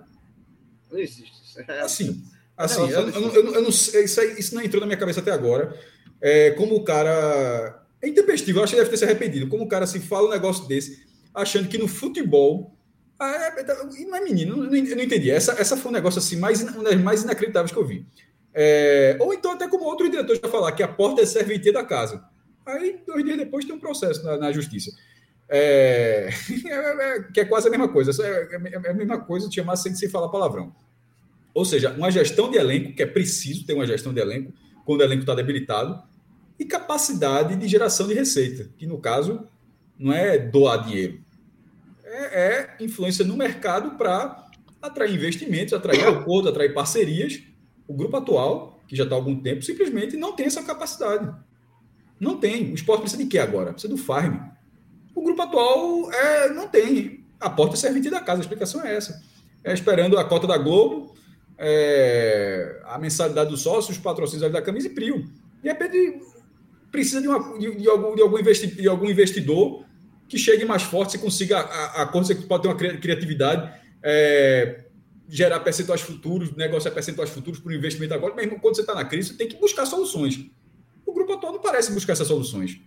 Não 0.91 0.99
existe. 0.99 1.41
É 1.67 1.81
assim, 1.81 2.23
assim, 2.57 2.89
eu, 2.89 3.09
eu, 3.11 3.33
eu, 3.33 3.55
eu, 3.55 3.63
não 3.63 3.73
sei, 3.73 4.05
isso, 4.05 4.21
aí, 4.21 4.39
isso 4.39 4.55
não 4.55 4.63
entrou 4.63 4.81
na 4.81 4.87
minha 4.87 4.97
cabeça 4.97 5.21
até 5.21 5.33
agora. 5.33 5.77
É, 6.21 6.51
como 6.53 6.77
o 6.77 6.85
cara. 6.85 7.85
É 8.03 8.09
intempestivo, 8.09 8.61
eu 8.61 8.65
acho 8.65 8.73
que 8.73 8.79
deve 8.79 8.91
ter 8.91 8.97
se 8.97 9.05
arrependido. 9.05 9.49
Como 9.49 9.65
o 9.65 9.69
cara 9.69 9.87
se 9.87 10.01
fala 10.01 10.29
um 10.29 10.31
negócio 10.31 10.67
desse, 10.67 11.05
achando 11.35 11.69
que 11.69 11.77
no 11.77 11.87
futebol 11.87 12.75
ah, 13.21 13.53
é, 13.55 13.61
é, 13.61 14.05
não 14.07 14.17
é 14.17 14.21
menino, 14.23 14.57
não, 14.57 14.65
não, 14.65 14.71
não 14.71 15.03
entendi. 15.03 15.31
Essa, 15.31 15.53
essa 15.53 15.77
foi 15.77 15.91
um 15.91 15.95
negócio 15.95 16.19
assim, 16.19 16.37
mais, 16.37 16.63
uma 16.63 16.83
das 16.83 16.99
mais 16.99 17.23
inacreditáveis 17.23 17.71
que 17.71 17.79
eu 17.79 17.87
vi. 17.87 18.07
É, 18.55 19.19
ou 19.21 19.35
então, 19.35 19.53
até 19.53 19.69
como 19.69 19.85
outro 19.85 20.11
diretor 20.11 20.37
já 20.43 20.49
falar, 20.49 20.73
que 20.73 20.83
a 20.83 20.89
porta 20.89 21.21
é 21.21 21.27
serventia 21.27 21.71
da 21.71 21.85
casa. 21.85 22.25
Aí, 22.65 22.99
dois 23.07 23.23
dias 23.23 23.37
depois, 23.37 23.67
tem 23.67 23.75
um 23.75 23.79
processo 23.79 24.25
na, 24.25 24.39
na 24.39 24.53
justiça. 24.53 24.91
É, 25.51 26.31
é, 26.65 27.17
é 27.19 27.23
que 27.25 27.41
é 27.41 27.45
quase 27.45 27.69
a 27.69 27.71
mesma 27.71 27.89
coisa. 27.89 28.11
É, 28.25 28.57
a 28.57 28.95
mesma 28.95 29.21
coisa 29.21 29.51
te 29.51 29.57
chamar 29.57 29.77
sem, 29.77 29.95
sem 29.95 30.09
falar 30.09 30.31
palavrão. 30.31 30.75
Ou 31.53 31.67
seja, 31.67 31.93
uma 31.93 32.11
gestão 32.11 32.51
de 32.51 32.57
elenco, 32.57 32.95
que 32.95 33.03
é 33.03 33.07
preciso 33.07 33.67
ter 33.67 33.75
uma 33.75 33.87
gestão 33.87 34.15
de 34.15 34.21
elenco, 34.21 34.51
quando 34.87 35.01
o 35.01 35.05
elenco 35.05 35.25
está 35.25 35.35
debilitado, 35.35 36.03
e 36.59 36.65
capacidade 36.65 37.55
de 37.55 37.69
geração 37.69 38.07
de 38.07 38.15
receita, 38.15 38.71
que 38.79 38.87
no 38.87 38.99
caso 38.99 39.47
não 39.99 40.13
é 40.13 40.39
doar 40.39 40.85
dinheiro, 40.85 41.21
é, 42.21 42.77
influência 42.81 43.25
no 43.25 43.37
mercado 43.37 43.97
para 43.97 44.47
atrair 44.81 45.15
investimentos, 45.15 45.73
atrair 45.73 46.07
acordos, 46.07 46.51
atrair 46.51 46.73
parcerias. 46.73 47.43
O 47.87 47.95
grupo 47.95 48.17
atual, 48.17 48.81
que 48.87 48.97
já 48.97 49.05
está 49.05 49.15
há 49.15 49.19
algum 49.19 49.41
tempo, 49.41 49.63
simplesmente 49.63 50.17
não 50.17 50.33
tem 50.33 50.47
essa 50.47 50.63
capacidade. 50.63 51.35
Não 52.19 52.39
tem. 52.39 52.71
O 52.71 52.75
esporte 52.75 53.03
precisa 53.03 53.23
de 53.23 53.29
quê 53.29 53.39
agora? 53.39 53.73
Precisa 53.73 53.93
do 53.93 53.99
farm. 53.99 54.39
O 55.15 55.23
grupo 55.23 55.43
atual 55.43 56.13
é, 56.13 56.51
não 56.51 56.69
tem. 56.69 57.25
A 57.39 57.49
porta 57.49 57.75
é 57.75 57.79
serventia 57.79 58.11
da 58.11 58.21
casa, 58.21 58.41
a 58.41 58.43
explicação 58.43 58.85
é 58.85 58.95
essa. 58.95 59.21
É 59.65 59.73
esperando 59.73 60.19
a 60.19 60.25
cota 60.25 60.47
da 60.47 60.57
Globo, 60.57 61.15
é, 61.59 62.81
a 62.85 62.99
mensalidade 62.99 63.51
dos 63.51 63.63
sócios, 63.63 63.97
os 63.97 64.03
patrocínios 64.03 64.53
da 64.53 64.63
camisa 64.63 64.87
e 64.87 64.91
prio. 64.91 65.25
De 65.63 65.69
repente, 65.69 66.21
precisa 66.91 67.21
de, 67.21 67.29
uma, 67.29 67.59
de, 67.59 67.75
de, 67.75 67.89
algum, 67.89 68.15
de, 68.15 68.23
algum, 68.23 68.39
investi, 68.39 68.67
de 68.67 68.89
algum 68.89 69.09
investidor 69.09 69.85
que 70.31 70.39
chegue 70.39 70.65
mais 70.65 70.85
forte, 70.85 71.13
você 71.13 71.19
consiga 71.19 71.59
a, 71.59 72.03
a 72.03 72.05
você 72.05 72.37
pode 72.37 72.63
ter 72.63 72.69
uma 72.69 72.77
criatividade, 72.77 73.69
é, 74.01 74.85
gerar 75.29 75.59
percentuais 75.61 76.01
futuros, 76.01 76.55
negociar 76.55 76.93
percentuais 76.93 77.31
futuros 77.31 77.59
para 77.59 77.71
o 77.71 77.75
investimento 77.75 78.15
agora, 78.15 78.33
mesmo 78.35 78.61
quando 78.61 78.77
você 78.77 78.83
está 78.83 78.95
na 78.95 79.05
crise, 79.05 79.31
você 79.31 79.35
tem 79.35 79.49
que 79.49 79.57
buscar 79.57 79.85
soluções. 79.87 80.39
O 81.05 81.13
grupo 81.13 81.33
atual 81.33 81.53
não 81.53 81.61
parece 81.61 81.93
buscar 81.93 82.13
essas 82.13 82.29
soluções. 82.29 82.81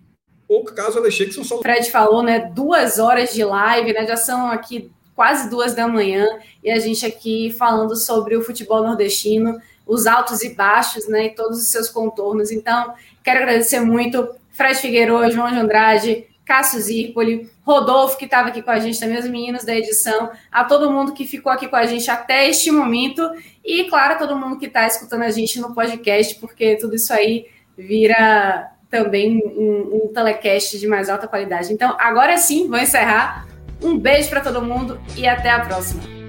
Ou 0.48 0.64
caso 0.64 0.98
Alexandre, 0.98 1.28
que 1.28 1.34
são 1.34 1.44
soluções. 1.44 1.76
Fred 1.76 1.92
falou, 1.92 2.24
né? 2.24 2.50
Duas 2.56 2.98
horas 2.98 3.34
de 3.34 3.44
live, 3.44 3.92
né? 3.92 4.08
Já 4.08 4.16
são 4.16 4.48
aqui 4.48 4.90
quase 5.14 5.50
duas 5.50 5.76
da 5.76 5.88
manhã, 5.88 6.26
e 6.64 6.72
a 6.72 6.80
gente 6.80 7.06
aqui 7.06 7.54
falando 7.58 7.96
sobre 7.96 8.38
o 8.38 8.42
futebol 8.42 8.82
nordestino, 8.82 9.60
os 9.86 10.08
altos 10.08 10.42
e 10.44 10.56
baixos, 10.56 11.10
né? 11.10 11.26
E 11.26 11.36
todos 11.36 11.60
os 11.60 11.68
seus 11.72 11.90
contornos. 11.90 12.52
Então, 12.52 12.94
quero 13.22 13.42
agradecer 13.42 13.82
muito 13.82 14.30
Fred 14.54 14.76
Figueiredo, 14.80 15.30
João 15.32 15.52
de 15.52 15.58
Andrade, 15.58 16.26
Cássio 16.46 16.80
Zirpoli, 16.80 17.50
Rodolfo, 17.62 18.18
que 18.18 18.26
estava 18.26 18.50
aqui 18.50 18.62
com 18.62 18.72
a 18.72 18.80
gente 18.80 19.00
também, 19.00 19.18
os 19.18 19.28
meninos 19.28 19.64
da 19.64 19.76
edição, 19.76 20.32
a 20.52 20.64
todo 20.64 20.92
mundo 20.92 21.14
que 21.14 21.26
ficou 21.26 21.52
aqui 21.52 21.68
com 21.68 21.76
a 21.76 21.86
gente 21.86 22.10
até 22.12 22.48
este 22.48 22.72
momento, 22.72 23.30
e, 23.64 23.86
claro, 23.86 24.14
a 24.14 24.18
todo 24.18 24.36
mundo 24.36 24.58
que 24.58 24.66
está 24.66 24.86
escutando 24.86 25.24
a 25.24 25.30
gente 25.30 25.60
no 25.60 25.74
podcast, 25.74 26.36
porque 26.36 26.76
tudo 26.76 26.96
isso 26.96 27.14
aí 27.14 27.48
vira 27.78 28.72
também 28.90 29.42
um, 29.46 30.04
um 30.04 30.14
telecast 30.14 30.78
de 30.78 30.88
mais 30.88 31.10
alta 31.10 31.28
qualidade. 31.28 31.74
Então, 31.74 31.96
agora 32.00 32.38
sim, 32.38 32.68
vou 32.68 32.78
encerrar. 32.78 33.48
Um 33.82 33.98
beijo 33.98 34.30
para 34.30 34.42
todo 34.42 34.62
mundo 34.62 35.02
e 35.18 35.28
até 35.28 35.50
a 35.50 35.60
próxima. 35.60 36.23